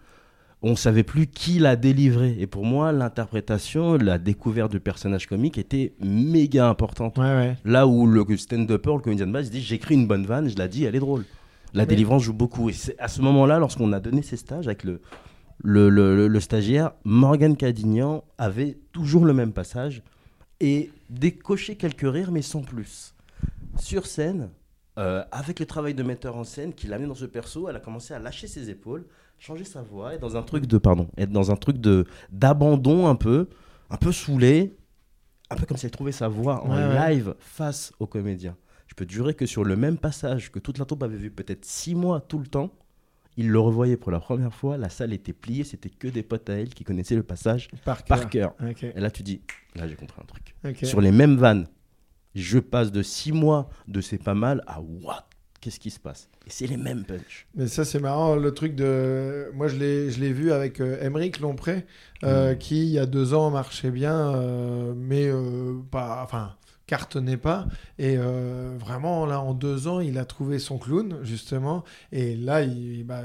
On 0.62 0.76
savait 0.76 1.04
plus 1.04 1.26
qui 1.26 1.58
l'a 1.58 1.74
délivré. 1.76 2.36
Et 2.38 2.46
pour 2.46 2.64
moi, 2.66 2.92
l'interprétation, 2.92 3.94
la 3.96 4.18
découverte 4.18 4.70
du 4.70 4.78
personnage 4.80 5.26
comique 5.26 5.56
était 5.56 5.94
méga 6.00 6.68
importante. 6.68 7.16
Ouais, 7.16 7.24
ouais. 7.24 7.56
Là 7.64 7.86
où 7.86 8.06
le 8.06 8.24
stand-upper, 8.36 8.92
le 8.94 8.98
comédien 9.00 9.26
de 9.26 9.32
base, 9.32 9.46
il 9.46 9.50
dit 9.52 9.62
J'écris 9.62 9.94
une 9.94 10.06
bonne 10.06 10.26
vanne, 10.26 10.48
je 10.50 10.56
la 10.58 10.68
dis, 10.68 10.84
elle 10.84 10.94
est 10.94 11.00
drôle. 11.00 11.24
La 11.72 11.86
délivrance 11.86 12.24
joue 12.24 12.34
beaucoup. 12.34 12.68
Et 12.68 12.72
c'est 12.74 12.98
à 12.98 13.08
ce 13.08 13.22
moment-là, 13.22 13.58
lorsqu'on 13.58 13.92
a 13.92 14.00
donné 14.00 14.20
ces 14.22 14.36
stages 14.36 14.66
avec 14.66 14.84
le, 14.84 15.00
le, 15.62 15.88
le- 15.88 16.14
le- 16.16 16.28
le 16.28 16.40
stagiaire, 16.40 16.92
Morgan 17.04 17.56
Cadignan 17.56 18.24
avait 18.36 18.76
toujours 18.92 19.24
le 19.24 19.32
même 19.32 19.52
passage 19.52 20.02
et 20.60 20.90
décoché 21.08 21.76
quelques 21.76 22.02
rires, 22.10 22.32
mais 22.32 22.42
sans 22.42 22.60
plus. 22.60 23.14
Sur 23.78 24.04
scène, 24.06 24.50
euh, 24.98 25.22
avec 25.32 25.58
le 25.60 25.64
travail 25.64 25.94
de 25.94 26.02
metteur 26.02 26.36
en 26.36 26.44
scène 26.44 26.74
qui 26.74 26.86
l'a 26.86 26.96
amené 26.96 27.08
dans 27.08 27.14
ce 27.14 27.24
perso, 27.24 27.68
elle 27.68 27.76
a 27.76 27.80
commencé 27.80 28.12
à 28.12 28.18
lâcher 28.18 28.46
ses 28.48 28.68
épaules, 28.68 29.06
changer 29.40 29.64
sa 29.64 29.82
voix, 29.82 30.14
être 30.14 30.20
dans 30.20 30.36
un 30.36 30.42
truc 30.42 30.66
de 30.66 30.78
pardon, 30.78 31.08
être 31.16 31.32
dans 31.32 31.50
un 31.50 31.56
truc 31.56 31.78
de 31.78 32.04
d'abandon 32.30 33.08
un 33.08 33.16
peu, 33.16 33.48
un 33.88 33.96
peu 33.96 34.12
saoulé, 34.12 34.76
un 35.50 35.56
peu 35.56 35.66
comme 35.66 35.76
si 35.76 35.86
elle 35.86 35.92
trouvait 35.92 36.12
sa 36.12 36.28
voix 36.28 36.62
en 36.64 36.70
Ouais, 36.70 36.76
ouais. 36.76 37.14
live 37.16 37.34
face 37.40 37.92
aux 37.98 38.06
comédiens. 38.06 38.56
Je 38.86 38.94
peux 38.94 39.06
te 39.06 39.12
jurer 39.12 39.34
que 39.34 39.46
sur 39.46 39.64
le 39.64 39.76
même 39.76 39.96
passage 39.98 40.52
que 40.52 40.58
toute 40.58 40.78
la 40.78 40.84
troupe 40.84 41.02
avait 41.02 41.16
vu 41.16 41.30
peut-être 41.30 41.64
six 41.64 41.94
mois 41.94 42.20
tout 42.20 42.38
le 42.38 42.46
temps, 42.46 42.70
il 43.36 43.48
le 43.48 43.58
revoyait 43.58 43.96
pour 43.96 44.12
la 44.12 44.20
première 44.20 44.52
fois, 44.54 44.76
la 44.76 44.90
salle 44.90 45.12
était 45.14 45.32
pliée, 45.32 45.64
c'était 45.64 45.88
que 45.88 46.08
des 46.08 46.22
potes 46.22 46.50
à 46.50 46.54
elle 46.54 46.74
qui 46.74 46.84
connaissaient 46.84 47.14
le 47.16 47.22
passage 47.22 47.68
Par 47.84 48.02
par 48.04 48.28
cœur. 48.28 48.54
Et 48.82 49.00
là 49.00 49.10
tu 49.10 49.22
dis, 49.22 49.40
là 49.74 49.88
j'ai 49.88 49.94
compris 49.96 50.20
un 50.20 50.26
truc. 50.26 50.54
Sur 50.84 51.00
les 51.00 51.12
mêmes 51.12 51.36
vannes, 51.36 51.66
je 52.34 52.58
passe 52.58 52.92
de 52.92 53.02
six 53.02 53.32
mois 53.32 53.70
de 53.88 54.00
c'est 54.02 54.18
pas 54.22 54.34
mal 54.34 54.62
à 54.66 54.80
what? 54.82 55.26
Qu'est-ce 55.60 55.78
qui 55.78 55.90
se 55.90 56.00
passe 56.00 56.30
Et 56.46 56.50
c'est 56.50 56.66
les 56.66 56.78
mêmes 56.78 57.04
punch. 57.04 57.46
Mais 57.54 57.66
ça, 57.66 57.84
c'est 57.84 57.98
marrant, 57.98 58.34
le 58.34 58.54
truc 58.54 58.74
de. 58.74 59.50
Moi, 59.52 59.68
je 59.68 59.76
l'ai, 59.76 60.10
je 60.10 60.18
l'ai 60.18 60.32
vu 60.32 60.52
avec 60.52 60.80
euh, 60.80 61.04
Émeric 61.04 61.38
Lompré, 61.40 61.84
euh, 62.24 62.54
qui, 62.54 62.84
il 62.84 62.90
y 62.90 62.98
a 62.98 63.04
deux 63.04 63.34
ans, 63.34 63.50
marchait 63.50 63.90
bien, 63.90 64.34
euh, 64.34 64.94
mais 64.96 65.26
euh, 65.26 65.74
pas. 65.90 66.22
Enfin, 66.24 66.56
cartonnait 66.90 67.36
pas. 67.36 67.66
Et 68.00 68.16
euh, 68.18 68.74
vraiment, 68.76 69.24
là, 69.24 69.40
en 69.40 69.54
deux 69.54 69.86
ans, 69.86 70.00
il 70.00 70.18
a 70.18 70.24
trouvé 70.24 70.58
son 70.58 70.76
clown, 70.76 71.18
justement. 71.22 71.84
Et 72.10 72.34
là, 72.34 72.62
il 72.62 73.04
bah, 73.04 73.22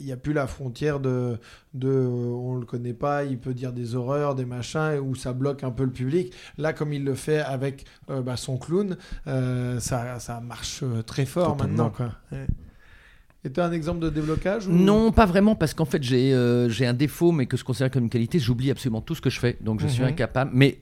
n'y 0.00 0.12
a 0.12 0.16
plus 0.16 0.32
la 0.32 0.46
frontière 0.46 1.00
de. 1.00 1.36
de 1.74 1.88
euh, 1.88 2.06
on 2.08 2.54
le 2.54 2.64
connaît 2.66 2.94
pas, 2.94 3.24
il 3.24 3.38
peut 3.38 3.54
dire 3.54 3.72
des 3.72 3.96
horreurs, 3.96 4.36
des 4.36 4.44
machins, 4.44 4.98
où 5.02 5.16
ça 5.16 5.32
bloque 5.32 5.64
un 5.64 5.72
peu 5.72 5.82
le 5.84 5.90
public. 5.90 6.32
Là, 6.58 6.72
comme 6.72 6.92
il 6.92 7.04
le 7.04 7.14
fait 7.16 7.40
avec 7.40 7.86
euh, 8.08 8.22
bah, 8.22 8.36
son 8.36 8.56
clown, 8.56 8.96
euh, 9.26 9.80
ça, 9.80 10.20
ça 10.20 10.40
marche 10.40 10.84
très 11.06 11.26
fort 11.26 11.56
maintenant. 11.56 11.90
Quoi. 11.90 12.12
Ouais. 12.30 12.46
Et 13.42 13.50
tu 13.50 13.58
as 13.58 13.64
un 13.64 13.72
exemple 13.72 14.00
de 14.00 14.10
déblocage 14.10 14.66
ou- 14.68 14.70
Non, 14.72 15.10
pas 15.12 15.26
vraiment, 15.26 15.54
parce 15.56 15.72
qu'en 15.74 15.86
fait, 15.86 16.02
j'ai 16.02 16.32
euh, 16.34 16.68
un 16.82 16.92
défaut, 16.92 17.32
mais 17.32 17.46
que 17.46 17.56
je 17.56 17.64
considère 17.64 17.90
comme 17.90 18.04
une 18.04 18.10
qualité. 18.10 18.38
J'oublie 18.38 18.70
absolument 18.70 19.00
tout 19.00 19.14
ce 19.16 19.20
que 19.22 19.30
je 19.30 19.40
fais, 19.40 19.56
donc 19.62 19.80
je 19.80 19.86
suis 19.88 20.02
Mhm. 20.02 20.10
incapable. 20.10 20.50
Mais 20.54 20.78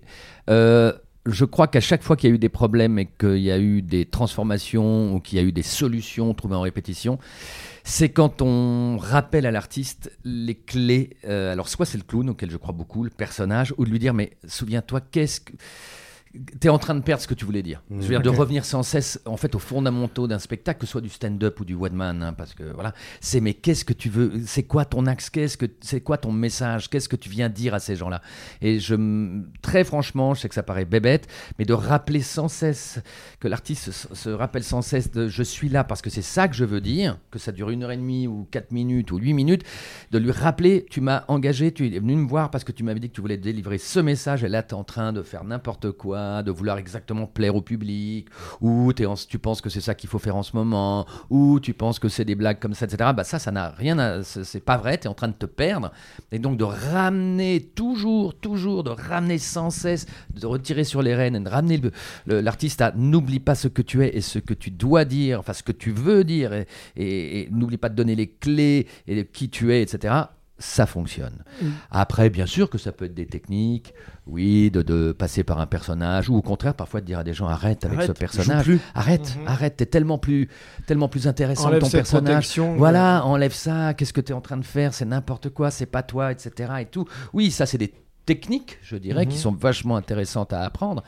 euh, 0.50 0.92
je 1.28 1.44
crois 1.44 1.68
qu'à 1.68 1.80
chaque 1.80 2.02
fois 2.02 2.16
qu'il 2.16 2.28
y 2.30 2.32
a 2.32 2.34
eu 2.34 2.38
des 2.38 2.48
problèmes 2.48 2.98
et 2.98 3.06
qu'il 3.06 3.38
y 3.38 3.50
a 3.50 3.58
eu 3.58 3.82
des 3.82 4.06
transformations 4.06 5.14
ou 5.14 5.20
qu'il 5.20 5.38
y 5.38 5.40
a 5.40 5.44
eu 5.44 5.52
des 5.52 5.62
solutions 5.62 6.32
trouvées 6.34 6.56
en 6.56 6.62
répétition, 6.62 7.18
c'est 7.84 8.08
quand 8.08 8.42
on 8.42 8.98
rappelle 8.98 9.46
à 9.46 9.50
l'artiste 9.50 10.10
les 10.24 10.54
clés. 10.54 11.16
euh, 11.24 11.52
alors, 11.52 11.68
soit 11.68 11.86
c'est 11.86 11.98
le 11.98 12.04
clown, 12.04 12.30
auquel 12.30 12.50
je 12.50 12.56
crois 12.56 12.72
beaucoup, 12.72 13.04
le 13.04 13.10
personnage, 13.10 13.74
ou 13.78 13.84
de 13.84 13.90
lui 13.90 13.98
dire 13.98 14.14
Mais 14.14 14.32
souviens-toi, 14.46 15.00
qu'est-ce 15.00 15.40
que. 15.40 15.52
T'es 16.60 16.68
en 16.68 16.78
train 16.78 16.94
de 16.94 17.00
perdre 17.00 17.22
ce 17.22 17.28
que 17.28 17.34
tu 17.34 17.44
voulais 17.44 17.62
dire. 17.62 17.82
Je 17.90 17.96
veux 17.96 18.08
dire, 18.08 18.22
de 18.22 18.28
revenir 18.28 18.64
sans 18.64 18.82
cesse 18.82 19.20
en 19.26 19.36
fait 19.36 19.54
aux 19.54 19.58
fondamentaux 19.58 20.26
d'un 20.26 20.38
spectacle, 20.38 20.80
que 20.80 20.86
ce 20.86 20.92
soit 20.92 21.00
du 21.00 21.08
stand-up 21.08 21.60
ou 21.60 21.64
du 21.64 21.74
one 21.74 21.92
man, 21.92 22.22
hein, 22.22 22.32
parce 22.32 22.54
que 22.54 22.64
voilà, 22.74 22.94
c'est 23.20 23.40
mais 23.40 23.54
qu'est-ce 23.54 23.84
que 23.84 23.92
tu 23.92 24.08
veux 24.08 24.32
C'est 24.46 24.62
quoi 24.62 24.84
ton 24.84 25.06
axe 25.06 25.30
Qu'est-ce 25.30 25.56
que 25.56 25.66
c'est 25.80 26.00
quoi 26.00 26.18
ton 26.18 26.32
message 26.32 26.90
Qu'est-ce 26.90 27.08
que 27.08 27.16
tu 27.16 27.28
viens 27.28 27.48
dire 27.48 27.74
à 27.74 27.78
ces 27.78 27.96
gens-là? 27.96 28.22
Et 28.60 28.78
je, 28.78 28.94
très 29.62 29.84
franchement, 29.84 30.34
je 30.34 30.40
sais 30.40 30.48
que 30.48 30.54
ça 30.54 30.62
paraît 30.62 30.84
bébête, 30.84 31.26
mais 31.58 31.64
de 31.64 31.74
rappeler 31.74 32.20
sans 32.20 32.48
cesse 32.48 33.00
que 33.40 33.48
l'artiste 33.48 33.90
se, 33.90 34.14
se 34.14 34.30
rappelle 34.30 34.64
sans 34.64 34.82
cesse 34.82 35.10
de 35.10 35.28
je 35.28 35.42
suis 35.42 35.68
là 35.68 35.84
parce 35.84 36.02
que 36.02 36.10
c'est 36.10 36.22
ça 36.22 36.48
que 36.48 36.54
je 36.54 36.64
veux 36.64 36.80
dire, 36.80 37.18
que 37.30 37.38
ça 37.38 37.52
dure 37.52 37.70
une 37.70 37.82
heure 37.82 37.92
et 37.92 37.96
demie 37.96 38.26
ou 38.26 38.46
quatre 38.50 38.72
minutes 38.72 39.12
ou 39.12 39.18
huit 39.18 39.34
minutes, 39.34 39.64
de 40.10 40.18
lui 40.18 40.30
rappeler 40.30 40.86
tu 40.90 41.00
m'as 41.00 41.24
engagé, 41.28 41.72
tu 41.72 41.94
es 41.94 41.98
venu 41.98 42.16
me 42.16 42.28
voir 42.28 42.50
parce 42.50 42.64
que 42.64 42.72
tu 42.72 42.82
m'avais 42.82 43.00
dit 43.00 43.08
que 43.08 43.14
tu 43.14 43.20
voulais 43.20 43.36
délivrer 43.36 43.78
ce 43.78 44.00
message 44.00 44.44
et 44.44 44.48
là 44.48 44.62
tu 44.62 44.70
es 44.70 44.74
en 44.74 44.84
train 44.84 45.12
de 45.12 45.22
faire 45.22 45.44
n'importe 45.44 45.92
quoi, 45.92 46.18
de 46.42 46.50
vouloir 46.50 46.78
exactement 46.78 47.26
plaire 47.26 47.56
au 47.56 47.62
public, 47.62 48.28
ou 48.60 48.92
en- 49.06 49.14
tu 49.28 49.38
penses 49.38 49.60
que 49.60 49.70
c'est 49.70 49.80
ça 49.80 49.94
qu'il 49.94 50.08
faut 50.08 50.18
faire 50.18 50.36
en 50.36 50.42
ce 50.42 50.56
moment, 50.56 51.06
ou 51.30 51.60
tu 51.60 51.74
penses 51.74 51.98
que 51.98 52.08
c'est 52.08 52.24
des 52.24 52.34
blagues 52.34 52.58
comme 52.58 52.74
ça, 52.74 52.86
etc. 52.86 53.10
Bah 53.14 53.24
ça, 53.24 53.38
ça 53.38 53.50
n'a 53.50 53.70
rien 53.70 53.98
à. 53.98 54.22
C'est 54.22 54.64
pas 54.64 54.76
vrai, 54.76 54.98
tu 54.98 55.04
es 55.04 55.08
en 55.08 55.14
train 55.14 55.28
de 55.28 55.32
te 55.34 55.46
perdre. 55.46 55.92
Et 56.32 56.38
donc 56.38 56.56
de 56.56 56.64
ramener 56.64 57.60
toujours, 57.60 58.34
toujours, 58.34 58.84
de 58.84 58.90
ramener 58.90 59.38
sans 59.38 59.70
cesse, 59.70 60.06
de 60.34 60.46
retirer 60.46 60.84
sur 60.84 61.02
les 61.02 61.14
rênes, 61.14 61.42
de 61.42 61.48
ramener 61.48 61.80
l'artiste 62.26 62.80
à 62.80 62.92
n'oublie 62.96 63.40
pas 63.40 63.54
ce 63.54 63.68
que 63.68 63.82
tu 63.82 64.04
es 64.04 64.16
et 64.16 64.20
ce 64.20 64.38
que 64.38 64.54
tu 64.54 64.70
dois 64.70 65.04
dire, 65.04 65.40
enfin 65.40 65.52
ce 65.52 65.62
que 65.62 65.72
tu 65.72 65.90
veux 65.90 66.24
dire, 66.24 66.52
et, 66.96 67.48
n'oublie 67.50 67.76
pas 67.78 67.88
de 67.88 67.94
donner 67.94 68.14
les 68.14 68.28
clés 68.28 68.86
et 69.06 69.24
qui 69.26 69.50
tu 69.50 69.72
es, 69.72 69.82
etc. 69.82 70.14
Ça 70.60 70.86
fonctionne. 70.86 71.44
Après, 71.90 72.30
bien 72.30 72.46
sûr 72.46 72.68
que 72.68 72.78
ça 72.78 72.90
peut 72.90 73.04
être 73.04 73.14
des 73.14 73.26
techniques, 73.26 73.94
oui, 74.26 74.70
de, 74.72 74.82
de 74.82 75.12
passer 75.12 75.44
par 75.44 75.60
un 75.60 75.66
personnage, 75.66 76.28
ou 76.28 76.34
au 76.36 76.42
contraire, 76.42 76.74
parfois 76.74 77.00
de 77.00 77.06
dire 77.06 77.20
à 77.20 77.24
des 77.24 77.32
gens 77.32 77.46
arrête 77.46 77.84
avec 77.84 77.98
Arrête, 77.98 78.08
ce 78.08 78.12
personnage. 78.12 78.64
plus. 78.64 78.80
Arrête, 78.94 79.36
Mhm. 79.40 79.46
arrête, 79.46 79.76
t'es 79.76 79.86
tellement 79.86 80.18
plus, 80.18 80.48
tellement 80.86 81.08
plus 81.08 81.28
intéressant 81.28 81.66
Enlève 81.68 81.78
que 81.80 81.84
ton 81.86 81.90
personnage. 81.92 82.58
Voilà, 82.76 83.24
enlève 83.24 83.52
ça, 83.54 83.94
qu'est-ce 83.94 84.12
que 84.12 84.20
tu 84.20 84.32
es 84.32 84.34
en 84.34 84.40
train 84.40 84.56
de 84.56 84.64
faire, 84.64 84.94
c'est 84.94 85.04
n'importe 85.04 85.48
quoi, 85.50 85.70
c'est 85.70 85.86
pas 85.86 86.02
toi, 86.02 86.32
etc. 86.32 86.72
Et 86.80 86.86
tout. 86.86 87.04
Oui, 87.32 87.52
ça, 87.52 87.64
c'est 87.64 87.78
des 87.78 87.94
techniques, 88.26 88.78
je 88.82 88.96
dirais, 88.96 89.26
qui 89.26 89.38
sont 89.38 89.52
vachement 89.52 89.96
intéressantes 89.96 90.52
à 90.52 90.62
apprendre. 90.62 91.04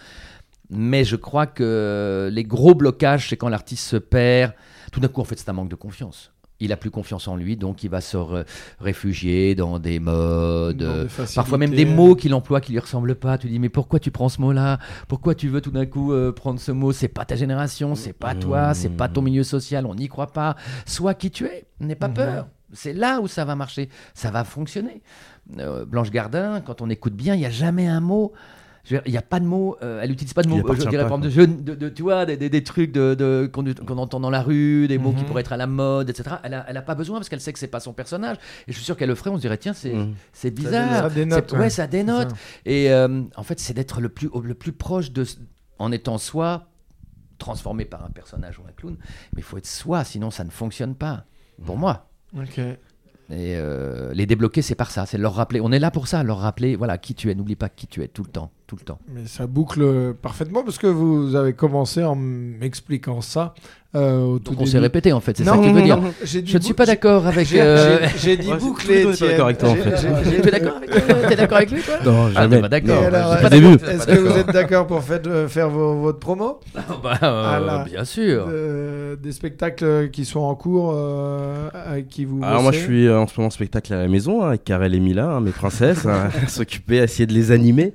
Mais 0.70 1.02
je 1.04 1.16
crois 1.16 1.46
que 1.46 2.30
les 2.32 2.44
gros 2.44 2.76
blocages, 2.76 3.28
c'est 3.28 3.36
quand 3.36 3.48
l'artiste 3.48 3.84
se 3.84 3.96
perd. 3.96 4.52
Tout 4.92 5.00
d'un 5.00 5.08
coup, 5.08 5.20
en 5.20 5.24
fait, 5.24 5.36
c'est 5.38 5.48
un 5.48 5.52
manque 5.54 5.68
de 5.68 5.74
confiance. 5.74 6.30
Il 6.60 6.72
a 6.72 6.76
plus 6.76 6.90
confiance 6.90 7.26
en 7.26 7.36
lui, 7.36 7.56
donc 7.56 7.82
il 7.84 7.90
va 7.90 8.00
se 8.00 8.16
réfugier 8.80 9.54
dans 9.54 9.78
des 9.78 9.98
modes. 9.98 10.76
Dans 10.78 10.84
euh, 10.84 11.04
des. 11.04 11.34
Parfois 11.34 11.58
même 11.58 11.70
des 11.70 11.84
mots 11.84 12.14
qu'il 12.14 12.34
emploie 12.34 12.60
qui 12.60 12.72
lui 12.72 12.78
ressemblent 12.78 13.14
pas. 13.14 13.38
Tu 13.38 13.48
dis 13.48 13.58
mais 13.58 13.68
pourquoi 13.68 13.98
tu 13.98 14.10
prends 14.10 14.28
ce 14.28 14.40
mot-là? 14.40 14.78
Pourquoi 15.08 15.34
tu 15.34 15.48
veux 15.48 15.60
tout 15.60 15.70
d'un 15.70 15.86
coup 15.86 16.12
euh, 16.12 16.32
prendre 16.32 16.60
ce 16.60 16.72
mot? 16.72 16.92
C'est 16.92 17.08
pas 17.08 17.24
ta 17.24 17.36
génération, 17.36 17.94
c'est 17.94 18.12
pas 18.12 18.34
toi, 18.34 18.74
c'est 18.74 18.90
pas 18.90 19.08
ton 19.08 19.22
milieu 19.22 19.42
social, 19.42 19.86
on 19.86 19.94
n'y 19.94 20.08
croit 20.08 20.32
pas. 20.32 20.56
Sois 20.86 21.14
qui 21.14 21.30
tu 21.30 21.46
es, 21.46 21.64
n'aie 21.80 21.94
pas 21.94 22.08
Mhm. 22.08 22.14
peur. 22.14 22.48
C'est 22.72 22.92
là 22.92 23.20
où 23.20 23.26
ça 23.26 23.44
va 23.44 23.56
marcher, 23.56 23.88
ça 24.14 24.30
va 24.30 24.44
fonctionner. 24.44 25.02
Euh, 25.58 25.84
Blanche 25.84 26.10
Gardin, 26.10 26.60
quand 26.60 26.80
on 26.82 26.88
écoute 26.90 27.14
bien, 27.14 27.34
il 27.34 27.38
n'y 27.38 27.46
a 27.46 27.50
jamais 27.50 27.88
un 27.88 28.00
mot. 28.00 28.32
Je 28.84 28.94
veux 28.94 29.00
dire, 29.00 29.02
Il 29.06 29.12
n'y 29.12 29.18
a 29.18 29.22
pas 29.22 29.40
de 29.40 29.44
mots, 29.44 29.76
euh, 29.82 30.00
elle 30.02 30.10
n'utilise 30.10 30.32
pas 30.34 30.42
de 30.42 30.48
mots, 30.48 30.58
euh, 30.58 30.74
je 30.74 30.88
dirais 30.88 31.02
pas, 31.04 31.08
par 31.08 31.18
exemple, 31.18 31.24
de, 31.24 31.30
jeunes- 31.30 31.64
de, 31.64 31.74
de- 31.74 31.88
tu 31.88 32.02
vois, 32.02 32.24
des, 32.26 32.36
des- 32.36 32.48
des 32.48 32.64
trucs 32.64 32.92
de, 32.92 33.14
de- 33.14 33.48
qu'on 33.52 33.64
qu'on 33.64 33.98
entend 33.98 34.20
dans 34.20 34.30
la 34.30 34.42
rue, 34.42 34.88
des 34.88 34.98
mots 34.98 35.12
qui 35.12 35.20
Mhm. 35.22 35.24
pourraient 35.26 35.40
être 35.42 35.52
à 35.52 35.56
la 35.56 35.66
mode, 35.66 36.08
etc. 36.10 36.36
Elle 36.42 36.52
n'a 36.52 36.64
elle 36.68 36.76
a 36.76 36.82
pas 36.82 36.94
besoin 36.94 37.18
parce 37.18 37.28
qu'elle 37.28 37.40
sait 37.40 37.52
que 37.52 37.58
c'est 37.58 37.66
pas 37.68 37.80
son 37.80 37.92
personnage. 37.92 38.36
Et 38.66 38.72
je 38.72 38.76
suis 38.76 38.84
sûr 38.84 38.96
qu'elle 38.96 39.08
le 39.08 39.14
ferait, 39.14 39.30
on 39.30 39.36
se 39.36 39.40
dirait, 39.42 39.58
tiens, 39.58 39.72
c'est 39.74 39.92
Mhm. 39.94 40.14
c'est 40.32 40.50
bizarre. 40.50 41.02
Ça 41.04 41.10
dénote, 41.10 41.44
C'est- 41.48 41.54
ouais, 41.56 41.60
ouais. 41.62 41.70
ça 41.70 41.86
dénote. 41.86 42.30
Et 42.64 42.90
euh, 42.90 43.22
en 43.36 43.42
fait, 43.42 43.60
c'est 43.60 43.74
d'être 43.74 44.00
le 44.00 44.08
plus, 44.08 44.28
le 44.42 44.54
plus 44.54 44.72
proche 44.72 45.12
de. 45.12 45.24
En 45.78 45.92
étant 45.92 46.18
soi, 46.18 46.66
transformé 47.38 47.84
par 47.86 48.04
un 48.04 48.10
personnage 48.10 48.58
ou 48.58 48.62
un 48.68 48.72
clown. 48.72 48.96
Mais 49.34 49.38
il 49.40 49.42
faut 49.44 49.56
être 49.56 49.66
soi, 49.66 50.04
sinon 50.04 50.30
ça 50.30 50.44
ne 50.44 50.50
fonctionne 50.50 50.94
pas. 50.94 51.24
Pour 51.64 51.76
moi. 51.76 52.08
Ok. 52.36 52.58
Et 52.58 53.54
euh, 53.56 54.12
les 54.12 54.26
débloquer, 54.26 54.60
c'est 54.60 54.74
par 54.74 54.90
ça. 54.90 55.06
C'est 55.06 55.16
leur 55.18 55.34
rappeler. 55.34 55.60
On 55.60 55.70
est 55.72 55.78
là 55.78 55.90
pour 55.90 56.08
ça, 56.08 56.22
leur 56.22 56.38
rappeler 56.38 56.74
voilà, 56.76 56.98
qui 56.98 57.14
tu 57.14 57.30
es. 57.30 57.34
N'oublie 57.34 57.56
pas 57.56 57.68
qui 57.68 57.86
tu 57.86 58.02
es 58.02 58.08
tout 58.08 58.24
le 58.24 58.28
temps. 58.30 58.50
Tout 58.70 58.76
le 58.78 58.84
temps. 58.84 59.00
Mais 59.12 59.22
ça 59.26 59.48
boucle 59.48 60.14
parfaitement 60.22 60.62
parce 60.62 60.78
que 60.78 60.86
vous 60.86 61.34
avez 61.34 61.54
commencé 61.54 62.04
en 62.04 62.14
m'expliquant 62.14 63.20
ça 63.20 63.52
euh, 63.96 64.20
au 64.20 64.38
tout 64.38 64.52
Donc 64.52 64.60
on 64.60 64.66
s'est 64.66 64.78
répété 64.78 65.12
en 65.12 65.18
fait, 65.18 65.36
c'est 65.36 65.42
ça 65.42 65.58
que 65.58 65.64
tu 65.64 65.72
veux 65.72 65.82
dire. 65.82 65.96
non, 66.00 66.12
Je 66.22 66.38
ne 66.56 66.62
suis 66.62 66.74
pas 66.74 66.86
d'accord 66.86 67.26
avec. 67.26 67.48
J'ai 67.48 67.60
euh, 67.60 67.98
dit 68.36 68.46
Ouais, 68.48 68.58
monde 68.60 68.76
est 68.88 69.18
pas 69.18 69.26
d'accord 69.26 69.46
avec 69.46 69.58
toi, 69.58 69.70
en 69.70 69.74
fait. 69.74 69.94
Tu 70.40 70.48
es 70.48 70.50
d'accord 70.52 70.76
avec 70.76 70.90
lui 70.94 71.28
T'es 71.28 71.34
d'accord 71.36 71.56
avec 71.56 71.70
lui 71.72 71.82
toi 71.82 71.94
Non, 72.04 72.26
Ah, 72.28 72.42
jamais. 72.42 72.56
t'es 72.56 72.62
pas 72.62 72.68
d'accord. 72.68 73.02
Est-ce 73.02 74.06
que 74.06 74.18
vous 74.18 74.38
êtes 74.38 74.52
d'accord 74.52 74.86
pour 74.86 75.02
faire, 75.02 75.20
euh, 75.26 75.48
faire 75.48 75.68
vos- 75.70 75.96
votre 76.02 76.20
promo 76.20 76.60
Bah, 77.02 77.18
euh, 77.24 77.68
Ah. 77.68 77.84
Bien 77.84 78.04
sûr. 78.04 78.46
Euh, 78.48 79.16
Des 79.16 79.32
spectacles 79.32 80.10
qui 80.12 80.24
sont 80.24 80.38
en 80.38 80.54
cours 80.54 80.92
euh, 80.94 81.68
avec 81.74 82.08
qui 82.08 82.24
vous 82.24 82.38
Alors 82.44 82.62
moi 82.62 82.70
je 82.70 82.78
suis 82.78 83.08
euh, 83.08 83.18
en 83.18 83.26
ce 83.26 83.34
moment 83.36 83.48
en 83.48 83.50
spectacle 83.50 83.92
à 83.92 83.96
la 84.02 84.06
maison 84.06 84.44
hein, 84.44 84.48
avec 84.50 84.62
Karel 84.62 84.94
et 84.94 85.00
Mila, 85.00 85.26
hein, 85.26 85.40
mes 85.40 85.50
princesses, 85.50 86.06
hein, 86.06 86.28
s'occuper, 86.46 87.00
à 87.00 87.04
essayer 87.04 87.26
de 87.26 87.32
les 87.32 87.50
animer. 87.50 87.92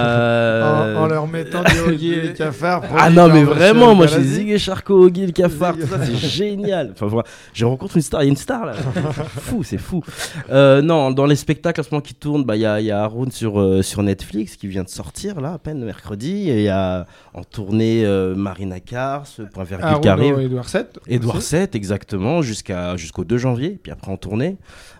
Euh, 0.00 0.96
en, 0.96 1.02
en 1.02 1.06
leur 1.06 1.26
mettant 1.26 1.62
des 1.62 1.80
Oggy 1.80 2.12
et 2.12 2.20
les 2.20 2.32
cafards. 2.32 2.82
Ah 2.96 3.10
non 3.10 3.28
mais 3.28 3.44
vraiment, 3.44 3.94
moi 3.94 4.06
j'ai. 4.06 4.22
Zig 4.22 4.50
et 4.50 4.58
Charcot, 4.58 5.04
Oggy, 5.04 5.26
le 5.26 5.32
cafard, 5.32 5.74
tout 5.76 5.86
ça 5.86 6.04
c'est 6.04 6.16
génial. 6.28 6.90
Enfin 6.92 7.06
voilà, 7.06 7.26
j'ai 7.52 7.64
rencontré 7.64 7.98
une 7.98 8.02
star, 8.02 8.22
il 8.22 8.26
y 8.26 8.28
a 8.28 8.30
une 8.30 8.36
star 8.36 8.66
là. 8.66 8.72
fou, 8.72 9.62
c'est 9.62 9.78
fou. 9.78 10.02
Euh, 10.50 10.82
non, 10.82 11.10
dans 11.10 11.26
les 11.26 11.36
spectacles 11.36 11.80
en 11.80 11.84
ce 11.84 11.90
moment 11.90 12.02
qui 12.02 12.14
tournent, 12.14 12.44
bah 12.44 12.56
il 12.56 12.62
y 12.62 12.66
a, 12.66 12.80
y 12.80 12.90
a 12.90 13.02
Haroun 13.02 13.30
sur 13.30 13.60
euh, 13.60 13.82
sur 13.82 14.02
Netflix 14.02 14.56
qui 14.56 14.66
vient 14.68 14.82
de 14.84 14.88
sortir 14.88 15.40
là 15.40 15.54
à 15.54 15.58
peine 15.58 15.84
mercredi 15.84 16.50
et 16.50 16.56
il 16.58 16.64
y 16.64 16.68
a 16.68 17.06
en 17.34 17.44
tournée 17.44 18.04
Marina 18.36 18.80
Kars, 18.80 19.26
Point 19.52 19.64
Virgule 19.64 20.00
qui 20.00 20.08
arrive. 20.08 20.38
Edouard 20.38 20.66
VII. 20.72 20.84
Edouard. 21.14 21.38
VII, 21.38 21.68
exactement, 21.74 22.42
jusqu'au 22.42 23.24
2 23.24 23.38
janvier, 23.38 23.78
puis 23.82 23.92
après 23.92 24.10
en 24.10 24.16
tournée. 24.16 24.56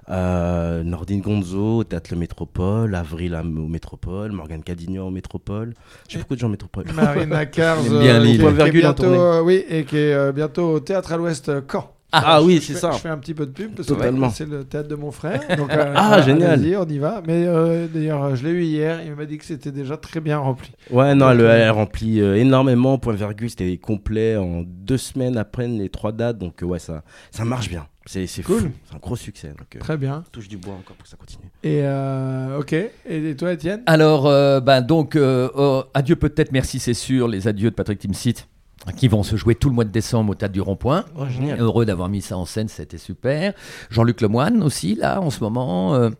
Euh, 0.08 0.82
Nordine 0.82 1.20
Gonzo 1.20 1.78
au 1.78 1.84
Théâtre 1.84 2.10
Le 2.12 2.18
Métropole, 2.18 2.94
Avril 2.94 3.34
au 3.34 3.68
Métropole, 3.68 4.32
Morgane 4.32 4.62
Cadignan 4.62 5.06
au 5.06 5.10
Métropole. 5.10 5.74
J'ai 6.08 6.18
beaucoup 6.18 6.34
de 6.34 6.40
gens 6.40 6.48
au 6.48 6.50
Métropole. 6.50 6.86
Marina 6.94 7.46
Cars, 7.46 7.82
bien 7.82 8.20
euh, 8.20 8.98
euh, 9.00 9.42
oui, 9.42 9.64
et 9.68 9.84
qui 9.84 9.96
est 9.96 10.12
euh, 10.12 10.32
bientôt 10.32 10.72
au 10.72 10.80
théâtre 10.80 11.12
à 11.12 11.16
l'Ouest 11.16 11.48
euh, 11.48 11.60
Caen. 11.70 11.92
Ah, 12.12 12.42
oui, 12.42 12.56
Je 12.56 12.72
c'est 12.72 12.74
ça. 12.74 12.90
Je 12.92 12.98
fais 12.98 13.08
un 13.08 13.18
petit 13.18 13.34
peu 13.34 13.46
de 13.46 13.52
pub 13.52 13.74
parce 13.74 13.86
Totalement. 13.86 14.30
que 14.30 14.34
c'est 14.34 14.48
le 14.48 14.64
théâtre 14.64 14.88
de 14.88 14.96
mon 14.96 15.12
frère. 15.12 15.40
Donc, 15.56 15.72
euh, 15.72 15.92
Ah, 15.96 16.08
voilà, 16.08 16.22
génial. 16.22 16.76
on 16.78 16.86
y 16.88 16.98
va. 16.98 17.22
Mais 17.26 17.44
euh, 17.46 17.86
d'ailleurs, 17.86 18.34
je 18.34 18.44
l'ai 18.44 18.50
eu 18.50 18.62
hier. 18.64 19.00
Il 19.04 19.14
m'a 19.14 19.26
dit 19.26 19.38
que 19.38 19.44
c'était 19.44 19.70
déjà 19.70 19.96
très 19.96 20.20
bien 20.20 20.38
rempli. 20.38 20.72
Ouais, 20.90 21.14
non, 21.14 21.30
elle, 21.30 21.38
Donc, 21.38 21.46
euh, 21.46 21.64
elle 21.66 21.70
remplit 21.70 22.20
euh, 22.20 22.36
énormément. 22.36 22.98
Point 22.98 23.14
virgule, 23.14 23.50
c'était 23.50 23.76
complet 23.78 24.36
en 24.36 24.62
deux 24.66 24.98
semaines 24.98 25.36
après 25.36 25.68
les 25.68 25.88
trois 25.88 26.12
dates. 26.12 26.38
Donc, 26.38 26.62
euh, 26.62 26.66
ouais, 26.66 26.78
ça, 26.80 27.02
ça 27.30 27.44
marche 27.44 27.68
bien. 27.68 27.86
C'est 28.06 28.26
c'est 28.26 28.42
Cool. 28.42 28.60
fou. 28.60 28.70
C'est 28.88 28.94
un 28.96 28.98
gros 28.98 29.16
succès. 29.16 29.48
Donc, 29.48 29.76
euh, 29.76 29.78
Très 29.78 29.96
bien. 29.96 30.24
touche 30.32 30.48
du 30.48 30.56
bois 30.56 30.74
encore 30.74 30.96
pour 30.96 31.04
que 31.04 31.08
ça 31.08 31.16
continue. 31.16 31.44
Et 31.62 31.80
euh, 31.84 32.58
ok. 32.58 32.74
Et 33.08 33.36
toi, 33.36 33.52
Étienne? 33.52 33.82
Alors, 33.86 34.26
euh, 34.26 34.60
ben 34.60 34.80
donc, 34.80 35.16
euh, 35.16 35.48
oh, 35.54 35.84
adieu 35.94 36.16
peut-être, 36.16 36.50
merci 36.52 36.78
c'est 36.78 36.94
sûr, 36.94 37.28
les 37.28 37.46
adieux 37.46 37.70
de 37.70 37.74
Patrick 37.74 37.98
Timsit, 37.98 38.48
qui 38.96 39.06
vont 39.08 39.22
se 39.22 39.36
jouer 39.36 39.54
tout 39.54 39.68
le 39.68 39.74
mois 39.74 39.84
de 39.84 39.90
décembre 39.90 40.32
au 40.32 40.34
Théâtre 40.34 40.54
du 40.54 40.60
Rond-Point. 40.62 41.04
Oh, 41.16 41.26
génial. 41.28 41.60
Heureux 41.60 41.84
d'avoir 41.84 42.08
mis 42.08 42.22
ça 42.22 42.36
en 42.38 42.46
scène, 42.46 42.68
c'était 42.68 42.96
super. 42.98 43.52
Jean-Luc 43.90 44.22
Lemoine 44.22 44.62
aussi, 44.62 44.94
là, 44.94 45.20
en 45.20 45.28
ce 45.30 45.40
moment. 45.40 46.10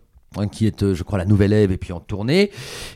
Qui 0.52 0.66
est, 0.66 0.94
je 0.94 1.02
crois, 1.02 1.18
la 1.18 1.24
nouvelle 1.24 1.52
Ève 1.52 1.72
et 1.72 1.76
puis 1.76 1.92
en 1.92 2.00
tournée. 2.00 2.50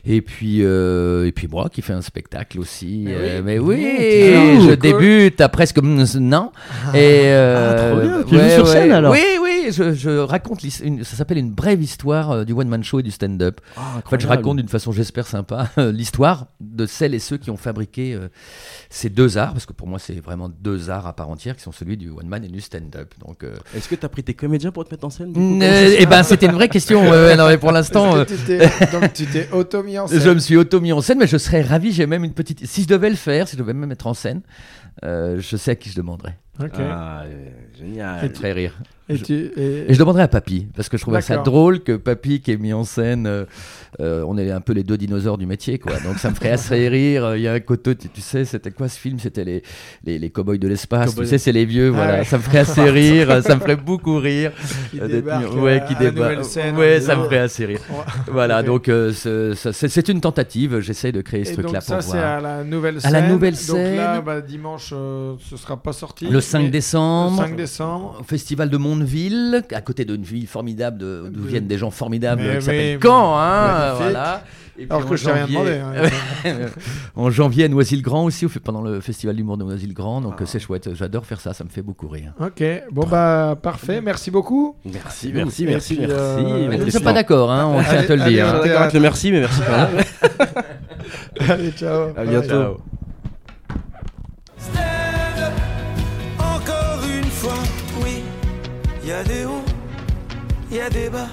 Et 0.05 0.21
puis, 0.21 0.59
euh, 0.63 1.27
et 1.27 1.31
puis 1.31 1.47
moi 1.49 1.69
qui 1.69 1.81
fais 1.81 1.93
un 1.93 2.01
spectacle 2.01 2.59
aussi. 2.59 3.03
Mais 3.05 3.13
euh, 3.15 3.41
oui. 3.41 3.45
Mais 3.45 3.59
oui, 3.59 4.55
Mmh, 4.55 4.61
je 4.61 4.65
cool. 4.67 4.75
débute 4.77 5.41
à 5.41 5.49
presque 5.49 5.79
mm, 5.81 6.05
non. 6.19 6.51
Et 6.93 7.23
euh, 7.25 7.71
Ah, 7.71 7.91
trop 7.91 8.01
bien. 8.01 8.23
Tu 8.27 8.35
joues 8.35 8.49
sur 8.55 8.67
scène, 8.67 8.91
alors 8.91 9.11
Oui, 9.11 9.19
oui, 9.41 9.54
je, 9.71 9.93
je 9.93 10.09
raconte. 10.19 10.63
une- 10.83 11.03
ça 11.03 11.15
s'appelle 11.15 11.37
une 11.37 11.51
brève 11.51 11.81
histoire 11.81 12.31
euh, 12.31 12.43
du 12.45 12.53
one-man 12.53 12.83
show 12.83 12.99
et 12.99 13.03
du 13.03 13.11
stand-up. 13.11 13.61
Ah, 13.77 14.01
En 14.05 14.09
fait, 14.09 14.19
je 14.19 14.27
raconte 14.27 14.57
d'une 14.57 14.67
façon, 14.69 14.91
j'espère, 14.91 15.27
sympa, 15.27 15.69
euh, 15.77 15.91
l'histoire 15.93 16.47
de 16.61 16.85
celles 16.85 17.13
et 17.13 17.19
ceux 17.19 17.37
qui 17.37 17.49
ont 17.51 17.57
fabriqué 17.57 18.13
euh, 18.13 18.27
ces 18.89 19.09
deux 19.09 19.37
arts, 19.37 19.53
parce 19.53 19.65
que 19.65 19.73
pour 19.73 19.87
moi, 19.87 19.99
c'est 19.99 20.19
vraiment 20.19 20.49
deux 20.49 20.89
arts 20.89 21.07
à 21.07 21.15
part 21.15 21.29
entière, 21.29 21.55
qui 21.55 21.63
sont 21.63 21.71
celui 21.71 21.97
du 21.97 22.09
one-man 22.09 22.43
et 22.43 22.47
du 22.47 22.61
stand-up. 22.61 23.13
Donc, 23.25 23.43
euh, 23.43 23.55
Est-ce 23.75 23.87
que 23.89 23.95
tu 23.95 24.05
as 24.05 24.09
pris 24.09 24.23
tes 24.23 24.33
comédiens 24.33 24.71
pour 24.71 24.85
te 24.85 24.93
mettre 24.93 25.05
en 25.05 25.09
scène 25.09 25.33
euh, 25.61 25.95
eh 25.97 26.05
ben, 26.05 26.23
c'était 26.23 26.45
une 26.47 26.53
vraie 26.53 26.69
question. 26.69 27.09
ouais, 27.09 27.35
non, 27.35 27.47
mais 27.47 27.57
pour 27.57 27.71
l'instant, 27.73 28.15
euh, 28.17 28.25
tu 28.25 28.35
t'es- 28.37 28.59
Donc 28.91 29.13
tu 29.13 29.25
t'es 29.25 29.49
auto-mis 29.51 29.97
en 29.99 30.07
scène. 30.07 30.21
je 30.21 30.29
me 30.29 30.39
suis 30.39 30.57
auto-mis 30.57 30.91
en 30.93 31.01
scène, 31.01 31.17
mais 31.19 31.27
je 31.27 31.37
serais 31.37 31.61
ravi. 31.61 31.91
J'ai 31.91 32.05
même 32.07 32.23
une 32.23 32.33
petite. 32.33 32.65
Si 32.65 32.83
je 32.83 32.87
devais 32.87 33.09
le 33.09 33.15
faire, 33.15 33.47
si 33.47 33.55
je 33.55 33.61
devais 33.61 33.73
même 33.73 33.89
mettre 33.89 34.07
en 34.07 34.13
scène, 34.13 34.41
euh, 35.03 35.39
je 35.39 35.57
sais 35.57 35.71
à 35.71 35.75
qui 35.75 35.89
je 35.89 35.95
demanderais. 35.95 36.37
Ok. 36.59 36.71
Ah, 36.79 37.23
euh, 37.25 37.47
génial. 37.77 38.21
Ça 38.21 38.27
me 38.29 38.33
ferait 38.33 38.53
rire. 38.53 38.77
Et 39.07 39.19
tu 39.19 39.33
et- 39.35 39.85
Et 39.87 39.93
je 39.93 39.99
demanderais 39.99 40.23
à 40.23 40.27
Papy, 40.27 40.65
parce 40.75 40.89
que 40.89 40.97
je 40.97 41.03
trouvais 41.03 41.21
ça 41.21 41.37
drôle 41.37 41.81
que 41.81 41.91
Papy 41.95 42.41
qui 42.41 42.51
est 42.53 42.57
mis 42.57 42.73
en 42.73 42.83
scène, 42.83 43.27
euh, 43.27 43.45
euh, 43.99 44.23
on 44.27 44.35
est 44.35 44.49
un 44.49 44.61
peu 44.61 44.73
les 44.73 44.81
deux 44.83 44.97
dinosaures 44.97 45.37
du 45.37 45.45
métier, 45.45 45.77
quoi. 45.77 45.93
Donc 45.99 46.17
ça 46.17 46.31
me 46.31 46.35
ferait 46.35 46.49
assez 46.49 46.87
rire. 46.89 47.35
Il 47.35 47.43
y 47.43 47.47
a 47.47 47.53
un 47.53 47.59
côté, 47.59 47.95
tu, 47.95 48.09
tu 48.09 48.21
sais, 48.21 48.45
c'était 48.45 48.71
quoi 48.71 48.89
ce 48.89 48.97
film? 48.99 49.19
C'était 49.19 49.43
les, 49.43 49.61
les, 50.05 50.17
les 50.17 50.29
cowboys 50.31 50.57
de 50.57 50.67
l'espace, 50.67 51.13
tu 51.15 51.23
sais, 51.27 51.37
c'est 51.37 51.51
les 51.51 51.65
vieux, 51.65 51.89
Ah 51.93 51.97
voilà. 51.97 52.13
ouais. 52.19 52.23
Ça 52.23 52.37
me 52.37 52.41
ferait 52.41 52.57
assez 52.59 52.81
rire, 52.89 53.43
ça 53.43 53.53
me 53.55 53.61
ferait 53.61 53.75
beaucoup 53.75 54.17
rire. 54.17 54.51
qui 54.91 54.99
euh, 54.99 55.07
débarque, 55.07 55.53
mis- 55.53 55.59
ouais, 55.59 55.81
euh, 55.83 55.85
qui 55.87 55.95
débarque. 55.97 56.39
Ouais, 56.75 56.99
ça 56.99 57.15
me 57.15 57.25
ferait 57.25 57.37
assez 57.39 57.65
rire. 57.67 57.81
Voilà, 58.31 58.63
donc 58.63 58.89
euh, 58.89 59.11
c'est 59.13 60.09
une 60.09 60.19
tentative. 60.21 60.79
J'essaye 60.79 61.11
de 61.11 61.21
créer 61.21 61.45
ce 61.45 61.51
Et 61.51 61.53
truc-là 61.57 61.73
pour 61.79 61.83
ça 61.83 62.01
c'est 62.01 62.17
voir. 62.17 62.37
à 62.37 62.41
la 62.41 62.63
nouvelle 62.63 62.97
À 62.97 63.01
scène. 63.01 63.11
la 63.13 63.21
nouvelle 63.29 63.53
Donc 63.67 63.77
là, 63.77 64.15
scène. 64.15 64.23
bah, 64.25 64.41
dimanche, 64.41 64.89
euh, 64.93 65.35
ce 65.47 65.57
sera 65.57 65.77
pas 65.77 65.93
sorti. 65.93 66.27
Le 66.27 66.41
5 66.45 66.59
mais- 66.63 66.69
décembre. 66.69 67.41
Le 67.41 67.47
5 67.47 67.55
décembre. 67.55 68.17
au 68.19 68.23
Festival 68.23 68.69
de 68.69 68.77
Mondeville, 68.77 69.63
à 69.71 69.81
côté 69.81 70.05
d'une 70.05 70.23
ville 70.23 70.47
formidable, 70.47 70.99
d'où 70.99 71.41
De- 71.43 71.47
viennent 71.47 71.67
des 71.67 71.77
gens 71.77 71.91
formidables, 71.91 72.41
Mais 72.43 72.57
qui 72.59 72.65
s'appelle 72.65 72.95
oui, 72.95 73.01
Caen, 73.03 73.37
hein, 73.37 73.67
magnifique. 73.67 74.01
voilà. 74.03 74.43
Et 74.77 74.87
Alors 74.89 75.03
en 75.05 75.09
que 75.09 75.15
je 75.15 75.23
t'ai 75.23 75.31
rien 75.31 75.45
janvier- 75.47 75.55
demandé. 75.57 75.79
hein. 76.45 76.51
en 77.15 77.29
janvier 77.29 77.63
à 77.63 77.67
Noisy-le-Grand 77.69 78.25
aussi, 78.25 78.45
on 78.45 78.49
fait 78.49 78.59
pendant 78.59 78.81
le 78.81 78.99
festival 78.99 79.33
d'humour 79.37 79.55
de 79.55 79.63
Noisy-le-Grand, 79.63 80.19
donc 80.19 80.33
Ah. 80.39 80.41
euh, 80.43 80.45
c'est 80.45 80.59
chouette. 80.59 80.89
J'adore 80.93 81.25
faire 81.25 81.39
ça, 81.39 81.53
ça 81.53 81.63
me 81.63 81.69
fait 81.69 81.81
beaucoup 81.81 82.09
rire. 82.09 82.33
ok. 82.41 82.61
Bon 82.91 83.05
bah 83.07 83.55
parfait. 83.61 84.01
Merci 84.01 84.31
beaucoup. 84.31 84.75
Merci, 84.83 85.31
merci, 85.33 85.63
puis, 85.63 85.71
merci, 85.73 85.97
euh, 86.01 86.67
merci. 86.67 86.79
Tristan. 86.81 86.99
sommes 86.99 87.03
pas 87.05 87.13
d'accord, 87.13 87.51
hein, 87.53 87.67
on 87.73 87.81
tient 87.81 87.99
à 87.99 88.03
te 88.03 88.11
le 88.13 88.23
dire. 88.25 88.27
Je 88.27 88.33
suis 88.33 88.41
hein. 88.41 88.59
allez. 88.63 88.71
avec 88.71 88.93
le 88.93 88.99
merci, 88.99 89.31
mais 89.31 89.39
merci 89.39 89.61
quand 89.65 89.77
même. 89.77 90.05
Allez 91.49 91.71
ciao. 91.71 92.09
À 92.17 92.25
bientôt. 92.25 92.77
Ciao. 94.73 94.94
Y 99.05 99.11
a 99.11 99.23
des 99.23 99.45
hauts, 99.45 99.63
y 100.71 100.79
a 100.79 100.89
des 100.89 101.09
bas. 101.09 101.29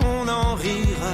On 0.00 0.26
en 0.26 0.54
rira. 0.54 1.12